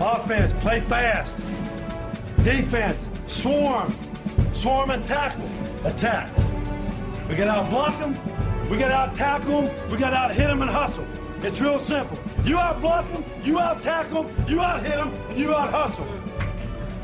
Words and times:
Offense, 0.00 0.54
play 0.62 0.80
fast. 0.80 1.36
Defense, 2.42 2.96
swarm. 3.28 3.92
Swarm 4.62 4.88
and 4.88 5.04
tackle. 5.04 5.46
Attack. 5.84 6.34
We 7.28 7.34
got 7.34 7.48
out 7.48 7.68
block 7.68 7.98
them. 7.98 8.16
We 8.70 8.78
got 8.78 8.90
out 8.92 9.14
tackle 9.14 9.62
them. 9.62 9.90
We 9.90 9.98
got 9.98 10.14
out 10.14 10.30
hit 10.30 10.46
them 10.46 10.62
and 10.62 10.70
hustle. 10.70 11.06
It's 11.42 11.60
real 11.60 11.78
simple. 11.78 12.18
You 12.46 12.56
out 12.56 12.80
block 12.80 13.12
them, 13.12 13.24
you 13.44 13.58
out 13.58 13.82
tackle 13.82 14.24
them, 14.24 14.48
you 14.48 14.60
out 14.60 14.82
hit 14.82 14.96
them, 14.96 15.12
and 15.28 15.38
you 15.38 15.54
out 15.54 15.70
hustle. 15.70 16.08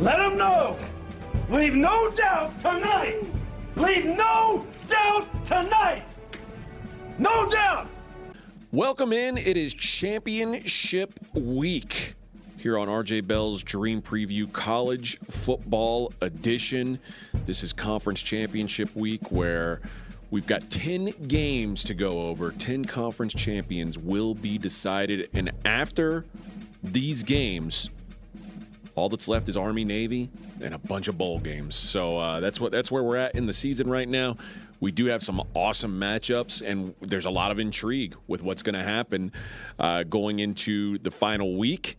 Let 0.01 0.17
them 0.17 0.39
know. 0.39 0.79
Leave 1.51 1.75
no 1.75 2.11
doubt 2.13 2.59
tonight. 2.63 3.27
Leave 3.77 4.07
no 4.07 4.67
doubt 4.89 5.47
tonight. 5.47 6.03
No 7.19 7.49
doubt. 7.51 7.89
Welcome 8.73 9.13
in. 9.13 9.37
It 9.37 9.59
is 9.59 9.75
championship 9.75 11.19
week 11.35 12.16
here 12.67 12.79
on 12.79 12.89
RJ 12.89 13.25
Bell's 13.29 13.63
Dream 13.63 14.03
Preview 14.03 14.53
College 14.53 15.21
Football 15.21 16.13
Edition. 16.21 16.99
This 17.45 17.63
is 17.63 17.73
conference 17.73 18.21
championship 18.21 18.97
week 18.97 19.31
where 19.31 19.81
we've 20.33 20.49
got 20.49 20.69
10 20.69 21.29
games 21.29 21.85
to 21.85 21.95
go 21.95 22.27
over. 22.27 22.51
10 22.51 22.85
conference 22.85 23.35
champions 23.35 24.01
will 24.01 24.35
be 24.35 24.59
decided. 24.59 25.31
And 25.33 25.53
after 25.65 26.25
these 26.83 27.23
games, 27.23 27.89
all 28.97 29.09
that's 29.09 29.29
left 29.29 29.49
is 29.49 29.57
Army, 29.57 29.85
Navy, 29.85 30.29
and 30.61 30.75
a 30.75 30.79
bunch 30.79 31.07
of 31.07 31.17
bowl 31.17 31.39
games. 31.39 31.77
So 31.77 32.19
uh, 32.19 32.41
that's 32.41 32.61
what 32.61 32.73
that's 32.73 32.91
where 32.91 33.05
we're 33.05 33.15
at 33.15 33.37
in 33.37 33.47
the 33.47 33.53
season 33.53 33.89
right 33.89 34.09
now. 34.09 34.39
We 34.81 34.91
do 34.91 35.05
have 35.05 35.23
some 35.23 35.41
awesome 35.55 36.01
matchups, 36.01 36.69
and 36.69 36.97
there's 37.01 37.27
a 37.27 37.31
lot 37.31 37.53
of 37.53 37.61
intrigue 37.61 38.17
with 38.27 38.43
what's 38.43 38.65
going 38.65 38.75
to 38.75 38.83
happen 38.83 39.31
uh, 39.79 40.03
going 40.03 40.41
into 40.41 40.99
the 40.99 41.13
final 41.13 41.57
week. 41.57 41.97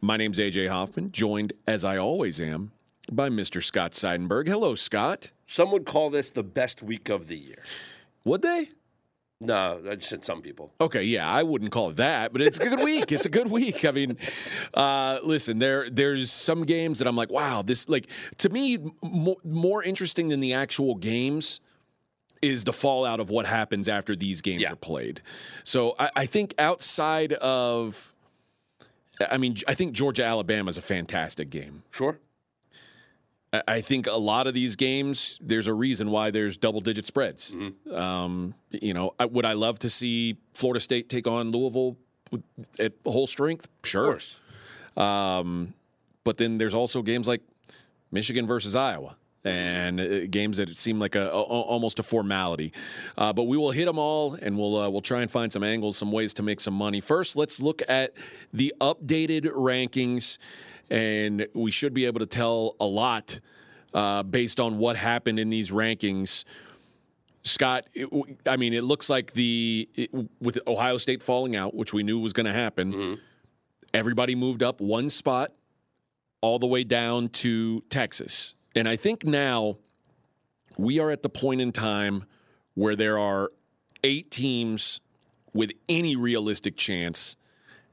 My 0.00 0.16
name's 0.16 0.38
AJ 0.38 0.68
Hoffman, 0.68 1.10
joined 1.12 1.52
as 1.66 1.84
I 1.84 1.96
always 1.96 2.40
am 2.40 2.72
by 3.10 3.28
Mr. 3.28 3.62
Scott 3.62 3.92
Seidenberg. 3.92 4.46
Hello, 4.46 4.74
Scott. 4.74 5.32
Some 5.46 5.72
would 5.72 5.86
call 5.86 6.10
this 6.10 6.30
the 6.30 6.44
best 6.44 6.82
week 6.82 7.08
of 7.08 7.26
the 7.26 7.36
year. 7.36 7.62
Would 8.24 8.42
they? 8.42 8.66
No, 9.40 9.80
I 9.88 9.94
just 9.94 10.08
said 10.10 10.24
some 10.24 10.42
people. 10.42 10.72
Okay, 10.80 11.04
yeah, 11.04 11.28
I 11.30 11.42
wouldn't 11.44 11.70
call 11.70 11.90
it 11.90 11.96
that, 11.96 12.32
but 12.32 12.42
it's 12.42 12.58
a 12.58 12.64
good 12.68 12.80
week. 12.80 13.12
It's 13.12 13.24
a 13.26 13.28
good 13.30 13.48
week. 13.48 13.84
I 13.84 13.92
mean, 13.92 14.16
uh, 14.74 15.20
listen, 15.24 15.58
there 15.60 15.88
there's 15.88 16.32
some 16.32 16.62
games 16.64 16.98
that 16.98 17.06
I'm 17.06 17.16
like, 17.16 17.30
wow, 17.30 17.62
this 17.64 17.88
like 17.88 18.08
to 18.38 18.48
me 18.48 18.78
more, 19.02 19.36
more 19.44 19.82
interesting 19.82 20.28
than 20.28 20.40
the 20.40 20.54
actual 20.54 20.96
games 20.96 21.60
is 22.42 22.64
the 22.64 22.72
fallout 22.72 23.20
of 23.20 23.30
what 23.30 23.46
happens 23.46 23.88
after 23.88 24.14
these 24.16 24.40
games 24.42 24.62
Yeah. 24.62 24.72
are 24.72 24.76
played. 24.76 25.22
So 25.64 25.94
I, 25.98 26.10
I 26.16 26.26
think 26.26 26.54
outside 26.58 27.32
of, 27.34 28.12
I 29.30 29.36
mean, 29.38 29.56
I 29.66 29.74
think 29.74 29.92
Georgia 29.94 30.24
Alabama 30.24 30.68
is 30.68 30.78
a 30.78 30.82
fantastic 30.82 31.50
game. 31.50 31.82
Sure. 31.90 32.18
I- 33.66 33.80
think 33.80 34.06
a 34.06 34.12
lot 34.12 34.46
of 34.46 34.52
these 34.52 34.76
games, 34.76 35.38
there's 35.42 35.68
a 35.68 35.72
reason 35.72 36.10
why 36.10 36.30
there's 36.30 36.56
double 36.58 36.80
digit 36.82 37.06
spreads. 37.06 37.54
Mm-hmm. 37.54 37.94
Um, 37.94 38.54
you 38.70 38.92
know, 38.92 39.14
I, 39.18 39.24
would 39.24 39.46
I 39.46 39.54
love 39.54 39.78
to 39.80 39.90
see 39.90 40.36
Florida 40.52 40.80
State 40.80 41.08
take 41.08 41.26
on 41.26 41.50
Louisville 41.50 41.96
with, 42.30 42.42
at 42.78 42.92
whole 43.06 43.26
strength? 43.26 43.66
Of 43.82 43.88
Sure. 43.88 44.04
course. 44.04 44.38
Um, 44.98 45.72
but 46.24 46.36
then 46.36 46.58
there's 46.58 46.74
also 46.74 47.00
games 47.00 47.26
like 47.26 47.40
Michigan 48.12 48.46
versus 48.46 48.76
Iowa. 48.76 49.16
And 49.44 50.00
uh, 50.00 50.26
games 50.26 50.56
that 50.56 50.76
seem 50.76 50.98
like 50.98 51.14
a, 51.14 51.28
a 51.28 51.42
almost 51.42 52.00
a 52.00 52.02
formality, 52.02 52.72
uh, 53.16 53.32
but 53.32 53.44
we 53.44 53.56
will 53.56 53.70
hit 53.70 53.86
them 53.86 53.98
all, 53.98 54.34
and 54.34 54.58
we'll 54.58 54.76
uh, 54.76 54.90
we'll 54.90 55.00
try 55.00 55.22
and 55.22 55.30
find 55.30 55.52
some 55.52 55.62
angles, 55.62 55.96
some 55.96 56.10
ways 56.10 56.34
to 56.34 56.42
make 56.42 56.60
some 56.60 56.74
money. 56.74 57.00
First, 57.00 57.36
let's 57.36 57.60
look 57.60 57.80
at 57.88 58.14
the 58.52 58.74
updated 58.80 59.52
rankings, 59.52 60.38
and 60.90 61.46
we 61.54 61.70
should 61.70 61.94
be 61.94 62.06
able 62.06 62.18
to 62.18 62.26
tell 62.26 62.74
a 62.80 62.84
lot 62.84 63.40
uh, 63.94 64.24
based 64.24 64.58
on 64.58 64.76
what 64.76 64.96
happened 64.96 65.38
in 65.38 65.50
these 65.50 65.70
rankings. 65.70 66.44
Scott, 67.44 67.86
it, 67.94 68.08
I 68.46 68.56
mean, 68.56 68.74
it 68.74 68.82
looks 68.82 69.08
like 69.08 69.32
the 69.32 69.88
it, 69.94 70.10
with 70.40 70.58
Ohio 70.66 70.96
State 70.96 71.22
falling 71.22 71.54
out, 71.56 71.74
which 71.74 71.92
we 71.94 72.02
knew 72.02 72.18
was 72.18 72.32
going 72.32 72.46
to 72.46 72.52
happen. 72.52 72.92
Everybody 73.94 74.34
moved 74.34 74.62
up 74.62 74.80
one 74.80 75.08
spot, 75.08 75.52
all 76.40 76.58
the 76.58 76.66
way 76.66 76.84
down 76.84 77.28
to 77.28 77.82
Texas, 77.88 78.54
and 78.74 78.88
I 78.88 78.96
think 78.96 79.24
now 79.24 79.78
we 80.78 81.00
are 81.00 81.10
at 81.10 81.22
the 81.22 81.28
point 81.28 81.60
in 81.60 81.72
time 81.72 82.24
where 82.74 82.94
there 82.94 83.18
are 83.18 83.50
eight 84.04 84.30
teams 84.30 85.00
with 85.52 85.72
any 85.88 86.16
realistic 86.16 86.76
chance. 86.76 87.36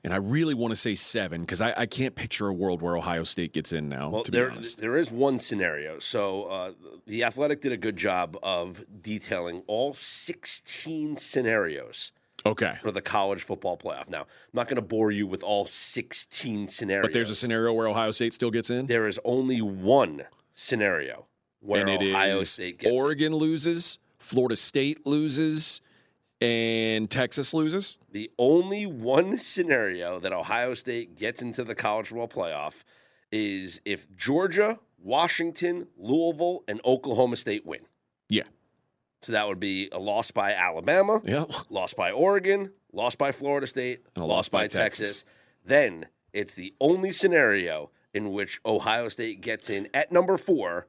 And 0.04 0.14
I 0.14 0.18
really 0.18 0.54
want 0.54 0.72
to 0.72 0.76
say 0.76 0.94
seven 0.94 1.42
because 1.42 1.62
I, 1.62 1.74
I 1.76 1.86
can't 1.88 2.14
picture 2.14 2.48
a 2.48 2.54
world 2.54 2.84
where 2.84 2.96
Ohio 2.96 3.24
State 3.24 3.54
gets 3.54 3.74
in 3.74 3.90
now. 3.90 4.12
Well, 4.12 4.22
to 4.22 4.32
be 4.32 4.38
there 4.38 4.52
honest, 4.52 4.78
there 4.80 4.98
is 4.98 5.12
one 5.12 5.40
scenario. 5.40 5.98
So 5.98 6.44
uh, 6.44 6.72
the 7.08 7.24
Athletic 7.24 7.62
did 7.62 7.72
a 7.72 7.78
good 7.78 7.98
job 7.98 8.38
of 8.44 8.84
detailing 9.02 9.64
all 9.66 9.96
16 9.96 11.18
scenarios 11.18 12.12
okay. 12.46 12.76
for 12.84 12.92
the 12.92 13.02
college 13.02 13.42
football 13.42 13.78
playoff. 13.78 14.08
Now, 14.08 14.22
I'm 14.22 14.28
not 14.54 14.68
going 14.68 14.76
to 14.76 14.84
bore 14.84 15.10
you 15.10 15.26
with 15.26 15.42
all 15.42 15.66
16 15.66 16.68
scenarios. 16.68 17.08
But 17.08 17.14
there's 17.14 17.32
a 17.32 17.36
scenario 17.36 17.74
where 17.74 17.88
Ohio 17.88 18.12
State 18.12 18.34
still 18.34 18.52
gets 18.52 18.70
in, 18.70 18.86
There 18.86 19.08
is 19.08 19.20
only 19.26 19.64
one 19.64 20.24
scenario 20.56 21.28
where 21.60 21.82
and 21.82 21.90
it 21.90 22.02
is 22.02 22.14
Ohio 22.14 22.42
State 22.44 22.80
gets. 22.80 22.94
Oregon 22.94 23.36
loses, 23.36 24.00
Florida 24.18 24.56
State 24.56 25.06
loses, 25.06 25.82
and 26.42 27.10
Texas 27.10 27.54
loses. 27.54 28.00
The 28.12 28.32
only 28.38 28.86
one 28.86 29.38
scenario 29.38 30.20
that 30.20 30.34
Ohio 30.34 30.74
State 30.74 31.16
gets 31.18 31.42
into 31.42 31.64
the 31.64 31.76
college 31.76 32.08
football 32.08 32.28
playoff 32.28 32.84
is 33.32 33.82
if 33.86 34.08
Georgia, 34.16 34.80
Washington, 35.02 35.88
Louisville, 35.98 36.64
and 36.68 36.82
Oklahoma 36.86 37.36
State 37.36 37.66
win. 37.66 37.82
Yeah, 38.30 38.44
So 39.22 39.34
that 39.34 39.48
would 39.48 39.60
be 39.60 39.90
a 39.92 40.00
loss 40.00 40.32
by 40.32 40.54
Alabama, 40.54 41.22
yeah. 41.26 41.46
loss 41.70 41.94
by 41.94 42.12
Oregon, 42.12 42.72
loss 42.92 43.16
by 43.16 43.32
Florida 43.32 43.68
State, 43.68 44.04
And 44.16 44.24
a 44.24 44.28
loss 44.28 44.36
loss 44.38 44.50
by, 44.50 44.58
by 44.64 44.68
Texas. 44.68 45.10
Texas. 45.10 45.26
Then 45.66 46.06
it's 46.34 46.54
the 46.56 46.74
only 46.80 47.12
scenario 47.12 47.92
in 48.16 48.32
which 48.32 48.60
Ohio 48.66 49.10
State 49.10 49.42
gets 49.42 49.70
in 49.70 49.90
at 49.94 50.12
number 50.12 50.38
four 50.38 50.88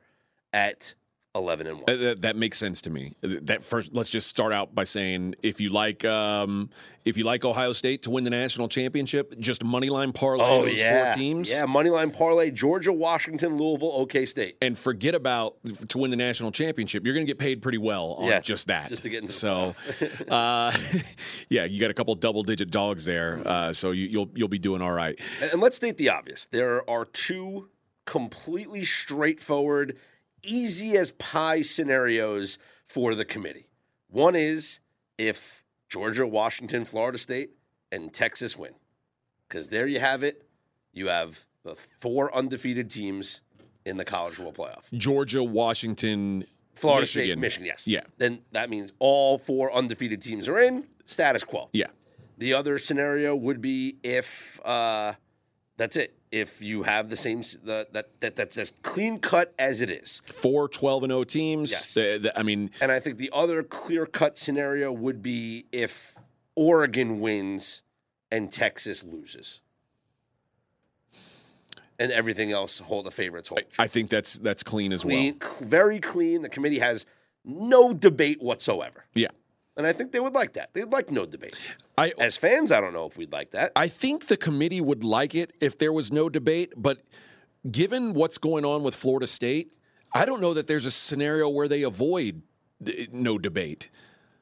at 0.52 0.94
11 1.36 1.66
and 1.66 1.76
1. 1.80 1.84
Uh, 1.88 1.96
That, 1.96 2.22
that 2.22 2.36
makes 2.36 2.58
sense 2.58 2.80
to 2.82 2.90
me. 2.90 3.14
Uh, 3.22 3.28
That 3.42 3.62
first, 3.62 3.94
let's 3.94 4.10
just 4.10 4.26
start 4.28 4.52
out 4.52 4.74
by 4.74 4.84
saying 4.84 5.34
if 5.42 5.60
you 5.60 5.68
like, 5.70 6.04
um, 6.04 6.70
if 7.04 7.16
you 7.16 7.22
like 7.24 7.44
Ohio 7.44 7.72
State 7.72 8.02
to 8.02 8.10
win 8.10 8.24
the 8.24 8.30
national 8.30 8.68
championship, 8.68 9.38
just 9.38 9.62
money 9.64 9.88
line 9.90 10.12
parlay 10.12 10.74
those 10.74 10.82
four 10.82 11.12
teams. 11.12 11.50
Oh, 11.52 11.54
Yeah, 11.54 11.66
moneyline 11.66 12.12
parlay 12.12 12.50
Georgia, 12.50 12.92
Washington, 12.92 13.56
Louisville, 13.56 13.92
OK 13.94 14.26
State. 14.26 14.56
and 14.60 14.76
forget 14.76 15.14
about 15.14 15.56
to 15.90 15.98
win 15.98 16.10
the 16.10 16.16
national 16.16 16.50
championship. 16.50 17.04
You're 17.04 17.14
going 17.14 17.24
to 17.26 17.30
get 17.30 17.38
paid 17.38 17.62
pretty 17.62 17.78
well 17.78 18.14
on 18.18 18.26
Yeah, 18.28 18.40
just 18.40 18.66
that. 18.66 18.88
just 18.88 19.04
to 19.04 19.08
get 19.08 19.22
into 19.22 19.32
so, 19.32 19.74
uh, 20.28 20.72
yeah, 21.48 21.64
you 21.64 21.78
got 21.80 21.90
a 21.90 21.94
couple 21.94 22.14
double 22.16 22.42
digit 22.42 22.70
dogs 22.70 23.04
there, 23.04 23.40
uh, 23.46 23.72
so 23.72 23.92
you, 23.92 24.06
you'll 24.06 24.30
you'll 24.34 24.48
be 24.48 24.58
doing 24.58 24.82
all 24.82 24.92
right. 24.92 25.16
And 25.52 25.60
let's 25.60 25.76
state 25.76 25.96
the 25.98 26.08
obvious. 26.08 26.46
There 26.50 26.88
are 26.90 27.04
two 27.04 27.68
completely 28.04 28.84
straightforward, 28.84 29.96
easy 30.46 30.96
as 30.96 31.12
pie 31.12 31.62
scenarios 31.62 32.58
for 32.86 33.14
the 33.14 33.24
committee. 33.24 33.66
One 34.08 34.34
is 34.36 34.80
if 35.18 35.64
Georgia, 35.88 36.26
Washington, 36.26 36.84
Florida 36.84 37.18
State, 37.18 37.50
and 37.92 38.12
Texas 38.12 38.56
win. 38.56 38.72
Because 39.48 39.68
there 39.68 39.86
you 39.86 40.00
have 40.00 40.22
it. 40.22 40.42
You 40.92 41.08
have 41.08 41.44
the 41.62 41.76
four 41.98 42.34
undefeated 42.34 42.90
teams 42.90 43.42
in 43.84 43.96
the 43.96 44.04
college 44.04 44.34
football 44.34 44.66
playoff. 44.66 44.92
Georgia, 44.96 45.42
Washington, 45.44 46.44
Florida 46.74 47.02
Michigan. 47.02 47.26
State, 47.28 47.38
Michigan, 47.38 47.66
yes. 47.66 47.86
Yeah. 47.86 48.00
Then 48.18 48.40
that 48.52 48.70
means 48.70 48.92
all 48.98 49.38
four 49.38 49.72
undefeated 49.72 50.20
teams 50.22 50.48
are 50.48 50.58
in. 50.58 50.84
Status 51.06 51.44
quo. 51.44 51.68
Yeah, 51.72 51.86
The 52.38 52.52
other 52.54 52.78
scenario 52.78 53.36
would 53.36 53.60
be 53.60 53.96
if 54.02 54.60
uh, 54.64 55.14
that's 55.76 55.96
it. 55.96 56.14
If 56.32 56.60
you 56.60 56.82
have 56.82 57.08
the 57.10 57.16
same 57.16 57.42
the, 57.64 57.86
that 57.92 58.20
that 58.20 58.36
that's 58.36 58.58
as 58.58 58.72
clean 58.82 59.18
cut 59.20 59.54
as 59.58 59.80
it 59.80 59.90
is, 59.90 60.22
four 60.26 60.68
12 60.68 61.04
and 61.04 61.10
0 61.12 61.24
teams. 61.24 61.70
Yes. 61.70 61.94
The- 61.94 62.18
the- 62.22 62.38
I 62.38 62.42
mean, 62.42 62.70
and 62.80 62.90
I 62.92 63.00
think 63.00 63.18
the 63.18 63.30
other 63.32 63.62
clear 63.62 64.06
cut 64.06 64.36
scenario 64.38 64.92
would 64.92 65.22
be 65.22 65.66
if 65.72 66.16
Oregon 66.54 67.20
wins 67.20 67.82
and 68.30 68.50
Texas 68.50 69.04
loses, 69.04 69.60
and 71.98 72.10
everything 72.12 72.52
else 72.52 72.80
hold 72.80 73.06
the 73.06 73.10
favorites 73.10 73.48
hold. 73.48 73.62
I 73.78 73.86
think 73.86 74.10
that's 74.10 74.34
that's 74.38 74.62
clean 74.62 74.92
as 74.92 75.02
clean, 75.02 75.38
well. 75.40 75.50
very 75.60 76.00
clean. 76.00 76.42
The 76.42 76.48
committee 76.48 76.78
has 76.80 77.06
no 77.44 77.92
debate 77.94 78.42
whatsoever, 78.42 79.04
Yeah, 79.14 79.28
and 79.76 79.86
I 79.86 79.92
think 79.92 80.12
they 80.12 80.20
would 80.20 80.34
like 80.34 80.54
that. 80.54 80.70
They'd 80.72 80.90
like 80.90 81.10
no 81.10 81.26
debate. 81.26 81.54
I 81.98 82.12
As 82.18 82.36
fans, 82.36 82.72
I 82.72 82.80
don't 82.80 82.92
know 82.92 83.06
if 83.06 83.16
we'd 83.16 83.32
like 83.32 83.50
that. 83.52 83.72
I 83.76 83.88
think 83.88 84.26
the 84.26 84.36
committee 84.36 84.80
would 84.80 85.04
like 85.04 85.34
it 85.34 85.52
if 85.60 85.78
there 85.78 85.92
was 85.92 86.12
no 86.12 86.28
debate, 86.28 86.72
but 86.76 86.98
given 87.70 88.14
what's 88.14 88.38
going 88.38 88.64
on 88.64 88.82
with 88.82 88.94
Florida 88.94 89.26
State, 89.26 89.72
I 90.14 90.24
don't 90.24 90.40
know 90.40 90.54
that 90.54 90.66
there's 90.66 90.86
a 90.86 90.90
scenario 90.90 91.48
where 91.48 91.68
they 91.68 91.82
avoid 91.82 92.42
uh, 92.86 92.92
no 93.12 93.38
debate. 93.38 93.90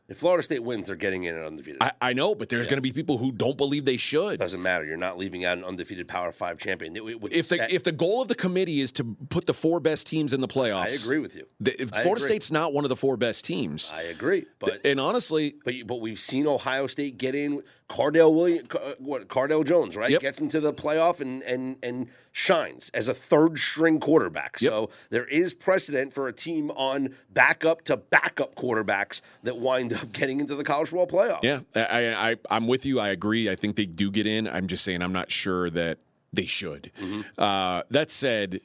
If 0.07 0.19
Florida 0.19 0.43
State 0.43 0.63
wins, 0.63 0.87
they're 0.87 0.97
getting 0.97 1.25
in 1.25 1.35
at 1.35 1.43
undefeated. 1.47 1.79
I, 1.83 1.93
I 2.01 2.13
know, 2.13 2.35
but 2.35 2.51
there's 2.51 2.67
going 2.67 2.77
to 2.77 2.83
be 2.83 2.93
people 2.93 3.17
who 3.17 3.33
don't 3.33 3.57
believe 3.57 3.87
they 3.87 3.97
should. 3.97 4.39
Doesn't 4.39 4.61
matter. 4.61 4.85
You're 4.85 4.99
not 4.99 5.17
leaving 5.17 5.47
out 5.47 5.57
an 5.57 5.65
undefeated 5.65 6.07
Power 6.09 6.31
Five 6.31 6.59
champion. 6.59 6.95
It- 6.95 7.03
it 7.03 7.19
If 7.33 7.49
the 7.49 7.75
if 7.75 7.85
the 7.85 7.93
goal 7.93 8.21
of 8.21 8.29
the 8.29 8.35
committee 8.35 8.83
is 8.83 8.93
to 8.93 9.05
put 9.31 9.47
the 9.47 9.55
four 9.55 9.81
best 9.81 10.07
teams 10.07 10.35
in 10.35 10.43
the 10.43 10.49
playoffs, 10.49 11.01
I 11.01 11.05
agree 11.05 11.19
with 11.21 11.35
you. 11.37 11.47
the- 11.59 11.81
if 11.81 11.93
I 11.95 12.03
Florida 12.03 12.23
agree. 12.23 12.35
State's 12.35 12.51
not 12.51 12.75
one 12.75 12.85
of 12.85 12.91
the 12.91 12.97
four 12.97 13.17
best 13.17 13.47
teams, 13.47 13.91
I 13.95 14.03
agree, 14.03 14.45
but 14.59 14.85
and 14.85 15.01
honestly, 15.01 15.55
But 15.65 15.75
but 15.87 15.97
we've 16.03 16.21
seen 16.21 16.47
Ohio 16.47 16.87
State 16.87 17.17
get 17.17 17.35
in. 17.35 17.63
Cardale 17.89 18.35
William, 18.35 18.67
what 18.99 19.29
Cardale 19.29 19.65
Jones, 19.65 19.97
right? 19.97 20.11
Yep. 20.11 20.21
Gets 20.23 20.41
into 20.41 20.61
the 20.61 20.73
playoff 20.73 21.21
and 21.21 21.43
and 21.43 21.77
and 21.83 22.09
shines 22.33 22.91
as 22.95 23.09
a 23.09 23.15
third 23.15 23.59
string 23.59 24.01
quarterback. 24.01 24.57
Yep. 24.61 24.71
So 24.71 24.91
there 25.11 25.27
is 25.27 25.55
precedent 25.55 26.13
for 26.13 26.27
a 26.27 26.33
team 26.33 26.71
on 26.73 27.15
backup 27.31 27.83
to 27.85 27.97
backup 27.97 28.55
quarterbacks 28.55 29.21
that 29.43 29.59
wind 29.59 29.93
up 29.93 30.13
getting 30.13 30.41
into 30.41 30.55
the 30.55 30.65
college 30.65 30.89
football 30.89 31.07
playoff. 31.07 31.41
yeah, 31.43 31.61
I, 31.77 32.31
I 32.33 32.37
I'm 32.51 32.67
with 32.67 32.87
you. 32.87 32.99
I 33.01 33.11
agree. 33.11 33.51
I 33.51 33.55
think 33.55 33.77
they 33.77 33.87
do 33.87 34.11
get 34.11 34.27
in. 34.27 34.49
I'm 34.49 34.67
just 34.67 34.83
saying 34.83 35.03
I'm 35.03 35.13
not 35.13 35.31
sure 35.31 35.69
that 35.71 35.99
they 36.33 36.47
should. 36.47 36.91
Uh, 37.39 37.83
that 37.91 38.11
said. 38.11 38.61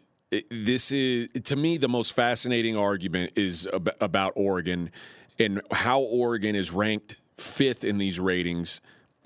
This 0.51 0.91
is 0.91 1.27
to 1.45 1.55
me 1.55 1.77
the 1.77 1.89
most 1.89 2.13
fascinating 2.13 2.77
argument 2.77 3.31
is 3.35 3.67
ab- 3.73 3.89
about 3.99 4.33
Oregon 4.35 4.91
and 5.39 5.59
how 5.71 6.01
Oregon 6.01 6.55
is 6.55 6.71
ranked 6.71 7.15
fifth 7.39 7.83
in 7.83 7.97
these 7.97 8.19
ratings, 8.19 8.79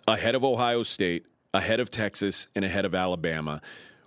ahead 0.08 0.36
of 0.36 0.44
Ohio 0.44 0.84
State, 0.84 1.26
ahead 1.54 1.80
of 1.80 1.90
Texas, 1.90 2.48
and 2.56 2.66
ahead 2.66 2.86
of 2.86 2.96
Alabama. 2.96 3.62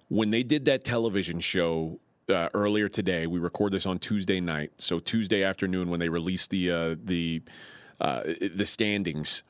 When 0.08 0.30
they 0.30 0.42
did 0.42 0.64
that 0.66 0.84
television 0.84 1.40
show 1.40 1.98
uh, 2.28 2.48
earlier 2.54 2.88
today, 2.88 3.26
we 3.26 3.38
record 3.38 3.72
this 3.72 3.86
on 3.86 3.98
Tuesday 3.98 4.40
night, 4.40 4.72
so 4.78 4.98
Tuesday 4.98 5.42
afternoon 5.42 5.90
when 5.90 6.00
they 6.00 6.08
released 6.08 6.50
the 6.50 6.70
uh, 6.70 6.96
the 7.02 7.42
uh, 8.00 8.22
the 8.54 8.64
standings, 8.64 9.42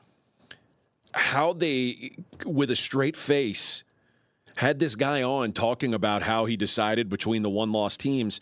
how 1.13 1.53
they 1.53 2.11
with 2.45 2.71
a 2.71 2.75
straight 2.75 3.15
face 3.15 3.83
had 4.55 4.79
this 4.79 4.95
guy 4.95 5.21
on 5.21 5.51
talking 5.51 5.93
about 5.93 6.23
how 6.23 6.45
he 6.45 6.57
decided 6.57 7.09
between 7.09 7.43
the 7.43 7.49
one 7.49 7.71
loss 7.71 7.95
teams, 7.95 8.39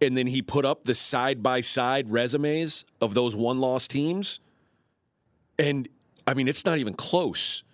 and 0.00 0.16
then 0.16 0.26
he 0.26 0.40
put 0.40 0.64
up 0.64 0.84
the 0.84 0.94
side 0.94 1.42
by 1.42 1.60
side 1.60 2.10
resumes 2.10 2.84
of 3.00 3.14
those 3.14 3.36
one 3.36 3.58
loss 3.60 3.86
teams. 3.86 4.40
And 5.58 5.88
I 6.28 6.34
mean, 6.34 6.46
it's 6.46 6.66
not 6.66 6.78
even 6.78 6.92
close. 6.92 7.64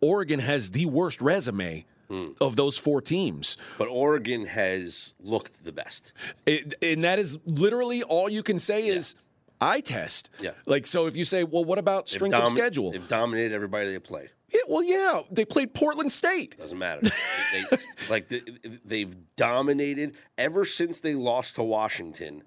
Oregon 0.00 0.40
has 0.40 0.72
the 0.72 0.86
worst 0.86 1.20
resume 1.22 1.86
hmm. 2.10 2.32
of 2.40 2.56
those 2.56 2.76
four 2.76 3.00
teams. 3.00 3.56
But 3.78 3.86
Oregon 3.86 4.44
has 4.44 5.14
looked 5.20 5.64
the 5.64 5.70
best. 5.70 6.12
It, 6.44 6.74
and 6.82 7.04
that 7.04 7.20
is 7.20 7.38
literally 7.46 8.02
all 8.02 8.28
you 8.28 8.42
can 8.42 8.58
say 8.58 8.88
is 8.88 9.14
eye 9.60 9.80
test. 9.80 10.30
Yeah. 10.40 10.50
Like, 10.66 10.84
so 10.84 11.06
if 11.06 11.16
you 11.16 11.24
say, 11.24 11.44
well, 11.44 11.64
what 11.64 11.78
about 11.78 12.08
strength 12.08 12.34
of 12.34 12.48
schedule? 12.48 12.90
They've 12.90 13.08
dominated 13.08 13.54
everybody 13.54 13.92
they 13.92 14.00
played. 14.00 14.30
Yeah, 14.52 14.60
well, 14.68 14.82
yeah, 14.82 15.20
they 15.30 15.44
played 15.44 15.72
Portland 15.72 16.12
State. 16.12 16.58
Doesn't 16.58 16.76
matter. 16.76 17.02
they, 17.02 17.64
they- 17.70 17.82
like 18.10 18.28
the, 18.28 18.42
they've 18.84 19.14
dominated 19.36 20.16
ever 20.36 20.64
since 20.64 21.00
they 21.00 21.14
lost 21.14 21.54
to 21.54 21.62
Washington. 21.62 22.42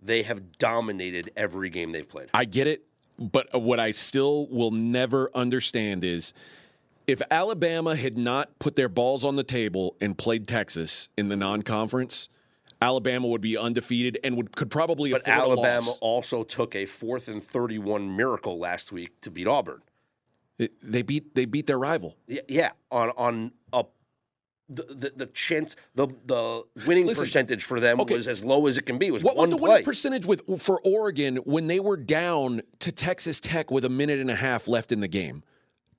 They 0.00 0.22
have 0.22 0.56
dominated 0.56 1.32
every 1.36 1.68
game 1.68 1.92
they've 1.92 2.08
played. 2.08 2.30
I 2.32 2.46
get 2.46 2.66
it, 2.66 2.86
but 3.20 3.48
what 3.52 3.78
I 3.78 3.90
still 3.90 4.46
will 4.48 4.70
never 4.70 5.30
understand 5.34 6.02
is 6.04 6.32
if 7.06 7.20
Alabama 7.30 7.94
had 7.94 8.16
not 8.16 8.58
put 8.58 8.76
their 8.76 8.88
balls 8.88 9.24
on 9.24 9.36
the 9.36 9.44
table 9.44 9.96
and 10.00 10.16
played 10.16 10.46
Texas 10.46 11.08
in 11.18 11.28
the 11.28 11.36
non-conference, 11.36 12.28
Alabama 12.82 13.26
would 13.26 13.40
be 13.42 13.58
undefeated 13.58 14.18
and 14.24 14.36
would 14.36 14.56
could 14.56 14.70
probably 14.70 15.12
But 15.12 15.28
Alabama 15.28 15.90
also 16.00 16.42
took 16.44 16.74
a 16.74 16.86
fourth 16.86 17.28
and 17.28 17.44
thirty-one 17.44 18.16
miracle 18.16 18.58
last 18.58 18.90
week 18.90 19.20
to 19.20 19.30
beat 19.30 19.46
Auburn. 19.46 19.82
They 20.82 21.02
beat 21.02 21.34
they 21.34 21.44
beat 21.44 21.66
their 21.66 21.78
rival. 21.78 22.16
Yeah, 22.26 22.40
yeah 22.48 22.70
on 22.90 23.10
on 23.16 23.52
a 23.72 23.84
the, 24.70 24.82
the, 24.84 25.12
the 25.16 25.26
chance 25.26 25.76
the 25.94 26.06
the 26.26 26.62
winning 26.86 27.06
Listen, 27.06 27.24
percentage 27.24 27.64
for 27.64 27.80
them 27.80 28.00
okay. 28.00 28.14
was 28.16 28.28
as 28.28 28.44
low 28.44 28.66
as 28.66 28.78
it 28.78 28.82
can 28.86 28.98
be. 28.98 29.08
It 29.08 29.12
was 29.12 29.24
What 29.24 29.36
was 29.36 29.48
the 29.50 29.56
play. 29.58 29.68
winning 29.70 29.84
percentage 29.84 30.26
with 30.26 30.42
for 30.62 30.80
Oregon 30.84 31.36
when 31.38 31.66
they 31.66 31.80
were 31.80 31.96
down 31.96 32.62
to 32.78 32.92
Texas 32.92 33.40
Tech 33.40 33.70
with 33.70 33.84
a 33.84 33.88
minute 33.90 34.20
and 34.20 34.30
a 34.30 34.36
half 34.36 34.68
left 34.68 34.92
in 34.92 35.00
the 35.00 35.08
game? 35.08 35.42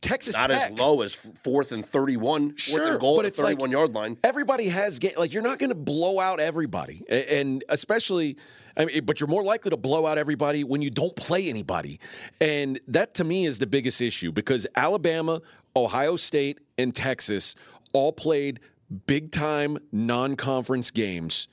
Texas 0.01 0.35
Not 0.39 0.49
Tech 0.49 0.71
as 0.71 0.79
low 0.79 1.01
as 1.01 1.13
fourth 1.13 1.71
and 1.71 1.85
thirty-one. 1.85 2.55
Sure, 2.57 2.97
goal 2.97 3.17
but 3.17 3.25
at 3.25 3.29
it's 3.29 3.37
the 3.37 3.43
like- 3.45 3.53
thirty-one 3.59 3.71
yard 3.71 3.93
line. 3.93 4.17
everybody 4.23 4.67
has 4.69 4.97
ga- 4.97 5.13
like 5.17 5.31
you're 5.31 5.43
not 5.43 5.59
going 5.59 5.69
to 5.69 5.75
blow 5.75 6.19
out 6.19 6.39
everybody 6.39 7.03
and 7.07 7.63
especially 7.69 8.37
I 8.75 8.85
mean, 8.85 9.03
but 9.05 9.19
you're 9.19 9.27
more 9.27 9.43
likely 9.43 9.69
to 9.69 9.77
blow 9.77 10.07
out 10.07 10.17
everybody 10.17 10.63
when 10.63 10.81
you 10.81 10.89
don't 10.89 11.15
play 11.15 11.49
anybody 11.49 11.99
and 12.39 12.79
that 12.87 13.13
to 13.15 13.23
me 13.23 13.45
is 13.45 13.59
the 13.59 13.67
biggest 13.67 14.01
issue 14.01 14.31
because 14.31 14.65
alabama 14.75 15.41
ohio 15.75 16.15
state 16.15 16.57
and 16.79 16.95
texas 16.95 17.55
all 17.93 18.11
played 18.11 18.59
big 19.05 19.31
time 19.31 19.77
non-conference 19.91 20.91
games 20.91 21.47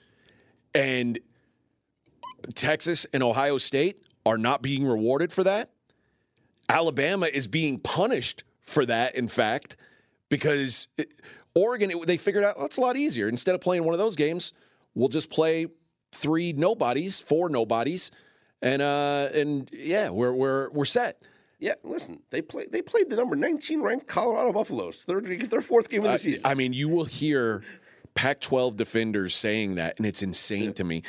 and 0.75 1.19
texas 2.55 3.07
and 3.13 3.23
ohio 3.23 3.59
state 3.59 4.03
are 4.27 4.39
not 4.39 4.63
being 4.63 4.85
rewarded 4.85 5.33
for 5.33 5.45
that 5.45 5.71
alabama 6.69 7.27
is 7.27 7.47
being 7.47 7.79
punished 7.79 8.45
for 8.63 8.85
that 8.85 9.15
in 9.15 9.29
fact 9.29 9.77
because 10.29 10.89
it, 10.97 11.13
Oregon, 11.55 11.91
it, 11.91 12.07
they 12.07 12.17
figured 12.17 12.45
out 12.45 12.59
that's 12.59 12.77
a 12.77 12.81
lot 12.81 12.97
easier. 12.97 13.29
Instead 13.29 13.55
of 13.55 13.61
playing 13.61 13.85
one 13.85 13.95
of 13.95 13.99
those 13.99 14.17
games, 14.17 14.53
we'll 14.95 15.09
just 15.09 15.31
play 15.31 15.67
three 16.13 16.53
nobodies, 16.53 17.21
four 17.21 17.49
nobodies, 17.49 18.11
and 18.63 18.83
uh, 18.83 19.29
and 19.35 19.69
yeah, 19.73 20.11
we're 20.11 20.33
we're 20.33 20.71
we're 20.71 20.85
set. 20.85 21.23
Yeah, 21.59 21.75
listen, 21.83 22.21
they 22.31 22.41
play 22.41 22.67
they 22.71 22.83
played 22.83 23.11
the 23.11 23.17
number 23.17 23.35
nineteen 23.35 23.83
ranked 23.83 24.07
Colorado 24.07 24.53
Buffaloes. 24.53 25.03
Third 25.03 25.27
their 25.51 25.61
fourth 25.61 25.89
game 25.89 26.01
of 26.01 26.09
the 26.09 26.13
I, 26.13 26.17
season. 26.17 26.47
I 26.47 26.55
mean, 26.55 26.73
you 26.73 26.89
will 26.89 27.05
hear 27.05 27.63
Pac-12 28.15 28.77
defenders 28.77 29.35
saying 29.35 29.77
that, 29.77 29.97
and 29.99 30.07
it's 30.07 30.23
insane 30.23 30.73
to 30.75 30.85
me. 30.85 31.03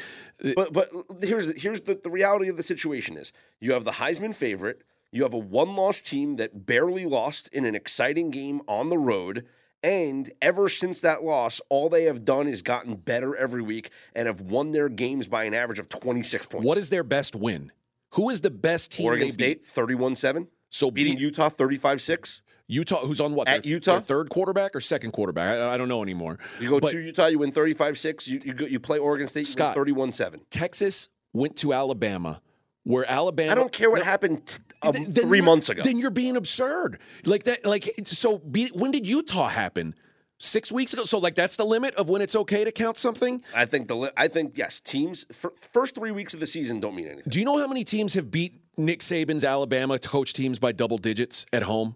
But 0.56 0.74
but 0.74 0.90
here's 1.22 1.48
the, 1.48 1.54
here's 1.54 1.81
the, 1.81 2.00
the 2.01 2.10
reality 2.10 2.50
of 2.50 2.57
the 2.57 2.63
situation 2.63 3.18
is 3.18 3.31
you 3.60 3.74
have 3.74 3.84
the 3.84 3.92
Heisman 3.92 4.34
favorite, 4.34 4.84
you 5.12 5.24
have 5.24 5.34
a 5.34 5.38
one 5.38 5.75
loss 5.75 6.01
team 6.01 6.38
that 6.38 6.66
barely 6.66 7.06
lost 7.06 7.48
in 7.50 7.66
an 7.66 7.75
exciting 7.75 8.31
game 8.31 8.62
on 8.68 8.90
the 8.90 8.98
road, 8.98 9.45
and 9.84 10.31
ever 10.42 10.69
since 10.69 11.02
that 11.02 11.24
loss, 11.24 11.62
all 11.69 11.90
they 11.90 12.04
have 12.04 12.25
done 12.25 12.48
is 12.48 12.62
gotten 12.62 12.95
better 12.95 13.36
every 13.36 13.62
week 13.62 13.92
and 14.16 14.28
have 14.28 14.42
won 14.42 14.72
their 14.72 14.90
games 14.90 15.28
by 15.28 15.44
an 15.44 15.54
average 15.54 15.80
of 15.80 15.90
twenty 15.90 16.24
six 16.24 16.45
points. 16.45 16.66
What 16.66 16.78
is 16.78 16.90
their 16.90 17.04
best 17.04 17.36
win? 17.36 17.72
Who 18.14 18.30
is 18.30 18.42
the 18.42 18.52
best 18.52 18.92
team 18.92 19.06
Oregon 19.08 19.32
State 19.32 19.66
31-7? 19.66 20.48
So 20.70 20.92
Beating 20.92 21.16
beat 21.16 21.22
Utah 21.22 21.50
35-6? 21.50 22.42
Utah, 22.68 22.98
who's 22.98 23.19
on 23.19 23.33
what 23.33 23.48
At 23.48 23.64
their, 23.64 23.72
Utah? 23.72 23.94
their 23.94 24.02
third 24.02 24.30
quarterback 24.30 24.76
or 24.76 24.81
second 24.81 25.12
quarterback? 25.12 25.57
I, 25.60 25.74
I 25.74 25.78
don't 25.78 25.88
know 25.90 26.04
anymore. 26.04 26.38
You 26.60 26.69
go 26.69 26.80
But- 26.80 26.92
to 26.92 27.00
Utah, 27.02 27.26
you 27.28 27.40
win 27.40 27.52
35-6. 27.52 28.28
You 28.28 28.40
you, 28.44 28.54
go, 28.54 28.66
you 28.66 28.80
play 28.80 29.00
Oregon 29.00 29.28
State, 29.28 29.42
you 29.42 29.45
Scott, 29.45 29.76
win 29.76 29.86
31-7. 29.95 30.42
Texas 30.52 31.10
went 31.33 31.57
to 31.57 31.74
Alabama, 31.74 32.42
where 32.83 33.10
Alabama. 33.10 33.52
I 33.52 33.56
don't 33.56 33.72
care 33.72 33.90
what 33.90 34.00
No, 34.00 34.06
happened 34.06 34.60
um, 34.83 34.94
Th- 34.94 35.07
then 35.07 35.26
3 35.28 35.42
months 35.42 35.69
ago. 35.69 35.81
Then 35.83 35.98
you're 35.98 36.12
being 36.12 36.36
absurd. 36.38 37.00
Like 37.26 37.44
that. 37.44 37.66
Like 37.66 37.86
so. 38.04 38.38
Be, 38.38 38.68
when 38.69 38.92
did 38.92 39.07
Utah 39.07 39.48
happen? 39.50 39.95
Six 40.42 40.72
weeks 40.72 40.94
ago. 40.94 41.04
So 41.04 41.19
like 41.19 41.36
that's 41.36 41.58
the 41.58 41.66
limit 41.66 41.94
of 41.96 42.08
when 42.08 42.22
it's 42.22 42.36
okay 42.36 42.64
to 42.64 42.72
count 42.72 42.98
something. 42.98 43.42
I 43.56 43.66
think 43.66 43.90
the 43.90 43.96
li- 43.98 44.10
I 44.16 44.30
think 44.30 44.58
yes, 44.58 44.80
teams 44.80 45.26
fir- 45.34 45.52
first 45.74 45.96
3 45.96 46.12
weeks 46.12 46.34
of 46.34 46.40
the 46.40 46.48
season 46.48 46.80
don't 46.80 46.96
mean 46.96 47.08
anything. 47.08 47.26
Do 47.28 47.40
you 47.40 47.46
know 47.46 47.58
how 47.58 47.68
many 47.68 47.84
teams 47.84 48.14
have 48.14 48.31
beat 48.31 48.58
Nick 48.78 49.00
Saban's 49.02 49.44
Alabama 49.44 50.00
coach 50.00 50.31
teams 50.34 50.58
by 50.58 50.72
double 50.72 50.98
digits 50.98 51.46
at 51.52 51.64
home? 51.64 51.96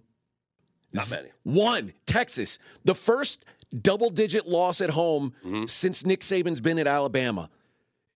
Not 0.93 1.09
many. 1.09 1.29
One, 1.43 1.93
Texas. 2.05 2.59
The 2.83 2.93
first 2.93 3.45
double 3.81 4.09
digit 4.09 4.45
loss 4.45 4.81
at 4.81 4.89
home 4.89 5.33
Mm-hmm. 5.45 5.65
since 5.67 6.05
Nick 6.05 6.19
Saban's 6.19 6.59
been 6.59 6.77
at 6.79 6.85
Alabama. 6.87 7.49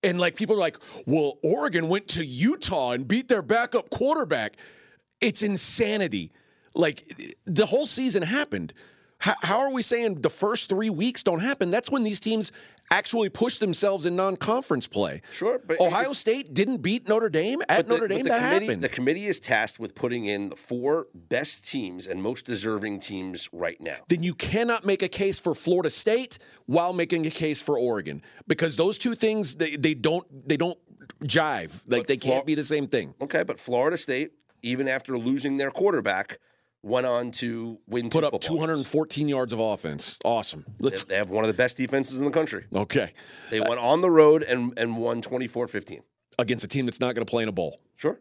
And 0.04 0.20
like 0.20 0.36
people 0.36 0.56
are 0.58 0.60
like, 0.60 0.78
well, 1.06 1.40
Oregon 1.42 1.88
went 1.88 2.10
to 2.10 2.24
Utah 2.26 2.92
and 2.92 3.08
beat 3.08 3.30
their 3.30 3.42
backup 3.42 3.90
quarterback. 3.90 4.58
It's 5.22 5.42
insanity. 5.42 6.32
Like 6.76 7.04
the 7.46 7.66
whole 7.66 7.88
season 7.88 8.22
happened. 8.24 8.74
How, 9.20 9.34
how 9.42 9.60
are 9.60 9.72
we 9.72 9.82
saying 9.82 10.22
the 10.22 10.30
first 10.30 10.70
three 10.70 10.90
weeks 10.90 11.24
don't 11.24 11.40
happen? 11.40 11.72
That's 11.72 11.90
when 11.90 12.04
these 12.04 12.20
teams 12.20 12.52
actually 12.92 13.30
push 13.30 13.58
themselves 13.58 14.06
in 14.06 14.16
non-conference 14.16 14.88
play. 14.88 15.22
Sure, 15.32 15.60
but 15.66 15.80
Ohio 15.82 16.14
State 16.14 16.54
didn't 16.54 16.78
beat 16.78 17.10
Notre 17.10 17.28
Dame 17.30 17.62
at 17.68 17.88
the- 17.88 17.94
Notre 17.94 18.08
Dame. 18.08 18.26
that 18.28 18.40
happened. 18.40 18.82
The 18.82 18.88
committee 18.90 19.26
is 19.28 19.40
tasked 19.40 19.80
with 19.80 19.94
putting 19.96 20.26
in 20.26 20.50
the 20.50 20.56
four 20.56 21.08
best 21.14 21.68
teams 21.68 22.08
and 22.08 22.22
most 22.22 22.46
deserving 22.46 23.00
teams 23.02 23.50
right 23.52 23.80
now. 23.82 23.98
then 24.08 24.24
you 24.24 24.34
cannot 24.36 24.86
make 24.86 25.02
a 25.02 25.08
case 25.10 25.38
for 25.40 25.54
Florida 25.56 25.90
State 25.90 26.38
while 26.68 26.94
making 26.94 27.26
a 27.28 27.32
case 27.32 27.62
for 27.62 27.78
Oregon 27.78 28.22
because 28.48 28.78
those 28.78 28.98
two 28.98 29.16
things 29.16 29.56
they, 29.56 29.76
they 29.76 29.94
don't 29.94 30.26
they 30.48 30.58
don't 30.58 30.78
jive. 31.24 31.84
Like 31.88 32.02
But 32.02 32.08
they 32.08 32.18
can't 32.18 32.36
Flor- 32.36 32.46
be 32.46 32.56
the 32.56 32.64
same 32.64 32.88
thing. 32.88 33.16
Okay, 33.22 33.44
but 33.44 33.60
Florida 33.60 33.98
State, 33.98 34.32
even 34.62 34.88
after 34.88 35.18
losing 35.18 35.58
their 35.58 35.72
quarterback, 35.72 36.40
went 36.84 37.06
on 37.06 37.32
to 37.32 37.80
win. 37.88 38.10
Put 38.10 38.24
up 38.24 38.32
football 38.34 38.58
games. 38.58 38.60
214 38.60 39.28
yards 39.28 39.54
of 39.54 39.60
offense. 39.60 40.20
Awesome. 40.24 40.64
They 40.80 40.90
Let's, 40.90 41.04
they 41.04 41.16
have 41.16 41.30
one 41.30 41.44
of 41.44 41.48
the 41.48 41.58
best 41.58 41.78
defenses 41.78 42.20
in 42.20 42.26
the 42.26 42.32
country. 42.32 42.66
okay. 42.74 43.12
They 43.50 43.60
went 43.60 43.80
on 43.80 44.02
the 44.02 44.10
road 44.10 44.44
and, 44.44 44.78
and 44.78 44.98
won 44.98 45.22
24 45.22 45.68
15. 45.68 46.02
Against 46.40 46.64
a 46.64 46.68
team 46.68 46.86
that's 46.86 47.00
not 47.00 47.16
going 47.16 47.26
to 47.26 47.30
play 47.30 47.44
in 47.44 47.50
a 47.50 47.54
bowl. 47.54 47.80
Sure. 47.96 48.20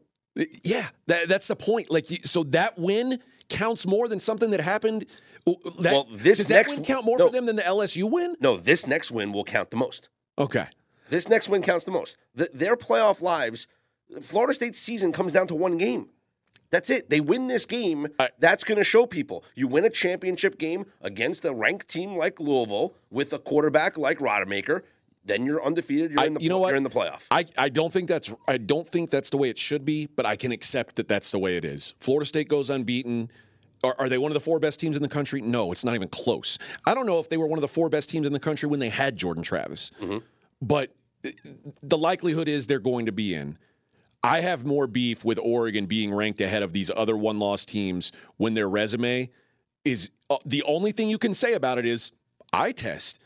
Yeah, 0.64 0.86
that, 1.06 1.28
that's 1.28 1.48
the 1.48 1.56
point. 1.56 1.90
Like, 1.90 2.04
so 2.24 2.42
that 2.44 2.78
win 2.78 3.20
counts 3.48 3.86
more 3.86 4.06
than 4.08 4.20
something 4.20 4.50
that 4.50 4.60
happened. 4.60 5.06
That, 5.46 5.92
Well, 5.92 6.06
this 6.10 6.38
does 6.38 6.50
next- 6.50 6.72
that 6.72 6.78
win 6.80 6.84
count 6.84 7.04
more 7.06 7.18
no. 7.18 7.26
for 7.26 7.32
them 7.32 7.46
than 7.46 7.56
the 7.56 7.62
LSU 7.62 8.10
win? 8.10 8.36
No, 8.40 8.56
this 8.58 8.86
next 8.86 9.10
win 9.10 9.32
will 9.32 9.44
count 9.44 9.70
the 9.70 9.76
most. 9.76 10.08
Okay. 10.38 10.66
This 11.08 11.28
next 11.28 11.48
win 11.48 11.62
counts 11.62 11.84
the 11.84 11.90
most. 11.92 12.16
Th 12.36 12.48
their 12.52 12.76
playoff 12.76 13.20
lives, 13.22 13.66
Florida 14.20 14.52
State's 14.54 14.78
season 14.80 15.12
comes 15.12 15.32
down 15.32 15.46
to 15.46 15.54
one 15.54 15.78
game. 15.78 16.08
That's 16.70 16.90
it. 16.90 17.10
They 17.10 17.20
win 17.20 17.46
this 17.48 17.66
game. 17.66 18.08
I- 18.18 18.30
that's 18.38 18.64
going 18.64 18.78
to 18.78 18.84
show 18.84 19.06
people. 19.06 19.44
You 19.54 19.68
win 19.68 19.84
a 19.84 19.90
championship 19.90 20.58
game 20.58 20.86
against 21.00 21.44
a 21.44 21.52
ranked 21.54 21.88
team 21.88 22.16
like 22.16 22.40
Louisville 22.40 22.94
with 23.10 23.32
a 23.32 23.38
quarterback 23.38 23.96
like 23.98 24.18
Rodemaker, 24.18 24.82
then 25.24 25.44
you're 25.46 25.64
undefeated. 25.64 26.12
You're 26.12 26.20
I- 26.20 26.26
in 26.26 26.34
the 26.34 26.40
you 26.42 26.48
know 26.48 26.58
what? 26.58 26.68
you're 26.68 26.76
in 26.76 26.82
the 26.82 26.90
playoff. 26.90 27.24
I, 27.30 27.44
I 27.58 27.68
don't 27.68 27.92
think 27.92 28.08
that's 28.08 28.32
I 28.48 28.58
don't 28.58 28.86
think 28.86 29.10
that's 29.10 29.30
the 29.30 29.36
way 29.36 29.48
it 29.50 29.58
should 29.58 29.84
be, 29.84 30.06
but 30.06 30.24
I 30.26 30.36
can 30.36 30.52
accept 30.52 30.96
that 30.96 31.08
that's 31.08 31.30
the 31.30 31.38
way 31.38 31.56
it 31.56 31.64
is. 31.64 31.94
Florida 32.00 32.26
State 32.26 32.48
goes 32.48 32.70
unbeaten. 32.70 33.30
Are, 33.84 33.94
are 33.98 34.08
they 34.08 34.18
one 34.18 34.30
of 34.30 34.34
the 34.34 34.40
four 34.40 34.58
best 34.58 34.80
teams 34.80 34.96
in 34.96 35.02
the 35.02 35.08
country? 35.08 35.40
No, 35.42 35.70
it's 35.70 35.84
not 35.84 35.94
even 35.94 36.08
close. 36.08 36.58
I 36.86 36.94
don't 36.94 37.06
know 37.06 37.20
if 37.20 37.28
they 37.28 37.36
were 37.36 37.46
one 37.46 37.58
of 37.58 37.62
the 37.62 37.68
four 37.68 37.88
best 37.90 38.08
teams 38.08 38.26
in 38.26 38.32
the 38.32 38.40
country 38.40 38.68
when 38.68 38.80
they 38.80 38.88
had 38.88 39.16
Jordan 39.16 39.42
Travis, 39.42 39.90
but 40.62 40.94
uh, 41.24 41.30
the 41.82 41.98
likelihood 41.98 42.48
is 42.48 42.66
they're 42.66 42.78
going 42.78 43.06
to 43.06 43.12
be 43.12 43.34
in. 43.34 43.58
I 44.26 44.40
have 44.40 44.66
more 44.66 44.88
beef 44.88 45.24
with 45.24 45.38
Oregon 45.38 45.86
being 45.86 46.12
ranked 46.12 46.40
ahead 46.40 46.64
of 46.64 46.72
these 46.72 46.90
other 46.96 47.16
one-loss 47.16 47.64
teams 47.64 48.10
when 48.38 48.54
their 48.54 48.68
resume 48.68 49.30
is 49.84 50.10
uh, 50.28 50.38
the 50.44 50.64
only 50.64 50.90
thing 50.90 51.08
you 51.08 51.18
can 51.18 51.32
say 51.32 51.54
about 51.54 51.78
it 51.78 51.86
is 51.86 52.10
eye 52.52 52.72
test. 52.72 53.20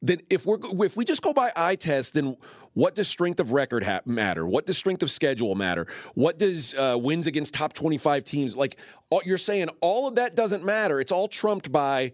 Then 0.00 0.18
if 0.30 0.46
we're 0.46 0.58
if 0.82 0.96
we 0.96 1.04
just 1.04 1.20
go 1.20 1.34
by 1.34 1.50
eye 1.54 1.74
test, 1.74 2.14
then 2.14 2.36
what 2.72 2.94
does 2.94 3.06
strength 3.06 3.38
of 3.40 3.52
record 3.52 3.82
ha- 3.82 4.00
matter? 4.06 4.46
What 4.46 4.64
does 4.66 4.78
strength 4.78 5.02
of 5.02 5.10
schedule 5.10 5.54
matter? 5.54 5.86
What 6.14 6.38
does 6.38 6.74
uh, 6.74 6.96
wins 6.98 7.26
against 7.26 7.52
top 7.52 7.74
twenty-five 7.74 8.24
teams 8.24 8.56
like? 8.56 8.78
All, 9.10 9.22
you're 9.26 9.38
saying 9.38 9.68
all 9.82 10.08
of 10.08 10.14
that 10.14 10.36
doesn't 10.36 10.64
matter. 10.64 11.00
It's 11.00 11.12
all 11.12 11.28
trumped 11.28 11.70
by 11.70 12.12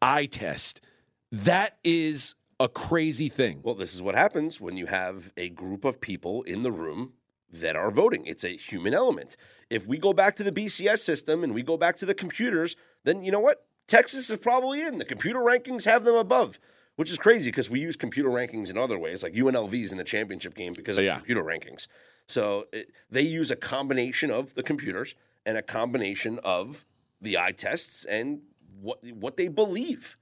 eye 0.00 0.26
test. 0.26 0.84
That 1.30 1.76
is 1.84 2.36
a 2.58 2.68
crazy 2.68 3.28
thing. 3.28 3.60
Well, 3.62 3.74
this 3.74 3.94
is 3.94 4.02
what 4.02 4.14
happens 4.14 4.60
when 4.60 4.76
you 4.76 4.86
have 4.86 5.30
a 5.36 5.48
group 5.50 5.84
of 5.84 6.00
people 6.00 6.42
in 6.42 6.62
the 6.62 6.72
room 6.72 7.12
that 7.52 7.76
are 7.76 7.90
voting. 7.90 8.24
It's 8.26 8.44
a 8.44 8.56
human 8.56 8.94
element. 8.94 9.36
If 9.70 9.86
we 9.86 9.98
go 9.98 10.12
back 10.12 10.36
to 10.36 10.44
the 10.44 10.52
BCS 10.52 10.98
system 10.98 11.44
and 11.44 11.54
we 11.54 11.62
go 11.62 11.76
back 11.76 11.96
to 11.98 12.06
the 12.06 12.14
computers, 12.14 12.76
then 13.04 13.22
you 13.22 13.30
know 13.30 13.40
what? 13.40 13.66
Texas 13.88 14.30
is 14.30 14.38
probably 14.38 14.82
in. 14.82 14.98
The 14.98 15.04
computer 15.04 15.40
rankings 15.40 15.84
have 15.84 16.04
them 16.04 16.14
above, 16.14 16.58
which 16.96 17.10
is 17.10 17.18
crazy 17.18 17.50
because 17.50 17.68
we 17.68 17.80
use 17.80 17.96
computer 17.96 18.30
rankings 18.30 18.70
in 18.70 18.78
other 18.78 18.98
ways, 18.98 19.22
like 19.22 19.34
UNLV's 19.34 19.92
in 19.92 19.98
the 19.98 20.04
championship 20.04 20.54
game 20.54 20.72
because 20.76 20.96
of 20.96 21.02
oh, 21.02 21.06
Yeah. 21.06 21.16
computer 21.16 21.42
rankings. 21.42 21.88
So 22.26 22.66
it, 22.72 22.90
they 23.10 23.22
use 23.22 23.50
a 23.50 23.56
combination 23.56 24.30
of 24.30 24.54
the 24.54 24.62
computers 24.62 25.14
and 25.44 25.58
a 25.58 25.62
combination 25.62 26.38
of 26.44 26.86
the 27.20 27.36
eye 27.38 27.52
tests 27.52 28.04
and 28.04 28.40
what 28.80 28.98
what 29.14 29.36
they 29.36 29.48
believe. 29.48 30.16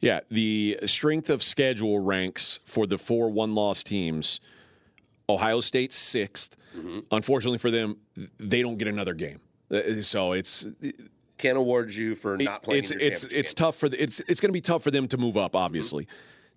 Yeah, 0.00 0.20
the 0.30 0.78
strength 0.84 1.30
of 1.30 1.42
schedule 1.42 2.00
ranks 2.00 2.58
for 2.64 2.86
the 2.86 2.98
four 2.98 3.30
one-loss 3.30 3.82
teams. 3.84 4.40
Ohio 5.28 5.60
State 5.60 5.90
6th. 5.90 6.54
Unfortunately 7.12 7.58
for 7.58 7.70
them, 7.70 7.96
they 8.38 8.60
don't 8.62 8.76
get 8.78 8.88
another 8.88 9.14
game. 9.14 9.40
Uh, 9.70 9.80
So 10.02 10.32
it's 10.32 10.66
Can't 11.38 11.56
award 11.58 11.92
you 11.94 12.14
for 12.16 12.36
not 12.36 12.62
playing. 12.62 12.80
it's 12.80 12.90
it's 12.90 13.24
it's 13.26 13.52
game. 13.54 13.66
tough 13.66 13.76
for 13.76 13.88
the, 13.88 14.02
it's 14.02 14.20
it's 14.20 14.40
going 14.40 14.48
to 14.50 14.52
be 14.52 14.60
tough 14.60 14.82
for 14.82 14.90
them 14.90 15.06
to 15.08 15.16
move 15.16 15.36
up. 15.36 15.54
Obviously, 15.56 16.06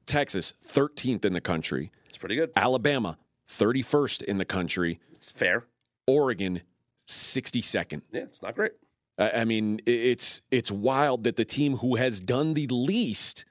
Texas 0.06 0.54
13th 0.64 1.24
in 1.26 1.34
the 1.34 1.42
country, 1.42 1.92
It's 2.08 2.18
pretty 2.18 2.36
good. 2.36 2.52
Alabama 2.56 3.18
31st 3.50 4.24
in 4.24 4.38
the 4.38 4.46
country, 4.46 5.00
It's 5.14 5.32
fair. 5.32 5.66
Oregon 6.08 6.62
62nd. 7.08 8.02
Yeah, 8.12 8.22
it's 8.22 8.42
not 8.42 8.56
great. 8.56 8.74
I 9.18 9.32
I 9.42 9.46
mean, 9.46 9.80
it's 9.86 10.42
it's 10.52 10.72
wild 10.72 11.24
that 11.26 11.36
the 11.38 11.46
team 11.46 11.78
who 11.78 11.96
has 11.96 12.20
done 12.20 12.54
the 12.54 12.68
least. 12.68 13.46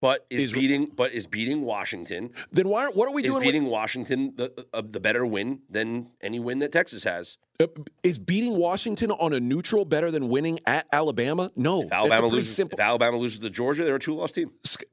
But 0.00 0.24
is, 0.30 0.44
Is- 0.44 0.52
beating 0.54 0.86
but 0.96 1.12
is 1.12 1.26
beating 1.26 1.60
Washington 1.62 2.30
Then 2.52 2.68
why? 2.68 2.86
What 2.94 3.08
are 3.08 3.12
we 3.14 3.22
is 3.22 3.30
doing? 3.30 3.36
with- 3.44 3.44
beating 3.52 3.66
Washington 3.66 4.32
the 4.36 4.66
uh, 4.72 4.82
the 4.88 5.00
better 5.00 5.26
win 5.26 5.60
than 5.68 6.08
any 6.22 6.40
win 6.40 6.58
that 6.60 6.72
Texas 6.72 7.04
has. 7.04 7.36
Uh, 7.60 7.66
is 8.02 8.18
beating 8.18 8.56
Washington 8.58 9.10
on 9.10 9.34
a 9.34 9.40
neutral 9.40 9.84
better 9.84 10.10
than 10.10 10.30
winning 10.30 10.58
at 10.66 10.86
Alabama? 10.92 11.50
No, 11.56 11.82
If 11.82 11.92
Alabama 11.92 12.20
pretty 12.20 12.36
loses 12.36 12.56
simple. 12.56 12.76
if 12.78 12.80
Alabama 12.82 13.18
loses 13.18 13.40
to 13.40 13.50
Georgia, 13.50 13.84
they're 13.84 13.96
a 13.96 14.00
two 14.00 14.14
loss 14.14 14.32
team 14.32 14.50
Sc- 14.64 14.84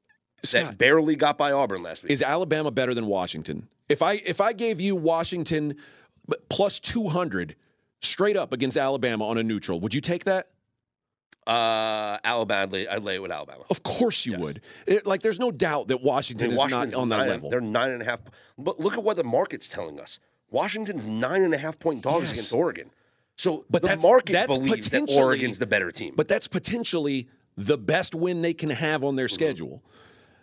that 0.42 0.46
Scott, 0.46 0.78
barely 0.78 1.16
got 1.16 1.38
by 1.38 1.52
Auburn 1.52 1.82
last 1.82 2.02
week. 2.02 2.12
is 2.12 2.20
Alabama 2.22 2.70
better 2.70 2.92
than 2.92 3.06
Washington? 3.06 3.66
If 3.88 4.02
I 4.02 4.14
if 4.26 4.42
I 4.42 4.52
gave 4.52 4.78
you 4.80 4.94
Washington 4.94 5.76
plus 6.50 6.78
two 6.78 7.08
hundred 7.08 7.56
straight 8.02 8.36
up 8.36 8.52
against 8.52 8.76
Alabama 8.76 9.26
on 9.26 9.38
a 9.38 9.42
neutral, 9.42 9.80
would 9.80 9.94
you 9.94 10.02
take 10.02 10.24
that? 10.24 10.48
Uh, 11.48 12.18
Alabama, 12.22 12.84
I'd 12.90 13.02
lay, 13.02 13.14
it 13.16 13.22
with 13.22 13.30
Alabama. 13.32 13.64
Of 13.70 13.82
course 13.82 14.26
you 14.26 14.38
would. 14.38 14.60
It- 14.86 15.06
like, 15.06 15.22
there's 15.22 15.38
no 15.40 15.50
doubt 15.50 15.88
that 15.88 15.98
I 15.98 16.02
Washington 16.02 16.48
mean, 16.52 16.62
is 16.62 16.70
not 16.70 16.94
on 16.94 17.08
that 17.08 17.16
nine- 17.18 17.28
level. 17.28 17.50
They're 17.50 17.60
nine 17.60 17.90
and 17.90 18.02
a 18.02 18.04
half. 18.04 18.20
But 18.58 18.78
look 18.78 18.94
at 18.94 19.02
what 19.02 19.16
the 19.16 19.24
market's 19.24 19.68
telling 19.68 19.98
us. 19.98 20.18
Washington's 20.50 21.06
nine 21.06 21.42
and 21.42 21.54
a 21.54 21.58
half 21.58 21.78
point 21.78 22.02
dogs 22.02 22.24
Yes. 22.24 22.32
against 22.32 22.52
Oregon. 22.54 22.90
So 23.36 23.64
But 23.70 23.82
the 23.82 23.88
that's- 23.88 24.02
market 24.04 24.32
that's 24.32 24.58
believes 24.58 24.88
that 24.90 25.10
Oregon's 25.10 25.58
the 25.58 25.66
better 25.66 25.90
team. 25.90 26.14
But 26.16 26.28
that's 26.28 26.48
potentially 26.48 27.28
the 27.56 27.78
best 27.78 28.14
win 28.14 28.42
they 28.42 28.54
can 28.54 28.70
have 28.70 29.02
on 29.02 29.16
their 29.16 29.26
Mm-hmm. 29.26 29.34
schedule. 29.34 29.82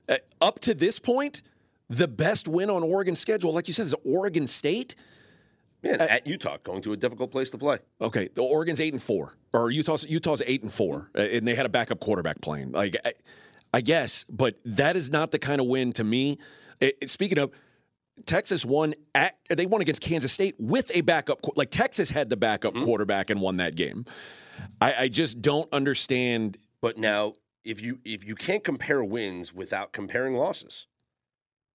Uh, 0.09 0.17
up 0.41 0.59
to 0.62 0.74
this 0.74 1.00
point, 1.00 1.41
the 1.89 2.07
best 2.07 2.47
win 2.47 2.69
on 2.69 2.83
Oregon's 2.83 3.19
schedule, 3.19 3.53
like 3.53 3.67
you 3.67 3.74
said, 3.74 3.85
is 3.85 3.95
Oregon 4.05 4.47
State. 4.47 4.95
Man, 5.85 6.01
at 6.01 6.25
Utah, 6.27 6.57
going 6.63 6.81
to 6.83 6.93
a 6.93 6.97
difficult 6.97 7.31
place 7.31 7.51
to 7.51 7.57
play. 7.57 7.77
Okay, 8.01 8.29
the 8.33 8.41
Oregon's 8.41 8.79
eight 8.81 8.93
and 8.93 9.01
four, 9.01 9.35
or 9.53 9.69
Utah's 9.71 10.05
Utah's 10.09 10.41
eight 10.45 10.63
and 10.63 10.73
four, 10.73 11.09
uh, 11.15 11.21
and 11.21 11.47
they 11.47 11.55
had 11.55 11.65
a 11.65 11.69
backup 11.69 11.99
quarterback 11.99 12.41
playing. 12.41 12.71
Like, 12.71 12.95
I, 13.05 13.13
I 13.73 13.81
guess, 13.81 14.25
but 14.29 14.55
that 14.65 14.95
is 14.95 15.11
not 15.11 15.31
the 15.31 15.39
kind 15.39 15.61
of 15.61 15.67
win 15.67 15.91
to 15.93 16.03
me. 16.03 16.37
It- 16.79 16.97
it- 17.01 17.09
speaking 17.09 17.37
of, 17.37 17.51
Texas 18.25 18.65
won 18.65 18.93
at 19.13 19.37
they 19.49 19.65
won 19.65 19.81
against 19.81 20.01
Kansas 20.01 20.31
State 20.31 20.55
with 20.57 20.89
a 20.95 21.01
backup. 21.01 21.39
Like 21.57 21.69
Texas 21.69 22.09
had 22.09 22.29
the 22.29 22.37
backup 22.37 22.73
quarterback 22.73 23.29
and 23.29 23.41
won 23.41 23.57
that 23.57 23.75
game. 23.75 24.05
I, 24.81 24.93
I 25.03 25.07
just 25.09 25.41
don't 25.41 25.67
understand. 25.73 26.57
But 26.81 26.97
now, 26.97 27.33
if 27.65 27.81
you 27.81 27.99
if 28.05 28.23
you 28.25 28.35
can't 28.35 28.63
compare 28.63 29.03
wins 29.03 29.53
without 29.53 29.91
comparing 29.91 30.35
losses, 30.35 30.87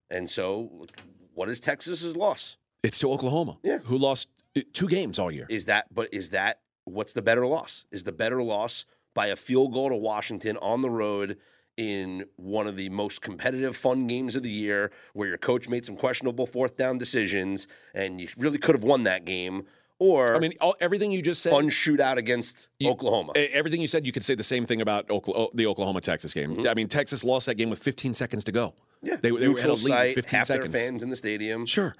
and 0.08 0.30
so 0.30 0.86
what 1.34 1.50
is 1.50 1.60
Texas's 1.60 2.16
loss? 2.16 2.56
It's 2.82 2.98
to 3.00 3.10
Oklahoma, 3.12 3.58
Yeah. 3.62 3.78
who 3.78 3.98
lost 3.98 4.28
uh, 4.56 4.60
two 4.72 4.88
games 4.88 5.18
all 5.18 5.30
year. 5.30 5.46
Is 5.48 5.66
that 5.66 5.86
but 5.94 6.12
is 6.12 6.30
that 6.30 6.60
what's 6.84 7.12
the 7.12 7.22
better 7.22 7.46
loss? 7.46 7.84
Is 7.90 8.04
the 8.04 8.12
better 8.12 8.42
loss 8.42 8.84
by 9.14 9.26
a 9.28 9.36
field 9.36 9.72
goal 9.72 9.90
to 9.90 9.96
Washington 9.96 10.56
on 10.58 10.82
the 10.82 10.90
road 10.90 11.36
in 11.76 12.24
one 12.36 12.66
of 12.66 12.76
the 12.76 12.88
most 12.90 13.22
competitive 13.22 13.76
fun 13.76 14.06
games 14.06 14.36
of 14.36 14.42
the 14.42 14.50
year 14.50 14.90
where 15.14 15.28
your 15.28 15.38
coach 15.38 15.68
made 15.68 15.86
some 15.86 15.96
questionable 15.96 16.46
fourth 16.46 16.76
down 16.76 16.98
decisions 16.98 17.68
and 17.94 18.20
you 18.20 18.28
really 18.36 18.58
could 18.58 18.74
have 18.74 18.84
won 18.84 19.04
that 19.04 19.24
game 19.24 19.64
or 19.98 20.34
I 20.34 20.38
mean, 20.38 20.52
all, 20.62 20.74
everything 20.80 21.10
you 21.12 21.20
just 21.20 21.42
said. 21.42 21.50
fun 21.50 21.68
shootout 21.68 22.16
against 22.16 22.68
Oklahoma. 22.82 23.32
E- 23.36 23.48
Everything 23.52 23.82
you 23.82 23.86
said, 23.86 24.06
you 24.06 24.12
could 24.12 24.24
say 24.24 24.34
the 24.34 24.42
same 24.42 24.64
thing 24.64 24.80
about 24.80 25.08
Okla- 25.08 25.50
the 25.54 25.66
Oklahoma 25.66 26.00
Texas 26.00 26.32
game. 26.32 26.58
I 26.66 26.72
mean, 26.74 26.88
Texas 26.88 27.22
lost 27.22 27.44
that 27.46 27.56
game 27.56 27.68
with 27.68 27.78
15 27.80 28.14
seconds 28.14 28.42
to 28.44 28.52
go. 28.52 28.74
yeah, 29.02 29.16
they- 29.16 29.30
they 29.30 29.44
had 29.46 29.46
a 29.46 29.50
lead 29.52 29.68
with 29.70 29.80
site, 29.82 30.14
15 30.14 30.38
half 30.38 30.46
seconds. 30.46 30.72
their 30.72 30.82
fans 30.86 31.02
in 31.02 31.10
the 31.10 31.16
stadium. 31.16 31.66
Sure. 31.66 31.94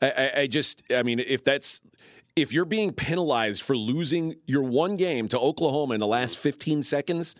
I, 0.00 0.10
I, 0.10 0.40
I 0.40 0.46
just, 0.46 0.82
I 0.90 1.02
mean, 1.02 1.18
if 1.18 1.44
that's, 1.44 1.82
if 2.36 2.52
you're 2.52 2.64
being 2.64 2.92
penalized 2.92 3.62
for 3.62 3.76
losing 3.76 4.36
your 4.46 4.62
one 4.62 4.96
game 4.96 5.28
to 5.28 5.38
Oklahoma 5.38 5.94
in 5.94 6.00
the 6.00 6.06
last 6.06 6.38
15 6.38 6.82
seconds, 6.82 7.34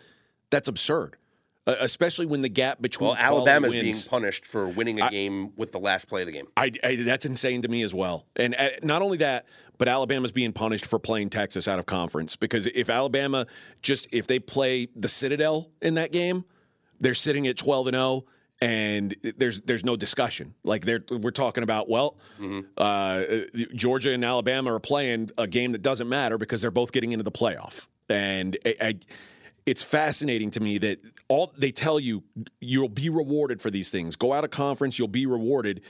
that's 0.49 0.67
absurd. 0.67 1.15
Uh, 1.67 1.75
especially 1.81 2.25
when 2.25 2.41
the 2.41 2.49
gap 2.49 2.81
between 2.81 3.09
Well, 3.09 3.17
Alabama's 3.17 3.73
being 3.73 3.93
punished 4.09 4.47
for 4.47 4.67
winning 4.67 4.99
a 4.99 5.09
game 5.09 5.53
with 5.55 5.71
the 5.71 5.79
last 5.79 6.07
play 6.07 6.21
of 6.21 6.25
the 6.25 6.31
game. 6.31 6.47
I, 6.57 6.71
I, 6.83 6.95
that's 7.05 7.25
insane 7.25 7.61
to 7.61 7.67
me 7.67 7.83
as 7.83 7.93
well. 7.93 8.25
And 8.37 8.55
uh, 8.55 8.69
not 8.81 9.03
only 9.03 9.17
that, 9.17 9.45
but 9.77 9.87
Alabama's 9.87 10.31
being 10.31 10.51
punished 10.51 10.85
for 10.87 10.97
playing 10.97 11.29
Texas 11.29 11.67
out 11.67 11.77
of 11.77 11.85
conference 11.85 12.35
because 12.35 12.65
if 12.65 12.89
Alabama 12.89 13.45
just 13.83 14.07
if 14.11 14.25
they 14.25 14.39
play 14.39 14.87
the 14.95 15.07
Citadel 15.07 15.69
in 15.81 15.93
that 15.93 16.11
game, 16.11 16.43
they're 16.99 17.13
sitting 17.13 17.45
at 17.45 17.55
12 17.55 17.87
and 17.87 17.95
0 17.95 18.25
and 18.61 19.15
there's 19.37 19.61
there's 19.61 19.85
no 19.85 19.95
discussion. 19.95 20.53
Like 20.63 20.85
they're 20.85 21.03
we're 21.09 21.31
talking 21.31 21.63
about 21.63 21.89
well, 21.89 22.17
uh, 22.77 23.23
Georgia 23.73 24.11
and 24.11 24.23
Alabama 24.23 24.73
are 24.73 24.79
playing 24.79 25.29
a 25.37 25.47
game 25.47 25.71
that 25.71 25.81
doesn't 25.81 26.09
matter 26.09 26.37
because 26.37 26.61
they're 26.61 26.71
both 26.71 26.91
getting 26.91 27.11
into 27.11 27.23
the 27.23 27.31
playoff. 27.31 27.87
And 28.09 28.57
I, 28.65 28.75
I 28.81 28.99
it's 29.65 29.83
fascinating 29.83 30.51
to 30.51 30.59
me 30.59 30.77
that 30.79 30.99
all 31.27 31.53
they 31.57 31.71
tell 31.71 31.99
you 31.99 32.23
you'll 32.59 32.89
be 32.89 33.09
rewarded 33.09 33.61
for 33.61 33.69
these 33.69 33.91
things. 33.91 34.15
Go 34.15 34.33
out 34.33 34.43
of 34.43 34.49
conference, 34.49 34.99
you'll 34.99 35.07
be 35.07 35.25
rewarded, 35.25 35.81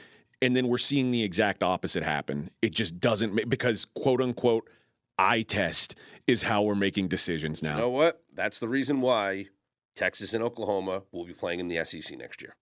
and 0.42 0.56
then 0.56 0.68
we're 0.68 0.78
seeing 0.78 1.12
the 1.12 1.24
exact 1.24 1.64
opposite 1.64 2.04
happen. 2.04 2.52
It 2.62 2.74
just 2.74 3.00
doesn't 3.00 3.34
ma- 3.34 3.44
because 3.48 3.86
quote 3.96 4.22
unquote 4.22 4.70
eye 5.18 5.42
test 5.42 5.96
is 6.28 6.44
how 6.44 6.62
we're 6.64 6.76
making 6.76 7.08
decisions 7.08 7.64
now. 7.64 7.76
You 7.76 7.82
know 7.82 7.90
what? 7.90 8.22
That's 8.34 8.60
the 8.60 8.68
reason 8.68 9.02
why 9.02 9.48
Texas 9.96 10.34
and 10.34 10.44
Oklahoma 10.44 11.04
will 11.12 11.26
be 11.26 11.34
playing 11.34 11.60
in 11.60 11.68
the 11.68 11.84
SEC 11.84 12.18
next 12.18 12.42
year. 12.42 12.56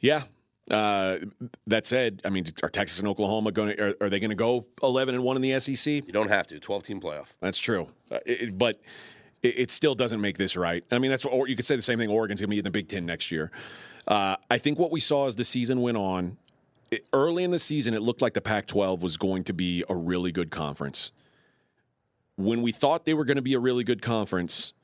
Yeah. 0.00 0.22
Uh, 0.70 1.18
that 1.68 1.86
said, 1.86 2.20
I 2.24 2.30
mean, 2.30 2.44
are 2.62 2.68
Texas 2.68 2.98
and 2.98 3.06
Oklahoma 3.06 3.52
going? 3.52 3.76
to 3.76 3.82
Are, 3.82 3.94
are 4.00 4.10
they 4.10 4.18
going 4.18 4.30
to 4.30 4.36
go 4.36 4.66
eleven 4.82 5.14
and 5.14 5.22
one 5.22 5.36
in 5.36 5.42
the 5.42 5.58
SEC? 5.60 5.86
You 5.86 6.12
don't 6.12 6.28
have 6.28 6.48
to. 6.48 6.58
Twelve 6.58 6.82
team 6.82 7.00
playoff. 7.00 7.26
That's 7.40 7.58
true, 7.58 7.86
uh, 8.10 8.18
it, 8.26 8.58
but 8.58 8.80
it, 9.42 9.58
it, 9.58 9.70
still 9.70 9.94
doesn't 9.94 10.20
make 10.20 10.36
this 10.36 10.56
right. 10.56 10.84
I 10.90 10.98
mean, 10.98 11.12
that's 11.12 11.24
what 11.24 11.34
or 11.34 11.46
you 11.46 11.54
could 11.54 11.66
say 11.66 11.76
the 11.76 11.82
same 11.82 11.98
thing. 11.98 12.10
Oregon's 12.10 12.40
going 12.40 12.48
to 12.48 12.54
be 12.54 12.58
in 12.58 12.64
the 12.64 12.72
Big 12.72 12.88
Ten 12.88 13.06
next 13.06 13.30
year. 13.30 13.52
Uh, 14.08 14.36
I 14.50 14.58
think 14.58 14.78
what 14.78 14.90
we 14.90 14.98
saw 14.98 15.28
as 15.28 15.36
the 15.36 15.44
season 15.44 15.82
went 15.82 15.96
on, 15.96 16.36
it, 16.90 17.06
early 17.12 17.44
in 17.44 17.52
the 17.52 17.58
season, 17.60 17.94
it 17.94 18.02
looked 18.02 18.22
like 18.22 18.34
the 18.34 18.40
Pac-12 18.40 19.02
was 19.02 19.16
going 19.16 19.44
to 19.44 19.52
be 19.52 19.84
a 19.88 19.94
really 19.96 20.32
good 20.32 20.50
conference. 20.50 21.12
When 22.36 22.62
we 22.62 22.70
thought 22.70 23.04
they 23.04 23.14
were 23.14 23.24
going 23.24 23.36
to 23.36 23.42
be 23.42 23.54
a 23.54 23.58
really 23.58 23.82
good 23.82 24.02
conference, 24.02 24.74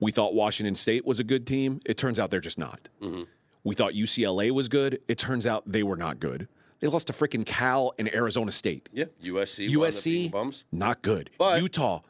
we 0.00 0.10
thought 0.10 0.34
Washington 0.34 0.74
State 0.74 1.06
was 1.06 1.20
a 1.20 1.24
good 1.24 1.46
team. 1.46 1.80
It 1.86 1.96
turns 1.96 2.18
out 2.18 2.30
they're 2.30 2.40
just 2.40 2.58
not. 2.58 2.88
Mm-hmm. 3.02 3.22
We 3.64 3.74
thought 3.74 3.92
UCLA 3.92 4.50
was 4.50 4.68
good. 4.68 5.00
It 5.06 5.18
turns 5.18 5.46
out 5.46 5.70
they 5.70 5.82
were 5.82 5.96
not 5.96 6.18
good. 6.18 6.48
They 6.80 6.88
lost 6.88 7.08
to 7.08 7.12
freaking 7.12 7.44
Cal 7.44 7.92
and 7.98 8.12
Arizona 8.14 8.52
State. 8.52 8.88
Yeah, 8.92 9.04
USC. 9.22 9.68
USC, 9.68 10.30
bums. 10.30 10.64
not 10.72 11.02
good. 11.02 11.28
But, 11.36 11.60
Utah, 11.60 12.00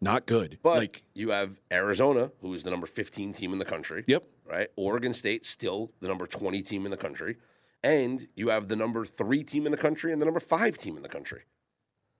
not 0.00 0.26
good. 0.26 0.58
But 0.62 0.78
like 0.78 1.02
you 1.14 1.30
have 1.30 1.60
Arizona, 1.72 2.30
who 2.40 2.54
is 2.54 2.62
the 2.62 2.70
number 2.70 2.86
15 2.86 3.32
team 3.32 3.52
in 3.52 3.58
the 3.58 3.64
country. 3.64 4.04
Yep. 4.06 4.24
Right. 4.48 4.68
Oregon 4.76 5.12
State, 5.12 5.46
still 5.46 5.90
the 6.00 6.08
number 6.08 6.26
20 6.26 6.62
team 6.62 6.84
in 6.84 6.90
the 6.92 6.96
country, 6.96 7.36
and 7.82 8.26
you 8.36 8.48
have 8.48 8.68
the 8.68 8.76
number 8.76 9.04
three 9.04 9.42
team 9.42 9.66
in 9.66 9.72
the 9.72 9.78
country 9.78 10.12
and 10.12 10.20
the 10.20 10.26
number 10.26 10.40
five 10.40 10.78
team 10.78 10.96
in 10.96 11.02
the 11.02 11.08
country. 11.08 11.42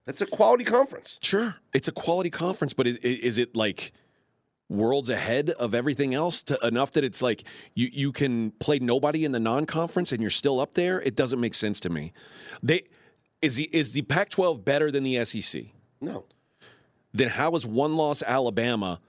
That's 0.07 0.21
a 0.21 0.27
quality 0.27 0.65
conference. 0.65 1.19
Sure, 1.23 1.57
it's 1.73 1.87
a 1.87 1.93
quality 1.93 2.31
conference, 2.31 2.75
but 2.75 2.87
is 2.89 2.97
is 2.97 3.39
it 3.39 3.55
like? 3.55 3.93
Worlds 4.71 5.09
ahead 5.11 5.51
of 5.51 5.75
everything 5.75 6.15
else 6.15 6.43
to 6.45 6.59
enough 6.67 6.93
that 6.93 7.05
it's 7.05 7.21
like 7.21 7.43
you 7.75 7.89
you 7.93 8.13
can 8.13 8.53
play 8.53 8.79
nobody 8.79 9.25
in 9.25 9.33
the 9.33 9.41
non-conference 9.41 10.13
and 10.13 10.21
you're 10.21 10.31
still 10.31 10.61
up 10.61 10.75
there 10.75 11.01
it 11.03 11.17
doesn't 11.17 11.41
make 11.41 11.55
sense 11.55 11.81
to 11.81 11.91
me. 11.91 12.13
They 12.63 12.85
is 13.43 13.57
the 13.57 13.69
is 13.73 13.93
the 13.93 14.03
Pac-12 14.03 14.65
better 14.65 14.91
than 14.91 15.03
the 15.03 15.23
SEC 15.25 15.65
no. 16.01 16.25
Then 17.13 17.29
how 17.29 17.55
is 17.57 17.67
one 17.67 17.97
loss 17.97 18.23
Alabama 18.23 19.01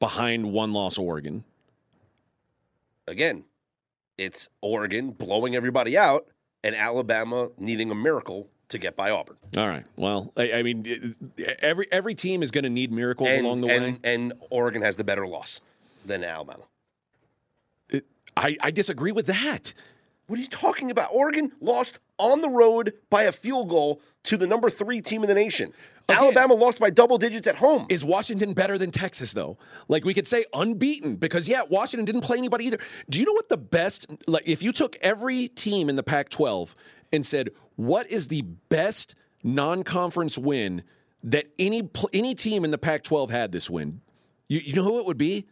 behind 0.00 0.50
one 0.50 0.72
loss 0.72 0.96
Oregon? 0.98 1.44
Again 3.06 3.44
it's 4.16 4.48
Oregon 4.62 5.10
blowing 5.10 5.54
everybody 5.54 5.96
out 5.96 6.26
and 6.64 6.74
Alabama 6.74 7.50
needing 7.58 7.90
a 7.90 7.94
miracle 7.94 8.48
to 8.70 8.78
get 8.78 8.96
by 8.96 9.10
Auburn. 9.10 9.36
All 9.56 9.68
right. 9.68 9.84
Well, 9.96 10.32
I, 10.36 10.52
I 10.54 10.62
mean, 10.62 11.14
every 11.60 11.86
every 11.92 12.14
team 12.14 12.42
is 12.42 12.50
going 12.50 12.64
to 12.64 12.70
need 12.70 12.90
miracles 12.90 13.28
and, 13.28 13.46
along 13.46 13.60
the 13.60 13.68
and, 13.68 13.84
way. 13.84 13.98
And 14.02 14.32
Oregon 14.48 14.82
has 14.82 14.96
the 14.96 15.04
better 15.04 15.26
loss 15.26 15.60
than 16.04 16.24
Alabama. 16.24 16.64
It, 17.90 18.06
I, 18.36 18.56
I 18.62 18.70
disagree 18.70 19.12
with 19.12 19.26
that. 19.26 19.74
What 20.26 20.38
are 20.38 20.42
you 20.42 20.48
talking 20.48 20.90
about? 20.92 21.10
Oregon 21.12 21.50
lost 21.60 21.98
on 22.16 22.40
the 22.40 22.48
road 22.48 22.94
by 23.10 23.24
a 23.24 23.32
field 23.32 23.68
goal 23.68 24.00
to 24.24 24.36
the 24.36 24.46
number 24.46 24.70
three 24.70 25.00
team 25.00 25.22
in 25.22 25.28
the 25.28 25.34
nation. 25.34 25.72
Again, 26.08 26.22
Alabama 26.22 26.54
lost 26.54 26.78
by 26.78 26.90
double 26.90 27.18
digits 27.18 27.48
at 27.48 27.56
home. 27.56 27.86
Is 27.88 28.04
Washington 28.04 28.52
better 28.52 28.78
than 28.78 28.92
Texas, 28.92 29.32
though? 29.32 29.58
Like 29.88 30.04
we 30.04 30.14
could 30.14 30.28
say 30.28 30.44
unbeaten 30.54 31.16
because, 31.16 31.48
yeah, 31.48 31.62
Washington 31.68 32.04
didn't 32.04 32.22
play 32.22 32.38
anybody 32.38 32.66
either. 32.66 32.78
Do 33.08 33.18
you 33.18 33.26
know 33.26 33.32
what 33.32 33.48
the 33.48 33.56
best, 33.56 34.06
like, 34.28 34.46
if 34.46 34.62
you 34.62 34.72
took 34.72 34.96
every 35.02 35.48
team 35.48 35.88
in 35.88 35.96
the 35.96 36.02
Pac 36.02 36.28
12 36.28 36.76
and 37.12 37.26
said, 37.26 37.50
what 37.80 38.10
is 38.10 38.28
the 38.28 38.42
best 38.68 39.14
non-conference 39.42 40.36
win 40.36 40.82
that 41.24 41.46
any 41.58 41.88
any 42.12 42.34
team 42.34 42.62
in 42.62 42.70
the 42.70 42.78
Pac-12 42.78 43.30
had 43.30 43.52
this 43.52 43.70
win? 43.70 44.02
You, 44.48 44.60
you 44.60 44.74
know 44.74 44.84
who 44.84 45.00
it 45.00 45.06
would 45.06 45.16
be? 45.16 45.46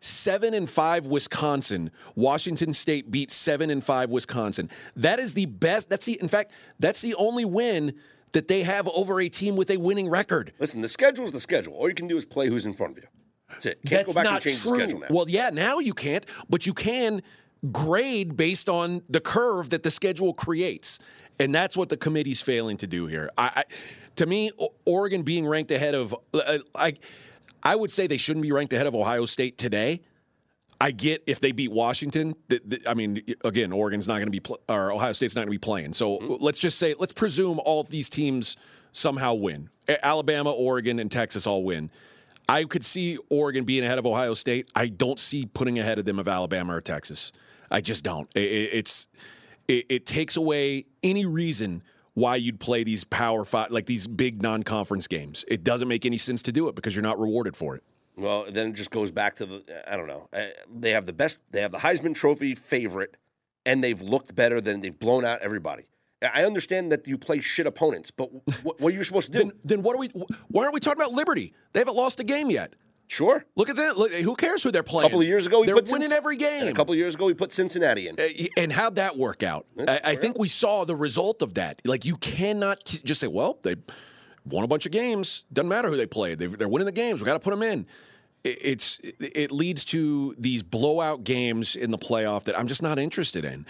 Seven 0.00 0.54
and 0.54 0.70
five 0.70 1.06
Wisconsin. 1.06 1.90
Washington 2.14 2.72
State 2.72 3.10
beat 3.10 3.30
seven 3.30 3.68
and 3.68 3.84
five 3.84 4.10
Wisconsin. 4.10 4.70
That 4.96 5.18
is 5.18 5.34
the 5.34 5.44
best. 5.44 5.90
That's 5.90 6.06
the 6.06 6.18
in 6.22 6.28
fact 6.28 6.52
that's 6.78 7.02
the 7.02 7.14
only 7.16 7.44
win 7.44 7.92
that 8.32 8.48
they 8.48 8.62
have 8.62 8.88
over 8.88 9.20
a 9.20 9.28
team 9.28 9.56
with 9.56 9.70
a 9.70 9.76
winning 9.76 10.08
record. 10.08 10.54
Listen, 10.58 10.80
the 10.80 10.88
schedule 10.88 11.26
is 11.26 11.32
the 11.32 11.40
schedule. 11.40 11.74
All 11.74 11.90
you 11.90 11.94
can 11.94 12.06
do 12.06 12.16
is 12.16 12.24
play 12.24 12.48
who's 12.48 12.64
in 12.64 12.72
front 12.72 12.96
of 12.96 13.02
you. 13.02 13.08
That's 13.50 13.66
it. 13.66 13.80
Can't 13.84 14.06
That's 14.06 14.16
not 14.16 14.40
true. 14.40 15.02
Well, 15.10 15.26
yeah, 15.28 15.50
now 15.52 15.78
you 15.80 15.92
can't, 15.92 16.24
but 16.48 16.66
you 16.66 16.72
can 16.72 17.20
grade 17.70 18.36
based 18.36 18.68
on 18.68 19.02
the 19.08 19.20
curve 19.20 19.70
that 19.70 19.82
the 19.82 19.90
schedule 19.90 20.32
creates. 20.32 20.98
And 21.40 21.54
that's 21.54 21.76
what 21.76 21.88
the 21.88 21.96
committee's 21.96 22.40
failing 22.40 22.76
to 22.76 22.86
do 22.86 23.06
here. 23.06 23.30
I, 23.36 23.50
I 23.56 23.64
to 24.16 24.26
me, 24.26 24.50
Oregon 24.84 25.22
being 25.22 25.46
ranked 25.46 25.70
ahead 25.70 25.94
of, 25.94 26.14
uh, 26.34 26.58
I, 26.76 26.94
I 27.62 27.74
would 27.74 27.90
say 27.90 28.06
they 28.06 28.18
shouldn't 28.18 28.42
be 28.42 28.52
ranked 28.52 28.72
ahead 28.72 28.86
of 28.86 28.94
Ohio 28.94 29.24
State 29.24 29.56
today. 29.56 30.02
I 30.78 30.90
get 30.90 31.22
if 31.26 31.40
they 31.40 31.52
beat 31.52 31.72
Washington. 31.72 32.34
Th- 32.48 32.62
th- 32.68 32.82
I 32.86 32.94
mean, 32.94 33.22
again, 33.44 33.72
Oregon's 33.72 34.06
not 34.06 34.14
going 34.14 34.26
to 34.26 34.30
be, 34.30 34.40
pl- 34.40 34.60
or 34.68 34.92
Ohio 34.92 35.12
State's 35.12 35.34
not 35.34 35.40
going 35.40 35.48
to 35.48 35.52
be 35.52 35.58
playing. 35.58 35.94
So 35.94 36.18
mm-hmm. 36.18 36.44
let's 36.44 36.58
just 36.58 36.78
say, 36.78 36.94
let's 36.98 37.12
presume 37.12 37.58
all 37.64 37.82
these 37.82 38.10
teams 38.10 38.56
somehow 38.92 39.34
win. 39.34 39.70
Alabama, 40.02 40.50
Oregon, 40.52 40.98
and 40.98 41.10
Texas 41.10 41.46
all 41.46 41.64
win. 41.64 41.90
I 42.48 42.64
could 42.64 42.84
see 42.84 43.18
Oregon 43.30 43.64
being 43.64 43.84
ahead 43.84 43.98
of 43.98 44.06
Ohio 44.06 44.34
State. 44.34 44.70
I 44.74 44.88
don't 44.88 45.20
see 45.20 45.46
putting 45.46 45.78
ahead 45.78 45.98
of 45.98 46.04
them 46.04 46.18
of 46.18 46.28
Alabama 46.28 46.74
or 46.76 46.80
Texas. 46.80 47.32
I 47.70 47.80
just 47.80 48.02
don't. 48.04 48.28
It, 48.34 48.40
it's 48.40 49.06
it, 49.70 49.86
it 49.88 50.06
takes 50.06 50.36
away 50.36 50.84
any 51.02 51.24
reason 51.26 51.82
why 52.14 52.36
you'd 52.36 52.58
play 52.58 52.82
these 52.82 53.04
power 53.04 53.44
five, 53.44 53.70
like 53.70 53.86
these 53.86 54.06
big 54.06 54.42
non-conference 54.42 55.06
games. 55.06 55.44
It 55.46 55.62
doesn't 55.62 55.86
make 55.86 56.04
any 56.04 56.16
sense 56.16 56.42
to 56.42 56.52
do 56.52 56.68
it 56.68 56.74
because 56.74 56.94
you're 56.96 57.04
not 57.04 57.20
rewarded 57.20 57.56
for 57.56 57.76
it. 57.76 57.84
Well, 58.16 58.46
then 58.50 58.70
it 58.70 58.72
just 58.72 58.90
goes 58.90 59.12
back 59.12 59.36
to 59.36 59.46
the 59.46 59.90
I 59.90 59.96
don't 59.96 60.08
know. 60.08 60.28
Uh, 60.32 60.46
they 60.74 60.90
have 60.90 61.06
the 61.06 61.12
best. 61.12 61.38
They 61.52 61.62
have 61.62 61.70
the 61.70 61.78
Heisman 61.78 62.14
Trophy 62.14 62.54
favorite, 62.54 63.16
and 63.64 63.82
they've 63.82 64.02
looked 64.02 64.34
better 64.34 64.60
than 64.60 64.80
they've 64.80 64.98
blown 64.98 65.24
out 65.24 65.40
everybody. 65.40 65.84
I 66.22 66.44
understand 66.44 66.92
that 66.92 67.06
you 67.06 67.16
play 67.16 67.40
shit 67.40 67.66
opponents, 67.66 68.10
but 68.10 68.30
what, 68.62 68.78
what 68.78 68.92
are 68.92 68.96
you 68.96 69.04
supposed 69.04 69.32
to 69.32 69.38
do? 69.38 69.44
then, 69.44 69.52
then 69.64 69.82
what 69.82 69.94
are 69.94 70.00
we? 70.00 70.08
Why 70.48 70.64
aren't 70.64 70.74
we 70.74 70.80
talking 70.80 71.00
about 71.00 71.12
Liberty? 71.12 71.54
They 71.72 71.80
haven't 71.80 71.96
lost 71.96 72.20
a 72.20 72.24
game 72.24 72.50
yet. 72.50 72.74
Sure. 73.10 73.44
Look 73.56 73.68
at 73.68 73.74
that. 73.74 73.96
Look, 73.96 74.12
who 74.12 74.36
cares 74.36 74.62
who 74.62 74.70
they're 74.70 74.84
playing? 74.84 75.06
A 75.06 75.08
couple 75.08 75.20
of 75.20 75.26
years 75.26 75.44
ago, 75.44 75.64
they're 75.64 75.74
winning 75.74 76.12
every 76.12 76.36
game. 76.36 76.68
A 76.68 76.72
couple 76.72 76.92
of 76.92 76.98
years 76.98 77.16
ago, 77.16 77.26
we 77.26 77.34
put 77.34 77.52
Cincinnati 77.52 78.06
in. 78.06 78.14
Uh, 78.16 78.28
and 78.56 78.70
how'd 78.70 78.94
that 78.94 79.16
work 79.16 79.42
out? 79.42 79.66
I, 79.76 80.00
I 80.04 80.14
think 80.14 80.38
we 80.38 80.46
saw 80.46 80.84
the 80.84 80.94
result 80.94 81.42
of 81.42 81.54
that. 81.54 81.82
Like 81.84 82.04
you 82.04 82.16
cannot 82.16 82.84
just 82.84 83.20
say, 83.20 83.26
"Well, 83.26 83.58
they 83.62 83.74
won 84.44 84.62
a 84.62 84.68
bunch 84.68 84.86
of 84.86 84.92
games. 84.92 85.42
Doesn't 85.52 85.68
matter 85.68 85.88
who 85.88 85.96
they 85.96 86.06
played. 86.06 86.38
They, 86.38 86.64
are 86.64 86.68
winning 86.68 86.86
the 86.86 86.92
games. 86.92 87.20
We 87.20 87.26
got 87.26 87.32
to 87.32 87.40
put 87.40 87.50
them 87.50 87.64
in." 87.64 87.84
It's 88.44 88.98
it 89.02 89.52
leads 89.52 89.84
to 89.86 90.34
these 90.38 90.62
blowout 90.62 91.24
games 91.24 91.76
in 91.76 91.90
the 91.90 91.98
playoff 91.98 92.44
that 92.44 92.58
I'm 92.58 92.66
just 92.66 92.82
not 92.82 92.98
interested 92.98 93.44
in. 93.44 93.66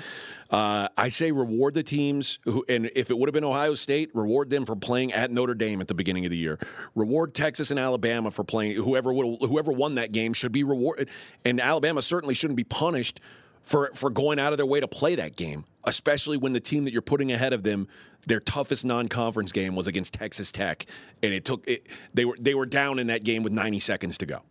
Uh, 0.51 0.89
I 0.97 1.09
say 1.09 1.33
reward 1.33 1.75
the 1.75 1.83
teams 1.83 2.39
who, 2.45 2.65
and 2.69 2.91
if 2.95 3.11
it 3.11 3.19
would 3.19 3.29
have 3.29 3.35
been 3.35 3.45
Ohio 3.45 3.75
State, 3.75 4.11
reward 4.15 4.51
them 4.51 4.67
for 4.67 4.77
playing 4.77 5.13
at 5.13 5.31
Notre 5.31 5.55
Dame 5.55 5.81
at 5.81 5.89
the 5.89 5.95
beginning 5.95 6.25
of 6.25 6.31
the 6.31 6.37
year. 6.37 6.59
Reward 6.95 7.35
Texas 7.35 7.71
and 7.71 7.79
Alabama 7.79 8.31
for 8.31 8.45
playing. 8.45 8.77
Whoever 8.77 9.13
would, 9.13 9.39
whoever 9.41 9.73
won 9.73 9.97
that 9.97 10.13
game 10.13 10.33
should 10.33 10.53
be 10.53 10.65
rewarded, 10.65 11.09
and 11.45 11.61
Alabama 11.61 12.03
certainly 12.03 12.35
shouldn't 12.35 12.57
be 12.57 12.65
punished 12.65 13.21
for 13.63 13.91
for 13.95 14.11
going 14.11 14.39
out 14.39 14.53
of 14.53 14.57
their 14.57 14.67
way 14.67 14.81
to 14.81 14.89
play 14.89 15.15
that 15.17 15.37
game, 15.37 15.65
especially 15.85 16.37
when 16.37 16.53
the 16.53 16.61
team 16.61 16.85
that 16.85 16.93
you're 16.93 17.03
putting 17.03 17.33
ahead 17.33 17.53
of 17.53 17.63
them, 17.63 17.89
their 18.27 18.41
toughest 18.41 18.85
non-conference 18.85 19.53
game 19.53 19.77
was 19.77 19.87
against 19.87 20.15
Texas 20.15 20.51
Tech, 20.51 20.87
and 21.23 21.33
it 21.33 21.45
took 21.45 21.67
it, 21.69 21.87
they 22.15 22.25
were 22.25 22.37
they 22.41 22.55
were 22.55 22.67
down 22.67 22.99
in 22.99 23.09
that 23.09 23.25
game 23.25 23.43
with 23.43 23.53
90 23.53 23.79
seconds 23.79 24.19
to 24.19 24.27
go. 24.27 24.43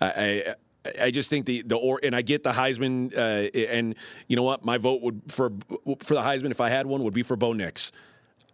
I, 0.00 0.54
I 1.00 1.10
just 1.10 1.28
think 1.28 1.46
the 1.46 1.62
the 1.62 1.76
or 1.76 2.00
and 2.02 2.16
I 2.16 2.22
get 2.22 2.42
the 2.42 2.50
Heisman 2.52 3.14
uh, 3.16 3.50
and 3.58 3.94
you 4.28 4.36
know 4.36 4.42
what 4.42 4.64
my 4.64 4.78
vote 4.78 5.02
would 5.02 5.20
for 5.28 5.50
for 6.02 6.14
the 6.14 6.20
Heisman 6.20 6.50
if 6.50 6.60
I 6.60 6.70
had 6.70 6.86
one 6.86 7.02
would 7.04 7.14
be 7.14 7.22
for 7.22 7.36
Bo 7.36 7.52
Nix. 7.52 7.92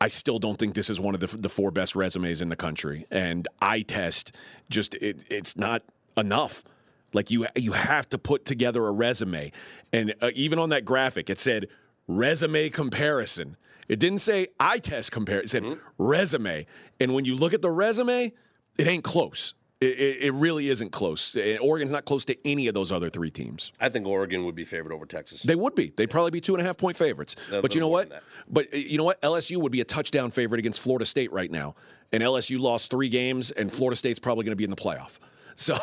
I 0.01 0.09
still 0.09 0.39
don't 0.39 0.59
think 0.59 0.75
this 0.75 0.91
is 0.91 1.01
one 1.01 1.15
of 1.15 1.21
the, 1.21 1.37
the 1.39 1.49
four 1.49 1.71
best 1.71 1.97
resumes 1.97 2.43
in 2.43 2.49
the 2.49 2.57
country, 2.57 3.07
and 3.11 3.49
eye 3.63 3.83
test 3.83 4.37
just 4.69 4.95
it, 4.97 5.25
it's 5.31 5.57
not 5.57 5.83
enough. 6.17 6.65
Like 7.13 7.31
you 7.31 7.47
you 7.55 7.73
have 7.73 8.09
to 8.11 8.19
put 8.19 8.45
together 8.45 8.87
a 8.87 8.91
resume, 8.91 9.53
and 9.93 10.15
uh, 10.21 10.31
even 10.35 10.59
on 10.59 10.71
that 10.71 10.85
graphic 10.85 11.31
it 11.31 11.39
said 11.39 11.69
resume 12.09 12.69
comparison. 12.71 13.57
It 13.89 14.01
didn't 14.01 14.19
say 14.19 14.49
eye 14.59 14.79
test 14.79 15.13
compare. 15.13 15.41
It 15.41 15.49
said 15.49 15.63
mm-hmm. 15.63 15.81
resume, 15.97 16.67
and 16.99 17.15
when 17.15 17.25
you 17.25 17.37
look 17.37 17.55
at 17.55 17.63
the 17.63 17.71
resume, 17.71 18.33
it 18.79 18.87
ain't 18.87 19.05
close. 19.05 19.55
It, 19.79 20.23
it, 20.23 20.33
really 20.33 20.71
isn't 20.71 20.91
close. 20.91 21.37
Eh, 21.37 21.59
Oregon's 21.59 21.91
not 21.91 22.07
close 22.07 22.25
to 22.27 22.49
any 22.49 22.67
of 22.67 22.73
those 22.73 22.91
other 22.91 23.11
three 23.11 23.31
teams. 23.31 23.73
I 23.79 23.91
think 23.91 24.07
Oregon 24.07 24.47
would 24.47 24.55
be 24.55 24.65
favored 24.65 24.91
over 24.91 25.05
Texas. 25.05 25.43
They 25.43 25.55
would 25.55 25.75
be. 25.75 25.93
They'd 25.95 26.09
probably 26.09 26.31
be 26.31 26.41
two 26.41 26.55
and 26.55 26.63
a 26.63 26.65
half 26.65 26.79
point 26.79 26.97
favorites. 26.97 27.37
but 27.51 27.65
eh, 27.67 27.75
you 27.75 27.81
know 27.81 27.89
what? 27.89 28.23
But 28.49 28.73
you 28.73 28.97
know 28.97 29.05
what? 29.05 29.21
LSU 29.21 29.59
would 29.59 29.73
be 29.73 29.83
a 29.83 29.85
touchdown 29.85 30.31
favorite 30.31 30.61
against 30.61 30.81
Florida 30.81 31.05
State 31.05 31.31
right 31.31 31.51
now, 31.51 31.75
and 32.11 32.23
LSU 32.23 32.59
lost 32.59 32.91
three 32.91 33.11
games, 33.11 33.51
and 33.51 33.71
Florida 33.71 33.97
State's 33.97 34.19
probably 34.19 34.45
going 34.45 34.53
to 34.53 34.57
be 34.57 34.65
in 34.65 34.71
the 34.71 34.77
playoff. 34.77 35.19
So 35.59 35.75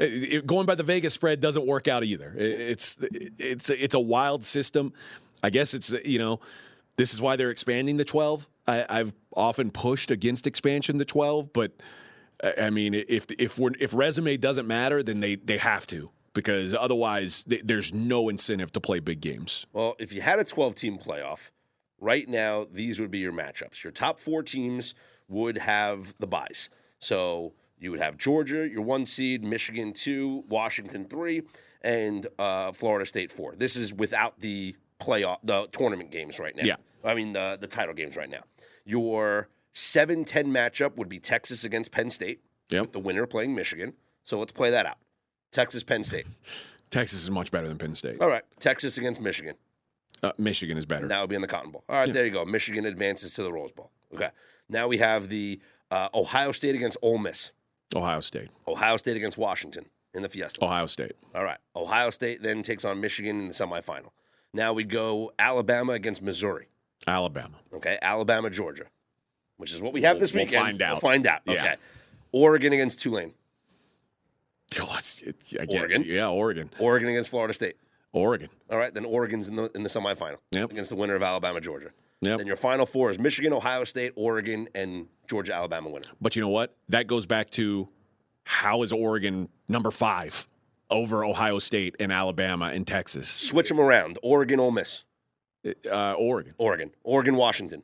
eh, 0.00 0.42
going 0.44 0.66
by 0.66 0.74
the 0.74 0.82
Vegas 0.82 1.14
spread 1.14 1.40
doesn't 1.40 1.66
work 1.66 1.88
out 1.88 2.04
either. 2.04 2.34
It's 2.36 2.98
it's 3.00 3.70
it's 3.70 3.94
a 3.94 4.00
wild 4.00 4.44
system. 4.44 4.92
I 5.42 5.48
guess 5.48 5.72
it's 5.72 5.94
you 6.04 6.18
know 6.18 6.40
this 6.96 7.14
is 7.14 7.20
why 7.20 7.36
they're 7.36 7.50
expanding 7.50 7.96
the 7.96 8.04
12. 8.04 8.46
I, 8.66 8.84
I've 8.86 9.14
often 9.34 9.70
pushed 9.70 10.10
against 10.10 10.46
expansion 10.46 10.98
to 10.98 11.06
12, 11.06 11.54
but 11.54 11.72
I 12.42 12.70
mean, 12.70 12.94
if 12.94 13.26
if 13.38 13.58
we're, 13.58 13.70
if 13.78 13.94
resume 13.94 14.36
doesn't 14.36 14.66
matter, 14.66 15.02
then 15.02 15.20
they 15.20 15.36
they 15.36 15.58
have 15.58 15.86
to 15.88 16.10
because 16.34 16.74
otherwise 16.74 17.44
th- 17.44 17.62
there's 17.64 17.92
no 17.92 18.28
incentive 18.28 18.72
to 18.72 18.80
play 18.80 19.00
big 19.00 19.20
games. 19.20 19.66
Well, 19.72 19.94
if 19.98 20.12
you 20.12 20.22
had 20.22 20.38
a 20.38 20.44
12 20.44 20.74
team 20.74 20.98
playoff, 20.98 21.50
right 22.00 22.28
now, 22.28 22.66
these 22.70 23.00
would 23.00 23.10
be 23.10 23.18
your 23.18 23.32
matchups. 23.32 23.84
Your 23.84 23.92
top 23.92 24.18
four 24.18 24.42
teams 24.42 24.94
would 25.28 25.58
have 25.58 26.14
the 26.18 26.26
buys. 26.26 26.68
So 26.98 27.52
you 27.78 27.90
would 27.90 28.00
have 28.00 28.16
Georgia, 28.16 28.68
your 28.68 28.82
one 28.82 29.06
seed, 29.06 29.44
Michigan 29.44 29.92
two, 29.92 30.44
Washington 30.48 31.06
three, 31.06 31.42
and 31.82 32.26
uh, 32.38 32.72
Florida 32.72 33.06
State 33.06 33.30
four. 33.30 33.54
This 33.56 33.76
is 33.76 33.92
without 33.92 34.40
the 34.40 34.76
playoff, 35.00 35.38
the 35.42 35.68
tournament 35.72 36.10
games 36.10 36.38
right 36.38 36.54
now. 36.54 36.64
Yeah. 36.64 36.76
I 37.04 37.14
mean, 37.14 37.32
the, 37.32 37.58
the 37.60 37.66
title 37.66 37.94
games 37.94 38.16
right 38.16 38.30
now. 38.30 38.42
Your 38.84 39.48
7 39.72 40.24
10 40.24 40.46
matchup 40.46 40.96
would 40.96 41.08
be 41.08 41.18
Texas 41.18 41.64
against 41.64 41.90
Penn 41.92 42.10
State, 42.10 42.40
Yep. 42.70 42.80
with 42.82 42.92
the 42.92 42.98
winner 43.00 43.26
playing 43.26 43.54
Michigan. 43.54 43.94
So 44.24 44.38
let's 44.38 44.52
play 44.52 44.70
that 44.70 44.86
out. 44.86 44.98
Texas, 45.50 45.82
Penn 45.82 46.04
State. 46.04 46.26
Texas 46.90 47.22
is 47.22 47.30
much 47.30 47.50
better 47.50 47.68
than 47.68 47.78
Penn 47.78 47.94
State. 47.94 48.20
All 48.20 48.28
right. 48.28 48.42
Texas 48.60 48.98
against 48.98 49.20
Michigan. 49.20 49.54
Uh, 50.22 50.32
Michigan 50.38 50.76
is 50.76 50.86
better. 50.86 51.02
And 51.02 51.10
that 51.10 51.20
would 51.20 51.30
be 51.30 51.36
in 51.36 51.42
the 51.42 51.48
Cotton 51.48 51.70
Bowl. 51.72 51.84
All 51.88 51.96
right, 51.96 52.12
there 52.12 52.24
you 52.24 52.30
go. 52.30 52.44
Michigan 52.44 52.86
advances 52.86 53.34
to 53.34 53.42
the 53.42 53.52
Rose 53.52 53.72
Bowl. 53.72 53.90
Okay. 54.14 54.28
Now 54.68 54.86
we 54.88 54.98
have 54.98 55.28
the 55.28 55.60
uh, 55.90 56.08
Ohio 56.14 56.52
State 56.52 56.74
against 56.74 56.96
Ole 57.02 57.18
Miss. 57.18 57.52
Ohio 57.94 58.20
State. 58.20 58.50
Ohio 58.68 58.96
State 58.96 59.16
against 59.16 59.36
Washington 59.36 59.86
in 60.14 60.22
the 60.22 60.28
Fiesta. 60.28 60.64
Ohio 60.64 60.86
State. 60.86 61.12
All 61.34 61.42
right. 61.44 61.58
Ohio 61.74 62.10
State 62.10 62.42
then 62.42 62.62
takes 62.62 62.84
on 62.84 63.00
Michigan 63.00 63.40
in 63.40 63.48
the 63.48 63.54
semifinal. 63.54 64.10
Now 64.54 64.72
we 64.72 64.84
go 64.84 65.32
Alabama 65.38 65.92
against 65.94 66.22
Missouri. 66.22 66.68
Alabama. 67.06 67.56
Okay. 67.74 67.98
Alabama, 68.00 68.48
Georgia, 68.48 68.84
which 69.62 69.72
is 69.72 69.80
what 69.80 69.92
we 69.92 70.02
have 70.02 70.18
this 70.18 70.34
We'll- 70.34 70.40
we'll 70.40 70.46
weekend. 70.50 70.64
find 70.66 70.82
out. 70.82 70.90
We'll 70.94 71.10
find 71.12 71.24
out. 71.26 71.40
Yeah. 71.46 71.52
Okay. 71.54 71.74
Oregon 72.32 72.72
against 72.72 73.00
Tulane. 73.00 73.32
Oh, 74.80 74.84
it's- 74.84 75.22
it- 75.22 75.36
I 75.60 75.66
get- 75.66 75.78
Oregon. 75.80 76.02
Yeah, 76.06 76.28
Oregon. 76.28 76.70
Oregon 76.78 77.08
against 77.10 77.30
Florida 77.30 77.54
State. 77.54 77.76
Oregon. 78.12 78.48
All 78.70 78.78
right. 78.78 78.92
Then 78.92 79.04
Oregon's 79.04 79.48
in 79.48 79.54
the 79.56 79.70
in 79.74 79.82
the 79.84 79.88
semifinal 79.88 80.38
Yep. 80.50 80.70
against 80.70 80.90
the 80.90 80.96
winner 80.96 81.14
of 81.14 81.22
Alabama, 81.22 81.60
Georgia. 81.60 81.90
Yep. 82.22 82.38
Then 82.38 82.46
your 82.46 82.56
final 82.56 82.86
four 82.86 83.10
is 83.10 83.18
Michigan, 83.18 83.52
Ohio 83.52 83.84
State, 83.84 84.12
Oregon, 84.16 84.68
and 84.74 85.06
Georgia, 85.28 85.54
Alabama 85.54 85.88
winner. 85.90 86.08
But 86.20 86.34
you 86.36 86.42
know 86.42 86.48
what? 86.48 86.74
That 86.88 87.06
goes 87.06 87.26
back 87.26 87.50
to 87.50 87.88
how 88.44 88.82
is 88.82 88.92
Oregon 88.92 89.48
number 89.68 89.90
five 89.90 90.46
over 90.90 91.24
Ohio 91.24 91.58
State 91.58 91.94
and 92.00 92.10
Alabama 92.12 92.66
and 92.66 92.86
Texas? 92.86 93.28
Switch 93.28 93.68
them 93.68 93.78
around. 93.80 94.18
Oregon, 94.22 94.58
Ole 94.60 94.72
Miss. 94.72 95.04
Uh, 95.90 96.14
Oregon. 96.14 96.52
Oregon. 96.58 96.90
Oregon, 97.04 97.36
Washington. 97.36 97.82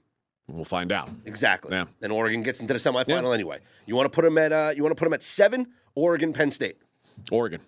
We'll 0.48 0.64
find 0.64 0.90
out. 0.92 1.10
Exactly. 1.26 1.72
Yeah. 1.76 1.84
Then 2.00 2.10
Oregon 2.10 2.42
gets 2.42 2.60
into 2.60 2.72
the 2.72 2.78
semifinal 2.80 3.22
Yeah. 3.22 3.32
anyway. 3.32 3.58
You 3.86 3.94
want 3.96 4.06
to 4.10 4.14
put 4.14 4.24
them 4.24 4.38
at 4.38 4.52
uh, 4.52 4.72
you 4.74 4.82
want 4.82 4.90
to 4.96 4.98
put 4.98 5.04
them 5.04 5.12
at 5.12 5.22
seven. 5.22 5.68
Oregon, 5.94 6.32
Penn 6.32 6.50
State. 6.50 6.76
Oregon. 7.30 7.60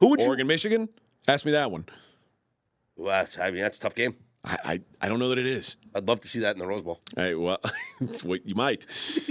Who 0.00 0.08
would 0.08 0.20
you? 0.20 0.26
Oregon, 0.26 0.46
Michigan? 0.46 0.88
Ask 1.26 1.44
me 1.44 1.52
that 1.52 1.70
one. 1.70 1.86
Well, 2.96 3.08
that's- 3.08 3.38
I 3.38 3.50
mean, 3.50 3.62
that's 3.62 3.78
a 3.78 3.80
tough 3.80 3.94
game. 3.94 4.14
I, 4.44 4.58
I, 4.64 4.80
I 5.02 5.08
don't 5.08 5.18
know 5.18 5.30
that 5.30 5.38
it 5.38 5.46
is. 5.46 5.76
I'd 5.94 6.06
love 6.06 6.20
to 6.20 6.28
see 6.28 6.40
that 6.40 6.54
in 6.54 6.60
the 6.60 6.66
Rose 6.66 6.82
Bowl. 6.82 7.00
Hey, 7.16 7.34
well, 7.34 7.58
wait, 8.24 8.42
you 8.46 8.54
might. 8.54 8.86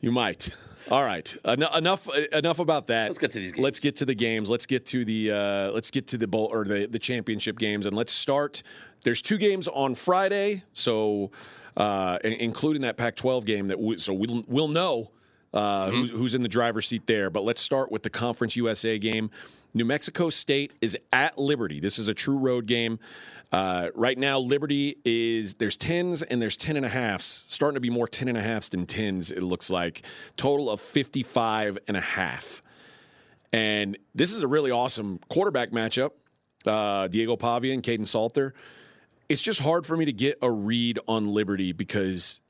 You 0.00 0.12
might. 0.12 0.50
All 0.92 1.02
right. 1.02 1.36
En- 1.44 1.60
enough. 1.76 2.08
Enough 2.32 2.60
about 2.60 2.86
that. 2.86 3.08
Let's 3.08 3.18
get 3.18 3.32
to 3.32 3.40
these 3.40 3.50
games. 3.50 3.64
Let's 3.64 3.80
get 3.80 3.96
to 3.96 4.04
the 4.06 4.14
games. 4.14 4.48
Let's 4.48 4.64
get 4.64 4.86
to 4.86 5.04
the. 5.04 5.32
Uh, 5.32 5.70
let's 5.72 5.90
get 5.90 6.06
to 6.08 6.16
the 6.18 6.28
bowl 6.28 6.48
or 6.52 6.64
the 6.64 6.86
the 6.86 7.00
championship 7.00 7.58
games, 7.58 7.84
and 7.84 7.96
let's 7.96 8.12
start. 8.12 8.62
There's 9.04 9.22
two 9.22 9.38
games 9.38 9.68
on 9.68 9.94
Friday, 9.94 10.62
so 10.72 11.30
uh, 11.76 12.18
including 12.24 12.82
that 12.82 12.96
Pac-12 12.96 13.44
game 13.44 13.68
that 13.68 13.78
we, 13.78 13.98
so 13.98 14.12
we'll 14.12 14.44
we'll 14.48 14.68
know 14.68 15.10
uh, 15.54 15.90
who's, 15.90 16.10
who's 16.10 16.34
in 16.34 16.42
the 16.42 16.48
driver's 16.48 16.86
seat 16.86 17.06
there. 17.06 17.30
But 17.30 17.44
let's 17.44 17.60
start 17.60 17.90
with 17.90 18.02
the 18.02 18.10
Conference 18.10 18.56
USA 18.56 18.98
game. 18.98 19.30
New 19.74 19.84
Mexico 19.84 20.30
State 20.30 20.72
is 20.80 20.96
at 21.12 21.38
Liberty. 21.38 21.78
This 21.78 21.98
is 21.98 22.08
a 22.08 22.14
true 22.14 22.38
road 22.38 22.66
game. 22.66 22.98
Uh, 23.52 23.88
right 23.94 24.18
now, 24.18 24.38
Liberty 24.38 24.96
is 25.04 25.54
there's 25.54 25.76
tens 25.76 26.22
and 26.22 26.42
there's 26.42 26.56
ten 26.56 26.76
and 26.76 26.84
a 26.84 26.88
halfs, 26.88 27.24
starting 27.24 27.74
to 27.74 27.80
be 27.80 27.90
more 27.90 28.08
ten 28.08 28.28
and 28.28 28.36
a 28.36 28.42
halfs 28.42 28.70
than 28.70 28.84
tens. 28.84 29.30
It 29.30 29.42
looks 29.42 29.70
like 29.70 30.04
total 30.36 30.70
of 30.70 30.80
55 30.80 31.78
and 31.86 31.96
a 31.96 32.00
half. 32.00 32.62
And 33.52 33.96
this 34.14 34.34
is 34.34 34.42
a 34.42 34.46
really 34.46 34.70
awesome 34.70 35.18
quarterback 35.28 35.70
matchup. 35.70 36.10
Uh, 36.66 37.08
Diego 37.08 37.36
Pavia 37.36 37.72
and 37.72 37.82
Kaidon 37.82 38.06
Salter. 38.06 38.52
It's 39.28 39.42
just 39.42 39.60
hard 39.60 39.84
for 39.84 39.96
me 39.96 40.04
to 40.06 40.12
get 40.12 40.38
a 40.40 40.50
read 40.50 40.98
on 41.06 41.32
Liberty 41.32 41.72
because, 41.72 42.40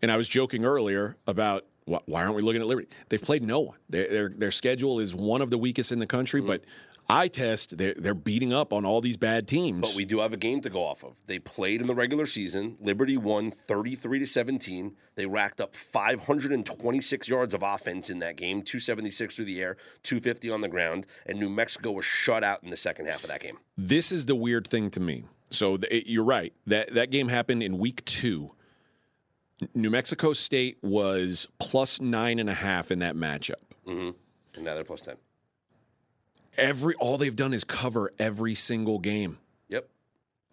and 0.00 0.10
I 0.10 0.16
was 0.16 0.28
joking 0.28 0.64
earlier 0.64 1.16
about 1.26 1.66
wh- 1.86 2.06
why 2.06 2.22
aren't 2.22 2.34
we 2.34 2.42
looking 2.42 2.62
at 2.62 2.66
Liberty? 2.66 2.88
They've 3.10 3.20
played 3.22 3.42
no 3.42 3.60
one. 3.60 3.76
Their 3.90 4.08
their, 4.08 4.28
their 4.30 4.50
schedule 4.52 5.00
is 5.00 5.14
one 5.14 5.42
of 5.42 5.50
the 5.50 5.58
weakest 5.58 5.92
in 5.92 5.98
the 5.98 6.06
country, 6.06 6.40
but 6.40 6.62
eye 7.10 7.28
test 7.28 7.76
they're, 7.76 7.92
they're 7.94 8.14
beating 8.14 8.54
up 8.54 8.72
on 8.72 8.86
all 8.86 9.02
these 9.02 9.18
bad 9.18 9.46
teams. 9.46 9.80
But 9.82 9.96
we 9.96 10.06
do 10.06 10.20
have 10.20 10.32
a 10.32 10.38
game 10.38 10.62
to 10.62 10.70
go 10.70 10.82
off 10.82 11.04
of. 11.04 11.20
They 11.26 11.38
played 11.38 11.82
in 11.82 11.88
the 11.88 11.94
regular 11.94 12.24
season. 12.24 12.78
Liberty 12.80 13.18
won 13.18 13.50
33 13.50 14.20
to 14.20 14.26
17. 14.26 14.96
They 15.16 15.26
racked 15.26 15.60
up 15.60 15.74
526 15.74 17.28
yards 17.28 17.52
of 17.52 17.62
offense 17.62 18.08
in 18.08 18.20
that 18.20 18.36
game, 18.36 18.62
276 18.62 19.34
through 19.36 19.44
the 19.44 19.60
air, 19.60 19.76
250 20.04 20.48
on 20.48 20.62
the 20.62 20.68
ground, 20.68 21.06
and 21.26 21.38
New 21.38 21.50
Mexico 21.50 21.90
was 21.90 22.06
shut 22.06 22.42
out 22.42 22.62
in 22.62 22.70
the 22.70 22.78
second 22.78 23.10
half 23.10 23.24
of 23.24 23.28
that 23.28 23.40
game. 23.42 23.58
this 23.76 24.10
is 24.10 24.24
the 24.24 24.34
weird 24.34 24.66
thing 24.66 24.88
to 24.92 25.00
me. 25.00 25.24
So 25.50 25.78
you're 25.90 26.24
right. 26.24 26.52
That 26.66 26.94
that 26.94 27.10
game 27.10 27.28
happened 27.28 27.62
in 27.62 27.78
week 27.78 28.04
two. 28.04 28.52
New 29.74 29.90
Mexico 29.90 30.32
State 30.32 30.78
was 30.82 31.46
plus 31.58 32.00
nine 32.00 32.38
and 32.38 32.48
a 32.48 32.54
half 32.54 32.90
in 32.90 33.00
that 33.00 33.14
matchup. 33.14 33.54
Mm-hmm. 33.86 34.10
And 34.54 34.64
now 34.64 34.74
they're 34.74 34.84
plus 34.84 35.02
10. 35.02 35.16
Every 36.56 36.94
all 36.96 37.16
they've 37.18 37.36
done 37.36 37.52
is 37.54 37.64
cover 37.64 38.10
every 38.18 38.54
single 38.54 38.98
game. 38.98 39.38
Yep. 39.68 39.88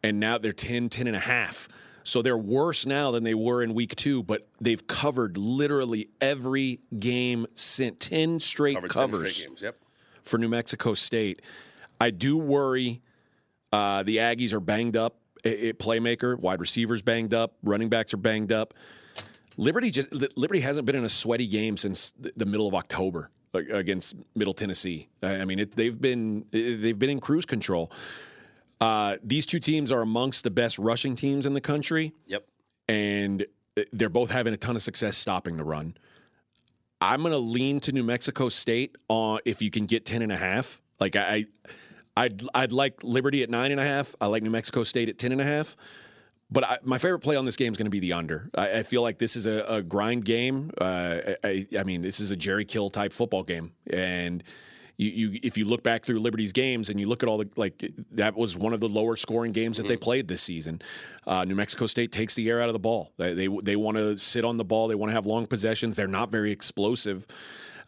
And 0.03 0.19
now 0.19 0.38
they're 0.38 0.53
10, 0.53 0.89
10 0.89 1.07
and 1.07 1.15
a 1.15 1.19
half. 1.19 1.67
So 2.03 2.21
they're 2.21 2.38
worse 2.38 2.86
now 2.86 3.12
than 3.12 3.23
they 3.23 3.33
were 3.33 3.62
in 3.63 3.73
week 3.73 3.95
two, 3.95 4.23
but 4.23 4.47
they've 4.62 4.86
covered 4.88 5.38
literally 5.38 6.07
every 6.21 6.79
game 6.97 7.47
since 7.53 8.07
10 8.07 8.39
straight 8.39 8.75
Covered 8.75 8.91
10 8.91 8.93
covers. 9.10 9.36
straight 9.36 9.47
games. 9.49 9.62
Yep. 9.62 9.75
for 10.21 10.38
New 10.38 10.47
Mexico 10.47 10.93
State. 10.93 11.41
I 11.99 12.12
do 12.12 12.38
worry 12.38 13.01
uh, 13.71 14.03
the 14.03 14.17
Aggies 14.17 14.53
are 14.53 14.60
banged 14.60 14.97
up. 14.97 15.17
I- 15.45 15.49
I- 15.49 15.71
playmaker, 15.73 16.38
wide 16.39 16.60
receivers 16.60 17.01
banged 17.01 17.34
up, 17.34 17.56
running 17.63 17.89
backs 17.89 18.13
are 18.13 18.17
banged 18.17 18.51
up. 18.51 18.73
Liberty 19.58 19.89
just 19.91 20.12
Liberty 20.38 20.60
hasn't 20.60 20.86
been 20.86 20.95
in 20.95 21.03
a 21.06 21.10
sweaty 21.10 21.47
game 21.47 21.77
since 21.77 22.13
the 22.36 22.45
middle 22.45 22.67
of 22.67 22.75
October 22.75 23.32
uh, 23.56 23.60
against 23.73 24.15
Middle 24.36 24.53
Tennessee. 24.53 25.08
I 25.23 25.38
I 25.41 25.45
mean, 25.45 25.60
it, 25.60 25.75
they've 25.75 25.99
been 25.99 26.45
they've 26.51 26.97
been 26.97 27.10
in 27.10 27.19
cruise 27.19 27.45
control. 27.45 27.91
Uh, 28.80 29.17
these 29.23 29.47
two 29.47 29.58
teams 29.58 29.91
are 29.91 30.01
amongst 30.03 30.43
the 30.43 30.51
best 30.51 30.77
rushing 30.77 31.15
teams 31.15 31.47
in 31.47 31.56
the 31.56 31.62
country 31.62 32.13
Yep. 32.27 32.45
and 32.88 33.43
they're 33.91 34.10
both 34.10 34.30
having 34.30 34.53
a 34.53 34.58
ton 34.58 34.75
of 34.75 34.84
success 34.84 35.17
stopping 35.17 35.58
the 35.58 35.63
run. 35.63 35.95
I'm 37.01 37.21
going 37.21 37.32
to 37.32 37.38
lean 37.39 37.80
to 37.82 37.91
New 37.91 38.03
Mexico 38.03 38.49
State 38.49 38.95
on 39.08 39.39
if 39.45 39.63
you 39.63 39.71
can 39.71 39.88
get 39.88 40.06
10 40.06 40.21
and 40.21 40.32
a 40.32 40.38
half. 40.38 40.80
Like 40.99 41.15
I 41.15 41.45
I'd 42.17 42.41
I'd 42.53 42.71
like 42.71 43.03
Liberty 43.03 43.43
at 43.43 43.49
nine 43.49 43.71
and 43.71 43.80
a 43.80 43.84
half. 43.84 44.15
I 44.19 44.27
like 44.27 44.43
New 44.43 44.49
Mexico 44.49 44.84
State 44.84 45.10
at 45.10 45.17
10 45.17 45.32
and 45.32 45.41
a 45.41 45.43
half. 45.43 45.75
But 46.49 46.63
I, 46.63 46.77
my 46.84 46.97
favorite 46.97 47.19
play 47.19 47.36
on 47.36 47.45
this 47.45 47.58
game 47.58 47.73
is 47.73 47.77
going 47.77 47.88
to 47.88 47.91
be 47.91 47.99
the 47.99 48.13
under. 48.13 48.49
I, 48.56 48.80
I 48.80 48.84
feel 48.84 49.01
like 49.01 49.17
this 49.17 49.36
is 49.36 49.45
a, 49.45 49.65
a 49.67 49.82
grind 49.82 50.23
game. 50.23 50.71
Uh, 50.80 51.19
I, 51.43 51.67
I 51.77 51.84
mean, 51.84 52.01
this 52.01 52.19
is 52.21 52.32
a 52.32 52.38
Jerry 52.38 52.63
Kill 52.63 52.89
type 52.89 53.12
football 53.12 53.43
game, 53.43 53.73
and 53.91 54.43
you, 54.95 55.10
you 55.10 55.39
if 55.43 55.58
you 55.58 55.65
look 55.65 55.84
back 55.84 56.03
through 56.03 56.19
Liberty's 56.19 56.53
games 56.53 56.89
and 56.89 56.99
you 56.99 57.08
look 57.08 57.21
at 57.21 57.30
all 57.30 57.38
the 57.38 57.49
like 57.56 57.91
that 58.12 58.36
was 58.36 58.58
one 58.58 58.73
of 58.73 58.80
the 58.80 58.89
lower 58.89 59.15
scoring 59.15 59.51
games 59.51 59.77
that 59.77 59.88
they 59.88 59.97
played 59.97 60.27
this 60.27 60.41
season. 60.41 60.82
Uh, 61.25 61.43
New 61.43 61.56
Mexico 61.56 61.86
State 61.86 62.12
takes 62.12 62.34
the 62.36 62.49
air 62.49 62.62
out 62.62 62.69
of 62.69 62.73
the 62.73 62.80
ball. 62.80 63.12
They 63.17 63.34
they, 63.34 63.47
they 63.63 63.75
want 63.75 63.97
to 63.97 64.17
sit 64.17 64.43
on 64.43 64.58
the 64.58 64.65
ball. 64.65 64.88
They 64.88 64.95
want 64.95 65.12
to 65.12 65.15
have 65.15 65.25
long 65.25 65.45
possessions. 65.45 65.97
They're 65.97 66.08
not 66.08 66.32
very 66.32 66.51
explosive. 66.51 67.27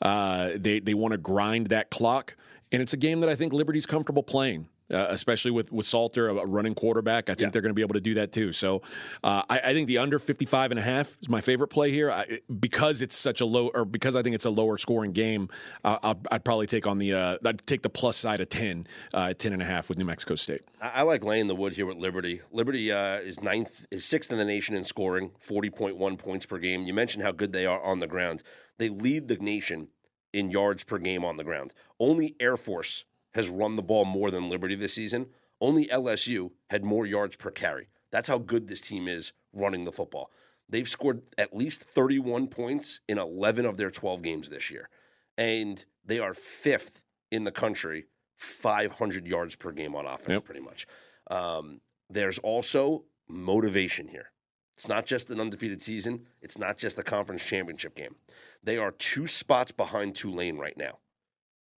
Uh, 0.01 0.51
they 0.55 0.79
they 0.79 0.93
want 0.93 1.13
to 1.13 1.17
grind 1.17 1.67
that 1.67 1.89
clock, 1.89 2.35
and 2.71 2.81
it's 2.81 2.93
a 2.93 2.97
game 2.97 3.19
that 3.21 3.29
I 3.29 3.35
think 3.35 3.53
Liberty's 3.53 3.85
comfortable 3.85 4.23
playing. 4.23 4.67
Uh, 4.91 5.05
especially 5.09 5.51
with 5.51 5.71
with 5.71 5.85
Salter, 5.85 6.29
a 6.29 6.45
running 6.47 6.73
quarterback, 6.73 7.29
I 7.29 7.35
think 7.35 7.53
they're 7.53 7.61
going 7.61 7.69
to 7.69 7.75
be 7.75 7.83
able 7.83 7.93
to 7.93 8.01
do 8.01 8.15
that 8.15 8.31
too. 8.31 8.51
So, 8.51 8.81
uh, 9.23 9.43
I, 9.47 9.59
I 9.59 9.73
think 9.73 9.85
the 9.85 9.99
under 9.99 10.17
55 10.17 10.71
and 10.71 10.79
a 10.79 10.81
half 10.81 11.15
is 11.21 11.29
my 11.29 11.41
favorite 11.41 11.67
play 11.67 11.91
here 11.91 12.09
I, 12.09 12.39
because 12.59 13.03
it's 13.03 13.15
such 13.15 13.39
a 13.39 13.45
low, 13.45 13.67
or 13.67 13.85
because 13.85 14.15
I 14.15 14.23
think 14.23 14.33
it's 14.33 14.45
a 14.45 14.49
lower 14.49 14.79
scoring 14.79 15.11
game. 15.11 15.49
Uh, 15.83 15.99
I'll, 16.01 16.19
I'd 16.31 16.43
probably 16.43 16.65
take 16.65 16.87
on 16.87 16.97
the 16.97 17.13
uh, 17.13 17.37
I'd 17.45 17.63
take 17.67 17.83
the 17.83 17.89
plus 17.91 18.17
side 18.17 18.39
of 18.39 18.49
10, 18.49 18.87
uh, 19.13 19.35
10 19.35 19.53
and 19.53 19.61
a 19.61 19.65
half 19.65 19.89
with 19.89 19.99
New 19.99 20.05
Mexico 20.05 20.33
State. 20.33 20.61
I, 20.81 20.87
I 20.87 21.01
like 21.03 21.23
laying 21.23 21.45
the 21.45 21.55
wood 21.55 21.73
here 21.73 21.85
with 21.85 21.97
Liberty. 21.97 22.41
Liberty 22.51 22.91
uh, 22.91 23.17
is 23.17 23.43
ninth, 23.43 23.85
is 23.91 24.05
sixth 24.05 24.31
in 24.31 24.39
the 24.39 24.45
nation 24.45 24.73
in 24.73 24.83
scoring, 24.83 25.29
forty 25.39 25.69
point 25.69 25.97
one 25.97 26.17
points 26.17 26.47
per 26.47 26.57
game. 26.57 26.87
You 26.87 26.95
mentioned 26.95 27.23
how 27.23 27.31
good 27.31 27.53
they 27.53 27.67
are 27.67 27.83
on 27.83 27.99
the 27.99 28.07
ground. 28.07 28.41
They 28.79 28.89
lead 28.89 29.27
the 29.27 29.35
nation 29.35 29.89
in 30.33 30.51
yards 30.51 30.83
per 30.83 30.97
game 30.97 31.23
on 31.25 31.37
the 31.37 31.43
ground. 31.43 31.73
Only 31.99 32.35
Air 32.39 32.57
Force 32.57 33.05
has 33.33 33.49
run 33.49 33.75
the 33.75 33.81
ball 33.83 34.05
more 34.05 34.31
than 34.31 34.49
Liberty 34.49 34.75
this 34.75 34.93
season. 34.93 35.27
Only 35.61 35.87
LSU 35.87 36.51
had 36.69 36.83
more 36.83 37.05
yards 37.05 37.35
per 37.35 37.51
carry. 37.51 37.89
That's 38.11 38.27
how 38.29 38.37
good 38.39 38.67
this 38.67 38.81
team 38.81 39.07
is 39.07 39.33
running 39.53 39.85
the 39.85 39.91
football. 39.91 40.31
They've 40.67 40.87
scored 40.87 41.21
at 41.37 41.55
least 41.55 41.83
31 41.83 42.47
points 42.47 43.01
in 43.07 43.17
11 43.17 43.65
of 43.65 43.77
their 43.77 43.91
12 43.91 44.21
games 44.21 44.49
this 44.49 44.69
year. 44.69 44.89
And 45.37 45.83
They 46.05 46.19
are 46.19 46.33
fifth 46.33 47.03
in 47.29 47.43
the 47.43 47.51
country, 47.51 48.07
500 48.37 49.27
yards 49.27 49.55
per 49.55 49.71
game 49.71 49.95
on 49.95 50.07
offense, 50.07 50.29
Yep. 50.29 50.43
pretty 50.45 50.61
much. 50.61 50.87
Um, 51.29 51.81
there's 52.09 52.39
also 52.39 53.05
motivation 53.27 54.07
here. 54.07 54.31
It's 54.79 54.87
not 54.87 55.05
just 55.05 55.29
an 55.29 55.41
undefeated 55.41 55.81
season. 55.81 56.25
It's 56.41 56.57
not 56.57 56.77
just 56.77 56.97
a 56.97 57.03
conference 57.03 57.43
championship 57.43 57.95
game. 57.95 58.15
They 58.63 58.77
are 58.77 58.91
two 58.91 59.27
spots 59.27 59.73
behind 59.73 60.15
Tulane 60.15 60.57
right 60.57 60.77
now. 60.77 60.99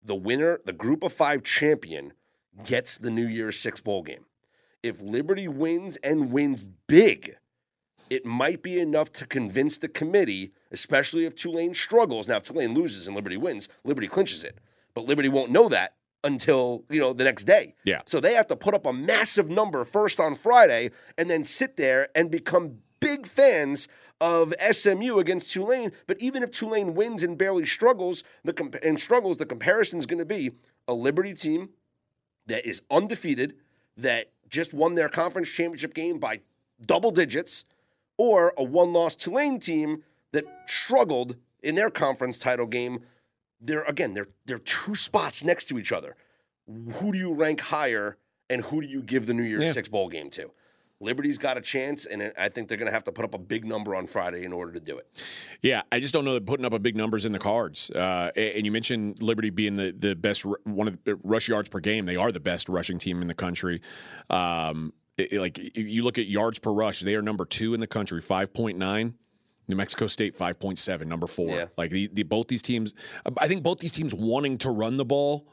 The 0.04 0.14
winner, 0.14 0.60
the 0.66 0.74
group 0.74 1.02
of 1.02 1.10
five 1.10 1.42
champion, 1.42 2.12
gets 2.62 2.98
the 2.98 3.10
New 3.10 3.26
Year's 3.26 3.58
Six 3.58 3.80
bowl 3.80 4.02
game. 4.02 4.26
If 4.82 5.00
Liberty 5.00 5.48
wins 5.48 5.96
and 6.04 6.30
wins 6.30 6.62
big, 6.62 7.36
it 8.10 8.26
might 8.26 8.62
be 8.62 8.78
enough 8.78 9.10
to 9.14 9.26
convince 9.26 9.78
the 9.78 9.88
committee, 9.88 10.52
especially 10.70 11.24
if 11.24 11.34
Tulane 11.34 11.72
struggles. 11.72 12.28
Now, 12.28 12.36
if 12.36 12.42
Tulane 12.42 12.74
loses 12.74 13.06
and 13.06 13.16
Liberty 13.16 13.38
wins, 13.38 13.70
Liberty 13.82 14.08
clinches 14.08 14.44
it. 14.44 14.58
But 14.92 15.06
Liberty 15.06 15.30
won't 15.30 15.52
know 15.52 15.70
that 15.70 15.94
until, 16.22 16.84
you 16.90 17.00
know, 17.00 17.14
the 17.14 17.24
next 17.24 17.44
day. 17.44 17.76
Yeah. 17.82 18.02
So 18.04 18.20
they 18.20 18.34
have 18.34 18.48
to 18.48 18.56
put 18.56 18.74
up 18.74 18.84
a 18.84 18.92
massive 18.92 19.48
number 19.48 19.86
first 19.86 20.20
on 20.20 20.34
Friday 20.34 20.90
and 21.16 21.30
then 21.30 21.44
sit 21.44 21.78
there 21.78 22.08
and 22.14 22.30
become 22.30 22.80
big 23.00 23.26
fans 23.26 23.88
of 24.20 24.54
SMU 24.70 25.18
against 25.18 25.52
Tulane. 25.52 25.92
But 26.06 26.20
even 26.20 26.42
if 26.42 26.50
Tulane 26.50 26.94
wins 26.94 27.22
and 27.22 27.36
barely 27.38 27.64
struggles, 27.66 28.22
the 28.44 28.52
comp- 28.52 28.76
and 28.82 29.00
struggles, 29.00 29.38
the 29.38 29.46
comparison 29.46 29.98
is 29.98 30.06
going 30.06 30.18
to 30.18 30.24
be 30.26 30.52
a 30.86 30.94
Liberty 30.94 31.34
team 31.34 31.70
that 32.46 32.66
is 32.66 32.82
undefeated, 32.90 33.54
that 33.96 34.30
just 34.48 34.74
won 34.74 34.94
their 34.94 35.08
conference 35.08 35.48
championship 35.48 35.94
game 35.94 36.18
by 36.18 36.40
double 36.84 37.10
digits, 37.10 37.64
or 38.18 38.52
a 38.58 38.64
one-loss 38.64 39.16
Tulane 39.16 39.58
team 39.60 40.02
that 40.32 40.44
struggled 40.66 41.36
in 41.62 41.74
their 41.74 41.90
conference 41.90 42.38
title 42.38 42.66
game. 42.66 43.00
They're 43.60 43.84
again, 43.84 44.14
they're 44.14 44.28
they're 44.46 44.58
two 44.58 44.94
spots 44.94 45.44
next 45.44 45.66
to 45.66 45.78
each 45.78 45.92
other. 45.92 46.16
Who 46.66 47.12
do 47.12 47.18
you 47.18 47.32
rank 47.34 47.60
higher, 47.60 48.16
and 48.48 48.62
who 48.64 48.80
do 48.80 48.86
you 48.86 49.02
give 49.02 49.26
the 49.26 49.34
New 49.34 49.42
Year's 49.42 49.62
Yeah. 49.64 49.72
Six 49.72 49.88
bowl 49.88 50.08
game 50.08 50.30
to? 50.30 50.50
Liberty's 51.00 51.38
got 51.38 51.56
a 51.56 51.60
chance, 51.62 52.04
and 52.04 52.32
I 52.38 52.50
think 52.50 52.68
they're 52.68 52.76
going 52.76 52.88
to 52.88 52.92
have 52.92 53.04
to 53.04 53.12
put 53.12 53.24
up 53.24 53.34
a 53.34 53.38
big 53.38 53.64
number 53.64 53.94
on 53.94 54.06
Friday 54.06 54.44
in 54.44 54.52
order 54.52 54.72
to 54.72 54.80
do 54.80 54.98
it. 54.98 55.22
Yeah, 55.62 55.80
I 55.90 55.98
just 55.98 56.12
don't 56.12 56.26
know 56.26 56.34
that 56.34 56.44
putting 56.44 56.66
up 56.66 56.74
a 56.74 56.78
big 56.78 56.94
numbers 56.94 57.24
in 57.24 57.32
the 57.32 57.38
cards. 57.38 57.90
Uh, 57.90 58.30
and 58.36 58.66
you 58.66 58.70
mentioned 58.72 59.22
Liberty 59.22 59.48
being 59.50 59.76
the 59.76 59.92
the 59.92 60.14
best 60.14 60.44
one 60.64 60.88
of 60.88 61.02
the 61.04 61.16
rush 61.22 61.48
yards 61.48 61.68
per 61.70 61.80
game. 61.80 62.04
They 62.04 62.16
are 62.16 62.30
the 62.30 62.40
best 62.40 62.68
rushing 62.68 62.98
team 62.98 63.22
in 63.22 63.28
the 63.28 63.34
country. 63.34 63.80
Um, 64.28 64.92
it- 65.16 65.32
like 65.40 65.58
you 65.76 66.02
look 66.04 66.18
at 66.18 66.26
yards 66.26 66.58
per 66.58 66.70
rush, 66.70 67.00
they 67.00 67.14
are 67.14 67.22
number 67.22 67.44
two 67.46 67.72
in 67.74 67.80
the 67.80 67.86
country, 67.86 68.20
five 68.20 68.52
point 68.52 68.76
nine. 68.78 69.14
New 69.68 69.76
Mexico 69.76 70.06
State 70.08 70.34
five 70.34 70.58
point 70.58 70.78
seven, 70.78 71.08
number 71.08 71.26
four. 71.28 71.48
Yeah. 71.56 71.66
Like 71.78 71.90
the, 71.90 72.08
the 72.12 72.24
both 72.24 72.48
these 72.48 72.60
teams, 72.62 72.92
I 73.38 73.46
think 73.46 73.62
both 73.62 73.78
these 73.78 73.92
teams 73.92 74.12
wanting 74.14 74.58
to 74.58 74.70
run 74.70 74.96
the 74.96 75.04
ball 75.04 75.46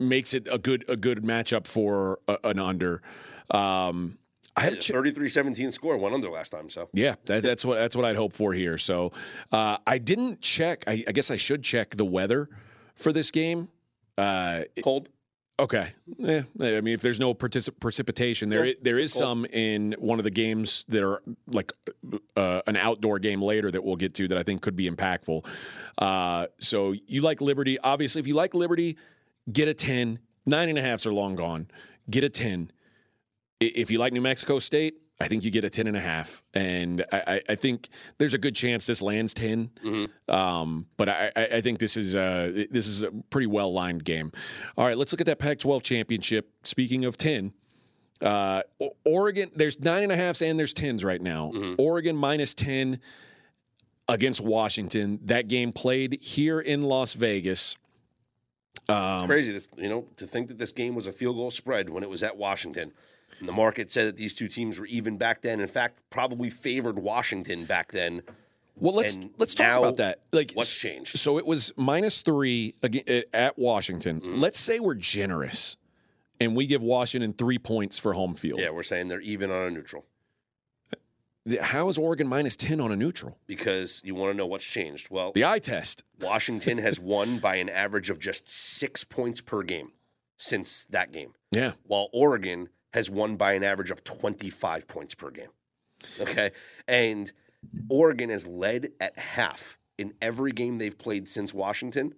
makes 0.00 0.34
it 0.34 0.48
a 0.52 0.58
good 0.58 0.84
a 0.88 0.96
good 0.96 1.22
matchup 1.22 1.66
for 1.66 2.18
a, 2.28 2.36
an 2.44 2.58
under. 2.58 3.02
Um, 3.52 4.18
I 4.56 4.62
had 4.62 4.72
a 4.72 4.76
33-17 4.76 5.72
score, 5.72 5.98
one 5.98 6.14
under 6.14 6.30
last 6.30 6.50
time. 6.50 6.70
So 6.70 6.88
yeah, 6.94 7.16
that, 7.26 7.42
that's 7.42 7.64
what 7.64 7.76
that's 7.76 7.94
what 7.94 8.04
I'd 8.06 8.16
hope 8.16 8.32
for 8.32 8.54
here. 8.54 8.78
So 8.78 9.12
uh, 9.52 9.76
I 9.86 9.98
didn't 9.98 10.40
check. 10.40 10.84
I, 10.86 11.04
I, 11.06 11.12
guess 11.12 11.30
I 11.30 11.36
should 11.36 11.62
check 11.62 11.90
the 11.90 12.06
weather 12.06 12.48
for 12.94 13.12
this 13.12 13.30
game. 13.30 13.68
Uh, 14.16 14.62
Cold. 14.82 15.10
Okay. 15.58 15.88
Yeah. 16.18 16.42
I 16.60 16.80
mean, 16.82 16.94
if 16.94 17.00
there's 17.00 17.18
no 17.18 17.32
particip- 17.32 17.80
precipitation, 17.80 18.48
there 18.48 18.74
there 18.82 18.98
is 18.98 19.12
some 19.12 19.46
in 19.46 19.94
one 19.98 20.18
of 20.18 20.24
the 20.24 20.30
games 20.30 20.84
that 20.88 21.02
are 21.02 21.22
like 21.46 21.72
uh, 22.36 22.60
an 22.66 22.76
outdoor 22.76 23.18
game 23.18 23.40
later 23.40 23.70
that 23.70 23.82
we'll 23.82 23.96
get 23.96 24.14
to 24.14 24.28
that 24.28 24.36
I 24.36 24.42
think 24.42 24.60
could 24.60 24.76
be 24.76 24.88
impactful. 24.88 25.46
Uh, 25.96 26.46
so 26.58 26.92
you 27.06 27.22
like 27.22 27.40
Liberty. 27.40 27.78
Obviously, 27.78 28.20
if 28.20 28.26
you 28.26 28.34
like 28.34 28.54
Liberty, 28.54 28.98
get 29.50 29.68
a 29.68 29.74
10. 29.74 30.18
Nine 30.44 30.68
and 30.68 30.78
a 30.78 30.82
halfs 30.82 31.06
are 31.06 31.12
long 31.12 31.36
gone. 31.36 31.68
Get 32.08 32.22
a 32.22 32.28
10. 32.28 32.70
If 33.60 33.90
you 33.90 33.98
like 33.98 34.12
New 34.12 34.20
Mexico 34.20 34.58
State, 34.58 34.94
I 35.18 35.28
think 35.28 35.44
you 35.44 35.50
get 35.50 35.64
a 35.64 35.70
10 35.70 35.86
and 35.86 35.96
a 35.96 36.00
half. 36.00 36.42
And 36.52 37.02
I, 37.10 37.40
I, 37.48 37.54
think 37.54 37.88
there's 38.18 38.34
a 38.34 38.38
good 38.38 38.54
chance 38.54 38.86
this 38.86 39.00
lands 39.00 39.32
10. 39.32 39.70
Um, 40.28 40.86
but 40.98 41.08
I, 41.08 41.32
I 41.34 41.60
think 41.62 41.78
this 41.78 41.96
is 41.96 42.14
a, 42.14 42.66
this 42.70 42.86
is 42.86 43.02
a 43.02 43.10
pretty 43.30 43.46
well 43.46 43.72
lined 43.72 44.04
game. 44.04 44.30
All 44.76 44.86
right, 44.86 44.96
let's 44.96 45.12
look 45.12 45.20
at 45.22 45.26
that 45.26 45.38
Pac 45.38 45.58
12 45.58 45.82
championship. 45.82 46.50
Speaking 46.64 47.06
of 47.06 47.16
10, 47.16 47.54
uh, 48.20 48.62
Oregon, 49.06 49.50
there's 49.54 49.80
nine 49.80 50.02
and 50.02 50.12
a 50.12 50.16
halfs 50.16 50.42
and 50.42 50.58
there's 50.58 50.74
10s 50.74 51.02
right 51.02 51.20
now. 51.20 51.50
Oregon 51.78 52.14
minus 52.14 52.52
10 52.52 53.00
against 54.08 54.42
Washington. 54.42 55.18
That 55.24 55.48
game 55.48 55.72
played 55.72 56.20
here 56.20 56.60
in 56.60 56.82
Las 56.82 57.14
Vegas. 57.14 57.76
Um, 58.88 59.26
Crazy, 59.26 59.52
this 59.52 59.68
you 59.76 59.88
know, 59.88 60.06
to 60.16 60.26
think 60.26 60.48
that 60.48 60.58
this 60.58 60.72
game 60.72 60.94
was 60.94 61.06
a 61.06 61.12
field 61.12 61.36
goal 61.36 61.50
spread 61.50 61.88
when 61.88 62.02
it 62.02 62.10
was 62.10 62.22
at 62.22 62.36
Washington. 62.36 62.92
And 63.40 63.48
the 63.48 63.52
market 63.52 63.90
said 63.90 64.06
that 64.06 64.16
these 64.16 64.34
two 64.34 64.48
teams 64.48 64.78
were 64.78 64.86
even 64.86 65.16
back 65.18 65.42
then. 65.42 65.60
In 65.60 65.68
fact, 65.68 66.00
probably 66.10 66.50
favored 66.50 66.98
Washington 66.98 67.64
back 67.64 67.92
then. 67.92 68.22
Well, 68.78 68.94
let's 68.94 69.16
And 69.16 69.30
let's 69.38 69.54
talk 69.54 69.78
about 69.78 69.96
that. 69.98 70.20
Like, 70.32 70.52
what's 70.52 70.74
changed? 70.74 71.16
So 71.16 71.38
it 71.38 71.46
was 71.46 71.72
minus 71.76 72.22
three 72.22 72.74
at 73.32 73.58
Washington. 73.58 74.20
Mm-hmm. 74.20 74.36
Let's 74.36 74.58
say 74.58 74.80
we're 74.80 74.94
generous, 74.94 75.76
and 76.40 76.54
we 76.54 76.66
give 76.66 76.82
Washington 76.82 77.32
three 77.32 77.58
points 77.58 77.98
for 77.98 78.12
home 78.12 78.34
field. 78.34 78.60
Yeah, 78.60 78.70
we're 78.70 78.82
saying 78.82 79.08
they're 79.08 79.20
even 79.20 79.50
on 79.50 79.66
a 79.66 79.70
neutral 79.70 80.04
How 81.60 81.88
is 81.88 81.96
Oregon 81.96 82.26
minus 82.26 82.54
ten 82.56 82.80
on 82.80 82.92
a 82.92 82.96
neutral? 82.96 83.38
because 83.46 84.02
you 84.04 84.14
want 84.14 84.32
to 84.32 84.36
know 84.36 84.46
what's 84.46 84.66
changed. 84.66 85.08
Well, 85.10 85.32
The 85.32 85.46
eye 85.46 85.58
test. 85.58 86.04
Washington 86.20 86.76
has 86.78 87.00
won 87.14 87.38
by 87.38 87.56
an 87.56 87.70
average 87.70 88.10
of 88.10 88.18
just 88.18 88.48
six 88.48 89.04
points 89.04 89.40
per 89.40 89.62
game 89.62 89.92
since 90.36 90.84
that 90.90 91.12
game, 91.12 91.32
Yeah, 91.50 91.72
while 91.84 92.08
Oregon 92.12 92.68
has 92.96 93.10
won 93.10 93.36
by 93.36 93.52
an 93.52 93.62
average 93.62 93.90
of 93.90 94.02
25 94.04 94.88
points 94.88 95.14
per 95.14 95.30
game. 95.30 95.50
Okay. 96.18 96.50
And 96.88 97.30
Oregon 97.90 98.30
has 98.30 98.46
led 98.46 98.88
at 99.00 99.18
half 99.18 99.76
in 99.98 100.14
every 100.22 100.50
game 100.50 100.78
they've 100.78 100.96
played 100.96 101.28
since 101.28 101.52
Washington 101.52 102.14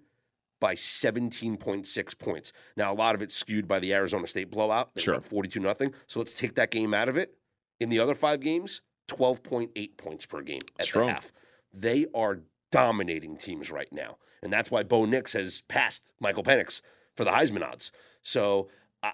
by 0.61 0.77
17.6 0.77 2.19
points. 2.19 2.53
Now, 2.77 2.93
a 2.93 2.95
lot 2.95 3.17
of 3.17 3.23
it's 3.23 3.35
skewed 3.35 3.67
by 3.67 3.81
the 3.81 3.93
Arizona 3.93 4.27
State 4.29 4.51
blowout. 4.53 4.95
They 4.95 5.03
Sure. 5.03 5.21
42 5.21 5.59
nothing. 5.59 5.95
So 6.07 6.21
let's 6.21 6.35
take 6.35 6.55
that 6.55 6.71
game 6.71 6.95
out 6.95 7.09
of 7.09 7.17
it. 7.17 7.37
In 7.81 7.89
the 7.89 7.99
other 7.99 8.15
five 8.15 8.41
games, 8.41 8.81
12.8 9.09 9.97
points 9.97 10.27
per 10.27 10.43
game 10.43 10.61
at 10.79 10.87
Strong. 10.87 11.07
the 11.09 11.13
half. 11.13 11.33
They 11.73 12.07
are 12.15 12.41
dominating 12.71 13.37
teams 13.37 13.71
right 13.71 13.93
now. 13.93 14.19
And 14.45 14.53
that's 14.53 14.71
why 14.71 14.85
Bo 14.85 15.05
Nix 15.07 15.33
has 15.33 15.63
passed 15.63 16.13
Michael 16.21 16.45
Penix 16.45 16.83
for 17.17 17.25
the 17.25 17.33
Heisman 17.33 17.63
odds. 17.65 17.91
So 18.23 18.69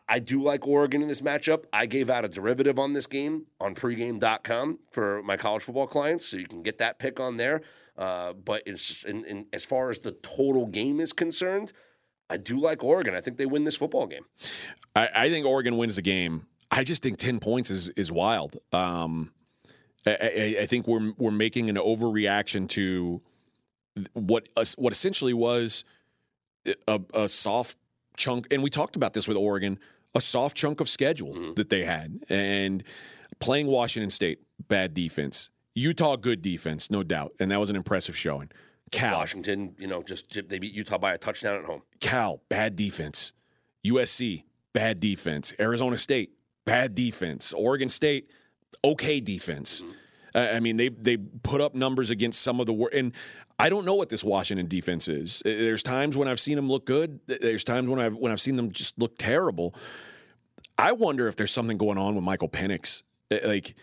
I, 0.09 0.19
do 0.19 0.43
like 0.43 0.67
Oregon 0.67 1.03
in 1.03 1.09
this 1.09 1.21
matchup. 1.21 1.65
I 1.73 1.87
gave 1.87 2.09
out 2.09 2.25
a 2.25 2.29
derivative 2.29 2.79
on 2.79 2.95
this 2.95 3.07
game 3.07 3.47
on 3.61 3.75
pregame.com 3.75 4.79
for 4.91 5.23
my 5.23 5.37
college 5.37 5.63
football 5.63 5.87
clients. 5.87 6.27
So 6.27 6.39
you 6.39 6.47
can 6.47 6.63
get 6.63 6.79
that 6.79 6.99
pick 6.99 7.21
on 7.21 7.37
there. 7.37 7.61
Uh, 7.97 8.33
but 8.33 8.63
it's 8.67 9.05
in, 9.05 9.25
in, 9.25 9.47
as 9.53 9.65
far 9.65 9.91
as 9.91 9.99
the 9.99 10.13
total 10.13 10.67
game 10.67 11.01
is 11.01 11.13
concerned, 11.13 11.73
I 12.31 12.39
do 12.39 12.59
like 12.59 12.83
Oregon. 12.83 13.15
I 13.15 13.21
think 13.21 13.37
they 13.37 13.47
win 13.47 13.65
this 13.65 13.77
football 13.77 14.07
game. 14.07 14.25
I, 14.97 15.09
I 15.15 15.29
think 15.29 15.47
Oregon 15.47 15.77
wins 15.77 15.97
the 15.97 16.03
game. 16.03 16.47
I 16.71 16.83
just 16.83 17.03
think 17.03 17.19
ten 17.19 17.39
points 17.39 17.71
is 17.71 17.91
is 17.91 18.11
wild. 18.11 18.57
Um, 18.73 19.33
I, 20.07 20.11
I, 20.21 20.57
I 20.63 20.67
think 20.67 20.89
we're 20.89 21.13
we're 21.19 21.31
making 21.31 21.69
an 21.69 21.77
overreaction 21.77 22.69
to 22.71 23.21
what 24.15 24.49
what 24.77 24.93
essentially 24.93 25.35
was 25.35 25.85
a, 26.89 27.01
a 27.13 27.29
soft 27.29 27.77
chunk, 28.17 28.47
and 28.51 28.63
we 28.63 28.71
talked 28.71 28.97
about 28.97 29.15
this 29.15 29.29
with 29.29 29.37
Oregon, 29.37 29.79
a 30.15 30.21
soft 30.21 30.57
chunk 30.57 30.81
of 30.81 30.89
schedule 30.89 31.55
that 31.55 31.69
they 31.69 31.85
had, 31.85 32.21
and 32.29 32.83
playing 33.41 33.67
Washington 33.67 34.11
State, 34.11 34.41
bad 34.69 34.95
defense. 34.95 35.51
Utah, 35.75 36.17
good 36.17 36.41
defense, 36.41 36.91
no 36.91 37.03
doubt, 37.03 37.33
and 37.41 37.51
that 37.51 37.59
was 37.59 37.71
an 37.71 37.77
impressive 37.77 38.17
showing. 38.17 38.51
Cal, 38.93 39.19
Washington, 39.19 39.75
you 39.79 39.89
know, 39.89 40.03
just 40.03 40.49
they 40.49 40.59
beat 40.59 40.73
Utah 40.73 40.99
by 40.99 41.15
a 41.15 41.19
touchdown 41.19 41.57
at 41.59 41.65
home. 41.65 41.83
Cal, 42.01 42.43
bad 42.49 42.77
defense. 42.77 43.33
USC, 43.85 44.45
bad 44.73 45.01
defense. 45.01 45.53
Arizona 45.59 45.99
State, 45.99 46.31
bad 46.65 46.95
defense. 46.95 47.53
Oregon 47.53 47.89
State, 47.89 48.31
okay 48.85 49.21
defense. 49.21 49.83
Uh, 50.35 50.51
I 50.53 50.61
mean, 50.61 50.77
they 50.77 50.89
they 50.89 51.17
put 51.17 51.61
up 51.61 51.75
numbers 51.75 52.11
against 52.11 52.43
some 52.43 52.61
of 52.61 52.67
the 52.67 52.73
wor- 52.73 52.91
and 52.93 53.13
I 53.59 53.69
don't 53.69 53.85
know 53.85 53.95
what 53.95 54.09
this 54.09 54.25
Washington 54.25 54.67
defense 54.67 55.09
is. 55.09 55.43
Uh, 55.47 55.49
There's 55.51 55.83
times 55.83 56.17
when 56.17 56.27
I've 56.29 56.41
seen 56.41 56.57
them 56.57 56.69
look 56.69 56.87
good. 56.87 57.21
There's 57.27 57.65
times 57.65 57.89
when 57.89 58.01
I've 58.01 58.17
when 58.17 58.33
I've 58.33 58.41
seen 58.41 58.57
them 58.57 58.71
just 58.73 58.99
look 58.99 59.17
terrible. 59.17 59.75
I 60.77 60.93
wonder 60.93 61.29
if 61.29 61.37
there's 61.37 61.53
something 61.53 61.79
going 61.79 61.99
on 61.99 62.17
with 62.17 62.25
Michael 62.25 62.49
Penix. 62.49 63.03
Uh, 63.31 63.39
Like, 63.45 63.75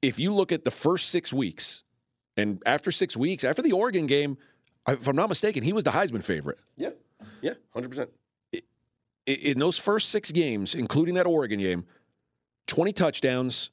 if 0.00 0.18
you 0.18 0.32
look 0.32 0.52
at 0.52 0.64
the 0.64 0.70
first 0.70 1.10
six 1.10 1.32
weeks, 1.32 1.82
and 2.36 2.62
after 2.64 2.90
six 2.90 3.14
weeks, 3.16 3.44
after 3.44 3.60
the 3.60 3.72
Oregon 3.72 4.06
game, 4.06 4.38
if 4.88 5.06
I'm 5.06 5.16
not 5.16 5.28
mistaken, 5.28 5.62
he 5.62 5.72
was 5.74 5.84
the 5.84 5.90
Heisman 5.90 6.24
favorite 6.24 6.58
Yeah. 6.76 6.90
Yeah, 7.40 7.54
100%. 7.76 8.08
in 9.26 9.58
those 9.60 9.78
first 9.78 10.08
six 10.08 10.32
games, 10.32 10.74
including 10.74 11.14
that 11.14 11.26
Oregon 11.26 11.60
game, 11.60 11.84
20 12.66 12.92
touchdowns, 12.92 13.70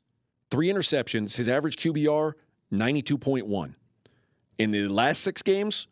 three 0.52 0.68
interceptions. 0.68 1.36
His 1.38 1.48
average 1.50 1.78
QBR, 1.78 2.34
92.1. 2.72 3.74
In 4.60 4.72
the 4.72 4.90
last 4.90 5.24
six 5.24 5.42
games, 5.42 5.88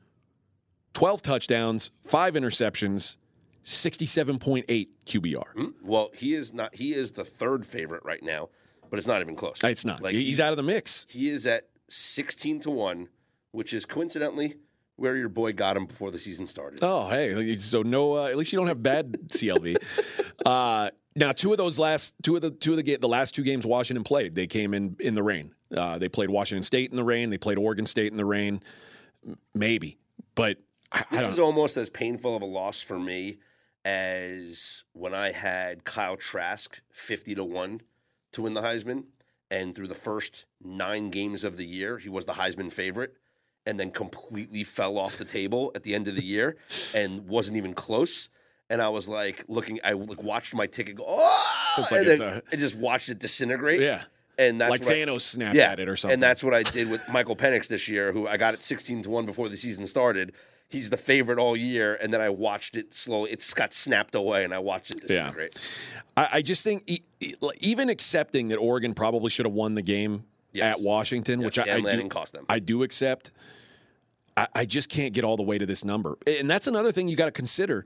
12 0.93 1.21
touchdowns, 1.21 1.91
five 2.01 2.33
interceptions, 2.33 3.15
67.8 3.63 4.87
QBR. 5.05 5.73
Well, 5.81 6.11
he 6.13 6.35
is 6.35 6.53
not. 6.53 6.75
He 6.75 6.93
is 6.93 7.13
the 7.13 7.23
third 7.23 7.65
favorite 7.65 8.03
right 8.03 8.21
now, 8.21 8.49
but 8.89 8.99
it's 8.99 9.07
not 9.07 9.21
even 9.21 9.35
close. 9.35 9.63
It's 9.63 9.85
not. 9.85 10.01
Like 10.01 10.15
he's 10.15 10.39
out 10.39 10.51
of 10.51 10.57
the 10.57 10.63
mix. 10.63 11.05
He 11.09 11.29
is 11.29 11.47
at 11.47 11.67
sixteen 11.89 12.59
to 12.61 12.69
one, 12.71 13.07
which 13.51 13.73
is 13.73 13.85
coincidentally 13.85 14.55
where 14.97 15.15
your 15.15 15.29
boy 15.29 15.53
got 15.53 15.77
him 15.77 15.85
before 15.85 16.11
the 16.11 16.19
season 16.19 16.47
started. 16.47 16.79
Oh, 16.81 17.07
hey, 17.09 17.55
so 17.57 17.83
no. 17.83 18.17
Uh, 18.17 18.27
at 18.27 18.37
least 18.37 18.51
you 18.51 18.59
don't 18.59 18.67
have 18.67 18.81
bad 18.81 19.11
CLV. 19.27 20.31
uh, 20.45 20.89
now, 21.17 21.31
two 21.31 21.51
of 21.51 21.57
those 21.57 21.77
last 21.79 22.15
two 22.21 22.35
of 22.35 22.41
the 22.41 22.51
two 22.51 22.77
of 22.77 22.83
the 22.83 22.95
the 22.97 23.07
last 23.07 23.35
two 23.35 23.43
games 23.43 23.65
Washington 23.65 24.03
played, 24.03 24.35
they 24.35 24.47
came 24.47 24.73
in 24.73 24.95
in 24.99 25.15
the 25.15 25.23
rain. 25.23 25.53
Uh, 25.75 25.97
they 25.97 26.07
played 26.07 26.29
Washington 26.29 26.63
State 26.63 26.91
in 26.91 26.95
the 26.95 27.03
rain. 27.03 27.29
They 27.31 27.37
played 27.37 27.57
Oregon 27.57 27.85
State 27.85 28.11
in 28.11 28.17
the 28.17 28.25
rain. 28.25 28.61
Maybe, 29.53 29.97
but 30.35 30.57
I, 30.91 30.99
I 30.99 31.05
This 31.11 31.21
don't. 31.21 31.29
is 31.31 31.39
almost 31.39 31.75
as 31.75 31.89
painful 31.89 32.35
of 32.35 32.41
a 32.41 32.45
loss 32.45 32.81
for 32.81 32.99
me 32.99 33.39
as 33.83 34.83
when 34.93 35.13
I 35.13 35.31
had 35.31 35.83
Kyle 35.83 36.17
Trask 36.17 36.79
fifty 36.91 37.33
to 37.35 37.43
one 37.43 37.81
to 38.33 38.43
win 38.43 38.53
the 38.53 38.61
Heisman, 38.61 39.05
and 39.49 39.73
through 39.73 39.87
the 39.87 39.95
first 39.95 40.45
nine 40.63 41.09
games 41.09 41.43
of 41.43 41.57
the 41.57 41.65
year, 41.65 41.97
he 41.97 42.09
was 42.09 42.25
the 42.25 42.33
Heisman 42.33 42.71
favorite, 42.71 43.15
and 43.65 43.79
then 43.79 43.89
completely 43.89 44.63
fell 44.63 44.97
off 44.97 45.17
the 45.17 45.25
table 45.25 45.71
at 45.73 45.83
the 45.83 45.95
end 45.95 46.07
of 46.07 46.15
the 46.15 46.23
year 46.23 46.57
and 46.95 47.27
wasn't 47.27 47.57
even 47.57 47.73
close. 47.73 48.29
And 48.69 48.81
I 48.81 48.89
was 48.89 49.07
like 49.07 49.45
looking, 49.47 49.79
I 49.83 49.93
like 49.93 50.21
watched 50.21 50.53
my 50.53 50.67
ticket 50.67 50.95
go, 50.97 51.05
oh, 51.07 51.73
It's 51.77 51.91
like 51.91 52.01
and 52.01 52.09
it's 52.09 52.19
then 52.19 52.33
a- 52.33 52.41
I 52.51 52.55
just 52.57 52.75
watched 52.75 53.07
it 53.09 53.17
disintegrate. 53.19 53.79
Yeah, 53.79 54.01
and 54.37 54.59
that's 54.59 54.69
like 54.69 54.81
what 54.83 54.91
I- 54.91 54.95
Thanos 54.95 55.21
snapped 55.21 55.55
yeah, 55.55 55.71
at 55.71 55.79
it 55.79 55.87
or 55.87 55.95
something. 55.95 56.15
And 56.15 56.23
that's 56.23 56.43
what 56.43 56.53
I 56.53 56.63
did 56.63 56.91
with 56.91 57.01
Michael 57.13 57.35
Penix 57.35 57.67
this 57.67 57.87
year, 57.87 58.11
who 58.11 58.27
I 58.27 58.35
got 58.37 58.53
at 58.53 58.61
16 58.61 59.03
to 59.03 59.09
1 59.09 59.25
before 59.25 59.47
the 59.47 59.55
season 59.57 59.87
started. 59.87 60.33
He's 60.69 60.89
the 60.89 60.97
favorite 60.97 61.39
all 61.39 61.55
year, 61.55 61.95
and 62.01 62.13
then 62.13 62.19
I 62.19 62.29
watched 62.29 62.75
it 62.75 62.93
slowly. 62.93 63.31
It's 63.31 63.53
got 63.53 63.71
snapped 63.71 64.15
away, 64.15 64.43
and 64.43 64.53
I 64.53 64.59
watched 64.59 64.91
it 64.91 64.97
Yeah. 65.03 65.07
disintegrate. 65.29 65.57
I, 66.17 66.29
I 66.33 66.41
just 66.41 66.61
think 66.61 66.89
even 67.61 67.87
accepting 67.87 68.49
that 68.49 68.57
Oregon 68.57 68.93
probably 68.93 69.29
should 69.29 69.45
have 69.45 69.53
won 69.55 69.75
the 69.75 69.81
game 69.81 70.25
Yes. 70.51 70.75
at 70.75 70.81
Washington, 70.83 71.41
which 71.41 71.57
I, 71.57 71.75
I 71.75 71.79
do, 71.81 72.09
cost 72.09 72.33
them. 72.33 72.45
I 72.49 72.59
do 72.59 72.83
accept. 72.83 73.31
I, 74.35 74.47
I 74.53 74.65
just 74.65 74.89
can't 74.89 75.13
get 75.13 75.23
all 75.23 75.37
the 75.37 75.43
way 75.43 75.57
to 75.57 75.65
this 75.65 75.85
number, 75.85 76.17
and 76.25 76.49
that's 76.49 76.67
another 76.67 76.91
thing 76.91 77.07
you 77.07 77.15
got 77.15 77.25
to 77.27 77.31
consider. 77.31 77.85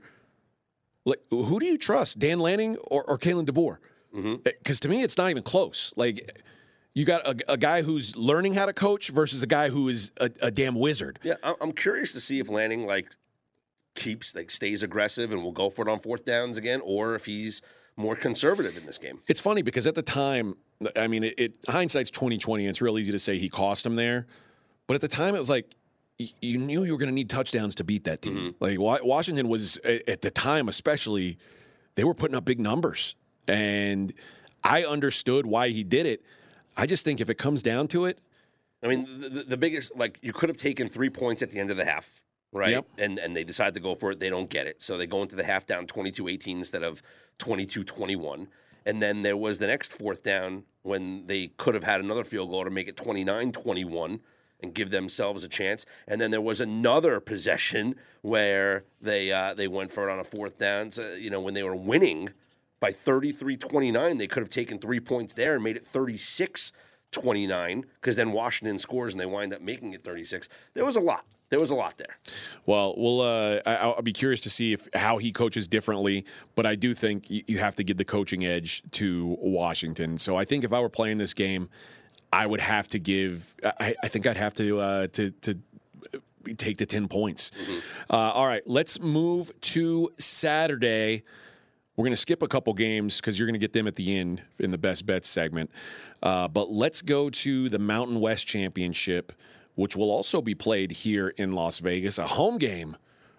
Like, 1.04 1.20
who 1.30 1.58
do 1.58 1.66
you 1.66 1.76
trust, 1.76 2.18
Dan 2.18 2.38
Lanning 2.38 2.76
or, 2.90 3.04
or 3.08 3.18
Kalen 3.18 3.46
DeBoer? 3.46 3.78
Mm-hmm. 4.14 4.34
Because 4.44 4.78
to 4.80 4.88
me, 4.88 5.02
it's 5.02 5.18
not 5.18 5.30
even 5.30 5.42
close. 5.42 5.92
Like, 5.96 6.30
you 6.94 7.04
got 7.04 7.26
a, 7.26 7.52
a 7.52 7.56
guy 7.56 7.82
who's 7.82 8.16
learning 8.16 8.54
how 8.54 8.66
to 8.66 8.72
coach 8.72 9.08
versus 9.08 9.42
a 9.42 9.46
guy 9.46 9.68
who 9.70 9.88
is 9.88 10.12
a, 10.18 10.30
a 10.42 10.50
damn 10.50 10.74
wizard. 10.74 11.18
Yeah, 11.22 11.34
I'm 11.60 11.72
curious 11.72 12.12
to 12.12 12.20
see 12.20 12.38
if 12.38 12.50
Lanning 12.50 12.86
like 12.86 13.08
keeps 13.94 14.34
like 14.34 14.50
stays 14.50 14.82
aggressive 14.82 15.32
and 15.32 15.42
will 15.42 15.52
go 15.52 15.70
for 15.70 15.88
it 15.88 15.90
on 15.90 16.00
fourth 16.00 16.24
downs 16.24 16.58
again, 16.58 16.80
or 16.84 17.14
if 17.14 17.24
he's 17.24 17.62
more 17.96 18.14
conservative 18.14 18.76
in 18.76 18.84
this 18.86 18.98
game. 18.98 19.18
It's 19.28 19.40
funny 19.40 19.62
because 19.62 19.86
at 19.86 19.94
the 19.94 20.02
time, 20.02 20.54
I 20.94 21.08
mean, 21.08 21.24
it, 21.24 21.34
it 21.38 21.58
hindsight's 21.68 22.10
twenty 22.10 22.38
twenty. 22.38 22.64
And 22.64 22.70
it's 22.70 22.82
real 22.82 22.98
easy 22.98 23.12
to 23.12 23.18
say 23.18 23.38
he 23.38 23.48
cost 23.48 23.86
him 23.86 23.96
there, 23.96 24.26
but 24.86 24.94
at 24.94 25.00
the 25.00 25.08
time, 25.08 25.34
it 25.34 25.38
was 25.38 25.50
like 25.50 25.70
you 26.18 26.58
knew 26.58 26.84
you 26.84 26.92
were 26.92 26.98
going 26.98 27.08
to 27.08 27.14
need 27.14 27.30
touchdowns 27.30 27.74
to 27.76 27.84
beat 27.84 28.04
that 28.04 28.22
team. 28.22 28.54
Mm-hmm. 28.60 28.64
Like 28.80 29.04
Washington 29.04 29.48
was 29.48 29.78
at 29.78 30.22
the 30.22 30.30
time, 30.30 30.68
especially, 30.68 31.38
they 31.94 32.04
were 32.04 32.14
putting 32.14 32.36
up 32.36 32.44
big 32.44 32.60
numbers, 32.60 33.16
and 33.48 34.12
I 34.64 34.84
understood 34.84 35.46
why 35.46 35.68
he 35.68 35.84
did 35.84 36.06
it. 36.06 36.22
I 36.76 36.86
just 36.86 37.04
think 37.04 37.20
if 37.20 37.28
it 37.28 37.36
comes 37.36 37.62
down 37.62 37.88
to 37.88 38.06
it, 38.06 38.18
I 38.82 38.88
mean, 38.88 39.06
the, 39.20 39.28
the, 39.28 39.42
the 39.44 39.56
biggest 39.56 39.96
like 39.96 40.18
you 40.22 40.32
could 40.32 40.48
have 40.48 40.58
taken 40.58 40.88
three 40.88 41.10
points 41.10 41.42
at 41.42 41.50
the 41.50 41.58
end 41.58 41.70
of 41.70 41.76
the 41.76 41.84
half, 41.84 42.20
right? 42.52 42.70
Yep. 42.70 42.86
And 42.98 43.18
and 43.18 43.36
they 43.36 43.44
decide 43.44 43.74
to 43.74 43.80
go 43.80 43.94
for 43.94 44.12
it. 44.12 44.20
They 44.20 44.30
don't 44.30 44.50
get 44.50 44.66
it, 44.66 44.82
so 44.82 44.96
they 44.96 45.06
go 45.06 45.22
into 45.22 45.36
the 45.36 45.44
half 45.44 45.66
down 45.66 45.86
22-18 45.86 46.58
instead 46.58 46.82
of 46.82 47.02
22-21. 47.38 48.46
And 48.84 49.00
then 49.00 49.22
there 49.22 49.36
was 49.36 49.60
the 49.60 49.68
next 49.68 49.92
fourth 49.92 50.24
down 50.24 50.64
when 50.82 51.26
they 51.28 51.48
could 51.56 51.74
have 51.74 51.84
had 51.84 52.00
another 52.00 52.24
field 52.24 52.50
goal 52.50 52.64
to 52.64 52.70
make 52.70 52.88
it 52.88 52.96
29-21 52.96 54.18
and 54.62 54.74
give 54.74 54.90
themselves 54.90 55.44
a 55.44 55.48
chance. 55.48 55.84
And 56.06 56.20
then 56.20 56.30
there 56.30 56.40
was 56.40 56.60
another 56.60 57.20
possession 57.20 57.96
where 58.22 58.84
they 59.00 59.32
uh, 59.32 59.54
they 59.54 59.68
went 59.68 59.90
for 59.90 60.08
it 60.08 60.12
on 60.12 60.18
a 60.18 60.24
fourth 60.24 60.58
down. 60.58 60.90
So, 60.92 61.14
you 61.14 61.30
know, 61.30 61.40
when 61.40 61.54
they 61.54 61.62
were 61.62 61.76
winning 61.76 62.30
by 62.80 62.92
33-29, 62.92 64.18
they 64.18 64.26
could 64.26 64.42
have 64.42 64.50
taken 64.50 64.78
three 64.78 65.00
points 65.00 65.34
there 65.34 65.54
and 65.54 65.62
made 65.62 65.76
it 65.76 65.86
36 65.86 66.72
29 67.12 67.84
because 68.00 68.16
then 68.16 68.32
Washington 68.32 68.78
scores 68.78 69.12
and 69.12 69.20
they 69.20 69.26
wind 69.26 69.52
up 69.52 69.60
making 69.60 69.92
it 69.92 70.02
36. 70.02 70.48
There 70.74 70.84
was 70.84 70.96
a 70.96 71.00
lot. 71.00 71.24
There 71.50 71.60
was 71.60 71.70
a 71.70 71.74
lot 71.74 71.98
there. 71.98 72.16
Well, 72.64 72.94
we'll. 72.96 73.20
Uh, 73.20 73.60
I, 73.66 73.74
I'll 73.74 74.00
be 74.00 74.14
curious 74.14 74.40
to 74.40 74.50
see 74.50 74.72
if 74.72 74.88
how 74.94 75.18
he 75.18 75.32
coaches 75.32 75.68
differently, 75.68 76.24
but 76.54 76.64
I 76.64 76.74
do 76.76 76.94
think 76.94 77.28
you, 77.28 77.42
you 77.46 77.58
have 77.58 77.76
to 77.76 77.84
give 77.84 77.98
the 77.98 78.06
coaching 78.06 78.46
edge 78.46 78.82
to 78.92 79.36
Washington. 79.38 80.16
So 80.16 80.34
I 80.34 80.46
think 80.46 80.64
if 80.64 80.72
I 80.72 80.80
were 80.80 80.88
playing 80.88 81.18
this 81.18 81.34
game, 81.34 81.68
I 82.32 82.46
would 82.46 82.60
have 82.60 82.88
to 82.88 82.98
give. 82.98 83.54
I, 83.64 83.94
I 84.02 84.08
think 84.08 84.26
I'd 84.26 84.36
have 84.36 84.54
to 84.54 84.80
uh, 84.80 85.06
to 85.08 85.30
to 85.30 85.58
take 86.56 86.78
the 86.78 86.86
ten 86.86 87.08
points. 87.08 87.50
Uh, 88.10 88.16
all 88.16 88.46
right, 88.46 88.62
let's 88.66 89.00
move 89.00 89.52
to 89.60 90.10
Saturday. 90.18 91.22
We're 91.96 92.04
going 92.04 92.14
to 92.14 92.16
skip 92.16 92.42
a 92.42 92.48
couple 92.48 92.72
games 92.72 93.20
because 93.20 93.38
you're 93.38 93.46
going 93.46 93.52
to 93.52 93.60
get 93.60 93.74
them 93.74 93.86
at 93.86 93.96
the 93.96 94.16
end 94.16 94.42
in 94.58 94.70
the 94.70 94.78
best 94.78 95.04
bets 95.04 95.28
segment. 95.28 95.70
Uh, 96.22 96.48
but 96.48 96.70
let's 96.70 97.02
go 97.02 97.28
to 97.28 97.68
the 97.68 97.78
Mountain 97.78 98.18
West 98.18 98.46
Championship, 98.46 99.32
which 99.74 99.94
will 99.94 100.10
also 100.10 100.40
be 100.40 100.54
played 100.54 100.90
here 100.90 101.28
in 101.36 101.52
Las 101.52 101.80
Vegas, 101.80 102.18
a 102.18 102.26
home 102.26 102.56
game 102.56 102.96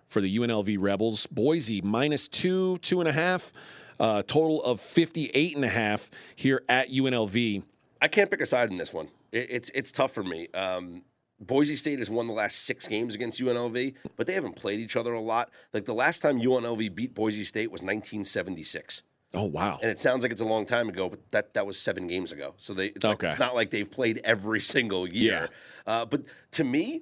for 0.07 0.21
the 0.21 0.37
UNLV 0.37 0.77
Rebels. 0.79 1.25
Boise 1.25 1.81
minus 1.81 2.27
two, 2.27 2.77
two 2.77 2.99
and 2.99 3.09
a 3.09 3.13
half, 3.13 3.51
uh, 3.99 4.21
total 4.21 4.61
of 4.63 4.79
58 4.79 5.55
and 5.55 5.65
a 5.65 5.69
half 5.69 6.11
here 6.35 6.61
at 6.69 6.89
UNLV. 6.89 7.63
I 8.03 8.09
can't 8.09 8.29
pick 8.29 8.41
a 8.41 8.45
side 8.45 8.69
in 8.69 8.77
this 8.77 8.93
one. 8.93 9.07
It, 9.31 9.47
it's 9.49 9.69
it's 9.73 9.91
tough 9.91 10.11
for 10.11 10.23
me. 10.23 10.47
Um, 10.53 11.03
Boise 11.39 11.75
State 11.75 11.99
has 11.99 12.09
won 12.09 12.27
the 12.27 12.33
last 12.33 12.65
six 12.65 12.87
games 12.87 13.15
against 13.15 13.39
UNLV, 13.41 13.95
but 14.17 14.27
they 14.27 14.33
haven't 14.33 14.55
played 14.55 14.79
each 14.79 14.95
other 14.95 15.13
a 15.13 15.21
lot. 15.21 15.49
Like 15.73 15.85
the 15.85 15.93
last 15.93 16.21
time 16.21 16.39
UNLV 16.39 16.93
beat 16.95 17.13
Boise 17.13 17.43
State 17.43 17.71
was 17.71 17.81
1976. 17.81 19.03
Oh, 19.33 19.45
wow. 19.45 19.79
And 19.81 19.89
it 19.89 19.99
sounds 19.99 20.21
like 20.21 20.31
it's 20.31 20.41
a 20.41 20.45
long 20.45 20.65
time 20.65 20.89
ago, 20.89 21.09
but 21.09 21.19
that, 21.31 21.53
that 21.55 21.65
was 21.65 21.79
seven 21.79 22.07
games 22.07 22.31
ago. 22.31 22.53
So 22.57 22.73
they 22.75 22.87
it's, 22.87 23.03
like- 23.03 23.15
Okay. 23.15 23.31
it's 23.31 23.39
not 23.39 23.55
like 23.55 23.71
they've 23.71 23.89
played 23.89 24.21
every 24.23 24.59
single 24.59 25.07
year. 25.11 25.49
Uh, 25.87 26.05
but 26.05 26.21
to 26.51 26.63
me, 26.63 27.01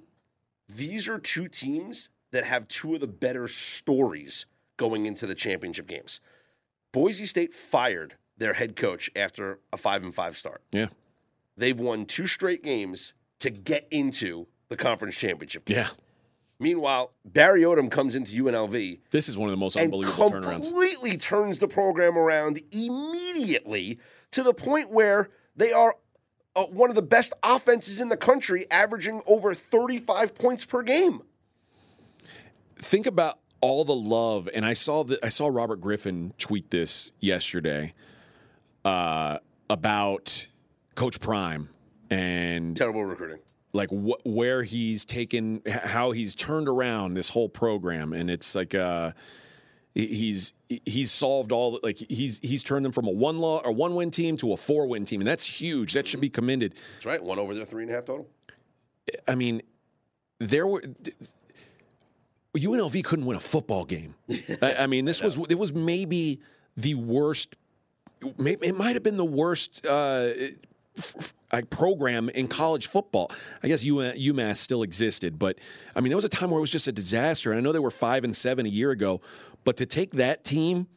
these 0.69 1.07
are 1.09 1.19
two 1.19 1.47
teams 1.49 2.09
that 2.31 2.45
have 2.45 2.67
two 2.69 2.95
of 2.95 3.01
the 3.01 3.07
better 3.07 3.47
stories 3.49 4.45
going 4.77 5.05
into 5.05 5.27
the 5.27 5.35
championship 5.35 5.87
games. 5.87 6.21
Boise 6.93 7.25
State 7.25 7.53
fired 7.53 8.15
their 8.41 8.53
head 8.53 8.75
coach 8.75 9.09
after 9.15 9.59
a 9.71 9.77
five 9.77 10.03
and 10.03 10.13
five 10.13 10.35
start. 10.35 10.61
Yeah. 10.71 10.87
They've 11.55 11.79
won 11.79 12.05
two 12.05 12.25
straight 12.27 12.63
games 12.63 13.13
to 13.39 13.49
get 13.49 13.87
into 13.91 14.47
the 14.69 14.75
conference 14.77 15.15
championship. 15.15 15.65
game. 15.65 15.77
Yeah. 15.77 15.87
Meanwhile, 16.59 17.11
Barry 17.25 17.61
Odom 17.63 17.89
comes 17.89 18.15
into 18.15 18.31
UNLV 18.43 18.99
This 19.09 19.27
is 19.29 19.37
one 19.37 19.47
of 19.49 19.51
the 19.51 19.57
most 19.57 19.75
unbelievable 19.77 20.29
turnarounds. 20.29 20.67
completely 20.67 21.17
turns 21.17 21.59
the 21.59 21.67
program 21.67 22.17
around 22.17 22.61
immediately 22.71 23.99
to 24.31 24.43
the 24.43 24.53
point 24.53 24.91
where 24.91 25.29
they 25.55 25.71
are 25.71 25.95
uh, 26.55 26.65
one 26.65 26.89
of 26.89 26.95
the 26.95 27.01
best 27.01 27.33
offenses 27.43 27.99
in 27.99 28.09
the 28.09 28.17
country, 28.17 28.69
averaging 28.69 29.21
over 29.25 29.53
35 29.53 30.35
points 30.35 30.65
per 30.65 30.81
game. 30.83 31.21
think 32.77 33.05
about 33.05 33.39
all 33.61 33.85
the 33.85 33.95
love 33.95 34.49
and 34.55 34.65
i 34.65 34.73
saw 34.73 35.03
that 35.03 35.19
i 35.23 35.29
saw 35.29 35.47
robert 35.47 35.79
griffin 35.79 36.33
tweet 36.39 36.71
this 36.71 37.11
yesterday 37.19 37.93
uh, 38.85 39.37
about 39.69 40.47
coach 40.95 41.19
prime 41.19 41.69
and 42.09 42.75
Terrible 42.75 43.05
recruiting. 43.05 43.39
like 43.73 43.89
wh- 43.89 44.25
where 44.25 44.63
he's 44.63 45.05
taken 45.05 45.61
how 45.67 46.11
he's 46.11 46.35
turned 46.35 46.67
around 46.67 47.13
this 47.13 47.29
whole 47.29 47.47
program 47.49 48.11
and 48.13 48.29
it's 48.29 48.53
like 48.55 48.75
uh 48.75 49.11
he's 49.95 50.53
he's 50.85 51.11
solved 51.11 51.51
all 51.53 51.79
like 51.83 51.97
he's 52.09 52.39
he's 52.43 52.63
turned 52.63 52.83
them 52.83 52.91
from 52.91 53.07
a 53.07 53.11
one 53.11 53.39
law 53.39 53.61
or 53.63 53.71
one 53.71 53.95
win 53.95 54.11
team 54.11 54.35
to 54.37 54.51
a 54.53 54.57
four 54.57 54.87
win 54.87 55.05
team 55.05 55.21
and 55.21 55.27
that's 55.27 55.45
huge 55.45 55.93
that 55.93 56.05
should 56.07 56.19
be 56.21 56.29
commended 56.29 56.73
That's 56.73 57.05
right. 57.05 57.23
One 57.23 57.39
over 57.39 57.53
their 57.53 57.65
three 57.65 57.83
and 57.83 57.91
a 57.91 57.95
half 57.95 58.05
total. 58.05 58.27
I 59.27 59.35
mean, 59.35 59.61
there 60.39 60.67
were 60.67 60.81
UNLV 62.55 63.03
couldn't 63.03 63.25
win 63.25 63.37
a 63.37 63.41
football 63.41 63.85
game. 63.85 64.15
I, 64.61 64.75
I 64.79 64.87
mean, 64.87 65.05
this 65.05 65.21
was 65.23 65.37
it 65.49 65.57
was 65.57 65.73
maybe 65.73 66.41
the 66.75 66.95
worst. 66.95 67.55
Maybe 68.37 68.67
it 68.67 68.77
might 68.77 68.93
have 68.93 69.03
been 69.03 69.17
the 69.17 69.25
worst 69.25 69.85
uh, 69.85 70.29
program 71.69 72.29
in 72.29 72.47
college 72.47 72.87
football. 72.87 73.31
I 73.63 73.67
guess 73.67 73.83
UMass, 73.83 74.17
UMass 74.23 74.57
still 74.57 74.83
existed, 74.83 75.39
but 75.39 75.57
I 75.95 76.01
mean, 76.01 76.09
there 76.09 76.17
was 76.17 76.25
a 76.25 76.29
time 76.29 76.49
where 76.49 76.57
it 76.57 76.61
was 76.61 76.71
just 76.71 76.87
a 76.87 76.91
disaster. 76.91 77.51
And 77.51 77.57
I 77.59 77.61
know 77.61 77.71
they 77.71 77.79
were 77.79 77.91
five 77.91 78.23
and 78.23 78.35
seven 78.35 78.65
a 78.65 78.69
year 78.69 78.91
ago, 78.91 79.21
but 79.63 79.77
to 79.77 79.85
take 79.85 80.11
that 80.11 80.43
team 80.43 80.87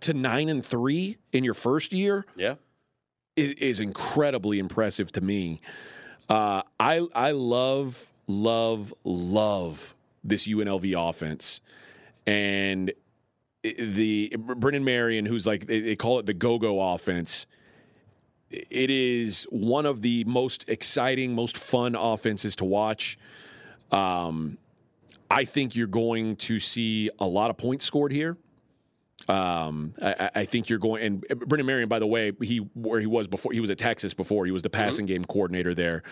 to 0.00 0.14
nine 0.14 0.48
and 0.48 0.64
three 0.64 1.16
in 1.32 1.44
your 1.44 1.54
first 1.54 1.92
year 1.92 2.24
Yeah. 2.36 2.54
is, 3.36 3.52
is 3.54 3.80
incredibly 3.80 4.58
impressive 4.58 5.10
to 5.12 5.20
me. 5.20 5.60
Uh, 6.28 6.62
I 6.78 7.06
I 7.14 7.32
love 7.32 8.10
love 8.28 8.94
love 9.02 9.94
this 10.22 10.46
UNLV 10.46 10.94
offense, 11.08 11.60
and 12.26 12.92
the 13.62 14.34
Brennan 14.38 14.84
Marion, 14.84 15.26
who's 15.26 15.46
like 15.46 15.66
they 15.66 15.96
call 15.96 16.18
it 16.18 16.26
the 16.26 16.34
go-go 16.34 16.80
offense. 16.80 17.46
It 18.50 18.90
is 18.90 19.46
one 19.50 19.86
of 19.86 20.02
the 20.02 20.24
most 20.24 20.68
exciting, 20.68 21.34
most 21.34 21.56
fun 21.56 21.94
offenses 21.94 22.56
to 22.56 22.64
watch. 22.64 23.16
Um, 23.92 24.58
I 25.30 25.44
think 25.44 25.76
you're 25.76 25.86
going 25.86 26.36
to 26.36 26.58
see 26.58 27.10
a 27.20 27.26
lot 27.26 27.50
of 27.50 27.58
points 27.58 27.84
scored 27.84 28.12
here. 28.12 28.36
Um, 29.28 29.94
I, 30.02 30.30
I, 30.34 30.44
think 30.46 30.68
you're 30.68 30.78
going, 30.78 31.04
and 31.04 31.20
Brennan 31.46 31.66
Marion, 31.66 31.88
by 31.88 31.98
the 31.98 32.06
way, 32.06 32.32
he 32.40 32.58
where 32.74 32.98
he 32.98 33.06
was 33.06 33.28
before, 33.28 33.52
he 33.52 33.60
was 33.60 33.70
at 33.70 33.78
Texas 33.78 34.14
before. 34.14 34.46
He 34.46 34.50
was 34.50 34.62
the 34.62 34.70
passing 34.70 35.06
mm-hmm. 35.06 35.14
game 35.14 35.24
coordinator 35.24 35.74
there 35.74 36.02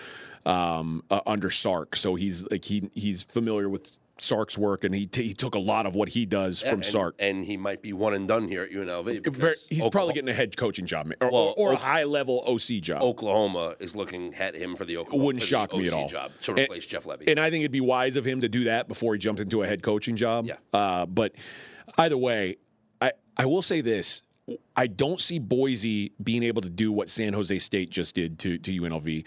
um, 0.45 1.03
uh, 1.11 1.21
under 1.27 1.49
Sark, 1.49 1.97
so 1.97 2.15
he's 2.15 2.49
like 2.51 2.65
he 2.65 2.91
he's 2.95 3.23
familiar 3.23 3.69
with 3.69 3.99
Sark's 4.21 4.59
work, 4.59 4.85
and 4.85 4.95
he 4.95 5.07
t- 5.07 5.27
he 5.27 5.33
took 5.33 5.55
a 5.55 5.59
lot 5.59 5.87
of 5.87 5.95
what 5.95 6.09
he 6.09 6.27
does 6.27 6.63
yeah, 6.63 6.71
from 6.71 6.79
and, 6.81 6.87
Sark. 6.87 7.15
And 7.19 7.45
he 7.45 7.57
might 7.57 7.83
be 7.83 7.93
one 7.93 8.15
and 8.15 8.27
done 8.27 8.49
here 8.49 8.65
at 8.65 8.71
UNLV. 8.71 9.27
Very, 9.29 9.55
he's 9.69 9.79
Oklahoma, 9.79 9.91
probably 9.91 10.15
getting 10.15 10.29
a 10.29 10.35
head 10.35 10.57
coaching 10.57 10.87
job, 10.87 11.13
or, 11.21 11.31
well, 11.31 11.55
or, 11.57 11.71
or 11.71 11.73
a 11.73 11.77
high 11.77 12.05
level 12.05 12.43
OC 12.47 12.83
job. 12.83 13.03
Oklahoma 13.03 13.77
is 13.79 13.95
looking 13.95 14.35
at 14.35 14.55
him 14.55 14.77
for 14.77 14.85
the 14.85 14.97
Oklahoma. 14.97 15.25
Wouldn't 15.25 15.43
shock 15.43 15.73
me 15.73 15.87
at 15.87 15.93
all. 15.93 16.09
Job 16.09 16.33
to 16.43 16.53
replace 16.53 16.85
and, 16.85 16.91
Jeff 16.91 17.05
Lebby. 17.05 17.29
And 17.29 17.39
I 17.39 17.51
think 17.51 17.63
it'd 17.63 17.71
be 17.71 17.81
wise 17.81 18.17
of 18.17 18.25
him 18.25 18.41
to 18.41 18.49
do 18.49 18.65
that 18.65 18.89
before 18.89 19.15
he 19.15 19.19
jumped 19.19 19.41
into 19.41 19.63
a 19.63 19.67
head 19.67 19.83
coaching 19.83 20.17
job. 20.17 20.47
Yeah. 20.47 20.57
Uh, 20.73 21.07
but 21.07 21.35
either 21.99 22.17
way, 22.17 22.57
I 23.01 23.13
I 23.37 23.47
will 23.47 23.63
say 23.63 23.81
this. 23.81 24.23
I 24.75 24.87
don't 24.87 25.21
see 25.21 25.39
Boise 25.39 26.13
being 26.23 26.43
able 26.43 26.63
to 26.63 26.71
do 26.71 26.91
what 26.91 27.11
San 27.11 27.35
Jose 27.35 27.59
State 27.59 27.91
just 27.91 28.15
did 28.15 28.39
to 28.41 28.59
to 28.59 28.81
UNLV. 28.81 29.27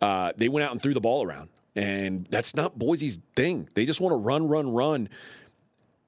Uh, 0.00 0.32
they 0.36 0.48
went 0.48 0.64
out 0.64 0.72
and 0.72 0.82
threw 0.82 0.94
the 0.94 1.00
ball 1.00 1.24
around. 1.24 1.50
And 1.80 2.26
that's 2.28 2.54
not 2.54 2.78
Boise's 2.78 3.18
thing. 3.34 3.66
They 3.74 3.86
just 3.86 4.02
want 4.02 4.12
to 4.12 4.18
run, 4.18 4.46
run, 4.46 4.70
run. 4.70 5.08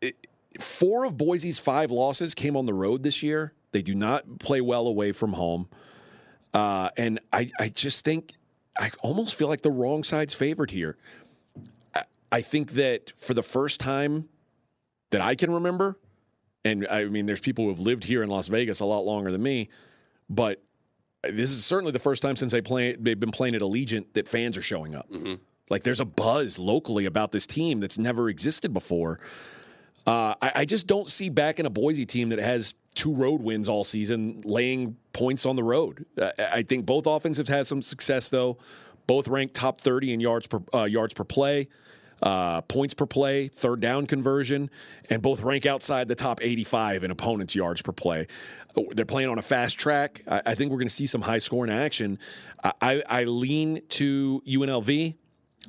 It, 0.03 0.27
four 0.61 1.07
of 1.07 1.17
Boise's 1.17 1.59
five 1.59 1.91
losses 1.91 2.35
came 2.35 2.59
on 2.59 2.67
the 2.67 2.75
road 2.75 3.03
this 3.03 3.23
year. 3.23 3.55
They 3.71 3.81
do 3.81 3.95
not 3.95 4.39
play 4.39 4.61
well 4.61 4.87
away 4.87 5.13
from 5.13 5.33
home. 5.33 5.71
Uh, 6.53 6.91
and 6.99 7.21
I, 7.33 7.49
I 7.59 7.71
just 7.71 8.05
think, 8.05 8.35
I 8.79 8.91
almost 9.03 9.35
feel 9.35 9.49
like 9.49 9.63
the 9.63 9.71
wrong 9.71 10.05
side's 10.05 10.35
favored 10.35 10.71
here. 10.71 10.99
I, 11.95 12.03
I 12.31 12.43
think 12.43 12.73
that 12.73 13.11
for 13.17 13.33
the 13.33 13.43
first 13.43 13.81
time 13.81 14.29
that 15.09 15.23
I 15.23 15.35
can 15.35 15.51
remember, 15.51 15.99
and 16.67 16.87
I 16.89 17.07
mean, 17.07 17.25
there's 17.25 17.41
people 17.41 17.65
who 17.65 17.71
have 17.71 17.81
lived 17.81 18.05
here 18.05 18.23
in 18.23 18.29
Las 18.29 18.49
Vegas 18.49 18.81
a 18.81 18.85
lot 18.85 19.07
longer 19.07 19.33
than 19.33 19.43
me, 19.43 19.71
but 20.29 20.63
this 21.23 21.51
is 21.51 21.65
certainly 21.65 21.93
the 21.93 21.99
first 21.99 22.23
time 22.23 22.37
since 22.37 22.53
they 22.53 22.61
play, 22.61 22.95
they've 22.95 23.19
been 23.19 23.31
playing 23.31 23.55
at 23.55 23.63
Allegiant 23.63 24.13
that 24.13 24.29
fans 24.29 24.59
are 24.59 24.63
showing 24.63 24.95
up. 24.95 25.11
Mm-hmm. 25.11 25.37
Like 25.71 25.83
there's 25.83 26.01
a 26.01 26.05
buzz 26.05 26.59
locally 26.59 27.07
about 27.07 27.33
this 27.33 27.47
team 27.47 27.81
that's 27.81 27.99
never 27.99 28.29
existed 28.29 28.73
before. 28.73 29.21
Uh, 30.07 30.35
I, 30.43 30.53
I, 30.57 30.65
just 30.65 30.89
don't 30.89 31.09
see 31.09 31.29
back 31.29 31.61
in 31.61 31.67
a 31.67 31.71
Boise 31.71 32.05
team 32.05 32.31
that 32.31 32.41
has 32.41 32.75
two 32.95 33.15
road 33.15 33.41
wins 33.41 33.69
all 33.69 33.85
season 33.85 34.41
laying 34.45 34.97
points 35.13 35.47
on 35.47 35.55
the 35.55 35.63
road. 35.63 36.05
Uh, 36.21 36.31
I 36.39 36.63
think 36.63 36.87
both 36.87 37.07
offensives 37.07 37.49
had 37.49 37.69
some 37.69 37.83
success 37.83 38.29
though. 38.29 38.59
Both 39.07 39.29
ranked 39.29 39.55
top 39.55 39.79
30 39.79 40.15
in 40.15 40.21
yards 40.21 40.49
per 40.49 40.61
uh, 40.75 40.85
yards 40.85 41.15
per 41.15 41.23
play, 41.23 41.69
uh, 42.21 42.63
points 42.63 42.95
per 42.95 43.07
play, 43.07 43.47
third 43.47 43.81
down 43.81 44.07
conversion, 44.07 44.71
and 45.09 45.23
both 45.23 45.43
rank 45.43 45.67
outside 45.67 46.09
the 46.09 46.15
top 46.17 46.41
85 46.43 47.05
in 47.05 47.11
opponents' 47.13 47.55
yards 47.55 47.81
per 47.81 47.93
play. 47.93 48.27
They're 48.97 49.07
playing 49.07 49.29
on 49.29 49.39
a 49.39 49.43
fast 49.43 49.79
track. 49.79 50.21
I, 50.27 50.43
I 50.47 50.55
think 50.57 50.73
we're 50.73 50.79
going 50.79 50.89
to 50.89 50.95
see 50.95 51.07
some 51.07 51.21
high 51.21 51.39
scoring 51.39 51.71
action. 51.71 52.19
I, 52.81 53.03
I 53.09 53.25
lean 53.25 53.83
to 53.91 54.43
UNLV. 54.47 55.17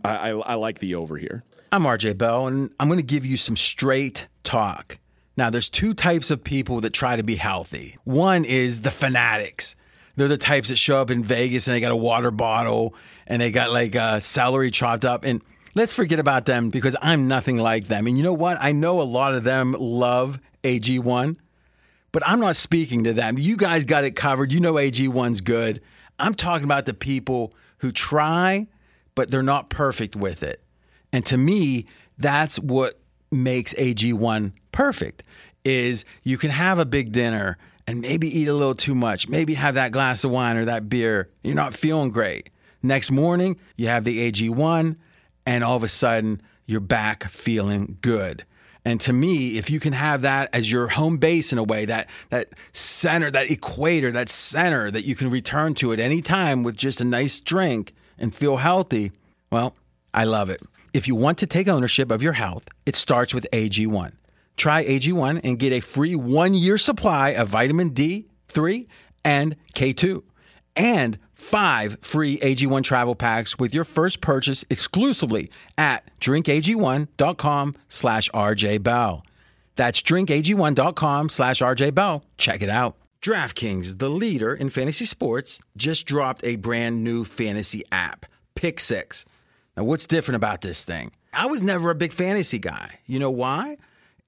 I, 0.04 0.32
I, 0.32 0.40
I 0.40 0.54
like 0.56 0.80
the 0.80 0.96
over 0.96 1.18
here. 1.18 1.44
I'm 1.72 1.84
RJ 1.84 2.18
Bell, 2.18 2.48
and 2.48 2.70
I'm 2.80 2.88
going 2.88 3.00
to 3.00 3.04
give 3.04 3.26
you 3.26 3.38
some 3.38 3.58
straight 3.58 4.28
talk. 4.44 5.00
Now, 5.36 5.50
there's 5.50 5.70
two 5.70 5.94
types 5.94 6.30
of 6.30 6.44
people 6.44 6.82
that 6.82 6.92
try 6.92 7.16
to 7.16 7.24
be 7.24 7.36
healthy. 7.36 7.98
One 8.04 8.46
is 8.46 8.82
the 8.82 8.92
fanatics. 8.92 9.76
They're 10.16 10.28
the 10.28 10.38
types 10.38 10.70
that 10.70 10.76
show 10.76 11.02
up 11.02 11.10
in 11.10 11.24
Vegas 11.24 11.68
and 11.68 11.76
they 11.76 11.80
got 11.82 11.92
a 11.92 11.96
water 11.96 12.30
bottle 12.30 12.94
and 13.26 13.42
they 13.42 13.50
got 13.50 13.72
like 13.72 13.96
uh, 13.96 14.20
celery 14.20 14.70
chopped 14.70 15.06
up. 15.06 15.26
And 15.26 15.42
let's 15.74 15.94
forget 15.94 16.20
about 16.20 16.46
them 16.46 16.70
because 16.70 16.96
I'm 17.02 17.28
nothing 17.28 17.58
like 17.58 17.88
them. 17.88 18.06
And 18.06 18.16
you 18.18 18.24
know 18.24 18.34
what? 18.34 18.58
I 18.62 18.72
know 18.74 19.02
a 19.02 19.04
lot 19.04 19.34
of 19.34 19.44
them 19.44 19.76
love 19.80 20.40
AG1, 20.64 21.38
but 22.12 22.22
I'm 22.28 22.40
not 22.40 22.56
speaking 22.56 23.04
to 23.06 23.14
them. 23.14 23.40
You 23.40 23.58
guys 23.58 23.86
got 23.86 24.04
it 24.04 24.16
covered. 24.16 24.54
You 24.54 24.60
know 24.60 24.74
AG1's 24.74 25.42
good. 25.42 25.82
I'm 26.20 26.36
talking 26.36 26.66
about 26.66 26.86
the 26.86 26.94
people 26.94 27.54
who 27.80 27.92
try 27.92 28.68
but 29.16 29.32
they're 29.32 29.44
not 29.44 29.70
perfect 29.70 30.16
with 30.16 30.44
it. 30.44 30.62
And 31.12 31.26
to 31.28 31.38
me, 31.38 31.86
that's 32.18 32.60
what 32.60 33.00
makes 33.32 33.74
AG1 33.74 34.54
perfect 34.72 35.24
is 35.64 36.06
you 36.24 36.38
can 36.38 36.50
have 36.50 36.80
a 36.80 36.86
big 36.86 37.12
dinner 37.12 37.58
and 37.88 38.02
maybe 38.02 38.28
eat 38.28 38.48
a 38.48 38.54
little 38.54 38.76
too 38.76 38.96
much, 38.96 39.28
maybe 39.28 39.54
have 39.56 39.76
that 39.76 39.92
glass 39.92 40.24
of 40.24 40.32
wine 40.32 40.58
or 40.58 40.66
that 40.66 40.90
beer. 40.90 41.30
You're 41.44 41.56
not 41.56 41.74
feeling 41.74 42.12
great. 42.12 42.50
Next 42.82 43.12
morning, 43.12 43.60
you 43.78 43.88
have 43.88 44.04
the 44.04 44.32
AG1 44.32 44.96
and 45.46 45.64
all 45.64 45.76
of 45.76 45.84
a 45.84 45.88
sudden 45.88 46.42
you're 46.66 46.80
back 46.80 47.30
feeling 47.30 47.98
good. 48.02 48.46
And 48.86 49.00
to 49.02 49.14
me, 49.14 49.58
if 49.58 49.70
you 49.70 49.80
can 49.80 49.94
have 49.94 50.24
that 50.24 50.50
as 50.54 50.70
your 50.70 50.90
home 50.90 51.18
base 51.18 51.54
in 51.54 51.58
a 51.58 51.64
way, 51.64 51.86
that 51.86 52.10
that 52.30 52.50
center, 52.74 53.32
that 53.32 53.50
equator, 53.50 54.12
that 54.12 54.30
center 54.30 54.92
that 54.92 55.06
you 55.06 55.16
can 55.16 55.30
return 55.30 55.74
to 55.76 55.94
at 55.94 56.00
any 56.00 56.22
time 56.22 56.64
with 56.64 56.76
just 56.76 57.00
a 57.00 57.06
nice 57.06 57.40
drink, 57.40 57.94
and 58.24 58.34
feel 58.34 58.58
healthy, 58.58 59.12
well, 59.52 59.76
I 60.14 60.24
love 60.24 60.50
it. 60.50 60.62
If 60.94 61.08
you 61.08 61.14
want 61.14 61.38
to 61.40 61.46
take 61.46 61.68
ownership 61.68 62.10
of 62.10 62.24
your 62.24 62.34
health, 62.34 62.64
it 62.86 62.96
starts 62.96 63.34
with 63.34 63.46
AG1. 63.52 64.14
Try 64.56 64.86
AG1 64.86 65.42
and 65.44 65.60
get 65.60 65.74
a 65.74 65.82
free 65.82 66.16
one 66.16 66.54
year 66.54 66.78
supply 66.78 67.30
of 67.30 67.50
vitamin 67.50 67.92
D3 67.92 68.88
and 69.26 69.56
K2, 69.76 70.24
and 70.76 71.20
five 71.34 71.98
free 72.02 72.38
AG1 72.40 72.84
travel 72.84 73.16
packs 73.16 73.60
with 73.60 73.74
your 73.74 73.84
first 73.84 74.22
purchase 74.22 74.64
exclusively 74.70 75.52
at 75.78 76.10
drinkag1.com 76.20 77.76
slash 77.90 78.30
rjbell. 78.30 79.24
That's 79.76 80.02
drinkag1.com 80.02 81.30
slash 81.30 81.62
rjbell. 81.62 82.22
Check 82.38 82.62
it 82.62 82.70
out. 82.70 82.96
DraftKings, 83.24 84.00
the 84.00 84.10
leader 84.10 84.54
in 84.54 84.70
fantasy 84.70 85.06
sports, 85.06 85.62
just 85.78 86.06
dropped 86.06 86.44
a 86.44 86.58
brand 86.58 87.06
new 87.06 87.24
fantasy 87.24 87.86
app, 87.90 88.26
Pick 88.54 88.82
Six. 88.82 89.24
Now, 89.78 89.86
what's 89.86 90.06
different 90.06 90.36
about 90.36 90.60
this 90.60 90.84
thing? 90.84 91.14
I 91.32 91.46
was 91.46 91.62
never 91.62 91.90
a 91.90 91.96
big 91.96 92.12
fantasy 92.12 92.60
guy. 92.60 93.00
You 93.06 93.20
know 93.20 93.32
why? 93.32 93.78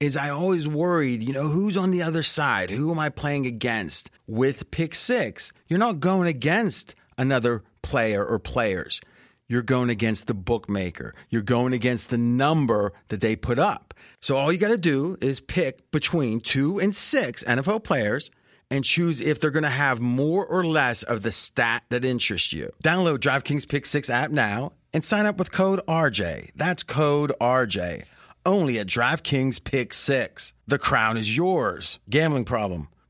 Is 0.00 0.16
I 0.16 0.30
always 0.30 0.66
worried, 0.66 1.22
you 1.22 1.34
know, 1.34 1.46
who's 1.46 1.76
on 1.76 1.90
the 1.90 2.02
other 2.02 2.22
side? 2.22 2.70
Who 2.70 2.90
am 2.90 2.98
I 2.98 3.10
playing 3.10 3.46
against? 3.46 4.10
With 4.26 4.70
Pick 4.70 4.94
Six, 4.94 5.52
you're 5.68 5.78
not 5.78 6.00
going 6.00 6.26
against 6.26 6.94
another 7.18 7.64
player 7.82 8.24
or 8.24 8.38
players. 8.38 9.02
You're 9.46 9.60
going 9.60 9.90
against 9.90 10.26
the 10.26 10.34
bookmaker. 10.34 11.14
You're 11.28 11.42
going 11.42 11.74
against 11.74 12.08
the 12.08 12.18
number 12.18 12.94
that 13.08 13.20
they 13.20 13.36
put 13.36 13.58
up. 13.58 13.92
So 14.20 14.38
all 14.38 14.50
you 14.50 14.58
got 14.58 14.68
to 14.68 14.78
do 14.78 15.18
is 15.20 15.38
pick 15.38 15.90
between 15.90 16.40
two 16.40 16.78
and 16.78 16.96
six 16.96 17.44
NFL 17.44 17.84
players 17.84 18.30
and 18.70 18.84
choose 18.84 19.20
if 19.20 19.40
they're 19.40 19.50
going 19.50 19.62
to 19.62 19.68
have 19.68 20.00
more 20.00 20.44
or 20.44 20.64
less 20.64 21.02
of 21.02 21.22
the 21.22 21.32
stat 21.32 21.84
that 21.90 22.04
interests 22.04 22.52
you. 22.52 22.72
Download 22.82 23.18
DraftKings 23.18 23.68
Pick 23.68 23.86
6 23.86 24.10
app 24.10 24.30
now 24.30 24.72
and 24.92 25.04
sign 25.04 25.26
up 25.26 25.38
with 25.38 25.52
code 25.52 25.80
RJ. 25.86 26.50
That's 26.54 26.82
code 26.82 27.32
RJ. 27.40 28.04
Only 28.44 28.78
at 28.78 28.86
DraftKings 28.86 29.62
Pick 29.62 29.92
6. 29.92 30.52
The 30.66 30.78
crown 30.78 31.16
is 31.16 31.36
yours. 31.36 31.98
Gambling 32.08 32.44
problem 32.44 32.88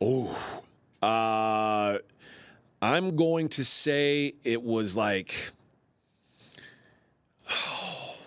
Oh, 0.00 0.62
uh, 1.02 1.98
I'm 2.82 3.16
going 3.16 3.48
to 3.50 3.64
say 3.64 4.34
it 4.44 4.62
was 4.62 4.96
like. 4.96 5.34
Oh, 7.50 8.16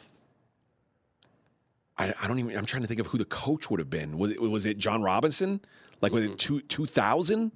I, 1.98 2.14
I, 2.24 2.28
don't 2.28 2.40
even. 2.40 2.58
I'm 2.58 2.66
trying 2.66 2.84
to 2.84 2.88
think 2.88 3.00
of 3.00 3.08
who 3.08 3.18
the 3.18 3.26
coach 3.26 3.70
would 3.70 3.80
have 3.80 3.90
been. 3.90 4.18
Was 4.18 4.32
it 4.32 4.42
was 4.42 4.66
it 4.66 4.78
John 4.78 5.02
Robinson? 5.02 5.62
Like 6.02 6.12
was 6.12 6.24
it 6.24 6.28
mm-hmm. 6.28 6.36
two 6.36 6.62
two 6.62 6.86
thousand? 6.86 7.52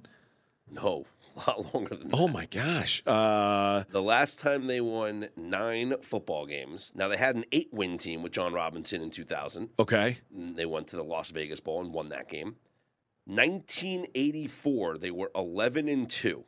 No, 0.70 1.04
a 1.36 1.50
lot 1.50 1.74
longer 1.74 1.94
than 1.94 2.08
that. 2.08 2.18
Oh 2.18 2.28
my 2.28 2.46
gosh. 2.46 3.02
Uh, 3.06 3.84
The 3.90 4.02
last 4.02 4.38
time 4.38 4.66
they 4.66 4.80
won 4.80 5.28
nine 5.36 5.94
football 6.02 6.46
games. 6.46 6.92
Now 6.94 7.08
they 7.08 7.16
had 7.16 7.36
an 7.36 7.44
eight-win 7.52 7.98
team 7.98 8.22
with 8.22 8.32
John 8.32 8.52
Robinson 8.52 9.02
in 9.02 9.10
2000. 9.10 9.70
okay. 9.78 10.16
They 10.30 10.66
went 10.66 10.88
to 10.88 10.96
the 10.96 11.04
Las 11.04 11.30
Vegas 11.30 11.60
Bowl 11.60 11.80
and 11.80 11.92
won 11.92 12.10
that 12.10 12.28
game. 12.28 12.56
1984, 13.26 14.98
they 14.98 15.10
were 15.10 15.30
11 15.34 15.88
and 15.88 16.08
2. 16.08 16.44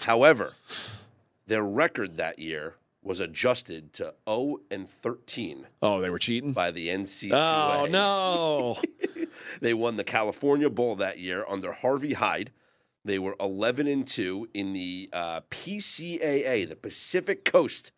However, 0.00 0.52
their 1.46 1.62
record 1.62 2.16
that 2.16 2.38
year 2.38 2.74
was 3.02 3.20
adjusted 3.20 3.92
to 3.94 4.14
0 4.28 4.58
and 4.70 4.88
13 4.88 5.66
Oh, 5.82 6.00
they 6.00 6.10
were 6.10 6.18
cheating. 6.18 6.52
by 6.52 6.70
the 6.70 6.88
NCAA. 6.88 7.32
Oh 7.32 7.86
no. 7.88 8.76
They 9.60 9.74
won 9.74 9.96
the 9.96 10.04
California 10.04 10.68
Bowl 10.68 10.96
that 10.96 11.18
year 11.18 11.44
under 11.48 11.72
Harvey 11.72 12.14
Hyde. 12.14 12.50
They 13.04 13.18
were 13.18 13.36
11 13.38 13.86
and 13.86 14.06
2 14.06 14.48
in 14.54 14.72
the 14.72 15.08
uh, 15.12 15.40
PCAA, 15.50 16.68
the 16.68 16.76
Pacific 16.76 17.44
Coast 17.44 17.92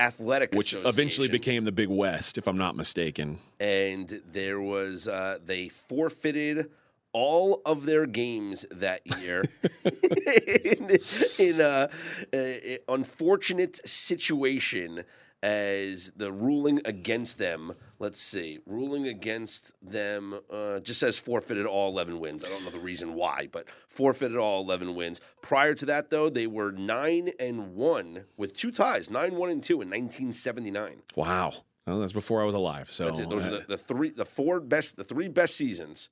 Athletic 0.00 0.52
Which 0.54 0.74
eventually 0.74 1.28
became 1.28 1.64
the 1.64 1.72
Big 1.72 1.88
West, 1.90 2.38
if 2.38 2.48
I'm 2.48 2.56
not 2.56 2.74
mistaken. 2.74 3.38
and 3.60 4.22
there 4.32 4.60
was 4.60 5.06
uh, 5.06 5.38
they 5.44 5.68
forfeited 5.68 6.70
all 7.12 7.60
of 7.66 7.86
their 7.86 8.06
games 8.06 8.64
that 8.70 9.02
year 9.20 9.44
in, 9.84 10.98
in 11.38 11.60
a, 11.60 11.90
a 12.32 12.78
unfortunate 12.88 13.80
situation 13.88 15.04
as 15.42 16.12
the 16.16 16.30
ruling 16.32 16.80
against 16.84 17.38
them. 17.38 17.72
Let's 17.98 18.20
see. 18.20 18.60
Ruling 18.66 19.08
against 19.08 19.72
them 19.82 20.40
uh, 20.50 20.80
just 20.80 21.00
says 21.00 21.18
forfeited 21.18 21.66
all 21.66 21.90
11 21.90 22.18
wins. 22.18 22.44
I 22.44 22.48
don't 22.48 22.64
know 22.64 22.70
the 22.70 22.78
reason 22.78 23.14
why 23.14 23.48
but 23.50 23.66
forfeited 23.88 24.36
all 24.36 24.62
11 24.62 24.94
wins. 24.94 25.20
Prior 25.42 25.74
to 25.74 25.86
that 25.86 26.10
though 26.10 26.30
they 26.30 26.46
were 26.46 26.72
9 26.72 27.30
and 27.38 27.74
1 27.74 28.24
with 28.36 28.56
two 28.56 28.70
ties 28.70 29.10
9 29.10 29.34
1 29.34 29.50
and 29.50 29.62
2 29.62 29.74
in 29.74 29.88
1979 29.88 31.02
Wow. 31.16 31.52
Well, 31.86 32.00
that's 32.00 32.12
before 32.12 32.42
I 32.42 32.44
was 32.44 32.54
alive. 32.54 32.90
So 32.90 33.06
that's 33.06 33.20
it. 33.20 33.30
Those 33.30 33.46
uh, 33.46 33.48
are 33.48 33.58
the, 33.58 33.64
the 33.68 33.78
three, 33.78 34.10
the 34.10 34.24
four 34.24 34.60
best, 34.60 34.96
the 34.96 35.04
three 35.04 35.28
best 35.28 35.56
seasons: 35.56 36.10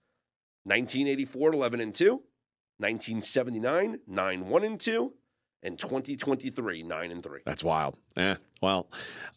1984, 0.65 1.53
11 1.53 1.81
and 1.81 1.95
two, 1.95 2.23
1979, 2.79 4.01
9 4.07 4.49
1 4.49 4.65
and 4.65 4.81
two, 4.81 5.13
and 5.63 5.79
2023, 5.79 6.83
9 6.85 7.11
and 7.11 7.23
three. 7.23 7.41
That's 7.45 7.65
wild. 7.65 7.97
Yeah. 8.17 8.37
Well, 8.63 8.89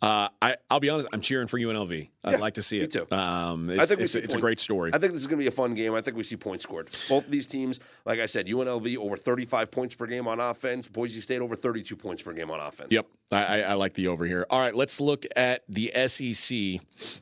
uh, 0.01 0.29
I 0.41 0.55
I'll 0.69 0.79
be 0.79 0.89
honest. 0.89 1.07
I'm 1.13 1.21
cheering 1.21 1.47
for 1.47 1.59
UNLV. 1.59 2.09
I'd 2.23 2.31
Yeah, 2.31 2.37
like 2.37 2.55
to 2.55 2.61
see 2.61 2.79
me 2.79 2.85
it. 2.85 2.91
too. 2.91 3.07
Um, 3.11 3.69
it's, 3.69 3.89
think 3.89 4.01
it's, 4.01 4.15
it's 4.15 4.33
a 4.33 4.39
great 4.39 4.59
story. 4.59 4.91
I 4.93 4.97
think 4.97 5.13
this 5.13 5.21
is 5.21 5.27
going 5.27 5.37
to 5.39 5.43
be 5.43 5.47
a 5.47 5.51
fun 5.51 5.73
game. 5.73 5.93
I 5.93 6.01
think 6.01 6.17
we 6.17 6.23
see 6.23 6.35
points 6.37 6.63
scored. 6.63 6.85
Both 7.09 7.25
of 7.25 7.31
these 7.31 7.47
teams, 7.47 7.79
like 8.05 8.19
I 8.19 8.25
said, 8.27 8.47
UNLV 8.47 8.97
over 8.97 9.17
35 9.17 9.71
points 9.71 9.95
per 9.95 10.05
game 10.07 10.27
on 10.27 10.39
offense. 10.39 10.87
Boise 10.87 11.21
State 11.21 11.41
over 11.41 11.55
32 11.55 11.95
points 11.95 12.23
per 12.23 12.33
game 12.33 12.49
on 12.51 12.59
offense. 12.59 12.89
Yep. 12.91 13.07
I, 13.31 13.45
I, 13.45 13.59
I 13.61 13.73
like 13.73 13.93
the 13.93 14.07
over 14.07 14.25
here. 14.25 14.45
All 14.49 14.59
right. 14.59 14.75
Let's 14.75 14.99
look 15.01 15.25
at 15.35 15.63
the 15.69 15.91
SEC. 16.07 16.55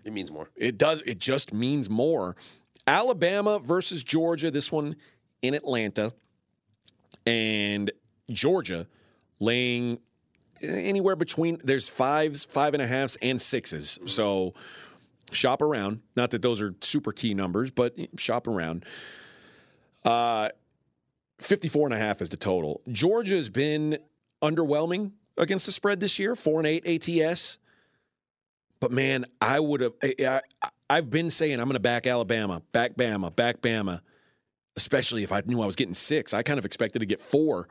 It 0.05 0.11
means 0.13 0.31
more. 0.31 0.49
It 0.55 0.77
does. 0.77 1.01
It 1.05 1.19
just 1.19 1.53
means 1.53 1.89
more. 1.89 2.35
Alabama 2.87 3.59
versus 3.59 4.03
Georgia. 4.03 4.51
This 4.51 4.71
one 4.71 4.95
in 5.41 5.53
Atlanta, 5.53 6.11
and 7.25 7.88
Georgia 8.29 8.87
laying 9.39 9.99
anywhere 10.61 11.15
between 11.15 11.57
there's 11.63 11.89
fives, 11.89 12.45
five 12.45 12.73
and 12.73 12.81
a 12.81 12.87
halves, 12.87 13.17
and 13.21 13.41
sixes. 13.41 13.99
So 14.05 14.53
shop 15.31 15.61
around. 15.61 16.01
Not 16.15 16.31
that 16.31 16.41
those 16.41 16.61
are 16.61 16.73
super 16.81 17.11
key 17.11 17.33
numbers, 17.33 17.71
but 17.71 17.95
shop 18.17 18.47
around. 18.47 18.85
Uh 20.05 20.49
54 21.39 21.87
and 21.87 21.93
a 21.93 21.97
half 21.97 22.21
is 22.21 22.29
the 22.29 22.37
total. 22.37 22.81
Georgia 22.91 23.35
has 23.35 23.49
been 23.49 23.97
underwhelming 24.41 25.11
against 25.37 25.65
the 25.65 25.71
spread 25.71 25.99
this 25.99 26.19
year, 26.19 26.35
4 26.35 26.59
and 26.59 26.67
8 26.67 27.09
ATS. 27.09 27.57
But 28.79 28.91
man, 28.91 29.25
I 29.41 29.59
would 29.59 29.81
have 29.81 29.93
I, 30.03 30.41
I've 30.89 31.09
been 31.09 31.29
saying 31.29 31.59
I'm 31.59 31.65
going 31.65 31.73
to 31.73 31.79
back 31.79 32.07
Alabama, 32.07 32.61
back 32.71 32.95
Bama, 32.95 33.35
back 33.35 33.61
Bama, 33.61 34.01
especially 34.75 35.23
if 35.23 35.31
I 35.31 35.41
knew 35.45 35.61
I 35.61 35.65
was 35.65 35.75
getting 35.75 35.93
6. 35.93 36.33
I 36.33 36.43
kind 36.43 36.59
of 36.59 36.65
expected 36.65 36.99
to 36.99 37.05
get 37.05 37.19
4. 37.21 37.67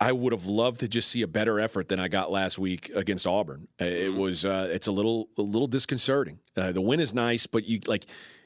I 0.00 0.12
would 0.12 0.32
have 0.32 0.46
loved 0.46 0.80
to 0.80 0.88
just 0.88 1.08
see 1.10 1.22
a 1.22 1.26
better 1.26 1.58
effort 1.58 1.88
than 1.88 1.98
I 1.98 2.06
got 2.08 2.30
last 2.30 2.58
week 2.58 2.90
against 2.94 3.26
Auburn. 3.26 3.66
Uh, 3.80 3.84
It 3.86 4.14
was 4.14 4.44
uh, 4.44 4.68
it's 4.70 4.86
a 4.86 4.92
little 4.92 5.28
a 5.36 5.42
little 5.42 5.66
disconcerting. 5.66 6.38
Uh, 6.56 6.70
the 6.72 6.80
win 6.80 7.00
is 7.00 7.14
nice, 7.14 7.46
but 7.46 7.64
you 7.66 7.80
like 7.88 8.04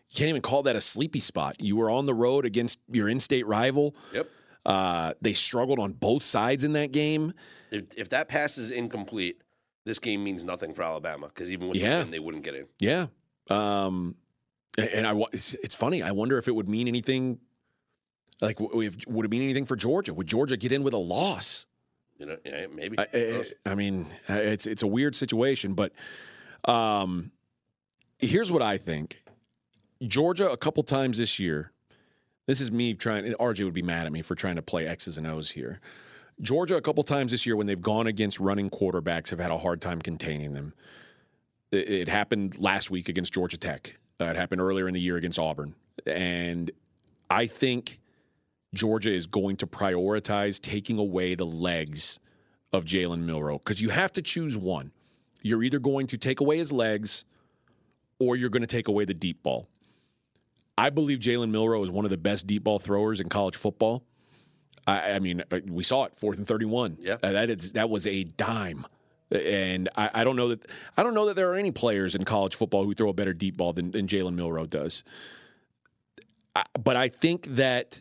you 0.08 0.16
can't 0.16 0.28
even 0.30 0.42
call 0.42 0.62
that 0.64 0.76
a 0.76 0.80
sleepy 0.80 1.20
spot. 1.20 1.60
You 1.60 1.76
were 1.76 1.90
on 1.90 2.06
the 2.06 2.14
road 2.14 2.44
against 2.46 2.78
your 2.90 3.08
in-state 3.08 3.46
rival. 3.46 3.94
Yep. 4.14 4.28
Uh, 4.64 5.12
they 5.20 5.32
struggled 5.32 5.78
on 5.78 5.92
both 5.92 6.22
sides 6.22 6.64
in 6.64 6.72
that 6.74 6.92
game. 6.92 7.32
If, 7.70 7.84
if 7.96 8.08
that 8.10 8.28
pass 8.28 8.58
is 8.58 8.70
incomplete, 8.70 9.42
this 9.84 9.98
game 9.98 10.22
means 10.22 10.44
nothing 10.44 10.72
for 10.72 10.82
Alabama 10.82 11.28
because 11.28 11.50
even 11.50 11.68
with 11.68 11.76
Yeah. 11.78 11.98
the 11.98 12.04
win, 12.04 12.10
they 12.12 12.18
wouldn't 12.18 12.44
get 12.44 12.54
in. 12.54 12.66
Yeah. 12.78 13.06
Um, 13.50 14.14
and 14.78 15.06
I, 15.06 15.14
it's 15.32 15.74
funny. 15.74 16.02
I 16.02 16.12
wonder 16.12 16.38
if 16.38 16.46
it 16.48 16.54
would 16.54 16.68
mean 16.68 16.88
anything. 16.88 17.40
Like, 18.42 18.58
if, 18.60 19.06
would 19.06 19.24
it 19.24 19.30
mean 19.30 19.42
anything 19.42 19.64
for 19.64 19.76
Georgia? 19.76 20.12
Would 20.12 20.26
Georgia 20.26 20.56
get 20.56 20.72
in 20.72 20.82
with 20.82 20.94
a 20.94 20.98
loss? 20.98 21.66
You 22.18 22.26
know, 22.26 22.36
yeah, 22.44 22.66
maybe. 22.74 22.98
I, 22.98 23.06
I, 23.14 23.44
I 23.70 23.74
mean, 23.76 24.04
it's 24.28 24.66
it's 24.66 24.82
a 24.82 24.86
weird 24.86 25.14
situation, 25.16 25.74
but 25.74 25.92
um, 26.64 27.30
here's 28.18 28.50
what 28.50 28.62
I 28.62 28.78
think: 28.78 29.22
Georgia 30.06 30.50
a 30.50 30.56
couple 30.56 30.82
times 30.82 31.18
this 31.18 31.38
year. 31.38 31.72
This 32.46 32.60
is 32.60 32.72
me 32.72 32.94
trying. 32.94 33.24
and 33.24 33.38
RJ 33.38 33.64
would 33.64 33.72
be 33.72 33.82
mad 33.82 34.06
at 34.06 34.12
me 34.12 34.20
for 34.20 34.34
trying 34.34 34.56
to 34.56 34.62
play 34.62 34.86
X's 34.86 35.16
and 35.16 35.26
O's 35.26 35.50
here. 35.50 35.80
Georgia 36.40 36.76
a 36.76 36.80
couple 36.80 37.04
times 37.04 37.30
this 37.30 37.46
year 37.46 37.54
when 37.54 37.68
they've 37.68 37.80
gone 37.80 38.08
against 38.08 38.40
running 38.40 38.68
quarterbacks 38.68 39.30
have 39.30 39.38
had 39.38 39.52
a 39.52 39.58
hard 39.58 39.80
time 39.80 40.00
containing 40.00 40.52
them. 40.52 40.74
It, 41.70 41.88
it 41.88 42.08
happened 42.08 42.58
last 42.58 42.90
week 42.90 43.08
against 43.08 43.32
Georgia 43.32 43.58
Tech. 43.58 43.96
Uh, 44.20 44.24
it 44.24 44.36
happened 44.36 44.60
earlier 44.60 44.88
in 44.88 44.94
the 44.94 45.00
year 45.00 45.16
against 45.16 45.38
Auburn, 45.38 45.74
and 46.04 46.70
I 47.30 47.46
think 47.46 48.00
Georgia 48.74 49.12
is 49.12 49.26
going 49.26 49.56
to 49.56 49.66
prioritize 49.66 50.60
taking 50.60 50.98
away 50.98 51.34
the 51.34 51.46
legs 51.46 52.20
of 52.72 52.84
Jalen 52.84 53.24
Milroe 53.24 53.58
because 53.58 53.82
you 53.82 53.90
have 53.90 54.12
to 54.12 54.22
choose 54.22 54.56
one. 54.56 54.92
You're 55.42 55.62
either 55.62 55.78
going 55.78 56.06
to 56.08 56.18
take 56.18 56.40
away 56.40 56.58
his 56.58 56.72
legs 56.72 57.24
or 58.18 58.36
you're 58.36 58.50
going 58.50 58.62
to 58.62 58.66
take 58.66 58.88
away 58.88 59.04
the 59.04 59.14
deep 59.14 59.42
ball. 59.42 59.66
I 60.78 60.88
believe 60.88 61.18
Jalen 61.18 61.50
Milroe 61.50 61.82
is 61.82 61.90
one 61.90 62.04
of 62.04 62.10
the 62.10 62.16
best 62.16 62.46
deep 62.46 62.64
ball 62.64 62.78
throwers 62.78 63.20
in 63.20 63.28
college 63.28 63.56
football. 63.56 64.04
I, 64.86 65.12
I 65.12 65.18
mean, 65.18 65.42
uh, 65.50 65.60
we 65.68 65.84
saw 65.84 66.04
it 66.04 66.16
fourth 66.16 66.38
and 66.38 66.46
thirty-one. 66.46 66.96
Yeah. 66.98 67.18
Uh, 67.22 67.32
that 67.32 67.50
is 67.50 67.72
that 67.74 67.90
was 67.90 68.06
a 68.06 68.24
dime, 68.24 68.86
and 69.30 69.88
I, 69.96 70.10
I 70.14 70.24
don't 70.24 70.34
know 70.34 70.48
that 70.48 70.66
I 70.96 71.02
don't 71.02 71.14
know 71.14 71.26
that 71.26 71.36
there 71.36 71.52
are 71.52 71.56
any 71.56 71.70
players 71.70 72.14
in 72.14 72.24
college 72.24 72.54
football 72.54 72.84
who 72.84 72.94
throw 72.94 73.10
a 73.10 73.12
better 73.12 73.32
deep 73.32 73.58
ball 73.58 73.72
than, 73.74 73.90
than 73.90 74.06
Jalen 74.06 74.34
Milroe 74.34 74.66
does. 74.66 75.04
I, 76.56 76.64
but 76.82 76.96
I 76.96 77.08
think 77.08 77.46
that 77.54 78.00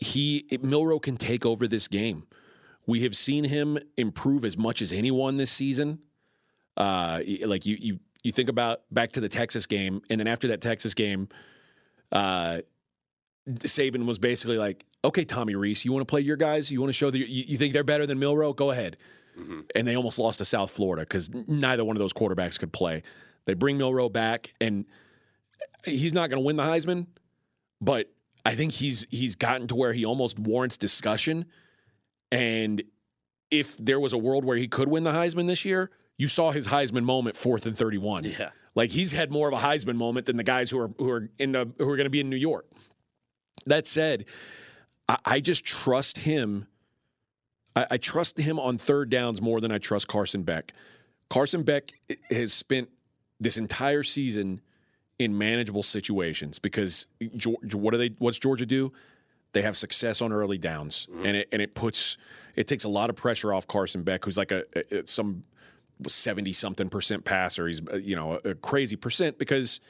he 0.00 0.46
Milroe 0.62 0.98
can 0.98 1.16
take 1.16 1.44
over 1.44 1.66
this 1.66 1.88
game. 1.88 2.24
We 2.86 3.02
have 3.02 3.16
seen 3.16 3.44
him 3.44 3.78
improve 3.96 4.44
as 4.44 4.56
much 4.56 4.80
as 4.80 4.92
anyone 4.92 5.36
this 5.36 5.50
season. 5.50 6.00
Uh, 6.76 7.20
like 7.44 7.66
you, 7.66 7.76
you, 7.78 7.98
you 8.22 8.32
think 8.32 8.48
about 8.48 8.82
back 8.90 9.12
to 9.12 9.20
the 9.20 9.28
Texas 9.28 9.66
game, 9.66 10.00
and 10.08 10.18
then 10.18 10.28
after 10.28 10.48
that 10.48 10.60
Texas 10.60 10.94
game, 10.94 11.28
uh, 12.12 12.58
Saban 13.48 14.06
was 14.06 14.18
basically 14.18 14.58
like, 14.58 14.84
"Okay, 15.04 15.24
Tommy 15.24 15.54
Rees, 15.54 15.84
you 15.84 15.92
want 15.92 16.06
to 16.06 16.10
play 16.10 16.20
your 16.20 16.36
guys? 16.36 16.70
You 16.70 16.80
want 16.80 16.90
to 16.90 16.94
show 16.94 17.10
that 17.10 17.18
you, 17.18 17.24
you 17.26 17.56
think 17.56 17.72
they're 17.72 17.84
better 17.84 18.06
than 18.06 18.18
Milroe? 18.18 18.52
Go 18.52 18.70
ahead." 18.70 18.96
And 19.76 19.86
they 19.86 19.96
almost 19.96 20.18
lost 20.18 20.38
to 20.38 20.44
South 20.44 20.70
Florida 20.70 21.02
because 21.02 21.32
neither 21.32 21.84
one 21.84 21.94
of 21.94 22.00
those 22.00 22.12
quarterbacks 22.12 22.58
could 22.58 22.72
play. 22.72 23.02
They 23.44 23.54
bring 23.54 23.78
Milroe 23.78 24.08
back, 24.08 24.52
and 24.60 24.84
he's 25.84 26.12
not 26.12 26.28
going 26.30 26.42
to 26.42 26.46
win 26.46 26.56
the 26.56 26.64
Heisman, 26.64 27.06
but 27.80 28.10
I 28.48 28.54
think 28.54 28.72
he's 28.72 29.06
he's 29.10 29.36
gotten 29.36 29.66
to 29.66 29.74
where 29.76 29.92
he 29.92 30.06
almost 30.06 30.38
warrants 30.38 30.78
discussion. 30.78 31.44
And 32.32 32.82
if 33.50 33.76
there 33.76 34.00
was 34.00 34.14
a 34.14 34.18
world 34.18 34.44
where 34.44 34.56
he 34.56 34.68
could 34.68 34.88
win 34.88 35.04
the 35.04 35.12
Heisman 35.12 35.46
this 35.46 35.64
year, 35.64 35.90
you 36.16 36.28
saw 36.28 36.50
his 36.50 36.66
Heisman 36.66 37.04
moment 37.04 37.36
fourth 37.36 37.66
and 37.66 37.76
thirty-one. 37.76 38.24
Yeah. 38.24 38.50
like 38.78 38.90
he's 38.90 39.10
had 39.10 39.32
more 39.32 39.48
of 39.48 39.54
a 39.54 39.58
Heisman 39.58 39.96
moment 39.96 40.26
than 40.26 40.36
the 40.36 40.44
guys 40.44 40.70
who 40.70 40.78
are 40.78 40.90
who 40.98 41.10
are 41.10 41.28
in 41.38 41.50
the 41.50 41.68
who 41.78 41.90
are 41.90 41.96
going 41.96 42.06
to 42.06 42.10
be 42.10 42.20
in 42.20 42.30
New 42.30 42.36
York. 42.36 42.64
That 43.66 43.88
said, 43.88 44.26
I, 45.08 45.16
I 45.24 45.40
just 45.40 45.64
trust 45.64 46.18
him. 46.18 46.68
I, 47.74 47.86
I 47.90 47.96
trust 47.96 48.38
him 48.38 48.60
on 48.60 48.78
third 48.78 49.10
downs 49.10 49.42
more 49.42 49.60
than 49.60 49.72
I 49.72 49.78
trust 49.78 50.06
Carson 50.06 50.44
Beck. 50.44 50.72
Carson 51.28 51.64
Beck 51.64 51.90
has 52.30 52.52
spent 52.52 52.88
this 53.40 53.58
entire 53.58 54.04
season 54.04 54.60
in 55.18 55.36
manageable 55.36 55.82
situations 55.82 56.58
because 56.58 57.06
Georgia, 57.36 57.76
what 57.76 57.92
do 57.92 57.98
they? 57.98 58.10
What's 58.18 58.38
Georgia 58.38 58.66
do? 58.66 58.92
They 59.52 59.62
have 59.62 59.76
success 59.76 60.22
on 60.22 60.32
early 60.32 60.58
downs, 60.58 61.08
and 61.24 61.36
it 61.36 61.48
and 61.52 61.60
it 61.62 61.74
puts 61.74 62.18
it 62.54 62.66
takes 62.66 62.84
a 62.84 62.88
lot 62.88 63.10
of 63.10 63.16
pressure 63.16 63.52
off 63.52 63.66
Carson 63.66 64.02
Beck, 64.02 64.24
who's 64.24 64.38
like 64.38 64.52
a, 64.52 64.64
a 64.92 65.06
some 65.06 65.44
seventy 66.06 66.52
something 66.52 66.88
percent 66.88 67.24
passer. 67.24 67.66
He's 67.66 67.80
uh, 67.88 67.96
you 67.96 68.14
know 68.14 68.40
a, 68.44 68.50
a 68.50 68.54
crazy 68.54 68.96
percent 68.96 69.38
because 69.38 69.80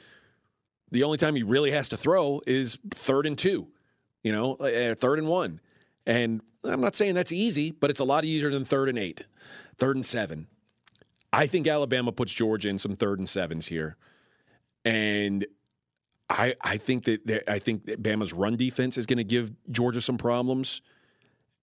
the 0.91 1.03
only 1.03 1.17
time 1.17 1.35
he 1.35 1.43
really 1.43 1.71
has 1.71 1.89
to 1.89 1.97
throw 1.97 2.41
is 2.47 2.79
third 2.91 3.25
and 3.25 3.37
two, 3.37 3.67
you 4.23 4.31
know, 4.31 4.55
uh, 4.55 4.95
third 4.95 5.19
and 5.19 5.27
one. 5.27 5.59
And 6.05 6.41
I'm 6.63 6.81
not 6.81 6.95
saying 6.95 7.13
that's 7.13 7.31
easy, 7.31 7.71
but 7.71 7.89
it's 7.89 7.99
a 7.99 8.05
lot 8.05 8.25
easier 8.25 8.49
than 8.49 8.65
third 8.65 8.89
and 8.89 8.97
eight, 8.97 9.25
third 9.77 9.95
and 9.95 10.05
seven. 10.05 10.47
I 11.31 11.45
think 11.45 11.67
Alabama 11.67 12.11
puts 12.11 12.33
Georgia 12.33 12.69
in 12.69 12.79
some 12.79 12.95
third 12.95 13.19
and 13.19 13.29
sevens 13.29 13.67
here. 13.67 13.97
And 14.89 15.45
I 16.31 16.55
I 16.61 16.77
think 16.77 17.03
that 17.05 17.43
I 17.47 17.59
think 17.59 17.85
that 17.85 18.01
Bama's 18.01 18.33
run 18.33 18.55
defense 18.55 18.97
is 18.97 19.05
going 19.05 19.17
to 19.17 19.23
give 19.23 19.51
Georgia 19.69 20.01
some 20.01 20.17
problems. 20.17 20.81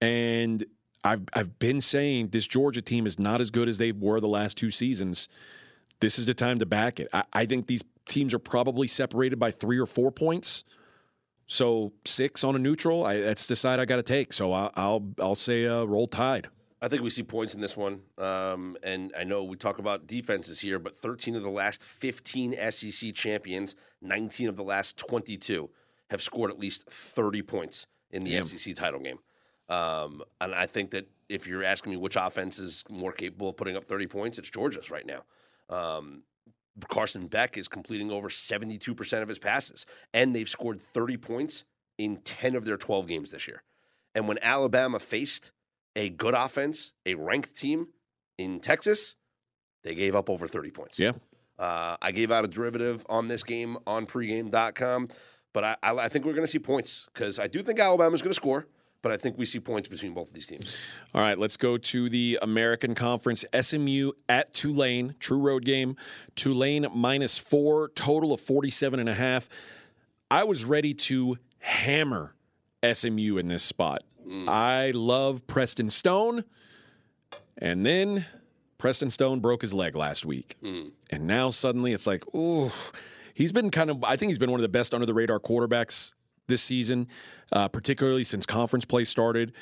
And 0.01 0.65
I've 1.03 1.23
I've 1.35 1.59
been 1.59 1.81
saying 1.81 2.29
this 2.29 2.47
Georgia 2.47 2.81
team 2.81 3.05
is 3.05 3.19
not 3.19 3.41
as 3.41 3.51
good 3.51 3.69
as 3.69 3.79
they 3.79 3.91
were 3.91 4.21
the 4.21 4.29
last 4.29 4.57
two 4.57 4.71
seasons. 4.71 5.29
This 5.99 6.21
is 6.21 6.27
the 6.27 6.35
time 6.35 6.59
to 6.61 6.67
back 6.67 7.01
it. 7.01 7.09
I, 7.13 7.25
I 7.33 7.47
think 7.47 7.67
these 7.67 7.83
teams 8.07 8.33
are 8.33 8.39
probably 8.39 8.87
separated 8.87 9.41
by 9.41 9.51
three 9.51 9.79
or 9.79 9.87
four 9.87 10.13
points. 10.13 10.63
So 11.49 11.93
six 12.05 12.45
on 12.45 12.55
a 12.55 12.59
neutral, 12.61 13.05
I, 13.07 13.21
that's 13.21 13.47
the 13.47 13.57
side 13.57 13.81
I 13.81 13.87
got 13.87 13.97
to 13.97 14.03
take. 14.05 14.33
So 14.33 14.53
I, 14.53 14.71
will 14.77 15.15
I'll 15.21 15.35
say 15.35 15.67
uh, 15.67 15.85
roll 15.85 16.07
tide. 16.07 16.49
I 16.81 16.89
think 16.89 17.03
we 17.03 17.11
see 17.11 17.23
points 17.23 17.55
in 17.55 17.61
this 17.61 17.77
one. 17.77 18.01
Um, 18.19 18.77
and 18.83 19.13
I 19.19 19.25
know 19.25 19.45
we 19.45 19.57
talk 19.57 19.79
about 19.79 20.07
defenses 20.07 20.61
here, 20.61 20.79
but 20.79 20.99
13 20.99 21.35
of 21.35 21.43
the 21.43 21.49
last 21.49 21.85
15 21.85 22.55
SEC 22.71 23.15
champions, 23.15 23.77
19 24.03 24.49
of 24.49 24.57
the 24.57 24.63
last 24.63 24.99
22 24.99 25.71
have 26.11 26.23
scored 26.23 26.51
at 26.51 26.59
least 26.59 26.85
30 26.91 27.43
points 27.43 27.87
in 28.11 28.23
the 28.23 28.43
SEC 28.43 28.75
title 28.75 29.01
game. 29.01 29.19
Um, 29.69 30.23
and 30.41 30.55
I 30.55 30.67
think 30.67 30.91
that 30.91 31.09
if 31.29 31.47
you're 31.47 31.65
asking 31.65 31.91
me 31.91 31.97
which 31.97 32.17
offense 32.17 32.59
is 32.59 32.85
more 32.89 33.13
capable 33.13 33.49
of 33.49 33.57
putting 33.57 33.77
up 33.77 33.85
30 33.85 34.07
points, 34.07 34.39
it's 34.39 34.51
Georgia's 34.51 34.91
right 34.91 35.07
now. 35.07 35.25
Um, 35.69 36.23
Carson 36.89 37.27
Beck 37.27 37.57
is 37.57 37.69
completing 37.69 38.11
over 38.11 38.29
72% 38.29 39.23
of 39.23 39.29
his 39.29 39.39
passes, 39.39 39.87
and 40.13 40.35
they've 40.35 40.49
scored 40.49 40.81
30 40.81 41.17
points 41.17 41.65
in 41.99 42.19
10 42.19 42.55
of 42.55 42.65
their 42.65 42.77
12 42.77 43.07
games 43.09 43.31
this 43.31 43.49
year. 43.49 43.63
And 44.15 44.29
when 44.29 44.39
Alabama 44.41 44.99
faced 44.99 45.51
a 45.97 46.11
good 46.11 46.35
offense, 46.35 46.93
a 47.05 47.15
ranked 47.15 47.57
team 47.57 47.89
in 48.39 48.61
Texas, 48.61 49.17
they 49.83 49.95
gave 49.95 50.15
up 50.15 50.31
over 50.31 50.47
30 50.47 50.71
points. 50.71 51.01
Yeah. 51.01 51.13
Uh, 51.59 51.97
I 52.01 52.13
gave 52.13 52.31
out 52.31 52.45
a 52.45 52.49
derivative 52.49 53.05
on 53.09 53.29
this 53.29 53.43
game 53.43 53.79
on 53.87 54.07
pregame.com, 54.07 55.09
but 55.53 55.65
I, 55.65 55.77
I, 55.83 55.97
I 55.97 56.09
think 56.09 56.25
we're 56.25 56.35
going 56.35 56.45
to 56.45 56.51
see 56.51 56.59
points 56.59 57.07
because 57.13 57.39
I 57.39 57.49
do 57.49 57.63
think 57.63 57.81
Alabama's 57.81 58.23
going 58.23 58.31
to 58.31 58.35
score 58.35 58.67
but 59.07 59.13
I 59.13 59.19
think 59.19 59.39
we 59.39 59.47
see 59.47 59.61
points 59.61 59.89
between 59.89 60.15
both 60.15 60.27
of 60.27 60.35
these 60.35 60.49
teams. 60.49 60.85
All 61.15 61.21
right, 61.21 61.39
let's 61.39 61.57
go 61.57 61.79
to 61.79 62.09
the 62.09 62.41
American 62.43 62.93
Conference. 62.93 63.45
SMU 63.55 64.11
at 64.29 64.53
Tulane, 64.53 65.15
true 65.21 65.39
road 65.39 65.65
game. 65.65 65.95
Tulane 66.35 66.89
minus 66.93 67.39
four, 67.39 67.91
total 67.91 68.33
of 68.33 68.41
47 68.41 68.99
and 68.99 69.09
a 69.09 69.15
half. 69.15 69.49
I 70.29 70.43
was 70.43 70.65
ready 70.65 70.93
to 70.93 71.37
hammer 71.61 72.35
SMU 72.83 73.37
in 73.39 73.47
this 73.47 73.63
spot. 73.63 74.03
Mm. 74.27 74.49
I 74.49 74.91
love 74.91 75.47
Preston 75.47 75.89
Stone. 75.89 76.45
And 77.59 77.87
then 77.87 78.27
Preston 78.79 79.11
Stone 79.11 79.41
broke 79.41 79.63
his 79.63 79.73
leg 79.73 79.97
last 79.97 80.27
week. 80.27 80.57
Mm. 80.63 80.93
And 81.11 81.27
now 81.27 81.51
suddenly 81.51 81.93
it's 81.93 82.07
like, 82.07 82.23
ooh, 82.35 82.71
he's 83.35 83.53
been 83.53 83.71
kind 83.71 83.91
of, 83.91 84.05
I 84.05 84.17
think 84.17 84.31
he's 84.31 84.39
been 84.39 84.51
one 84.51 84.61
of 84.61 84.63
the 84.63 84.69
best 84.69 84.93
under 84.93 85.07
the 85.07 85.15
radar 85.15 85.39
quarterbacks 85.39 86.13
this 86.49 86.63
season, 86.63 87.09
uh, 87.53 87.69
particularly 87.69 88.25
since 88.25 88.47
conference 88.47 88.85
play 88.85 89.05
started. 89.05 89.53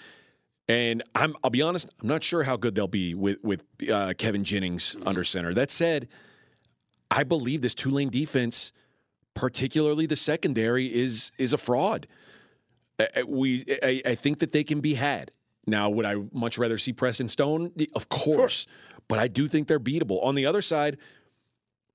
And 0.69 1.03
I'm, 1.15 1.35
I'll 1.45 1.51
be 1.51 1.63
honest, 1.63 1.91
I'm 2.01 2.09
not 2.09 2.23
sure 2.23 2.43
how 2.43 2.57
good 2.57 2.75
they'll 2.75 2.89
be 2.89 3.15
with 3.15 3.37
with 3.43 3.63
uh, 3.91 4.15
Kevin 4.17 4.45
Jennings 4.45 4.95
mm-hmm. 4.95 5.07
under 5.07 5.23
center. 5.23 5.53
That 5.53 5.71
said, 5.71 6.09
I 7.11 7.23
believe 7.23 7.61
this 7.61 7.75
Tulane 7.75 8.09
defense, 8.09 8.73
particularly 9.35 10.07
the 10.07 10.17
secondary, 10.17 10.87
is 10.87 11.33
is 11.39 11.53
a 11.53 11.59
fraud. 11.59 12.07
We, 13.27 13.65
I, 13.83 14.03
I 14.07 14.15
think 14.15 14.39
that 14.39 14.53
they 14.53 14.65
can 14.65 14.81
be 14.81 14.95
had. 14.95 15.31
Now, 15.67 15.91
would 15.91 16.05
I 16.05 16.17
much 16.33 16.59
rather 16.59 16.79
see 16.79 16.93
Preston 16.93 17.29
Stone? 17.29 17.73
Of 17.95 18.09
course, 18.09 18.67
sure. 18.67 19.01
but 19.09 19.19
I 19.19 19.29
do 19.29 19.49
think 19.49 19.67
they're 19.67 19.81
beatable. 19.81 20.23
On 20.23 20.35
the 20.35 20.47
other 20.47 20.63
side, 20.63 20.99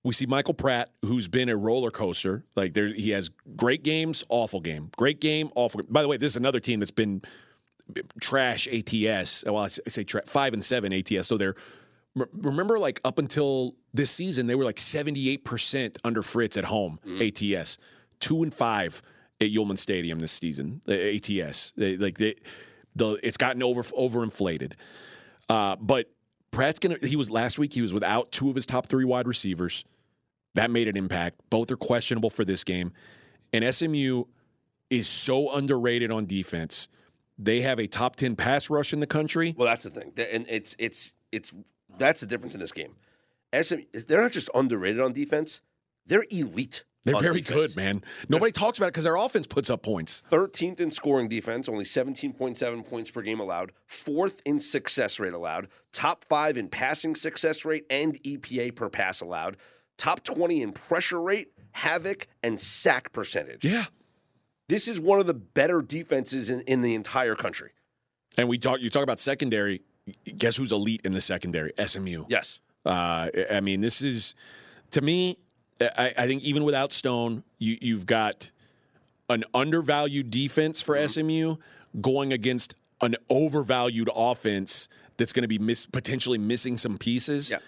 we 0.04 0.14
see 0.14 0.26
Michael 0.26 0.54
Pratt, 0.54 0.90
who's 1.04 1.28
been 1.28 1.50
a 1.50 1.56
roller 1.56 1.92
coaster. 1.92 2.44
Like 2.56 2.74
there, 2.74 2.88
he 2.88 3.12
has 3.12 3.30
great 3.56 3.84
games, 3.84 4.24
awful 4.30 4.60
game, 4.60 4.90
great 4.98 5.20
game, 5.20 5.50
awful. 5.56 5.82
Game. 5.82 5.92
By 5.92 6.02
the 6.02 6.08
way, 6.08 6.18
this 6.18 6.34
is 6.34 6.38
another 6.38 6.60
team 6.60 6.80
that's 6.80 6.92
been 6.92 7.22
trash 8.22 8.68
ATS. 8.68 9.44
Well, 9.46 9.58
I 9.58 9.68
say 9.68 10.04
tra- 10.04 10.26
five 10.26 10.54
and 10.54 10.64
seven 10.64 10.94
ATS. 10.94 11.28
So 11.28 11.38
they're 11.38 11.56
remember 12.34 12.80
like 12.80 13.00
up 13.06 13.20
until 13.20 13.76
this 13.94 14.12
season 14.12 14.48
they 14.48 14.56
were 14.56 14.66
like 14.66 14.80
seventy 14.80 15.30
eight 15.30 15.46
percent 15.46 15.98
under 16.04 16.22
Fritz 16.22 16.58
at 16.58 16.66
home 16.66 17.00
mm. 17.06 17.60
ATS, 17.60 17.78
two 18.20 18.44
and 18.44 18.54
five 18.54 19.02
at 19.42 19.48
Yulman 19.48 19.78
Stadium 19.78 20.20
this 20.20 20.32
season. 20.32 20.82
The 20.86 21.16
ATS, 21.16 21.72
they, 21.72 21.98
like 21.98 22.18
they, 22.18 22.36
the 22.96 23.20
it's 23.24 23.38
gotten 23.38 23.64
over 23.64 23.84
overinflated. 23.84 24.74
Uh, 25.48 25.76
but 25.78 26.10
Pratt's 26.52 26.80
gonna. 26.80 26.98
He 27.02 27.16
was 27.16 27.30
last 27.30 27.60
week. 27.60 27.74
He 27.74 27.82
was 27.82 27.94
without 27.94 28.32
two 28.32 28.50
of 28.50 28.56
his 28.56 28.66
top 28.66 28.88
three 28.88 29.06
wide 29.06 29.28
receivers. 29.28 29.84
That 30.56 30.72
made 30.72 30.88
an 30.88 30.98
impact. 30.98 31.40
Both 31.50 31.72
are 31.72 31.78
questionable 31.78 32.30
for 32.30 32.44
this 32.44 32.64
game, 32.64 32.92
and 33.54 33.74
SMU 33.74 34.24
is 34.90 35.08
so 35.08 35.54
underrated 35.56 36.12
on 36.12 36.26
defense. 36.26 36.90
They 37.38 37.62
have 37.62 37.80
a 37.80 37.88
top 37.88 38.16
ten 38.16 38.36
pass 38.36 38.70
rush 38.70 38.94
in 38.94 39.00
the 39.00 39.08
country. 39.08 39.54
Well, 39.58 39.68
that's 39.68 39.84
the 39.84 39.92
thing, 39.92 40.12
and 40.18 40.46
it's 40.50 40.76
it's 40.80 41.14
it's 41.32 41.54
that's 41.98 42.22
the 42.22 42.28
difference 42.28 42.54
in 42.56 42.60
this 42.60 42.72
game. 42.72 42.96
SMU, 43.60 43.84
they're 44.08 44.22
not 44.22 44.32
just 44.32 44.50
underrated 44.54 45.02
on 45.02 45.14
defense; 45.14 45.62
they're 46.06 46.26
elite. 46.30 46.84
They're 47.04 47.20
very 47.20 47.42
defense. 47.42 47.74
good, 47.74 47.76
man. 47.76 48.04
Nobody 48.28 48.52
talks 48.52 48.78
about 48.78 48.88
it 48.88 48.94
because 48.94 49.06
their 49.06 49.16
offense 49.16 49.48
puts 49.48 49.70
up 49.70 49.84
points. 49.84 50.22
13th 50.32 50.80
in 50.80 50.92
scoring 50.92 51.30
defense, 51.30 51.70
only 51.70 51.86
17.7 51.86 52.88
points 52.88 53.12
per 53.12 53.22
game 53.22 53.40
allowed. 53.40 53.72
Fourth 53.86 54.42
in 54.46 54.60
success 54.60 55.20
rate 55.20 55.34
allowed. 55.34 55.70
Top 55.94 56.26
five 56.26 56.58
in 56.58 56.68
passing 56.68 57.16
success 57.16 57.64
rate 57.64 57.86
and 57.90 58.22
EPA 58.24 58.76
per 58.76 58.90
pass 58.90 59.22
allowed. 59.22 59.58
Top 59.98 60.24
20 60.24 60.62
in 60.62 60.72
pressure 60.74 61.22
rate, 61.22 61.52
havoc, 61.72 62.28
and 62.44 62.60
sack 62.60 63.14
percentage. 63.14 63.64
Yeah. 63.64 63.86
This 64.68 64.88
is 64.88 65.00
one 65.00 65.20
of 65.20 65.26
the 65.26 65.34
better 65.34 65.82
defenses 65.82 66.50
in, 66.50 66.62
in 66.62 66.82
the 66.82 66.96
entire 66.96 67.36
country. 67.36 67.72
And 68.38 68.48
we 68.48 68.58
talk. 68.58 68.82
You 68.82 68.90
talk 68.90 69.04
about 69.04 69.20
secondary. 69.20 69.82
Guess 70.38 70.58
who's 70.58 70.72
elite 70.72 71.02
in 71.04 71.12
the 71.12 71.22
secondary? 71.22 71.72
SMU. 71.84 72.26
Yes. 72.30 72.60
Uh, 72.86 73.30
I 73.52 73.62
mean, 73.62 73.82
this 73.82 74.02
is 74.02 74.36
to 74.92 75.02
me 75.02 75.38
I, 75.82 76.14
I 76.18 76.28
think 76.28 76.44
even 76.44 76.64
without 76.64 76.92
Stone, 76.92 77.44
you, 77.58 77.78
you've 77.82 78.06
got 78.06 78.52
an 79.30 79.44
undervalued 79.54 80.30
defense 80.30 80.82
for 80.82 80.96
mm-hmm. 80.96 81.08
SMU 81.08 81.56
going 82.02 82.34
against 82.34 82.76
an 83.02 83.16
overvalued 83.30 84.10
offense 84.14 84.90
that's 85.18 85.34
going 85.34 85.44
to 85.44 85.48
be 85.48 85.60
miss, 85.60 85.86
potentially 85.86 86.38
missing 86.38 86.78
some 86.78 86.98
pieces. 86.98 87.52
Yeah. 87.52 87.60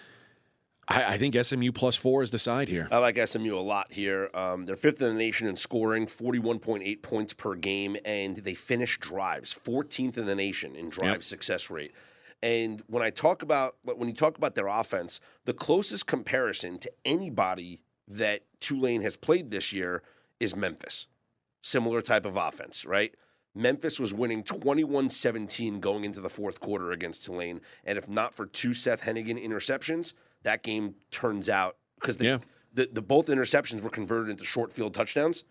I, 0.88 1.14
I, 1.14 1.18
think 1.18 1.36
SMU 1.36 1.70
plus 1.72 1.96
four 1.96 2.22
is 2.22 2.30
the 2.32 2.38
side 2.38 2.68
here. 2.68 2.88
I 2.90 2.98
like 2.98 3.16
SMU 3.16 3.56
a 3.56 3.60
lot 3.60 3.92
here. 3.92 4.30
Um, 4.34 4.64
they're 4.64 4.76
fifth 4.76 5.00
in 5.00 5.08
the 5.08 5.14
nation 5.14 5.46
in 5.46 5.56
scoring, 5.56 6.06
41.8 6.06 7.02
points 7.02 7.32
per 7.32 7.54
game, 7.54 7.96
and 8.04 8.38
they 8.38 8.54
finish 8.54 8.98
drives, 8.98 9.54
14th 9.54 10.18
in 10.18 10.26
the 10.26 10.34
nation 10.34 10.74
in 10.74 10.90
drive 10.90 11.10
yep. 11.10 11.22
success 11.22 11.70
rate. 11.70 11.92
And 12.42 12.82
when 12.88 13.04
I 13.04 13.10
talk 13.10 13.42
about 13.42 13.76
when 13.84 14.08
you 14.08 14.14
talk 14.14 14.36
about 14.36 14.56
their 14.56 14.66
offense, 14.66 15.20
the 15.44 15.52
closest 15.52 16.08
comparison 16.08 16.78
to 16.80 16.90
anybody 17.04 17.84
that 18.08 18.42
Tulane 18.60 19.02
has 19.02 19.16
played 19.16 19.50
this 19.50 19.72
year 19.72 20.02
is 20.40 20.56
Memphis. 20.56 21.06
Similar 21.60 22.02
type 22.02 22.26
of 22.26 22.36
offense, 22.36 22.84
right? 22.84 23.14
Memphis 23.54 24.00
was 24.00 24.14
winning 24.14 24.42
21 24.42 25.10
17 25.10 25.80
going 25.80 26.04
into 26.04 26.20
the 26.20 26.30
fourth 26.30 26.60
quarter 26.60 26.92
against 26.92 27.24
Tulane. 27.24 27.60
And 27.84 27.98
if 27.98 28.08
not 28.08 28.34
for 28.34 28.46
two 28.46 28.74
Seth 28.74 29.02
Henigan 29.02 29.42
interceptions, 29.42 30.14
that 30.42 30.62
game 30.62 30.94
turns 31.10 31.48
out 31.48 31.76
because 32.00 32.16
the, 32.16 32.26
yeah. 32.26 32.38
the, 32.72 32.88
the, 32.92 33.02
both 33.02 33.26
interceptions 33.26 33.82
were 33.82 33.90
converted 33.90 34.30
into 34.30 34.44
short 34.44 34.72
field 34.72 34.94
touchdowns. 34.94 35.44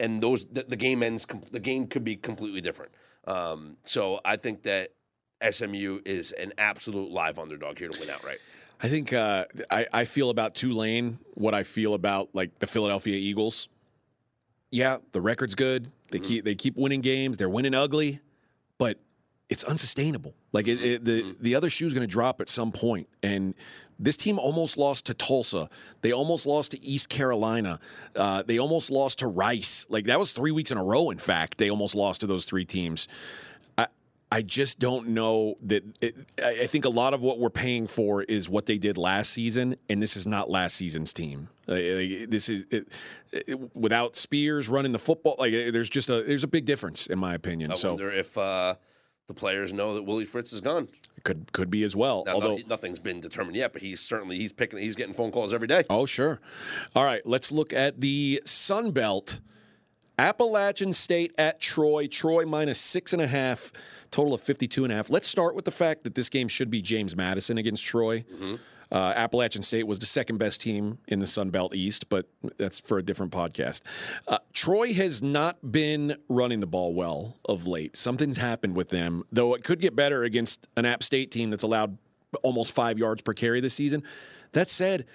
And 0.00 0.20
those 0.20 0.46
the, 0.46 0.64
the 0.64 0.76
game 0.76 1.02
ends. 1.02 1.26
The 1.52 1.60
game 1.60 1.86
could 1.86 2.02
be 2.02 2.16
completely 2.16 2.60
different. 2.60 2.92
Um, 3.26 3.76
so 3.84 4.20
I 4.24 4.36
think 4.36 4.64
that 4.64 4.90
SMU 5.48 6.00
is 6.04 6.32
an 6.32 6.52
absolute 6.58 7.10
live 7.10 7.38
underdog 7.38 7.78
here 7.78 7.88
to 7.88 8.00
win 8.00 8.10
outright. 8.10 8.38
I 8.82 8.88
think 8.88 9.12
uh, 9.12 9.44
I, 9.70 9.86
I 9.92 10.04
feel 10.04 10.30
about 10.30 10.54
Tulane 10.54 11.18
what 11.34 11.54
I 11.54 11.62
feel 11.62 11.94
about 11.94 12.34
like 12.34 12.58
the 12.58 12.66
Philadelphia 12.66 13.16
Eagles. 13.16 13.68
Yeah, 14.70 14.98
the 15.12 15.20
record's 15.20 15.54
good. 15.54 15.88
They 16.10 16.18
mm-hmm. 16.18 16.28
keep 16.28 16.44
they 16.44 16.54
keep 16.54 16.76
winning 16.76 17.00
games. 17.00 17.36
They're 17.36 17.48
winning 17.48 17.74
ugly, 17.74 18.20
but 18.78 18.98
it's 19.48 19.64
unsustainable. 19.64 20.34
Like 20.52 20.68
it, 20.68 20.82
it, 20.82 21.04
the 21.04 21.22
mm-hmm. 21.22 21.42
the 21.42 21.54
other 21.54 21.70
shoe's 21.70 21.94
going 21.94 22.06
to 22.06 22.12
drop 22.12 22.40
at 22.40 22.48
some 22.48 22.72
point, 22.72 23.08
and 23.22 23.54
this 23.98 24.16
team 24.16 24.38
almost 24.38 24.76
lost 24.76 25.06
to 25.06 25.14
Tulsa. 25.14 25.68
They 26.02 26.12
almost 26.12 26.46
lost 26.46 26.72
to 26.72 26.82
East 26.82 27.08
Carolina. 27.08 27.78
Uh, 28.16 28.42
they 28.42 28.58
almost 28.58 28.90
lost 28.90 29.20
to 29.20 29.28
Rice. 29.28 29.86
Like 29.88 30.04
that 30.06 30.18
was 30.18 30.32
three 30.32 30.50
weeks 30.50 30.70
in 30.70 30.78
a 30.78 30.84
row. 30.84 31.10
In 31.10 31.18
fact, 31.18 31.58
they 31.58 31.70
almost 31.70 31.94
lost 31.94 32.20
to 32.22 32.26
those 32.26 32.44
three 32.44 32.64
teams. 32.64 33.08
I 34.34 34.42
just 34.42 34.80
don't 34.80 35.10
know 35.10 35.54
that. 35.62 35.84
It, 36.00 36.16
I 36.44 36.66
think 36.66 36.86
a 36.86 36.88
lot 36.88 37.14
of 37.14 37.22
what 37.22 37.38
we're 37.38 37.50
paying 37.50 37.86
for 37.86 38.24
is 38.24 38.48
what 38.48 38.66
they 38.66 38.78
did 38.78 38.98
last 38.98 39.30
season, 39.30 39.76
and 39.88 40.02
this 40.02 40.16
is 40.16 40.26
not 40.26 40.50
last 40.50 40.74
season's 40.74 41.12
team. 41.12 41.48
Uh, 41.68 41.74
this 41.74 42.48
is 42.48 42.66
it, 42.68 42.98
it, 43.30 43.76
without 43.76 44.16
Spears 44.16 44.68
running 44.68 44.90
the 44.90 44.98
football. 44.98 45.36
Like 45.38 45.52
there's 45.52 45.88
just 45.88 46.10
a 46.10 46.24
there's 46.24 46.42
a 46.42 46.48
big 46.48 46.64
difference 46.64 47.06
in 47.06 47.16
my 47.16 47.34
opinion. 47.34 47.70
I 47.70 47.74
so, 47.74 47.90
wonder 47.90 48.10
if 48.10 48.36
uh, 48.36 48.74
the 49.28 49.34
players 49.34 49.72
know 49.72 49.94
that 49.94 50.02
Willie 50.02 50.24
Fritz 50.24 50.52
is 50.52 50.60
gone. 50.60 50.88
Could 51.22 51.52
could 51.52 51.70
be 51.70 51.84
as 51.84 51.94
well. 51.94 52.24
Now, 52.26 52.32
Although 52.32 52.58
nothing's 52.66 52.98
been 52.98 53.20
determined 53.20 53.54
yet, 53.56 53.72
but 53.72 53.82
he's 53.82 54.00
certainly 54.00 54.36
he's 54.36 54.52
picking 54.52 54.80
he's 54.80 54.96
getting 54.96 55.14
phone 55.14 55.30
calls 55.30 55.54
every 55.54 55.68
day. 55.68 55.84
Oh, 55.88 56.06
sure. 56.06 56.40
All 56.96 57.04
right, 57.04 57.22
let's 57.24 57.52
look 57.52 57.72
at 57.72 58.00
the 58.00 58.42
Sun 58.44 58.90
Belt. 58.90 59.40
Appalachian 60.18 60.92
State 60.92 61.34
at 61.38 61.60
Troy. 61.60 62.06
Troy 62.06 62.46
minus 62.46 62.78
six 62.80 63.12
and 63.12 63.22
a 63.22 63.26
half, 63.26 63.72
total 64.10 64.34
of 64.34 64.40
52 64.40 64.84
and 64.84 64.92
a 64.92 64.96
half. 64.96 65.10
Let's 65.10 65.28
start 65.28 65.54
with 65.54 65.64
the 65.64 65.70
fact 65.70 66.04
that 66.04 66.14
this 66.14 66.28
game 66.28 66.48
should 66.48 66.70
be 66.70 66.80
James 66.80 67.16
Madison 67.16 67.58
against 67.58 67.84
Troy. 67.84 68.24
Uh, 68.92 69.12
Appalachian 69.16 69.62
State 69.62 69.86
was 69.86 69.98
the 69.98 70.06
second 70.06 70.38
best 70.38 70.60
team 70.60 70.98
in 71.08 71.18
the 71.18 71.26
Sun 71.26 71.50
Belt 71.50 71.74
East, 71.74 72.08
but 72.08 72.28
that's 72.58 72.78
for 72.78 72.98
a 72.98 73.02
different 73.02 73.32
podcast. 73.32 73.80
Uh, 74.28 74.38
Troy 74.52 74.92
has 74.94 75.22
not 75.22 75.56
been 75.72 76.16
running 76.28 76.60
the 76.60 76.66
ball 76.66 76.94
well 76.94 77.36
of 77.44 77.66
late. 77.66 77.96
Something's 77.96 78.36
happened 78.36 78.76
with 78.76 78.90
them, 78.90 79.24
though 79.32 79.54
it 79.54 79.64
could 79.64 79.80
get 79.80 79.96
better 79.96 80.22
against 80.22 80.68
an 80.76 80.84
App 80.84 81.02
State 81.02 81.32
team 81.32 81.50
that's 81.50 81.64
allowed 81.64 81.98
almost 82.42 82.74
five 82.74 82.98
yards 82.98 83.22
per 83.22 83.32
carry 83.32 83.60
this 83.60 83.74
season. 83.74 84.02
That 84.52 84.68
said, 84.68 85.06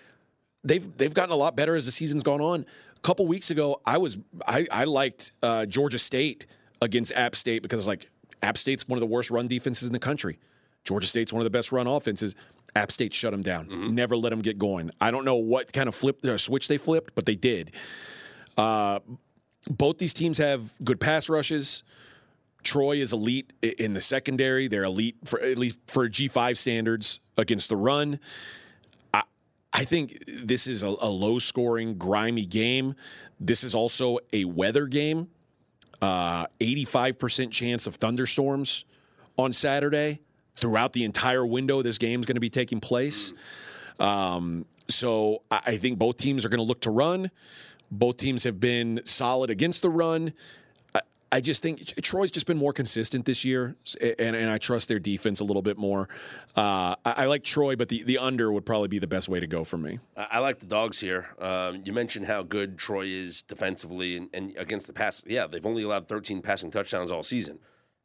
they've 0.64 0.98
they've 0.98 1.14
gotten 1.14 1.32
a 1.32 1.38
lot 1.38 1.56
better 1.56 1.76
as 1.76 1.86
the 1.86 1.92
season's 1.92 2.24
gone 2.24 2.42
on. 2.42 2.66
A 3.00 3.08
couple 3.08 3.26
weeks 3.28 3.50
ago, 3.50 3.82
I 3.86 3.98
was 3.98 4.20
I, 4.46 4.68
I 4.72 4.84
liked 4.84 5.32
uh, 5.42 5.66
Georgia 5.66 6.00
State 6.00 6.48
against 6.82 7.14
App 7.14 7.36
State 7.36 7.62
because 7.64 7.88
like 7.88 8.08
App 8.44 8.58
State's 8.58 8.88
one 8.88 8.98
of 8.98 9.02
the 9.02 9.08
worst 9.08 9.32
run 9.32 9.48
defenses 9.48 9.88
in 9.88 9.94
the 9.94 10.00
country. 10.00 10.38
Georgia 10.84 11.08
State's 11.08 11.32
one 11.32 11.42
of 11.42 11.46
the 11.46 11.50
best 11.58 11.72
run 11.72 11.88
offenses. 11.88 12.36
App 12.76 12.92
State 12.92 13.14
shut 13.14 13.32
them 13.32 13.42
down. 13.42 13.68
Never 13.96 14.16
let 14.16 14.30
them 14.30 14.40
get 14.42 14.58
going. 14.58 14.92
I 15.02 15.12
don't 15.12 15.26
know 15.26 15.36
what 15.36 15.74
kind 15.74 15.90
of 15.90 15.96
flip 15.96 16.24
or 16.26 16.38
switch 16.38 16.68
they 16.68 16.78
flipped, 16.78 17.16
but 17.16 17.26
they 17.26 17.36
did. 17.36 17.72
Uh, 18.58 19.00
both 19.70 19.98
these 19.98 20.14
teams 20.14 20.38
have 20.38 20.72
good 20.84 21.00
pass 21.00 21.30
rushes. 21.30 21.84
Troy 22.64 22.98
is 22.98 23.14
elite 23.14 23.54
in 23.62 23.94
the 23.94 24.02
secondary. 24.02 24.68
They're 24.68 24.84
elite 24.84 25.16
for 25.26 25.40
at 25.42 25.58
least 25.58 25.80
for 25.88 26.08
G5 26.10 26.58
standards 26.58 27.20
against 27.38 27.70
the 27.70 27.78
run. 27.78 28.20
I, 29.74 29.86
think 29.86 30.24
this 30.28 30.68
is 30.68 30.84
a, 30.84 30.88
a 30.88 31.10
low 31.10 31.40
scoring, 31.40 31.98
grimy 31.98 32.46
game. 32.46 32.96
This 33.40 33.64
is 33.64 33.76
also 33.76 34.20
a 34.34 34.46
weather 34.46 34.88
game. 34.88 35.30
Uh, 36.02 36.46
85% 36.60 37.52
chance 37.52 37.88
of 37.88 37.96
thunderstorms 37.96 38.86
on 39.38 39.54
Saturday. 39.54 40.20
Throughout 40.56 40.92
the 40.94 41.06
entire 41.06 41.46
window, 41.46 41.82
this 41.82 41.98
game 41.98 42.20
is 42.20 42.26
going 42.26 42.36
to 42.36 42.42
be 42.42 42.50
taking 42.50 42.80
place. 42.82 43.32
Um, 44.00 44.66
so 44.90 45.44
I, 45.50 45.62
I 45.68 45.78
think 45.78 45.98
both 45.98 46.18
teams 46.18 46.46
are 46.46 46.50
going 46.50 46.60
to 46.60 46.66
look 46.66 46.82
to 46.82 46.92
run. 46.92 47.32
Both 47.92 48.18
teams 48.18 48.44
have 48.44 48.60
been 48.60 49.02
solid 49.06 49.50
against 49.50 49.82
the 49.82 49.90
run. 49.90 50.34
I, 51.32 51.42
just 51.42 51.64
think 51.64 51.86
Troy's 52.02 52.32
just 52.32 52.46
been 52.46 52.58
more 52.58 52.74
consistent 52.74 53.26
this 53.26 53.46
year, 53.46 53.76
and, 54.02 54.36
and 54.36 54.50
I 54.50 54.58
trust 54.58 54.88
their 54.88 55.00
defense 55.00 55.40
a 55.40 55.44
little 55.44 55.62
bit 55.62 55.78
more. 55.78 56.10
Uh, 56.56 56.96
I, 57.06 57.14
I 57.18 57.26
like 57.26 57.44
Troy, 57.44 57.76
but 57.76 57.90
the, 57.90 58.04
the 58.04 58.18
under 58.18 58.52
would 58.52 58.66
probably 58.66 58.88
be 58.88 59.00
the 59.00 59.08
best 59.08 59.30
way 59.30 59.40
to 59.40 59.48
go 59.48 59.64
for 59.64 59.78
me. 59.78 60.00
I, 60.16 60.28
I 60.32 60.40
like 60.40 60.60
the 60.60 60.66
dogs 60.66 61.00
here. 61.00 61.28
Um, 61.40 61.82
you 61.86 61.94
mentioned 61.94 62.26
how 62.26 62.44
good 62.44 62.78
Troy 62.78 63.06
is 63.06 63.42
defensively 63.44 64.18
and, 64.18 64.30
and 64.34 64.56
against 64.58 64.88
the 64.88 64.94
pass. 64.94 65.24
Yeah, 65.26 65.48
they've 65.48 65.66
only 65.66 65.84
allowed 65.84 66.08
13 66.08 66.42
passing 66.42 66.72
touchdowns 66.72 67.12
all 67.12 67.24
season. 67.24 67.60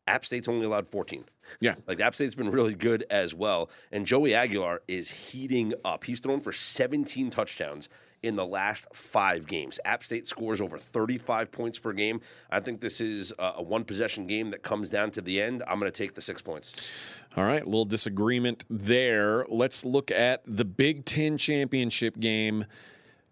App 0.07 0.25
State's 0.25 0.49
only 0.49 0.66
allowed 0.66 0.87
14. 0.89 1.25
Yeah. 1.61 1.77
Like 1.87 2.01
App 2.01 2.14
State's 2.14 2.35
been 2.35 2.51
really 2.51 2.75
good 2.75 3.07
as 3.11 3.35
well. 3.35 3.70
And 3.91 4.07
Joey 4.07 4.35
Aguilar 4.35 4.83
is 4.87 5.11
heating 5.11 5.75
up. 5.85 6.05
He's 6.05 6.20
thrown 6.20 6.41
for 6.41 6.53
17 6.53 7.31
touchdowns 7.31 7.89
in 8.25 8.37
the 8.37 8.47
last 8.47 8.87
five 8.95 9.47
games. 9.47 9.79
App 9.85 10.03
State 10.03 10.27
scores 10.27 10.62
over 10.62 10.79
35 10.79 11.53
points 11.53 11.79
per 11.79 11.93
game. 11.93 12.22
I 12.51 12.61
think 12.61 12.81
this 12.81 13.01
is 13.01 13.35
a, 13.39 13.62
one 13.62 13.85
possession 13.85 14.27
game 14.27 14.51
that 14.53 14.62
comes 14.62 14.89
down 14.89 15.11
to 15.12 15.20
the 15.20 15.43
end. 15.43 15.62
I'm 15.68 15.79
going 15.79 15.93
to 15.93 15.97
take 15.97 16.14
the 16.14 16.22
six 16.22 16.41
points. 16.41 17.20
All 17.37 17.45
right, 17.45 17.62
a 17.62 17.66
little 17.66 17.85
disagreement 17.85 18.64
there. 18.70 19.45
Let's 19.51 19.85
look 19.85 20.11
at 20.11 20.43
the 20.47 20.64
Big 20.64 21.05
Ten 21.05 21.37
championship 21.37 22.18
game. 22.18 22.64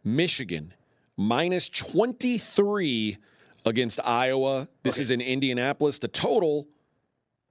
Michigan 0.05 0.75
minus 1.17 1.71
23 1.71 3.17
against 3.65 4.01
Iowa. 4.05 4.69
This 4.83 4.99
is 4.99 5.11
in 5.11 5.21
Indianapolis. 5.21 6.01
The 6.01 6.09
total, 6.09 6.67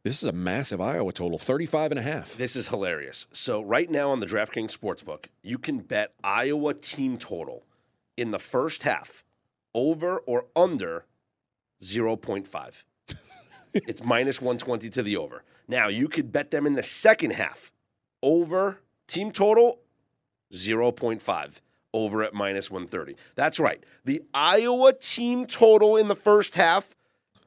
this 0.03 0.23
is 0.23 0.29
a 0.29 0.33
massive 0.33 0.81
Iowa 0.81 1.11
total 1.11 1.37
35 1.37 1.91
and 1.91 1.99
a 1.99 2.03
half. 2.03 2.35
This 2.35 2.55
is 2.55 2.69
hilarious. 2.69 3.27
So 3.31 3.61
right 3.61 3.89
now 3.89 4.09
on 4.09 4.19
the 4.19 4.25
DraftKings 4.25 4.75
Sportsbook, 4.75 5.25
you 5.43 5.57
can 5.57 5.79
bet 5.79 6.13
Iowa 6.23 6.73
team 6.73 7.17
total 7.17 7.63
in 8.17 8.31
the 8.31 8.39
first 8.39 8.83
half 8.83 9.23
over 9.73 10.17
or 10.19 10.45
under 10.55 11.05
0.5. 11.81 12.83
it's 13.73 14.03
minus 14.03 14.41
120 14.41 14.89
to 14.89 15.03
the 15.03 15.17
over. 15.17 15.43
Now 15.67 15.87
you 15.87 16.07
could 16.07 16.31
bet 16.31 16.51
them 16.51 16.65
in 16.65 16.73
the 16.73 16.83
second 16.83 17.31
half 17.31 17.71
over 18.23 18.79
team 19.07 19.31
total 19.31 19.79
0.5 20.53 21.53
over 21.93 22.23
at 22.23 22.33
minus 22.33 22.71
130. 22.71 23.15
That's 23.35 23.59
right. 23.59 23.83
The 24.05 24.21
Iowa 24.33 24.93
team 24.93 25.45
total 25.45 25.97
in 25.97 26.07
the 26.07 26.15
first 26.15 26.55
half 26.55 26.95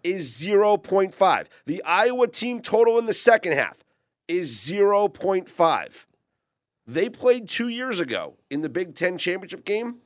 is 0.04 0.30
0.5. 0.38 1.46
The 1.66 1.82
Iowa 1.82 2.28
team 2.28 2.60
total 2.60 2.98
in 2.98 3.06
the 3.06 3.14
second 3.14 3.52
half 3.52 3.82
is 4.28 4.54
0.5. 4.56 6.04
They 6.86 7.08
played 7.08 7.48
two 7.48 7.68
years 7.68 7.98
ago 7.98 8.36
in 8.50 8.60
the 8.60 8.68
Big 8.68 8.94
Ten 8.94 9.16
championship 9.16 9.64
game. 9.64 9.96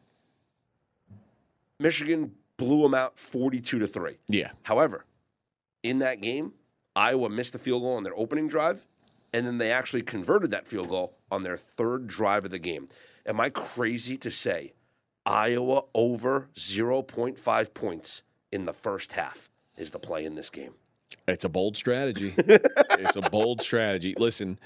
Michigan 1.81 2.33
blew 2.57 2.83
them 2.83 2.95
out 2.95 3.19
42 3.19 3.81
to 3.81 3.87
3. 3.87 4.19
Yeah. 4.29 4.53
However, 4.63 5.05
in 5.83 5.99
that 5.99 6.21
game, 6.21 6.53
Iowa 6.95 7.29
missed 7.29 7.53
the 7.53 7.59
field 7.59 7.83
goal 7.83 7.97
on 7.97 8.05
their 8.05 8.17
opening 8.17 8.49
drive, 8.49 8.87
and 9.33 9.47
then 9.47 9.59
they 9.59 9.71
actually 9.71 10.03
converted 10.03 10.51
that 10.53 10.67
field 10.67 10.89
goal 10.89 11.17
on 11.31 11.43
their 11.43 11.57
third 11.57 12.07
drive 12.07 12.45
of 12.45 12.51
the 12.51 12.59
game. 12.59 12.89
Am 13.27 13.41
I 13.41 13.51
crazy 13.51 14.17
to 14.19 14.31
say 14.31 14.73
Iowa 15.27 15.85
over 15.95 16.49
0.5 16.57 17.75
points 17.75 18.23
in 18.51 18.65
the 18.65 18.73
first 18.73 19.13
half 19.13 19.51
is 19.79 19.91
the 19.91 19.99
play 19.99 20.25
in 20.25 20.35
this 20.35 20.51
game? 20.51 20.75
It's 21.27 21.45
a 21.45 21.49
bold 21.49 21.77
strategy. 21.77 22.35
it's 22.39 23.17
a 23.17 23.23
bold 23.23 23.63
strategy. 23.63 24.15
Listen, 24.19 24.59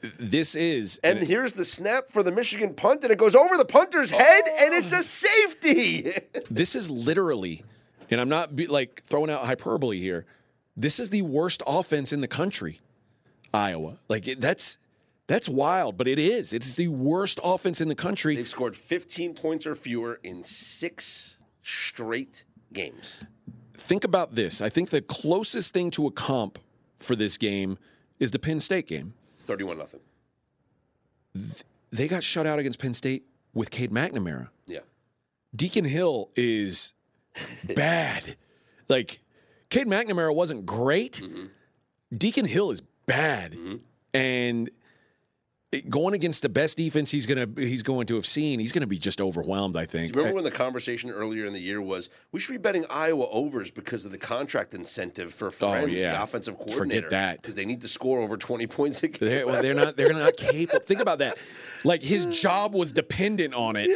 this 0.00 0.54
is 0.54 1.00
And 1.02 1.20
here's 1.20 1.52
the 1.52 1.64
snap 1.64 2.10
for 2.10 2.22
the 2.22 2.30
Michigan 2.30 2.74
punt, 2.74 3.02
and 3.02 3.12
it 3.12 3.18
goes 3.18 3.34
over 3.34 3.56
the 3.56 3.64
punter's 3.64 4.10
head, 4.10 4.44
and 4.60 4.74
it's 4.74 4.92
a 4.92 5.02
safety. 5.02 6.12
this 6.50 6.74
is 6.74 6.90
literally, 6.90 7.64
and 8.10 8.20
I'm 8.20 8.28
not 8.28 8.54
be, 8.54 8.66
like 8.66 9.02
throwing 9.02 9.30
out 9.30 9.44
hyperbole 9.44 9.98
here. 9.98 10.26
This 10.76 11.00
is 11.00 11.10
the 11.10 11.22
worst 11.22 11.62
offense 11.66 12.12
in 12.12 12.20
the 12.20 12.28
country, 12.28 12.78
Iowa. 13.52 13.98
Like 14.08 14.28
it, 14.28 14.40
that's 14.40 14.78
that's 15.26 15.48
wild, 15.48 15.96
but 15.96 16.06
it 16.06 16.18
is. 16.18 16.52
It's 16.52 16.76
the 16.76 16.88
worst 16.88 17.40
offense 17.42 17.80
in 17.80 17.88
the 17.88 17.94
country. 17.94 18.36
They've 18.36 18.48
scored 18.48 18.76
15 18.76 19.34
points 19.34 19.66
or 19.66 19.74
fewer 19.74 20.20
in 20.22 20.42
six 20.44 21.36
straight 21.62 22.44
games. 22.72 23.24
Think 23.78 24.04
about 24.04 24.34
this. 24.34 24.60
I 24.60 24.68
think 24.68 24.90
the 24.90 25.00
closest 25.00 25.72
thing 25.72 25.90
to 25.92 26.06
a 26.06 26.10
comp 26.10 26.58
for 26.98 27.16
this 27.16 27.38
game 27.38 27.78
is 28.18 28.30
the 28.32 28.38
Penn 28.38 28.60
State 28.60 28.86
game. 28.86 29.14
31 29.40 29.78
nothing. 29.78 30.00
They 31.90 32.08
got 32.08 32.22
shut 32.22 32.46
out 32.46 32.58
against 32.58 32.80
Penn 32.80 32.92
State 32.92 33.24
with 33.54 33.70
Cade 33.70 33.90
McNamara. 33.90 34.48
Yeah. 34.66 34.80
Deacon 35.54 35.84
Hill 35.84 36.30
is 36.36 36.92
bad. 37.76 38.36
Like 38.88 39.20
Cade 39.70 39.86
McNamara 39.86 40.34
wasn't 40.34 40.66
great. 40.66 41.22
Mm-hmm. 41.24 41.46
Deacon 42.12 42.46
Hill 42.46 42.70
is 42.70 42.80
bad, 43.06 43.52
mm-hmm. 43.52 43.76
and 44.14 44.68
it- 44.68 44.74
going 45.90 46.14
against 46.14 46.42
the 46.42 46.48
best 46.48 46.78
defense 46.78 47.10
he's 47.10 47.26
gonna 47.26 47.46
he's 47.56 47.82
going 47.82 48.06
to 48.06 48.14
have 48.14 48.24
seen, 48.26 48.58
he's 48.58 48.72
going 48.72 48.80
to 48.82 48.86
be 48.88 48.98
just 48.98 49.20
overwhelmed. 49.20 49.76
I 49.76 49.84
think. 49.84 50.14
Remember 50.16 50.36
when 50.36 50.44
the 50.44 50.50
conversation 50.50 51.10
earlier 51.10 51.44
in 51.44 51.52
the 51.52 51.60
year 51.60 51.82
was 51.82 52.08
we 52.32 52.40
should 52.40 52.52
be 52.52 52.58
betting 52.58 52.86
Iowa 52.88 53.26
overs 53.28 53.70
because 53.70 54.04
of 54.06 54.10
the 54.10 54.18
contract 54.18 54.72
incentive 54.72 55.34
for 55.34 55.50
Ferentz, 55.50 55.82
Oh, 55.82 55.86
yeah. 55.86 56.12
the 56.16 56.22
offensive 56.22 56.56
Forget 56.74 57.10
that. 57.10 57.42
because 57.42 57.54
they 57.54 57.66
need 57.66 57.82
to 57.82 57.88
score 57.88 58.20
over 58.20 58.36
20 58.38 58.66
points 58.66 59.02
a 59.02 59.08
game. 59.08 59.28
They're, 59.28 59.46
well, 59.46 59.62
they're 59.62 59.74
not. 59.74 59.96
They're 59.96 60.12
not 60.14 60.36
capable. 60.36 60.80
Think 60.84 61.00
about 61.00 61.18
that. 61.18 61.38
Like 61.84 62.02
his 62.02 62.26
job 62.42 62.74
was 62.74 62.90
dependent 62.92 63.52
on 63.52 63.76
it, 63.76 63.94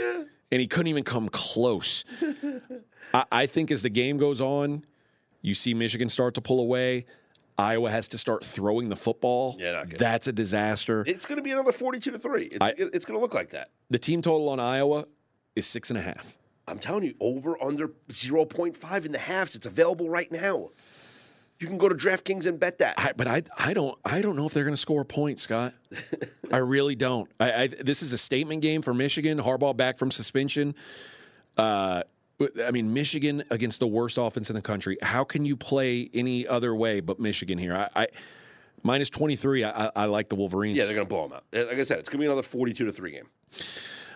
and 0.51 0.61
he 0.61 0.67
couldn't 0.67 0.89
even 0.89 1.05
come 1.05 1.29
close. 1.31 2.05
I, 3.15 3.25
I 3.33 3.47
think 3.47 3.71
as 3.71 3.83
the 3.83 3.91
game 3.91 4.19
goes 4.19 4.41
on, 4.43 4.85
you 5.41 5.55
see 5.55 5.73
Michigan 5.75 6.09
start 6.09 6.35
to 6.35 6.41
pull 6.43 6.61
away. 6.61 7.07
Iowa 7.59 7.91
has 7.91 8.09
to 8.09 8.19
start 8.19 8.45
throwing 8.45 8.89
the 8.89 8.97
football. 8.97 9.57
Yeah, 9.59 9.73
not 9.73 9.89
good. 9.91 9.99
That's 9.99 10.27
a 10.29 10.33
disaster. 10.33 11.05
It's 11.07 11.27
going 11.27 11.37
to 11.37 11.43
be 11.43 11.51
another 11.53 11.73
42 11.73 12.11
to 12.13 12.19
3. 12.19 12.45
It's, 12.45 12.59
I- 12.61 12.75
it's 12.77 13.05
going 13.05 13.19
to 13.19 13.23
look 13.23 13.35
like 13.35 13.51
that. 13.51 13.71
the 13.91 13.99
team 13.99 14.23
total 14.23 14.49
on 14.49 14.59
Iowa 14.61 15.05
is 15.55 15.67
six 15.67 15.91
and 15.91 15.99
a 15.99 16.03
half. 16.03 16.37
I'm 16.67 16.79
telling 16.79 17.05
you, 17.05 17.15
over 17.21 17.63
under 17.63 17.89
0.5 18.09 19.05
in 19.05 19.13
the 19.13 19.19
halves. 19.19 19.55
It's 19.57 19.67
available 19.67 20.09
right 20.09 20.31
now. 20.31 20.71
You 21.59 21.67
can 21.69 21.77
go 21.79 21.89
to 21.89 21.95
DraftKings 21.95 22.47
and 22.47 22.59
bet 22.59 22.79
that. 22.79 22.95
I, 22.99 23.13
but 23.17 23.27
I, 23.29 23.43
I 23.65 23.73
don't, 23.75 23.97
I 24.05 24.23
don't 24.23 24.35
know 24.37 24.47
if 24.47 24.55
they're 24.55 24.65
going 24.65 24.75
to 24.75 24.81
score 24.81 25.03
a 25.03 25.05
point, 25.05 25.39
Scott. 25.39 25.73
I 26.53 26.57
really 26.59 26.95
don't. 26.97 27.31
I, 27.39 27.53
I, 27.53 27.67
this 27.69 28.03
is 28.03 28.13
a 28.13 28.19
statement 28.19 28.63
game 28.63 28.83
for 28.83 28.95
Michigan. 28.95 29.39
Harbaugh 29.39 29.77
back 29.77 29.99
from 29.99 30.11
suspension. 30.11 30.75
Uh, 31.57 32.03
I 32.65 32.71
mean, 32.71 32.93
Michigan 32.93 33.43
against 33.51 33.81
the 33.81 33.87
worst 33.87 34.19
offense 34.19 34.51
in 34.51 34.57
the 34.57 34.63
country. 34.63 34.97
How 35.03 35.25
can 35.25 35.45
you 35.45 35.57
play 35.57 36.11
any 36.15 36.47
other 36.47 36.75
way 36.75 37.01
but 37.01 37.19
Michigan 37.19 37.59
here? 37.59 37.75
I, 37.75 38.03
I 38.03 38.07
minus 38.83 39.11
twenty 39.11 39.37
three. 39.37 39.65
I, 39.65 39.91
I 39.95 40.05
like 40.07 40.29
the 40.29 40.35
Wolverines. 40.37 40.79
Yeah, 40.79 40.85
they're 40.85 40.95
going 40.95 41.07
to 41.07 41.15
blow 41.15 41.29
them 41.29 41.37
out. 41.37 41.45
Like 41.53 41.79
I 41.79 41.83
said, 41.83 41.99
it's 41.99 42.09
going 42.09 42.19
to 42.19 42.23
be 42.23 42.27
another 42.27 42.43
forty-two 42.43 42.85
to 42.87 42.93
three 42.93 43.13
game. 43.13 43.29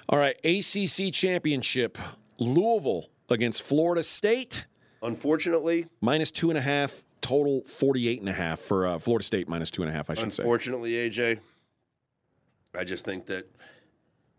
All 0.09 0.18
right, 0.18 0.37
ACC 0.45 1.12
championship. 1.12 1.99
Louisville 2.39 3.07
against 3.29 3.62
Florida 3.62 4.03
State. 4.03 4.66
Unfortunately, 5.03 5.87
minus 6.01 6.31
two 6.31 6.51
and 6.51 6.59
a 6.59 6.62
half. 6.62 7.03
Total 7.22 7.62
48 7.62 8.20
and 8.20 8.29
a 8.29 8.33
half 8.33 8.61
for 8.61 8.87
uh, 8.87 8.99
Florida 8.99 9.24
State 9.24 9.49
minus 9.49 9.70
two 9.70 9.83
and 9.83 9.91
a 9.91 9.93
half. 9.93 10.11
I 10.11 10.14
should 10.14 10.24
unfortunately, 10.24 10.93
say. 10.93 11.07
Unfortunately, 11.07 11.39
AJ, 11.39 12.79
I 12.79 12.85
just 12.85 13.05
think 13.05 13.27
that 13.27 13.51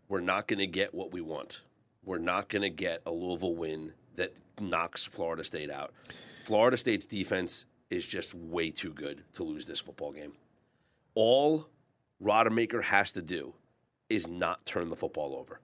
we're 0.08 0.20
not 0.20 0.46
going 0.48 0.60
to 0.60 0.66
get 0.66 0.94
what 0.94 1.12
we 1.12 1.20
want. 1.20 1.60
We're 2.08 2.16
not 2.16 2.48
going 2.48 2.62
to 2.62 2.70
get 2.70 3.02
a 3.04 3.10
Louisville 3.10 3.54
win 3.54 3.92
that 4.16 4.32
knocks 4.58 5.04
Florida 5.04 5.44
State 5.44 5.70
out. 5.70 5.92
Florida 6.46 6.78
State's 6.78 7.06
defense 7.06 7.66
is 7.90 8.06
just 8.06 8.32
way 8.32 8.70
too 8.70 8.94
good 8.94 9.24
to 9.34 9.44
lose 9.44 9.66
this 9.66 9.78
football 9.78 10.12
game. 10.12 10.32
All 11.14 11.68
Rodemaker 12.24 12.82
has 12.82 13.12
to 13.12 13.20
do 13.20 13.52
is 14.08 14.26
not 14.26 14.64
turn 14.64 14.88
the 14.88 14.96
football 14.96 15.36
over. 15.36 15.60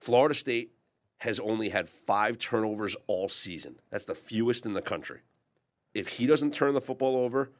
Florida 0.00 0.34
State 0.34 0.72
has 1.18 1.38
only 1.38 1.68
had 1.68 1.90
five 1.90 2.38
turnovers 2.38 2.96
all 3.06 3.28
season. 3.28 3.80
That's 3.90 4.06
the 4.06 4.14
fewest 4.14 4.64
in 4.64 4.72
the 4.72 4.80
country. 4.80 5.20
If 5.92 6.08
he 6.08 6.26
doesn't 6.26 6.54
turn 6.54 6.72
the 6.72 6.80
football 6.80 7.16
over, 7.16 7.50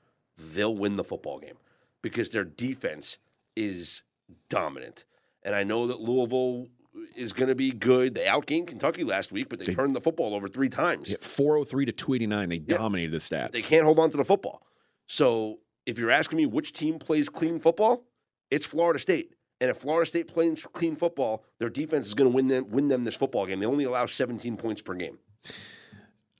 they'll 0.54 0.74
win 0.74 0.96
the 0.96 1.04
football 1.04 1.38
game 1.38 1.58
because 2.00 2.30
their 2.30 2.44
defense 2.44 3.18
is 3.54 4.00
dominant. 4.48 5.04
And 5.42 5.54
I 5.54 5.64
know 5.64 5.86
that 5.86 6.00
Louisville 6.00 6.68
is 7.16 7.32
going 7.32 7.48
to 7.48 7.54
be 7.54 7.70
good. 7.70 8.14
They 8.14 8.24
outgained 8.24 8.66
Kentucky 8.66 9.04
last 9.04 9.32
week, 9.32 9.48
but 9.48 9.58
they, 9.58 9.66
they 9.66 9.74
turned 9.74 9.94
the 9.94 10.00
football 10.00 10.34
over 10.34 10.48
three 10.48 10.68
times. 10.68 11.10
Yeah, 11.10 11.16
403 11.20 11.86
to 11.86 11.92
289. 11.92 12.48
They 12.48 12.56
yeah. 12.56 12.76
dominated 12.76 13.12
the 13.12 13.18
stats. 13.18 13.52
They 13.52 13.62
can't 13.62 13.84
hold 13.84 13.98
on 13.98 14.10
to 14.10 14.16
the 14.16 14.24
football. 14.24 14.62
So 15.06 15.58
if 15.86 15.98
you're 15.98 16.10
asking 16.10 16.38
me 16.38 16.46
which 16.46 16.72
team 16.72 16.98
plays 16.98 17.28
clean 17.28 17.60
football, 17.60 18.04
it's 18.50 18.66
Florida 18.66 18.98
State. 18.98 19.34
And 19.60 19.70
if 19.70 19.78
Florida 19.78 20.06
State 20.06 20.28
plays 20.28 20.66
clean 20.72 20.96
football, 20.96 21.44
their 21.58 21.68
defense 21.68 22.06
is 22.06 22.14
going 22.14 22.30
to 22.30 22.34
win 22.34 22.48
them 22.48 22.70
win 22.70 22.88
them 22.88 23.04
this 23.04 23.14
football 23.14 23.46
game. 23.46 23.60
They 23.60 23.66
only 23.66 23.84
allow 23.84 24.06
17 24.06 24.56
points 24.56 24.80
per 24.80 24.94
game. 24.94 25.18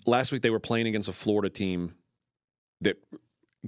Last 0.07 0.32
week 0.32 0.42
they 0.42 0.51
were 0.51 0.61
playing 0.61 0.86
against 0.86 1.09
a 1.09 1.12
Florida 1.12 1.51
team 1.51 1.94
that 2.80 2.96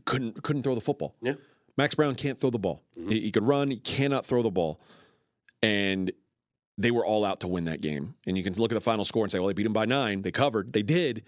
couldn't 0.06 0.42
couldn't 0.42 0.62
throw 0.62 0.74
the 0.74 0.80
football. 0.80 1.16
Yeah. 1.20 1.34
Max 1.76 1.94
Brown 1.94 2.14
can't 2.14 2.38
throw 2.38 2.50
the 2.50 2.58
ball. 2.58 2.82
Mm-hmm. 2.98 3.10
He, 3.10 3.20
he 3.20 3.30
could 3.30 3.46
run, 3.46 3.70
he 3.70 3.78
cannot 3.78 4.24
throw 4.26 4.42
the 4.42 4.50
ball. 4.50 4.80
And 5.62 6.12
they 6.78 6.90
were 6.90 7.04
all 7.04 7.24
out 7.24 7.40
to 7.40 7.48
win 7.48 7.64
that 7.66 7.80
game. 7.80 8.14
And 8.26 8.36
you 8.36 8.42
can 8.42 8.54
look 8.54 8.72
at 8.72 8.74
the 8.74 8.80
final 8.80 9.04
score 9.04 9.24
and 9.24 9.30
say, 9.30 9.38
well, 9.38 9.48
they 9.48 9.54
beat 9.54 9.64
them 9.64 9.72
by 9.72 9.84
nine. 9.84 10.22
They 10.22 10.30
covered. 10.30 10.72
They 10.72 10.82
did. 10.82 11.24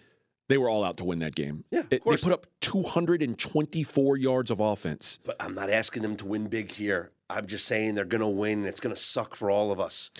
They 0.48 0.58
were 0.58 0.68
all 0.68 0.84
out 0.84 0.98
to 0.98 1.04
win 1.04 1.20
that 1.20 1.34
game. 1.34 1.64
Yeah, 1.70 1.84
it, 1.90 2.02
they 2.04 2.16
put 2.16 2.32
up 2.32 2.46
224 2.60 4.16
yards 4.18 4.50
of 4.50 4.60
offense. 4.60 5.18
But 5.24 5.36
I'm 5.40 5.54
not 5.54 5.70
asking 5.70 6.02
them 6.02 6.16
to 6.16 6.26
win 6.26 6.48
big 6.48 6.70
here. 6.70 7.12
I'm 7.30 7.46
just 7.46 7.66
saying 7.66 7.94
they're 7.94 8.04
going 8.04 8.20
to 8.20 8.28
win. 8.28 8.58
And 8.58 8.66
it's 8.66 8.80
going 8.80 8.94
to 8.94 9.00
suck 9.00 9.34
for 9.34 9.50
all 9.50 9.72
of 9.72 9.80
us. 9.80 10.10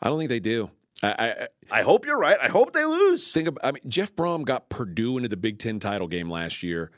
I 0.00 0.08
don't 0.08 0.18
think 0.18 0.30
they 0.30 0.40
do. 0.40 0.70
I, 1.02 1.46
I, 1.70 1.80
I 1.80 1.82
hope 1.82 2.06
you're 2.06 2.18
right. 2.18 2.38
I 2.40 2.48
hope 2.48 2.72
they 2.72 2.84
lose. 2.84 3.30
Think 3.30 3.48
about. 3.48 3.66
I 3.66 3.72
mean, 3.72 3.82
Jeff 3.86 4.14
Brohm 4.14 4.44
got 4.44 4.70
Purdue 4.70 5.18
into 5.18 5.28
the 5.28 5.36
Big 5.36 5.58
Ten 5.58 5.78
title 5.80 6.08
game 6.08 6.30
last 6.30 6.62
year. 6.62 6.90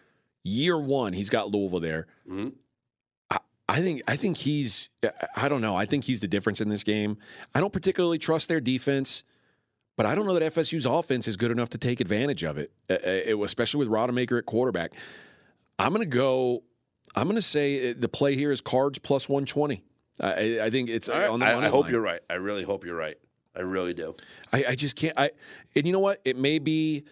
Year 0.44 0.78
one, 0.78 1.12
he's 1.12 1.30
got 1.30 1.50
Louisville 1.50 1.80
there. 1.80 2.06
Mm-hmm. 2.30 2.50
I 3.68 3.80
think 3.80 4.02
I 4.06 4.16
think 4.16 4.36
he's 4.36 4.90
I 5.36 5.48
don't 5.48 5.60
know. 5.60 5.76
I 5.76 5.86
think 5.86 6.04
he's 6.04 6.20
the 6.20 6.28
difference 6.28 6.60
in 6.60 6.68
this 6.68 6.84
game. 6.84 7.18
I 7.54 7.60
don't 7.60 7.72
particularly 7.72 8.18
trust 8.18 8.48
their 8.48 8.60
defense, 8.60 9.24
but 9.96 10.06
I 10.06 10.14
don't 10.14 10.26
know 10.26 10.38
that 10.38 10.54
FSU's 10.54 10.86
offense 10.86 11.26
is 11.26 11.36
good 11.36 11.50
enough 11.50 11.70
to 11.70 11.78
take 11.78 12.00
advantage 12.00 12.44
of 12.44 12.58
it, 12.58 12.70
especially 12.88 13.78
with 13.78 13.88
Rodemaker 13.88 14.38
at 14.38 14.46
quarterback. 14.46 14.92
I'm 15.78 15.92
going 15.92 16.08
to 16.08 16.16
go. 16.16 16.62
I'm 17.14 17.24
going 17.24 17.36
to 17.36 17.42
say 17.42 17.90
uh, 17.90 17.94
the 17.96 18.08
play 18.08 18.34
here 18.34 18.52
is 18.52 18.60
cards 18.60 18.98
plus 18.98 19.28
120. 19.28 19.82
I, 20.20 20.60
I 20.62 20.70
think 20.70 20.88
it's 20.88 21.08
uh, 21.08 21.12
right. 21.12 21.28
on 21.28 21.40
the. 21.40 21.46
I, 21.46 21.66
I 21.66 21.68
hope 21.68 21.90
you're 21.90 22.00
right. 22.00 22.20
I 22.30 22.34
really 22.34 22.62
hope 22.62 22.84
you're 22.84 22.96
right. 22.96 23.16
I 23.54 23.60
really 23.60 23.94
do. 23.94 24.14
I, 24.52 24.64
I 24.70 24.74
just 24.74 24.96
can't. 24.96 25.18
I 25.18 25.30
and 25.74 25.86
you 25.86 25.92
know 25.92 26.00
what? 26.00 26.20
It 26.24 26.36
may 26.36 26.58
be 26.58 27.04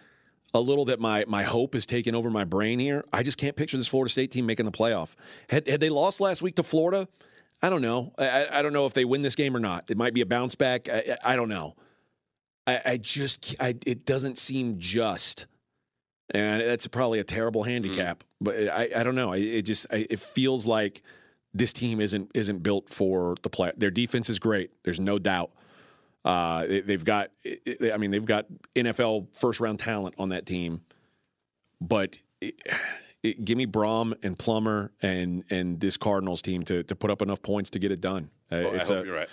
a 0.55 0.59
little 0.59 0.85
that 0.85 0.99
my 1.01 1.25
my 1.27 1.43
hope 1.43 1.75
is 1.75 1.85
taking 1.85 2.15
over 2.15 2.29
my 2.29 2.45
brain 2.45 2.79
here. 2.79 3.03
I 3.11 3.23
just 3.23 3.37
can't 3.37 3.55
picture 3.55 3.75
this 3.75 3.87
Florida 3.87 4.09
State 4.09 4.31
team 4.31 4.45
making 4.45 4.65
the 4.65 4.71
playoff. 4.71 5.15
Had 5.49 5.67
had 5.67 5.81
they 5.81 5.89
lost 5.89 6.21
last 6.21 6.41
week 6.41 6.55
to 6.55 6.63
Florida, 6.63 7.07
I 7.61 7.69
don't 7.69 7.81
know. 7.81 8.13
I, 8.17 8.47
I 8.49 8.61
don't 8.61 8.71
know 8.73 8.85
if 8.85 8.93
they 8.93 9.03
win 9.03 9.21
this 9.21 9.35
game 9.35 9.55
or 9.55 9.59
not. 9.59 9.91
It 9.91 9.97
might 9.97 10.13
be 10.13 10.21
a 10.21 10.25
bounce 10.25 10.55
back. 10.55 10.87
I, 10.89 11.17
I 11.25 11.35
don't 11.35 11.49
know. 11.49 11.75
I, 12.65 12.81
I 12.85 12.97
just 12.97 13.55
I, 13.59 13.75
it 13.85 14.05
doesn't 14.05 14.37
seem 14.37 14.79
just, 14.79 15.45
and 16.33 16.61
that's 16.61 16.87
probably 16.87 17.19
a 17.19 17.25
terrible 17.25 17.63
handicap. 17.63 18.19
Mm. 18.19 18.25
But 18.39 18.55
I 18.69 18.89
I 18.95 19.03
don't 19.03 19.15
know. 19.15 19.33
It 19.33 19.63
just 19.63 19.87
it 19.91 20.19
feels 20.19 20.65
like 20.65 21.01
this 21.53 21.73
team 21.73 21.99
isn't 21.99 22.31
isn't 22.33 22.63
built 22.63 22.89
for 22.89 23.35
the 23.41 23.49
play. 23.49 23.73
Their 23.75 23.91
defense 23.91 24.29
is 24.29 24.39
great. 24.39 24.71
There's 24.83 25.01
no 25.01 25.19
doubt. 25.19 25.51
Uh, 26.25 26.65
they've 26.67 27.05
got, 27.05 27.29
I 27.93 27.97
mean, 27.97 28.09
they've 28.09 28.25
got 28.25 28.47
NFL 28.73 29.35
first 29.35 29.59
round 29.59 29.79
talent 29.79 30.15
on 30.17 30.29
that 30.29 30.47
team, 30.47 30.81
but 31.79 32.17
it, 32.41 32.59
it, 33.23 33.45
give 33.45 33.57
me 33.57 33.67
Brohm 33.67 34.13
and 34.23 34.37
Plummer 34.37 34.91
and 35.01 35.45
and 35.51 35.79
this 35.79 35.97
Cardinals 35.97 36.41
team 36.41 36.63
to 36.63 36.81
to 36.83 36.95
put 36.95 37.11
up 37.11 37.21
enough 37.21 37.43
points 37.43 37.69
to 37.71 37.79
get 37.79 37.91
it 37.91 38.01
done. 38.01 38.31
Uh, 38.51 38.55
oh, 38.55 38.73
it's 38.73 38.89
I 38.89 38.95
hope 38.95 39.03
a, 39.03 39.07
you're 39.07 39.15
right. 39.15 39.29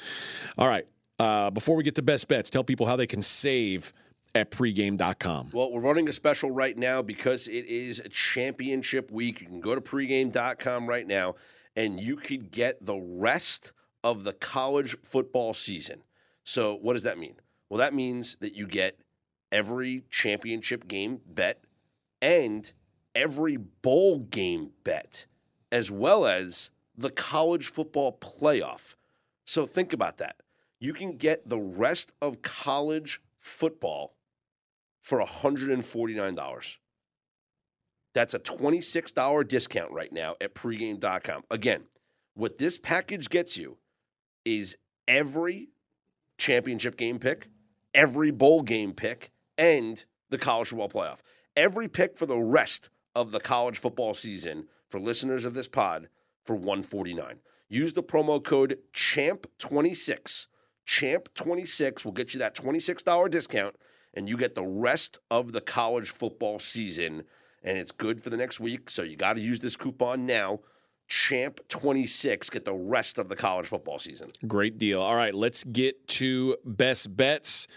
All 0.58 0.68
right. 0.68 0.86
Uh, 1.18 1.50
before 1.50 1.76
we 1.76 1.82
get 1.82 1.94
to 1.94 2.02
best 2.02 2.28
bets, 2.28 2.50
tell 2.50 2.64
people 2.64 2.84
how 2.84 2.96
they 2.96 3.06
can 3.06 3.22
save 3.22 3.92
at 4.34 4.50
pregame.com. 4.50 5.50
Well, 5.52 5.70
we're 5.70 5.80
running 5.80 6.08
a 6.08 6.12
special 6.12 6.50
right 6.50 6.76
now 6.76 7.02
because 7.02 7.48
it 7.48 7.66
is 7.66 8.00
a 8.00 8.08
championship 8.08 9.10
week. 9.10 9.40
You 9.40 9.46
can 9.46 9.60
go 9.60 9.74
to 9.74 9.80
pregame.com 9.80 10.86
right 10.86 11.06
now 11.06 11.36
and 11.76 12.00
you 12.00 12.16
could 12.16 12.50
get 12.50 12.84
the 12.84 12.96
rest 12.96 13.72
of 14.02 14.24
the 14.24 14.32
college 14.32 14.96
football 15.02 15.54
season. 15.54 16.02
So, 16.44 16.74
what 16.74 16.94
does 16.94 17.02
that 17.04 17.18
mean? 17.18 17.36
Well, 17.68 17.78
that 17.78 17.94
means 17.94 18.36
that 18.40 18.54
you 18.54 18.66
get 18.66 19.00
every 19.50 20.04
championship 20.10 20.88
game 20.88 21.20
bet 21.26 21.64
and 22.20 22.72
every 23.14 23.56
bowl 23.56 24.18
game 24.18 24.70
bet, 24.84 25.26
as 25.70 25.90
well 25.90 26.26
as 26.26 26.70
the 26.96 27.10
college 27.10 27.68
football 27.68 28.18
playoff. 28.20 28.94
So, 29.44 29.66
think 29.66 29.92
about 29.92 30.18
that. 30.18 30.36
You 30.80 30.92
can 30.92 31.16
get 31.16 31.48
the 31.48 31.60
rest 31.60 32.12
of 32.20 32.42
college 32.42 33.20
football 33.38 34.14
for 35.00 35.22
$149. 35.22 36.76
That's 38.14 38.34
a 38.34 38.38
$26 38.38 39.48
discount 39.48 39.90
right 39.92 40.12
now 40.12 40.36
at 40.40 40.54
pregame.com. 40.54 41.44
Again, 41.50 41.84
what 42.34 42.58
this 42.58 42.78
package 42.78 43.28
gets 43.28 43.56
you 43.56 43.78
is 44.44 44.76
every 45.06 45.68
championship 46.38 46.96
game 46.96 47.18
pick, 47.18 47.48
every 47.94 48.30
bowl 48.30 48.62
game 48.62 48.92
pick, 48.92 49.30
and 49.58 50.04
the 50.30 50.38
college 50.38 50.68
football 50.68 50.88
playoff. 50.88 51.18
Every 51.56 51.88
pick 51.88 52.16
for 52.16 52.26
the 52.26 52.38
rest 52.38 52.88
of 53.14 53.30
the 53.32 53.40
college 53.40 53.78
football 53.78 54.14
season 54.14 54.68
for 54.88 54.98
listeners 54.98 55.44
of 55.44 55.54
this 55.54 55.68
pod 55.68 56.08
for 56.44 56.54
149. 56.54 57.36
Use 57.68 57.92
the 57.92 58.02
promo 58.02 58.42
code 58.42 58.78
CHAMP26. 58.94 60.46
CHAMP26 60.86 62.04
will 62.04 62.12
get 62.12 62.34
you 62.34 62.38
that 62.40 62.54
$26 62.56 63.30
discount 63.30 63.76
and 64.14 64.28
you 64.28 64.36
get 64.36 64.54
the 64.54 64.64
rest 64.64 65.18
of 65.30 65.52
the 65.52 65.60
college 65.60 66.10
football 66.10 66.58
season 66.58 67.24
and 67.62 67.78
it's 67.78 67.92
good 67.92 68.20
for 68.20 68.30
the 68.30 68.36
next 68.36 68.58
week, 68.58 68.90
so 68.90 69.02
you 69.02 69.16
got 69.16 69.34
to 69.34 69.40
use 69.40 69.60
this 69.60 69.76
coupon 69.76 70.26
now. 70.26 70.60
Champ 71.08 71.60
26 71.68 72.50
get 72.50 72.64
the 72.64 72.72
rest 72.72 73.18
of 73.18 73.28
the 73.28 73.36
college 73.36 73.66
football 73.66 73.98
season. 73.98 74.28
Great 74.46 74.78
deal. 74.78 75.00
All 75.00 75.14
right, 75.14 75.34
let's 75.34 75.64
get 75.64 76.06
to 76.08 76.56
best 76.64 77.14
bets. 77.16 77.68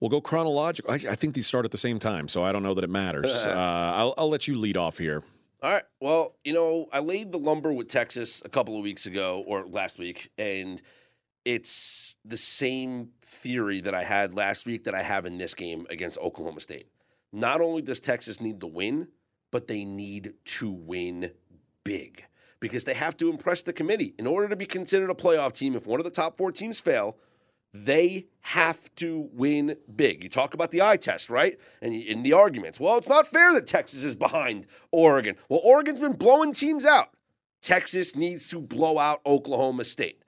We'll 0.00 0.08
go 0.08 0.20
chronological. 0.20 0.90
I, 0.90 0.94
I 0.94 1.14
think 1.14 1.34
these 1.34 1.46
start 1.46 1.66
at 1.66 1.70
the 1.70 1.78
same 1.78 1.98
time, 1.98 2.26
so 2.26 2.42
I 2.42 2.52
don't 2.52 2.62
know 2.62 2.74
that 2.74 2.84
it 2.84 2.90
matters. 2.90 3.32
uh, 3.46 3.50
I'll, 3.50 4.14
I'll 4.16 4.30
let 4.30 4.48
you 4.48 4.56
lead 4.56 4.76
off 4.76 4.96
here. 4.96 5.22
All 5.62 5.70
right. 5.70 5.82
Well, 6.00 6.36
you 6.42 6.54
know, 6.54 6.88
I 6.90 7.00
laid 7.00 7.32
the 7.32 7.38
lumber 7.38 7.70
with 7.70 7.88
Texas 7.88 8.40
a 8.44 8.48
couple 8.48 8.76
of 8.76 8.82
weeks 8.82 9.04
ago 9.04 9.44
or 9.46 9.66
last 9.66 9.98
week, 9.98 10.30
and 10.38 10.80
it's 11.44 12.16
the 12.24 12.38
same 12.38 13.10
theory 13.22 13.82
that 13.82 13.94
I 13.94 14.04
had 14.04 14.34
last 14.34 14.64
week 14.64 14.84
that 14.84 14.94
I 14.94 15.02
have 15.02 15.26
in 15.26 15.36
this 15.36 15.52
game 15.52 15.86
against 15.90 16.16
Oklahoma 16.18 16.60
State. 16.60 16.88
Not 17.32 17.60
only 17.60 17.82
does 17.82 18.00
Texas 18.00 18.40
need 18.40 18.60
to 18.60 18.66
win, 18.66 19.08
but 19.50 19.68
they 19.68 19.84
need 19.84 20.34
to 20.44 20.70
win 20.70 21.32
big 21.84 22.24
because 22.60 22.84
they 22.84 22.94
have 22.94 23.16
to 23.16 23.30
impress 23.30 23.62
the 23.62 23.72
committee. 23.72 24.14
In 24.18 24.26
order 24.26 24.48
to 24.48 24.56
be 24.56 24.66
considered 24.66 25.10
a 25.10 25.14
playoff 25.14 25.54
team, 25.54 25.74
if 25.74 25.86
one 25.86 25.98
of 25.98 26.04
the 26.04 26.10
top 26.10 26.36
four 26.36 26.52
teams 26.52 26.78
fail, 26.78 27.16
they 27.72 28.26
have 28.40 28.94
to 28.96 29.28
win 29.32 29.76
big. 29.94 30.22
You 30.22 30.28
talk 30.28 30.54
about 30.54 30.70
the 30.70 30.82
eye 30.82 30.96
test, 30.96 31.30
right? 31.30 31.58
And 31.80 31.94
in 31.94 32.22
the 32.22 32.32
arguments, 32.32 32.80
well, 32.80 32.98
it's 32.98 33.08
not 33.08 33.28
fair 33.28 33.52
that 33.54 33.66
Texas 33.66 34.04
is 34.04 34.16
behind 34.16 34.66
Oregon. 34.92 35.36
Well, 35.48 35.60
Oregon's 35.62 36.00
been 36.00 36.12
blowing 36.12 36.52
teams 36.52 36.84
out. 36.84 37.10
Texas 37.62 38.16
needs 38.16 38.48
to 38.48 38.60
blow 38.60 38.98
out 38.98 39.20
Oklahoma 39.24 39.84
State. 39.84 40.22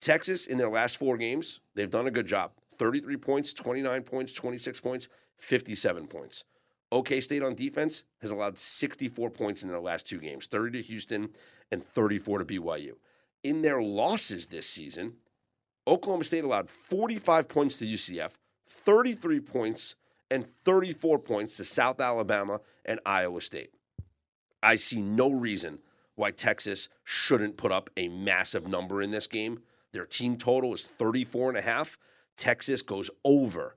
Texas, 0.00 0.46
in 0.46 0.58
their 0.58 0.68
last 0.68 0.96
four 0.96 1.16
games, 1.16 1.60
they've 1.74 1.90
done 1.90 2.06
a 2.06 2.10
good 2.10 2.26
job. 2.26 2.52
33 2.78 3.16
points, 3.16 3.52
29 3.52 4.02
points, 4.02 4.32
26 4.32 4.80
points, 4.80 5.08
57 5.38 6.08
points. 6.08 6.44
OK 6.92 7.22
State 7.22 7.42
on 7.42 7.54
defense 7.54 8.04
has 8.20 8.30
allowed 8.30 8.58
64 8.58 9.30
points 9.30 9.62
in 9.62 9.70
their 9.70 9.80
last 9.80 10.06
two 10.06 10.18
games 10.18 10.46
30 10.46 10.82
to 10.82 10.86
Houston 10.88 11.30
and 11.72 11.82
34 11.82 12.40
to 12.40 12.44
BYU. 12.44 12.92
In 13.42 13.62
their 13.62 13.82
losses 13.82 14.46
this 14.46 14.68
season, 14.68 15.14
Oklahoma 15.86 16.22
State 16.22 16.44
allowed 16.44 16.68
45 16.68 17.48
points 17.48 17.78
to 17.78 17.86
UCF, 17.86 18.32
33 18.68 19.40
points, 19.40 19.96
and 20.30 20.46
34 20.64 21.18
points 21.18 21.56
to 21.56 21.64
South 21.64 21.98
Alabama 21.98 22.60
and 22.84 23.00
Iowa 23.04 23.40
State. 23.40 23.70
I 24.62 24.76
see 24.76 25.00
no 25.00 25.30
reason 25.30 25.78
why 26.14 26.30
Texas 26.30 26.88
shouldn't 27.02 27.56
put 27.56 27.72
up 27.72 27.90
a 27.96 28.08
massive 28.08 28.68
number 28.68 29.00
in 29.02 29.10
this 29.10 29.26
game. 29.26 29.62
Their 29.92 30.04
team 30.04 30.36
total 30.36 30.74
is 30.74 30.82
34 30.82 31.48
and 31.48 31.58
a 31.58 31.62
half. 31.62 31.98
Texas 32.36 32.82
goes 32.82 33.10
over 33.24 33.76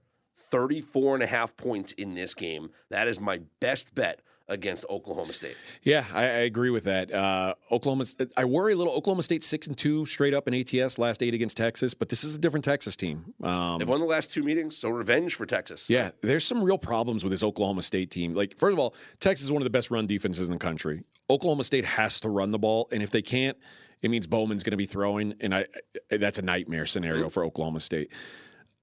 34 0.51 1.15
and 1.15 1.23
a 1.23 1.27
half 1.27 1.55
points 1.57 1.91
in 1.93 2.15
this 2.15 2.33
game. 2.33 2.69
That 2.89 3.07
is 3.07 3.19
my 3.19 3.41
best 3.59 3.93
bet 3.95 4.21
against 4.47 4.85
Oklahoma 4.89 5.33
State. 5.33 5.57
Yeah, 5.83 6.05
I, 6.13 6.23
I 6.23 6.25
agree 6.25 6.69
with 6.69 6.83
that. 6.83 7.11
Uh, 7.11 7.55
Oklahoma, 7.71 8.05
I 8.37 8.45
worry 8.45 8.73
a 8.73 8.75
little. 8.75 8.93
Oklahoma 8.93 9.23
State 9.23 9.43
six 9.43 9.67
and 9.67 9.77
two 9.77 10.05
straight 10.05 10.33
up 10.33 10.47
in 10.47 10.53
ATS 10.53 10.99
last 10.99 11.23
eight 11.23 11.33
against 11.33 11.57
Texas, 11.57 11.93
but 11.93 12.09
this 12.09 12.23
is 12.23 12.35
a 12.35 12.39
different 12.39 12.65
Texas 12.65 12.95
team. 12.95 13.33
Um, 13.41 13.79
They've 13.79 13.89
won 13.89 13.99
the 13.99 14.05
last 14.05 14.31
two 14.31 14.43
meetings, 14.43 14.77
so 14.77 14.89
revenge 14.89 15.35
for 15.35 15.45
Texas. 15.45 15.89
Yeah, 15.89 16.11
there's 16.21 16.45
some 16.45 16.63
real 16.63 16.77
problems 16.77 17.23
with 17.23 17.31
this 17.31 17.43
Oklahoma 17.43 17.81
State 17.81 18.11
team. 18.11 18.33
Like, 18.33 18.57
first 18.57 18.73
of 18.73 18.79
all, 18.79 18.95
Texas 19.19 19.45
is 19.45 19.51
one 19.51 19.61
of 19.61 19.65
the 19.65 19.71
best 19.71 19.89
run 19.89 20.05
defenses 20.05 20.47
in 20.47 20.53
the 20.53 20.59
country. 20.59 21.03
Oklahoma 21.29 21.63
State 21.63 21.85
has 21.85 22.19
to 22.21 22.29
run 22.29 22.51
the 22.51 22.59
ball, 22.59 22.87
and 22.91 23.01
if 23.01 23.09
they 23.09 23.21
can't, 23.21 23.57
it 24.01 24.11
means 24.11 24.27
Bowman's 24.27 24.63
going 24.63 24.71
to 24.71 24.77
be 24.77 24.85
throwing, 24.85 25.33
and 25.39 25.55
I 25.55 25.65
that's 26.09 26.37
a 26.37 26.43
nightmare 26.43 26.85
scenario 26.85 27.23
mm-hmm. 27.23 27.29
for 27.29 27.43
Oklahoma 27.43 27.79
State. 27.79 28.11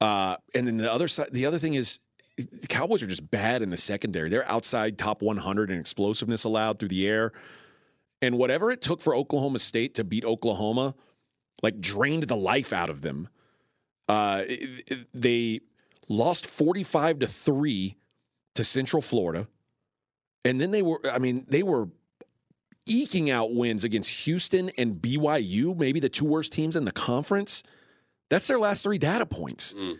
Uh, 0.02 0.36
and 0.52 0.66
then 0.66 0.78
the 0.78 0.92
other 0.92 1.06
side, 1.06 1.28
the 1.30 1.46
other 1.46 1.58
thing 1.58 1.74
is 1.74 2.00
the 2.36 2.66
Cowboys 2.66 3.04
are 3.04 3.06
just 3.06 3.30
bad 3.30 3.62
in 3.62 3.70
the 3.70 3.76
secondary. 3.76 4.28
They're 4.28 4.48
outside 4.50 4.98
top 4.98 5.22
100 5.22 5.70
in 5.70 5.78
explosiveness 5.78 6.42
allowed 6.42 6.80
through 6.80 6.88
the 6.88 7.06
air. 7.06 7.30
And 8.20 8.36
whatever 8.36 8.72
it 8.72 8.80
took 8.80 9.00
for 9.00 9.14
Oklahoma 9.14 9.60
State 9.60 9.94
to 9.94 10.04
beat 10.04 10.24
Oklahoma, 10.24 10.96
like 11.62 11.80
drained 11.80 12.24
the 12.24 12.36
life 12.36 12.72
out 12.72 12.90
of 12.90 13.02
them. 13.02 13.28
Uh, 14.08 14.42
they 15.14 15.60
lost 16.08 16.46
45 16.46 17.20
to 17.20 17.26
3 17.28 17.96
to 18.56 18.64
Central 18.64 19.02
Florida. 19.02 19.46
And 20.44 20.60
then 20.60 20.72
they 20.72 20.82
were, 20.82 20.98
I 21.12 21.18
mean, 21.18 21.46
they 21.48 21.62
were 21.62 21.88
eking 22.86 23.30
out 23.30 23.54
wins 23.54 23.84
against 23.84 24.24
Houston 24.24 24.68
and 24.76 24.96
BYU, 24.96 25.76
maybe 25.76 26.00
the 26.00 26.08
two 26.08 26.24
worst 26.24 26.50
teams 26.50 26.74
in 26.74 26.84
the 26.84 26.92
conference. 26.92 27.62
That's 28.32 28.48
their 28.48 28.58
last 28.58 28.82
three 28.82 28.98
data 28.98 29.26
points. 29.26 29.74
Mm 29.74 29.98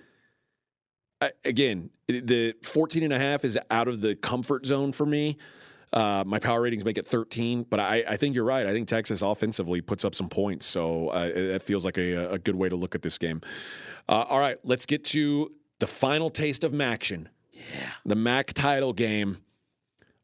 again, 1.45 1.91
the 2.07 2.55
14 2.63 3.03
and 3.03 3.13
a 3.13 3.19
half 3.19 3.45
is 3.45 3.59
out 3.71 3.89
of 3.89 4.01
the 4.01 4.15
comfort 4.17 4.67
zone 4.67 4.93
for 4.93 5.07
me. 5.07 5.37
Uh, 5.93 6.25
my 6.27 6.39
power 6.39 6.63
ratings 6.63 6.85
make 6.87 6.97
it 6.97 7.05
13, 7.05 7.67
but 7.69 7.79
I, 7.79 8.03
I, 8.09 8.17
think 8.17 8.35
you're 8.35 8.45
right. 8.45 8.67
I 8.67 8.73
think 8.73 8.89
Texas 8.89 9.21
offensively 9.21 9.83
puts 9.83 10.07
up 10.07 10.15
some 10.15 10.29
points, 10.29 10.65
so 10.65 11.09
uh, 11.09 11.29
that 11.29 11.63
feels 11.63 11.85
like 11.85 11.99
a, 11.99 12.33
a, 12.33 12.39
good 12.39 12.57
way 12.57 12.71
to 12.71 12.77
look 12.77 12.95
at 12.95 13.03
this 13.03 13.19
game. 13.19 13.43
Uh, 14.09 14.25
all 14.31 14.39
right, 14.39 14.57
let's 14.65 14.87
get 14.87 15.05
to 15.07 15.53
the 15.81 15.87
final 15.87 16.31
taste 16.31 16.65
of 16.65 16.73
Maction. 16.73 17.27
Yeah. 17.53 17.91
The 18.07 18.15
MAC 18.15 18.55
title 18.55 18.95
game. 18.95 19.37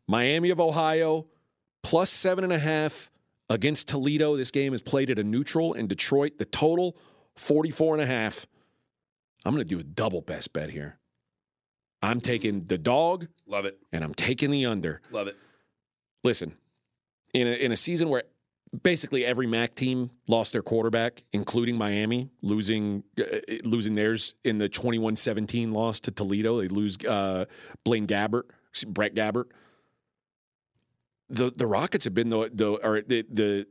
Miami 0.06 0.48
of 0.48 0.58
Ohio 0.58 1.26
plus 1.82 2.10
seven 2.10 2.44
and 2.44 2.52
a 2.52 2.58
half 2.58 3.10
against 3.50 3.88
Toledo. 3.88 4.38
This 4.38 4.50
game 4.50 4.72
is 4.72 4.80
played 4.80 5.10
at 5.10 5.18
a 5.18 5.24
neutral 5.24 5.74
in 5.74 5.86
Detroit. 5.86 6.38
The 6.38 6.46
total 6.46 6.96
44 7.38 7.94
and 7.94 8.02
a 8.02 8.06
half. 8.06 8.46
I'm 9.44 9.54
going 9.54 9.66
to 9.66 9.74
do 9.74 9.80
a 9.80 9.84
double 9.84 10.20
best 10.20 10.52
bet 10.52 10.70
here. 10.70 10.98
I'm 12.02 12.20
taking 12.20 12.64
the 12.64 12.78
dog. 12.78 13.28
Love 13.46 13.64
it. 13.64 13.78
And 13.92 14.04
I'm 14.04 14.14
taking 14.14 14.50
the 14.50 14.66
under. 14.66 15.00
Love 15.10 15.28
it. 15.28 15.36
Listen, 16.24 16.56
in 17.32 17.46
a, 17.46 17.52
in 17.52 17.72
a 17.72 17.76
season 17.76 18.08
where 18.08 18.24
basically 18.82 19.24
every 19.24 19.46
MAC 19.46 19.74
team 19.74 20.10
lost 20.28 20.52
their 20.52 20.62
quarterback, 20.62 21.24
including 21.32 21.78
Miami, 21.78 22.30
losing 22.42 23.04
uh, 23.18 23.24
losing 23.64 23.94
theirs 23.94 24.34
in 24.44 24.58
the 24.58 24.68
21-17 24.68 25.72
loss 25.72 26.00
to 26.00 26.10
Toledo. 26.10 26.60
They 26.60 26.68
lose 26.68 26.96
uh, 27.04 27.46
Blaine 27.84 28.06
Gabbert, 28.06 28.44
Brett 28.86 29.14
Gabbert. 29.14 29.46
The 31.30 31.50
the 31.50 31.66
Rockets 31.66 32.04
have 32.04 32.14
been 32.14 32.28
the 32.30 32.50
the 32.52 32.72
or 32.72 33.02
the 33.02 33.24
the 33.30 33.66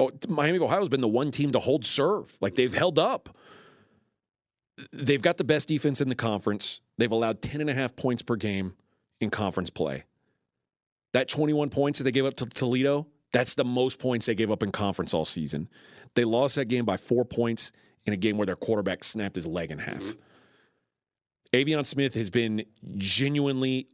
oh, 0.00 0.10
Miami 0.28 0.56
of 0.56 0.62
Ohio 0.62 0.80
has 0.80 0.88
been 0.88 1.00
the 1.00 1.08
one 1.08 1.30
team 1.30 1.52
to 1.52 1.58
hold 1.58 1.84
serve. 1.84 2.36
Like 2.40 2.54
they've 2.54 2.74
held 2.74 2.98
up 2.98 3.36
they've 4.92 5.22
got 5.22 5.36
the 5.36 5.44
best 5.44 5.68
defense 5.68 6.00
in 6.00 6.08
the 6.08 6.14
conference. 6.14 6.80
They've 6.98 7.10
allowed 7.10 7.42
10 7.42 7.60
and 7.60 7.70
a 7.70 7.74
half 7.74 7.94
points 7.96 8.22
per 8.22 8.36
game 8.36 8.74
in 9.20 9.30
conference 9.30 9.70
play. 9.70 10.04
That 11.12 11.28
21 11.28 11.70
points 11.70 11.98
that 11.98 12.04
they 12.04 12.12
gave 12.12 12.24
up 12.24 12.34
to 12.36 12.46
Toledo, 12.46 13.06
that's 13.32 13.54
the 13.54 13.64
most 13.64 14.00
points 14.00 14.26
they 14.26 14.34
gave 14.34 14.50
up 14.50 14.62
in 14.62 14.72
conference 14.72 15.14
all 15.14 15.24
season. 15.24 15.68
They 16.14 16.24
lost 16.24 16.56
that 16.56 16.66
game 16.66 16.84
by 16.84 16.96
four 16.96 17.24
points 17.24 17.72
in 18.06 18.12
a 18.12 18.16
game 18.16 18.36
where 18.36 18.46
their 18.46 18.56
quarterback 18.56 19.04
snapped 19.04 19.36
his 19.36 19.46
leg 19.46 19.70
in 19.70 19.78
half. 19.78 20.02
Mm-hmm. 20.02 20.20
Aveon 21.56 21.86
Smith 21.86 22.14
has 22.14 22.30
been 22.30 22.64
genuinely 22.96 23.86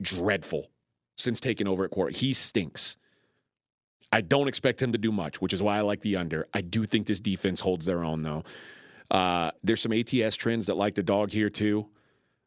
dreadful 0.00 0.70
since 1.18 1.40
taking 1.40 1.68
over 1.68 1.84
at 1.84 1.90
quarter. 1.90 2.16
He 2.16 2.32
stinks. 2.32 2.96
I 4.12 4.20
don't 4.20 4.46
expect 4.46 4.80
him 4.80 4.92
to 4.92 4.98
do 4.98 5.10
much, 5.10 5.40
which 5.40 5.54
is 5.54 5.62
why 5.62 5.78
I 5.78 5.80
like 5.80 6.02
the 6.02 6.16
under. 6.16 6.46
I 6.52 6.60
do 6.60 6.84
think 6.84 7.06
this 7.06 7.18
defense 7.18 7.60
holds 7.60 7.86
their 7.86 8.04
own, 8.04 8.22
though. 8.22 8.44
Uh, 9.10 9.50
there's 9.64 9.80
some 9.80 9.92
ATS 9.92 10.36
trends 10.36 10.66
that 10.66 10.76
like 10.76 10.94
the 10.94 11.02
dog 11.02 11.30
here 11.30 11.50
too. 11.50 11.88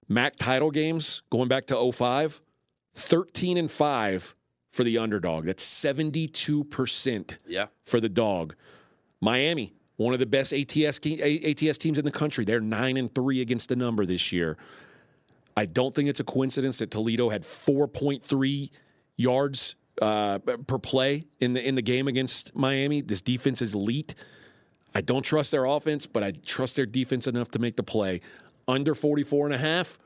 MAC 0.07 0.36
title 0.36 0.72
games 0.72 1.24
going 1.30 1.47
back 1.47 1.66
to 1.68 1.91
05, 1.91 2.41
13 2.93 3.57
and 3.57 3.70
5 3.70 4.36
for 4.72 4.84
the 4.84 4.97
underdog. 4.97 5.45
That's 5.45 5.66
72% 5.66 7.38
yeah. 7.47 7.68
for 7.84 7.99
the 7.99 8.09
dog. 8.09 8.55
Miami, 9.22 9.74
one 9.97 10.13
of 10.13 10.20
the 10.20 10.26
best 10.26 10.53
ATS 10.53 10.99
ATS 10.99 11.78
teams 11.78 11.97
in 11.97 12.05
the 12.05 12.11
country. 12.11 12.45
They're 12.45 12.59
9 12.59 12.97
and 12.97 13.13
3 13.13 13.41
against 13.41 13.70
the 13.70 13.76
number 13.76 14.05
this 14.05 14.32
year. 14.32 14.57
I 15.57 15.66
don't 15.66 15.95
think 15.95 16.09
it's 16.09 16.20
a 16.20 16.26
coincidence 16.26 16.80
that 16.80 16.91
Toledo 16.91 17.30
had 17.30 17.43
4.3 17.43 18.70
yards 19.16 19.76
uh, 20.01 20.39
per 20.39 20.77
play 20.77 21.25
in 21.39 21.53
the 21.53 21.65
in 21.65 21.75
the 21.75 21.81
game 21.81 22.07
against 22.07 22.55
Miami. 22.55 23.01
This 23.01 23.21
defense 23.21 23.61
is 23.61 23.73
elite. 23.73 24.15
I 24.93 25.01
don't 25.01 25.23
trust 25.23 25.51
their 25.51 25.65
offense, 25.65 26.07
but 26.07 26.23
I 26.23 26.31
trust 26.31 26.77
their 26.77 26.85
defense 26.85 27.27
enough 27.27 27.51
to 27.51 27.59
make 27.59 27.75
the 27.75 27.83
play. 27.83 28.21
Under 28.67 28.95
44 28.95 29.47
and 29.47 29.55
a 29.55 29.57
half, 29.57 29.99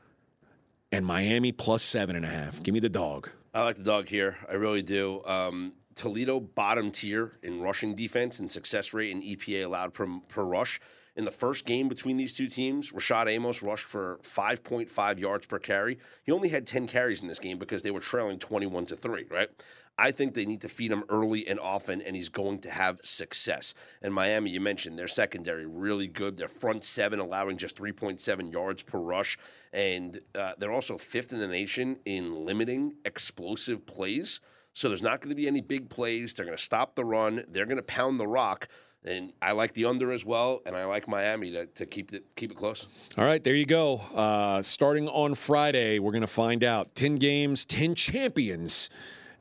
and 0.92 1.06
Miami 1.06 1.52
plus 1.52 1.82
seven 1.82 2.16
and 2.16 2.24
a 2.24 2.28
half. 2.28 2.62
Give 2.62 2.74
me 2.74 2.80
the 2.80 2.88
dog. 2.88 3.30
I 3.54 3.62
like 3.62 3.76
the 3.76 3.84
dog 3.84 4.08
here. 4.08 4.36
I 4.48 4.54
really 4.54 4.82
do. 4.82 5.22
Um, 5.24 5.72
Toledo 5.94 6.40
bottom 6.40 6.90
tier 6.90 7.32
in 7.42 7.60
rushing 7.60 7.94
defense 7.94 8.38
and 8.38 8.50
success 8.50 8.92
rate 8.92 9.14
and 9.14 9.22
EPA 9.22 9.64
allowed 9.64 9.92
per, 9.92 10.06
per 10.28 10.44
rush. 10.44 10.80
In 11.20 11.26
the 11.26 11.30
first 11.30 11.66
game 11.66 11.86
between 11.86 12.16
these 12.16 12.32
two 12.32 12.48
teams, 12.48 12.92
Rashad 12.92 13.28
Amos 13.28 13.62
rushed 13.62 13.84
for 13.84 14.18
5.5 14.22 15.18
yards 15.18 15.44
per 15.44 15.58
carry. 15.58 15.98
He 16.22 16.32
only 16.32 16.48
had 16.48 16.66
10 16.66 16.86
carries 16.86 17.20
in 17.20 17.28
this 17.28 17.38
game 17.38 17.58
because 17.58 17.82
they 17.82 17.90
were 17.90 18.00
trailing 18.00 18.38
21 18.38 18.86
to 18.86 18.96
3, 18.96 19.26
right? 19.30 19.50
I 19.98 20.12
think 20.12 20.32
they 20.32 20.46
need 20.46 20.62
to 20.62 20.70
feed 20.70 20.90
him 20.90 21.04
early 21.10 21.46
and 21.46 21.60
often, 21.60 22.00
and 22.00 22.16
he's 22.16 22.30
going 22.30 22.60
to 22.60 22.70
have 22.70 23.00
success. 23.02 23.74
And 24.00 24.14
Miami, 24.14 24.48
you 24.48 24.62
mentioned 24.62 24.98
their 24.98 25.08
secondary 25.08 25.66
really 25.66 26.06
good. 26.06 26.38
Their 26.38 26.48
front 26.48 26.84
seven 26.84 27.18
allowing 27.18 27.58
just 27.58 27.76
3.7 27.76 28.50
yards 28.50 28.82
per 28.82 28.98
rush, 28.98 29.38
and 29.74 30.22
uh, 30.34 30.54
they're 30.56 30.72
also 30.72 30.96
fifth 30.96 31.34
in 31.34 31.38
the 31.38 31.48
nation 31.48 31.98
in 32.06 32.46
limiting 32.46 32.94
explosive 33.04 33.84
plays. 33.84 34.40
So 34.72 34.88
there's 34.88 35.02
not 35.02 35.20
going 35.20 35.28
to 35.28 35.34
be 35.34 35.48
any 35.48 35.60
big 35.60 35.90
plays. 35.90 36.32
They're 36.32 36.46
going 36.46 36.56
to 36.56 36.64
stop 36.64 36.94
the 36.94 37.04
run. 37.04 37.44
They're 37.46 37.66
going 37.66 37.76
to 37.76 37.82
pound 37.82 38.18
the 38.18 38.26
rock. 38.26 38.68
And 39.04 39.32
I 39.40 39.52
like 39.52 39.72
the 39.72 39.86
under 39.86 40.12
as 40.12 40.26
well, 40.26 40.60
and 40.66 40.76
I 40.76 40.84
like 40.84 41.08
Miami 41.08 41.50
to, 41.52 41.64
to 41.66 41.86
keep 41.86 42.12
it 42.12 42.24
keep 42.36 42.52
it 42.52 42.56
close. 42.56 43.08
All 43.16 43.24
right, 43.24 43.42
there 43.42 43.54
you 43.54 43.64
go. 43.64 44.00
Uh, 44.14 44.60
starting 44.60 45.08
on 45.08 45.34
Friday, 45.34 45.98
we're 45.98 46.12
going 46.12 46.20
to 46.20 46.26
find 46.26 46.62
out 46.62 46.94
ten 46.94 47.14
games, 47.14 47.64
ten 47.64 47.94
champions 47.94 48.90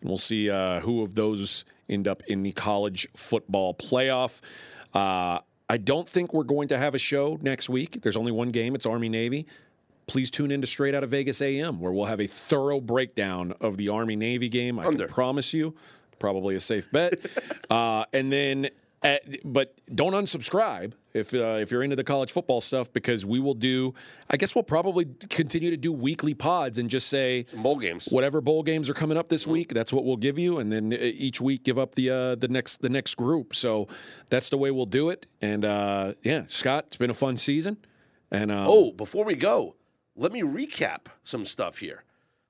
and 0.02 0.10
we'll 0.10 0.18
see 0.18 0.50
uh, 0.50 0.80
who 0.80 1.04
of 1.04 1.16
those 1.16 1.66
end 1.90 2.08
up 2.08 2.22
in 2.28 2.44
the 2.44 2.52
college 2.52 3.08
football 3.16 3.74
playoff. 3.74 4.42
Uh, 4.94 5.40
I 5.70 5.78
don't 5.78 6.08
think 6.08 6.34
we're 6.34 6.44
going 6.44 6.70
to 6.70 6.78
have 6.78 6.96
a 6.96 7.00
show 7.00 7.38
next 7.42 7.70
week. 7.70 8.02
There's 8.02 8.18
only 8.18 8.32
one 8.32 8.50
game. 8.50 8.76
It's 8.76 8.86
Army 8.86 9.10
Navy. 9.10 9.46
Please 10.08 10.32
tune 10.32 10.50
in 10.50 10.62
to 10.62 10.68
Straight 10.68 10.96
Out 10.96 11.04
of 11.04 11.12
Vegas 11.12 11.42
AM, 11.42 11.80
where 11.80 11.92
we'll 11.92 12.06
have 12.06 12.20
a 12.20 12.28
thorough 12.28 12.82
breakdown 12.82 13.54
of 13.62 13.78
the 13.78 13.90
Army 13.90 14.16
Navy 14.16 14.50
game. 14.50 14.80
I 14.80 14.86
Under. 14.86 15.06
can 15.06 15.14
promise 15.14 15.54
you, 15.54 15.76
probably 16.18 16.56
a 16.56 16.60
safe 16.60 16.92
bet. 16.92 17.20
uh, 17.70 18.06
and 18.12 18.32
then 18.32 18.70
at, 19.02 19.24
but 19.46 19.80
don't 19.94 20.14
unsubscribe 20.14 20.94
if 21.14 21.34
uh, 21.34 21.58
if 21.62 21.72
you're 21.72 21.84
into 21.84 21.96
the 21.96 22.04
college 22.04 22.32
football 22.32 22.62
stuff 22.62 22.92
because 22.92 23.26
we 23.26 23.40
will 23.40 23.54
do. 23.54 23.94
I 24.30 24.38
guess 24.38 24.56
we'll 24.56 24.64
probably 24.64 25.06
continue 25.30 25.70
to 25.72 25.78
do 25.78 25.92
weekly 25.92 26.34
pods 26.34 26.78
and 26.78 26.90
just 26.90 27.08
say 27.08 27.46
Some 27.46 27.64
bowl 27.64 27.80
games. 27.80 28.08
Whatever 28.10 28.42
bowl 28.42 28.64
games 28.64 28.90
are 28.90 28.94
coming 28.94 29.18
up 29.18 29.30
this 29.30 29.48
week, 29.48 29.74
that's 29.74 29.94
what 29.94 30.04
we'll 30.04 30.18
give 30.18 30.38
you, 30.38 30.60
and 30.60 30.72
then 30.72 30.94
uh, 30.94 30.98
each 31.00 31.40
week 31.40 31.64
give 31.64 31.78
up 31.80 31.96
the 31.96 32.10
uh, 32.10 32.36
the 32.36 32.48
next 32.50 32.82
the 32.82 32.90
next 32.90 33.16
group. 33.16 33.56
So 33.56 33.88
that's 34.30 34.50
the 34.50 34.58
way 34.58 34.72
we'll 34.72 34.86
do 34.86 35.10
it. 35.10 35.28
And 35.42 35.64
uh, 35.66 36.14
yeah, 36.24 36.44
Scott, 36.48 36.86
it's 36.88 36.98
been 36.98 37.10
a 37.10 37.16
fun 37.16 37.38
season. 37.38 37.78
And 38.32 38.52
um, 38.52 38.68
Oh, 38.68 38.92
before 38.92 39.26
we 39.26 39.36
go, 39.36 39.76
let 40.16 40.32
me 40.32 40.42
recap 40.42 41.06
some 41.24 41.46
stuff 41.46 41.78
here. 41.78 42.04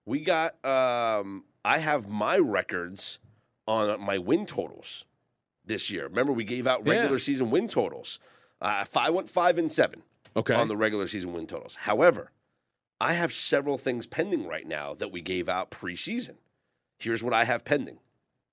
We 0.05 0.21
got 0.21 0.63
um 0.65 1.43
I 1.63 1.77
have 1.77 2.09
my 2.09 2.37
records 2.37 3.19
on 3.67 4.01
my 4.01 4.17
win 4.17 4.47
totals 4.47 5.05
this 5.69 5.89
year. 5.89 6.03
Remember 6.07 6.33
we 6.33 6.43
gave 6.43 6.67
out 6.67 6.85
Yeah. 6.85 6.93
regular 6.93 7.19
season 7.19 7.49
win 7.51 7.69
totals. 7.69 8.19
Uh, 8.61 8.83
I 8.97 9.09
went 9.09 9.29
5 9.29 9.57
and 9.57 9.71
7 9.71 10.03
okay, 10.35 10.53
on 10.55 10.67
the 10.67 10.75
regular 10.75 11.07
season 11.07 11.31
win 11.31 11.47
totals. 11.47 11.75
However, 11.75 12.31
I 12.99 13.13
have 13.13 13.31
several 13.31 13.77
things 13.77 14.05
pending 14.05 14.45
right 14.45 14.67
now 14.67 14.93
that 14.95 15.11
we 15.13 15.21
gave 15.21 15.47
out 15.47 15.71
preseason. 15.71 16.35
Here's 16.97 17.23
what 17.23 17.33
I 17.33 17.45
have 17.45 17.63
pending. 17.63 17.99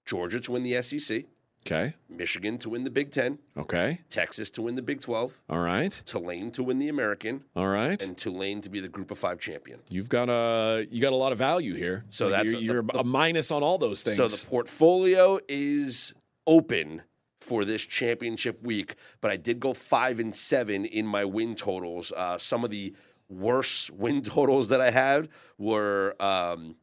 Georgia 0.04 0.38
to 0.38 0.52
win 0.52 0.62
the 0.62 0.80
SEC, 0.80 1.24
okay, 1.66 1.94
Michigan 2.08 2.58
to 2.58 2.68
win 2.70 2.84
the 2.84 2.90
Big 2.90 3.10
10, 3.10 3.40
okay, 3.56 4.02
Texas 4.08 4.52
to 4.52 4.62
win 4.62 4.76
the 4.76 4.82
Big 4.82 5.00
12, 5.00 5.34
all 5.50 5.58
right, 5.58 5.90
Tulane 6.06 6.52
to 6.52 6.62
win 6.62 6.78
the 6.78 6.86
American, 6.88 7.42
all 7.56 7.66
right. 7.66 8.00
and 8.00 8.16
Tulane 8.16 8.60
to 8.60 8.68
be 8.68 8.78
the 8.78 8.86
Group 8.86 9.10
of 9.10 9.18
5 9.18 9.40
champion. 9.40 9.80
You've 9.90 10.08
got 10.08 10.28
a 10.30 10.86
you 10.92 11.00
got 11.00 11.12
a 11.12 11.16
lot 11.16 11.32
of 11.32 11.38
value 11.38 11.74
here. 11.74 12.04
So 12.08 12.28
Like, 12.28 12.44
that's 12.44 12.52
you're, 12.52 12.60
a- 12.60 12.64
you're 12.64 12.82
the- 12.84 13.00
a 13.00 13.04
minus 13.04 13.50
on 13.50 13.64
all 13.64 13.78
those 13.78 14.04
things. 14.04 14.16
So 14.18 14.28
the 14.28 14.46
portfolio 14.48 15.40
is 15.48 16.14
open 16.46 17.02
for 17.40 17.64
this 17.64 17.82
championship 17.82 18.62
week, 18.62 18.96
but 19.20 19.30
I 19.30 19.36
did 19.36 19.60
go 19.60 19.72
five 19.72 20.18
and 20.18 20.34
seven 20.34 20.84
in 20.84 21.06
my 21.06 21.24
win 21.24 21.54
totals. 21.54 22.12
Uh, 22.12 22.38
some 22.38 22.64
of 22.64 22.70
the 22.70 22.94
worst 23.28 23.90
win 23.92 24.22
totals 24.22 24.68
that 24.68 24.80
I 24.80 24.90
had 24.90 25.28
were 25.58 26.16
um, 26.20 26.76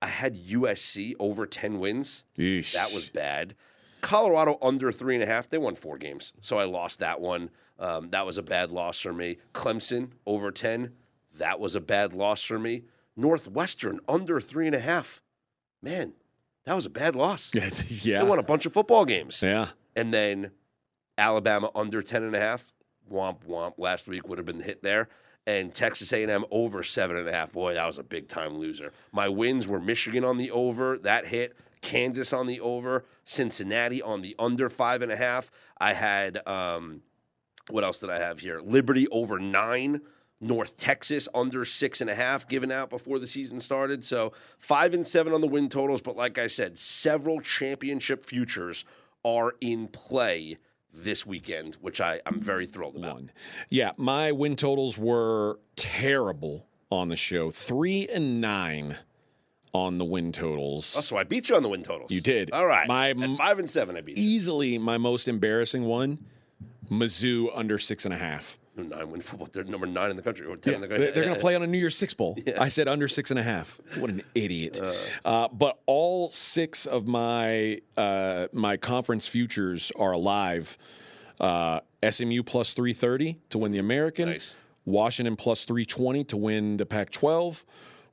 I 0.00 0.06
had 0.06 0.36
USC 0.36 1.14
over 1.18 1.46
ten 1.46 1.80
wins. 1.80 2.24
Yeesh. 2.36 2.74
That 2.74 2.92
was 2.92 3.08
bad. 3.10 3.54
Colorado 4.00 4.58
under 4.62 4.92
three 4.92 5.14
and 5.14 5.24
a 5.24 5.26
half. 5.26 5.50
They 5.50 5.58
won 5.58 5.74
four 5.74 5.98
games, 5.98 6.32
so 6.40 6.58
I 6.58 6.64
lost 6.64 7.00
that 7.00 7.20
one. 7.20 7.50
Um, 7.80 8.10
that 8.10 8.24
was 8.24 8.38
a 8.38 8.42
bad 8.42 8.70
loss 8.70 9.00
for 9.00 9.12
me. 9.12 9.38
Clemson 9.52 10.10
over 10.26 10.52
ten. 10.52 10.92
That 11.36 11.58
was 11.60 11.74
a 11.74 11.80
bad 11.80 12.12
loss 12.12 12.42
for 12.42 12.58
me. 12.58 12.84
Northwestern 13.16 13.98
under 14.08 14.40
three 14.40 14.66
and 14.66 14.76
a 14.76 14.80
half. 14.80 15.20
Man, 15.82 16.14
that 16.68 16.74
was 16.74 16.84
a 16.84 16.90
bad 16.90 17.16
loss. 17.16 17.50
yeah, 18.04 18.22
They 18.22 18.28
won 18.28 18.38
a 18.38 18.42
bunch 18.42 18.66
of 18.66 18.74
football 18.74 19.06
games. 19.06 19.42
yeah. 19.42 19.68
And 19.96 20.12
then 20.12 20.50
Alabama 21.16 21.70
under 21.74 22.02
10 22.02 22.22
and 22.22 22.36
a 22.36 22.38
half. 22.38 22.72
Womp 23.10 23.46
womp. 23.48 23.74
Last 23.78 24.06
week 24.06 24.28
would 24.28 24.36
have 24.38 24.44
been 24.44 24.58
the 24.58 24.64
hit 24.64 24.82
there. 24.82 25.08
And 25.46 25.74
Texas 25.74 26.12
A&M 26.12 26.44
over 26.50 26.82
seven 26.82 27.16
and 27.16 27.26
a 27.26 27.32
half. 27.32 27.52
Boy, 27.52 27.72
that 27.72 27.86
was 27.86 27.96
a 27.96 28.02
big 28.02 28.28
time 28.28 28.58
loser. 28.58 28.92
My 29.12 29.30
wins 29.30 29.66
were 29.66 29.80
Michigan 29.80 30.24
on 30.24 30.36
the 30.36 30.50
over. 30.50 30.98
That 30.98 31.26
hit. 31.26 31.56
Kansas 31.80 32.34
on 32.34 32.46
the 32.46 32.60
over. 32.60 33.06
Cincinnati 33.24 34.02
on 34.02 34.20
the 34.20 34.36
under 34.38 34.68
five 34.68 35.00
and 35.00 35.10
a 35.10 35.16
half. 35.16 35.50
I 35.78 35.94
had 35.94 36.46
um, 36.46 37.00
what 37.70 37.82
else 37.82 37.98
did 37.98 38.10
I 38.10 38.18
have 38.18 38.40
here? 38.40 38.60
Liberty 38.60 39.08
over 39.08 39.38
nine. 39.38 40.02
North 40.40 40.76
Texas 40.76 41.28
under 41.34 41.64
six 41.64 42.00
and 42.00 42.08
a 42.08 42.14
half 42.14 42.48
given 42.48 42.70
out 42.70 42.90
before 42.90 43.18
the 43.18 43.26
season 43.26 43.58
started. 43.60 44.04
So 44.04 44.32
five 44.58 44.94
and 44.94 45.06
seven 45.06 45.32
on 45.32 45.40
the 45.40 45.48
win 45.48 45.68
totals. 45.68 46.00
But 46.00 46.16
like 46.16 46.38
I 46.38 46.46
said, 46.46 46.78
several 46.78 47.40
championship 47.40 48.24
futures 48.24 48.84
are 49.24 49.54
in 49.60 49.88
play 49.88 50.58
this 50.94 51.26
weekend, 51.26 51.74
which 51.80 52.00
I, 52.00 52.20
I'm 52.24 52.40
very 52.40 52.66
thrilled 52.66 52.96
about. 52.96 53.14
One. 53.14 53.30
Yeah, 53.68 53.92
my 53.96 54.32
win 54.32 54.54
totals 54.56 54.96
were 54.96 55.58
terrible 55.76 56.66
on 56.90 57.08
the 57.08 57.16
show. 57.16 57.50
Three 57.50 58.06
and 58.08 58.40
nine 58.40 58.96
on 59.74 59.98
the 59.98 60.04
win 60.04 60.32
totals. 60.32 60.94
Oh, 60.96 61.00
so 61.02 61.16
I 61.18 61.24
beat 61.24 61.48
you 61.48 61.56
on 61.56 61.62
the 61.62 61.68
win 61.68 61.82
totals. 61.82 62.10
You 62.10 62.20
did. 62.20 62.52
All 62.52 62.66
right. 62.66 62.86
My- 62.88 63.10
At 63.10 63.36
five 63.36 63.58
and 63.58 63.68
seven, 63.68 63.96
I 63.96 64.00
beat 64.00 64.16
you. 64.16 64.24
Easily 64.24 64.78
my 64.78 64.98
most 64.98 65.26
embarrassing 65.28 65.84
one. 65.84 66.18
Mizzou 66.90 67.48
under 67.54 67.76
six 67.76 68.04
and 68.06 68.14
a 68.14 68.16
half. 68.16 68.56
Nine 68.78 69.10
win 69.10 69.20
football. 69.20 69.48
They're 69.52 69.64
number 69.64 69.86
nine 69.86 70.10
in 70.10 70.16
the 70.16 70.22
country 70.22 70.46
or 70.46 70.56
ten 70.56 70.74
in 70.74 70.80
the 70.80 70.88
country. 70.88 71.10
They're, 71.10 71.24
going 71.24 71.34
to 71.34 71.40
play 71.40 71.56
on 71.56 71.62
a 71.62 71.66
New 71.66 71.78
Year's 71.78 71.96
Six 71.96 72.14
Bowl. 72.14 72.38
I 72.60 72.68
said 72.68 72.86
under 72.86 73.08
six 73.08 73.30
and 73.30 73.38
a 73.38 73.42
half. 73.42 73.80
What 73.96 74.10
an 74.10 74.22
idiot! 74.34 74.80
Uh, 75.24 75.48
but 75.48 75.78
all 75.86 76.30
six 76.30 76.86
of 76.86 77.08
my 77.08 77.80
uh, 77.96 78.48
my 78.52 78.76
conference 78.76 79.26
futures 79.26 79.90
are 79.96 80.12
alive. 80.12 80.78
Uh, 81.40 81.80
SMU 82.08 82.42
plus 82.42 82.74
three 82.74 82.92
thirty 82.92 83.40
to 83.50 83.58
win 83.58 83.72
the 83.72 83.78
American. 83.78 84.28
Nice. 84.28 84.56
Washington 84.84 85.36
plus 85.36 85.64
three 85.64 85.84
twenty 85.84 86.24
to 86.24 86.36
win 86.36 86.76
the 86.76 86.86
Pac-12. 86.86 87.64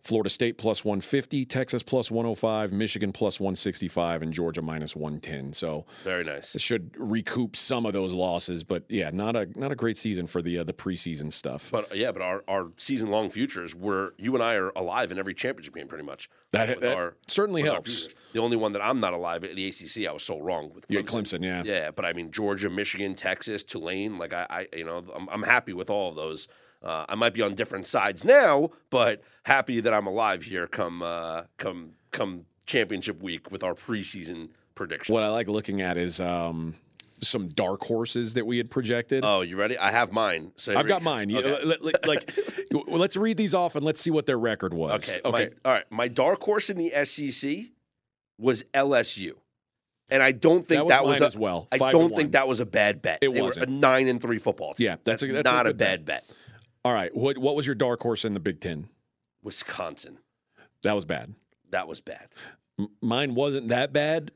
Florida 0.05 0.29
State 0.29 0.59
plus 0.59 0.85
150, 0.85 1.45
Texas 1.45 1.81
plus 1.81 2.11
105, 2.11 2.71
Michigan 2.71 3.11
plus 3.11 3.39
165, 3.39 4.21
and 4.21 4.31
Georgia 4.31 4.61
minus 4.61 4.95
110. 4.95 5.51
So 5.51 5.85
Very 6.03 6.23
nice. 6.23 6.53
it 6.53 6.61
should 6.61 6.91
recoup 6.95 7.55
some 7.55 7.87
of 7.87 7.93
those 7.93 8.13
losses. 8.13 8.63
But 8.63 8.83
yeah, 8.87 9.09
not 9.11 9.35
a 9.35 9.47
not 9.59 9.71
a 9.71 9.75
great 9.75 9.97
season 9.97 10.27
for 10.27 10.43
the 10.43 10.59
uh, 10.59 10.63
the 10.63 10.73
preseason 10.73 11.31
stuff. 11.31 11.71
But 11.71 11.95
yeah, 11.95 12.11
but 12.11 12.21
our, 12.21 12.43
our 12.47 12.67
season 12.77 13.09
long 13.09 13.31
futures 13.31 13.73
where 13.73 14.09
you 14.19 14.35
and 14.35 14.43
I 14.43 14.53
are 14.55 14.71
alive 14.75 15.11
in 15.11 15.17
every 15.17 15.33
championship 15.33 15.73
game 15.73 15.87
pretty 15.87 16.05
much. 16.05 16.29
That- 16.51 16.79
that 16.81 17.13
certainly 17.27 17.63
with 17.63 17.71
helps. 17.71 18.09
The 18.33 18.41
only 18.41 18.57
one 18.57 18.73
that 18.73 18.81
I'm 18.81 18.99
not 18.99 19.13
alive 19.13 19.43
at 19.43 19.55
the 19.55 19.67
ACC, 19.67 20.07
I 20.07 20.11
was 20.11 20.23
so 20.23 20.39
wrong 20.39 20.71
with 20.73 20.87
Clemson. 20.87 20.93
Yeah, 20.93 21.01
Clemson, 21.01 21.43
yeah. 21.43 21.63
Yeah, 21.63 21.91
but 21.91 22.05
I 22.05 22.13
mean 22.13 22.31
Georgia, 22.31 22.69
Michigan, 22.69 23.15
Texas, 23.15 23.63
Tulane. 23.63 24.17
Like 24.17 24.33
I, 24.33 24.45
I 24.49 24.67
you 24.75 24.85
know, 24.85 25.03
I'm, 25.15 25.27
I'm 25.29 25.43
happy 25.43 25.73
with 25.73 25.89
all 25.89 26.09
of 26.09 26.15
those. 26.15 26.47
Uh, 26.85 27.05
I 27.09 27.15
might 27.15 27.33
be 27.33 27.41
on 27.41 27.55
different 27.55 27.87
sides 27.87 28.23
now, 28.23 28.69
but 28.91 29.23
happy 29.43 29.79
that 29.81 29.93
I'm 29.93 30.05
alive 30.05 30.43
here 30.43 30.67
come 30.67 31.01
uh, 31.01 31.43
come 31.57 31.93
come 32.11 32.45
championship 32.65 33.21
week 33.21 33.51
with 33.51 33.63
our 33.63 33.73
preseason 33.73 34.49
predictions. 34.75 35.13
What 35.13 35.23
I 35.23 35.29
like 35.29 35.47
looking 35.49 35.81
at 35.81 35.97
is 35.97 36.19
um, 36.19 36.75
some 37.21 37.47
dark 37.49 37.81
horses 37.81 38.35
that 38.35 38.45
we 38.45 38.57
had 38.57 38.69
projected. 38.69 39.23
Oh, 39.25 39.41
you 39.41 39.57
ready? 39.57 39.77
I 39.77 39.91
have 39.91 40.11
mine. 40.11 40.51
So 40.57 40.73
I've 40.75 40.87
got 40.87 41.01
mine. 41.01 41.35
Okay. 41.35 41.75
like, 42.05 42.37
let's 42.87 43.17
read 43.17 43.37
these 43.37 43.55
off 43.55 43.75
and 43.75 43.83
let's 43.83 44.01
see 44.01 44.11
what 44.11 44.25
their 44.25 44.37
record 44.37 44.73
was. 44.73 45.17
Okay. 45.25 45.49
My, 45.63 45.69
all 45.69 45.73
right. 45.73 45.85
My 45.91 46.07
dark 46.07 46.43
horse 46.43 46.69
in 46.69 46.77
the 46.77 46.91
SEC 47.05 47.71
was 48.37 48.63
LSU. 48.73 49.31
And 50.11 50.21
I 50.21 50.33
don't 50.33 50.67
think 50.67 50.87
That 50.87 51.03
was 51.03 51.17
that 51.17 51.21
was, 51.21 51.21
a, 51.21 51.25
as 51.25 51.37
well. 51.37 51.67
I 51.71 51.77
don't 51.77 52.15
think 52.15 52.33
that 52.33 52.47
was 52.47 52.59
a 52.59 52.65
bad 52.65 53.01
bet. 53.01 53.19
It 53.23 53.33
wasn't. 53.33 53.69
a 53.69 53.71
nine 53.71 54.07
and 54.07 54.21
three 54.21 54.37
football 54.37 54.75
team. 54.75 54.85
Yeah, 54.85 54.95
that's 55.03 55.23
a- 55.23 55.31
that's 55.31 55.49
a 55.49 55.53
not 55.53 55.65
a, 55.65 55.69
good 55.69 55.77
bet. 55.77 56.05
bad 56.05 56.05
bet. 56.05 56.35
All 56.85 56.93
right. 56.93 57.09
What 57.15 57.37
what 57.39 57.55
was 57.55 57.65
your 57.65 57.75
dark 57.75 58.01
horse 58.01 58.23
in 58.23 58.33
the 58.35 58.39
Big 58.39 58.61
Ten? 58.61 58.87
Wisconsin. 59.43 60.19
That 60.83 60.93
was 60.93 61.03
bad. 61.03 61.33
That 61.71 61.87
was 61.87 61.99
bad. 61.99 62.27
M- 62.79 62.89
Mine 63.01 63.33
wasn't 63.35 63.69
that 63.69 63.91
bad, 63.91 64.31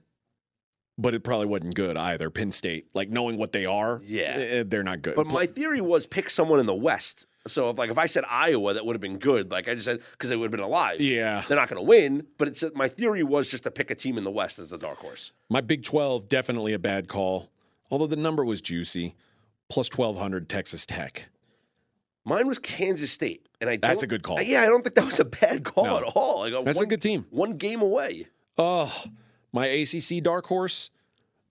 but 0.97 1.13
it 1.13 1.23
probably 1.23 1.45
wasn't 1.45 1.75
good 1.75 1.95
either. 1.95 2.29
Penn 2.29 2.51
State, 2.51 2.87
like 2.95 3.09
knowing 3.09 3.37
what 3.37 3.51
they 3.51 3.65
are, 3.65 4.01
Yeah. 4.03 4.35
eh, 4.37 4.63
they're 4.65 4.83
not 4.83 5.01
good. 5.03 5.15
But 5.15 5.27
my 5.27 5.45
theory 5.45 5.79
was 5.81 6.07
pick 6.07 6.29
someone 6.29 6.59
in 6.59 6.65
the 6.65 6.73
West. 6.75 7.25
So 7.47 7.69
if 7.69 7.77
like 7.77 7.89
if 7.91 7.97
I 7.99 8.07
said 8.07 8.23
Iowa, 8.29 8.73
that 8.73 8.85
would 8.85 8.95
have 8.95 9.01
been 9.01 9.19
good. 9.19 9.51
Like 9.51 9.67
I 9.67 9.73
just 9.75 9.85
said 9.85 10.01
because 10.11 10.29
they 10.29 10.35
would 10.35 10.45
have 10.45 10.51
been 10.51 10.59
alive. 10.59 10.99
yeah, 10.99 11.41
They're 11.47 11.55
not 11.57 11.69
going 11.69 11.81
to 11.81 11.87
win, 11.87 12.25
but 12.39 12.47
it's 12.47 12.63
my 12.75 12.87
theory 12.87 13.21
was 13.23 13.49
just 13.49 13.63
to 13.63 13.71
pick 13.71 13.91
a 13.91 13.95
team 13.95 14.17
in 14.17 14.23
the 14.23 14.31
West 14.31 14.57
as 14.59 14.71
the 14.71 14.77
dark 14.77 14.97
horse. 14.97 15.31
my 15.49 15.61
Big 15.61 15.83
Twelve 15.83 16.27
definitely 16.27 16.73
a 16.73 16.79
bad 16.79 17.07
call. 17.07 17.49
Although 17.91 18.07
the 18.07 18.15
number 18.15 18.43
was 18.43 18.59
juicy, 18.61 19.15
plus 19.69 19.87
twelve 19.87 20.17
hundred 20.17 20.49
Texas 20.49 20.85
Tech. 20.87 21.29
Mine 22.29 22.47
was 22.47 22.59
Kansas 22.59 23.11
State, 23.11 23.47
and 23.59 23.69
I 23.69 23.77
That's 23.77 24.03
a 24.03 24.07
good 24.07 24.23
call. 24.23 24.41
Yeah, 24.41 24.61
I 24.61 24.67
don't 24.67 24.83
think 24.83 24.95
that 24.95 25.05
was 25.05 25.19
a 25.19 25.25
bad 25.25 25.63
call 25.63 25.85
No. 25.85 25.97
at 25.97 26.03
all. 26.03 26.39
Like, 26.49 26.63
That's 26.63 26.79
a 26.79 26.85
good 26.85 27.01
team. 27.01 27.25
One 27.31 27.57
game 27.57 27.81
away. 27.81 28.27
Oh, 28.57 28.93
my 29.51 29.67
ACC 29.67 30.21
dark 30.21 30.45
horse 30.45 30.91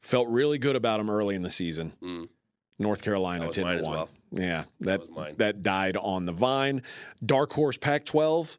felt 0.01 0.28
really 0.28 0.59
good 0.59 0.77
about 0.77 1.01
him 1.01 1.11
early 1.11 1.35
in 1.35 1.43
the 1.43 1.51
season. 1.51 1.93
Mm. 2.02 2.28
North 2.78 3.02
Carolina 3.02 3.40
That 3.40 3.47
was 3.48 3.57
10 3.57 3.65
mine 3.65 3.74
to 3.77 3.81
as 3.82 3.89
well. 3.89 4.09
Yeah, 4.31 4.65
that 4.81 5.11
mine. 5.11 5.35
that 5.39 5.62
died 5.62 5.97
on 5.97 6.27
the 6.27 6.32
vine. 6.32 6.82
Dark 7.24 7.52
horse 7.52 7.77
Pac 7.77 8.05
12. 8.05 8.57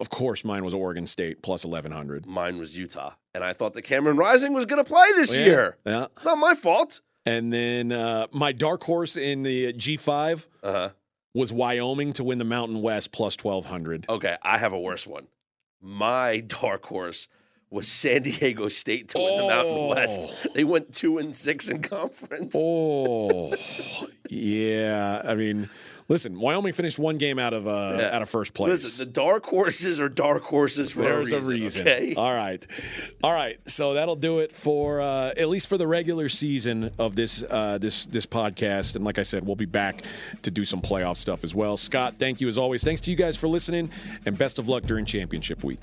Of 0.00 0.08
course, 0.10 0.44
mine 0.44 0.64
was 0.64 0.74
Oregon 0.74 1.06
State 1.06 1.42
plus 1.42 1.64
1100. 1.64 2.26
Mine 2.26 2.58
was 2.58 2.76
Utah, 2.76 3.12
and 3.34 3.44
I 3.44 3.52
thought 3.52 3.74
that 3.74 3.82
Cameron 3.82 4.16
Rising 4.16 4.52
was 4.54 4.64
going 4.66 4.82
to 4.82 4.88
play 4.88 5.06
this 5.14 5.36
Yeah, 5.36 5.44
year. 5.44 5.76
Yeah. 5.86 6.06
It's 6.16 6.24
not 6.24 6.38
my 6.38 6.54
fault. 6.54 7.00
And 7.26 7.52
then 7.52 7.92
uh, 7.92 8.26
my 8.32 8.52
dark 8.52 8.82
horse 8.84 9.16
in 9.16 9.42
the 9.44 9.72
G5 9.72 10.46
Uh 10.62 10.72
huh. 10.72 10.88
Was 11.34 11.52
Wyoming 11.52 12.12
to 12.14 12.24
win 12.24 12.38
the 12.38 12.44
Mountain 12.44 12.80
West 12.80 13.12
plus 13.12 13.36
1200. 13.40 14.06
Okay, 14.08 14.36
I 14.42 14.58
have 14.58 14.72
a 14.72 14.78
worse 14.80 15.06
one. 15.06 15.26
My 15.80 16.40
dark 16.46 16.86
horse 16.86 17.28
was 17.70 17.88
San 17.88 18.22
Diego 18.22 18.68
State 18.68 19.08
to 19.08 19.18
win 19.18 19.36
the 19.38 19.48
Mountain 19.48 19.74
Oh. 19.76 19.88
West. 19.90 20.54
They 20.54 20.62
went 20.62 20.94
two 20.94 21.18
and 21.18 21.34
six 21.34 21.68
in 21.68 21.82
conference. 21.82 22.54
Oh, 22.56 23.52
yeah. 24.30 25.20
I 25.24 25.34
mean, 25.34 25.68
listen, 26.08 26.38
Wyoming 26.38 26.72
finished 26.72 26.98
one 26.98 27.18
game 27.18 27.38
out 27.38 27.52
of 27.54 27.66
uh, 27.66 27.96
Yeah. 27.98 28.14
out 28.16 28.22
of 28.22 28.28
first 28.28 28.54
place. 28.54 28.70
Listen, 28.70 29.06
the 29.06 29.12
dark 29.12 29.46
horses 29.46 29.98
are 30.00 30.08
dark 30.08 30.42
horses 30.42 30.90
for 30.90 31.02
There's 31.02 31.32
a 31.32 31.40
reason. 31.40 31.82
Okay. 31.82 32.14
All 32.16 32.34
right. 32.34 32.66
All 33.22 33.32
right. 33.32 33.56
So 33.68 33.94
that'll 33.94 34.16
do 34.16 34.40
it 34.40 34.52
for 34.52 35.00
uh, 35.00 35.32
at 35.36 35.48
least 35.48 35.68
for 35.68 35.78
the 35.78 35.86
regular 35.86 36.28
season 36.28 36.90
of 36.98 37.16
this 37.16 37.44
uh, 37.48 37.78
this 37.78 38.06
this 38.06 38.26
podcast. 38.26 38.96
And 38.96 39.04
like 39.04 39.18
I 39.18 39.22
said, 39.22 39.46
we'll 39.46 39.56
be 39.56 39.64
back 39.66 40.02
to 40.42 40.50
do 40.50 40.64
some 40.64 40.80
playoff 40.80 41.16
stuff 41.16 41.44
as 41.44 41.54
well. 41.54 41.76
Scott, 41.76 42.14
thank 42.18 42.40
you 42.40 42.48
as 42.48 42.58
always. 42.58 42.84
Thanks 42.84 43.00
to 43.02 43.10
you 43.10 43.16
guys 43.16 43.36
for 43.36 43.48
listening, 43.48 43.90
and 44.26 44.36
best 44.36 44.58
of 44.58 44.68
luck 44.68 44.82
during 44.84 45.04
championship 45.04 45.64
week. 45.64 45.78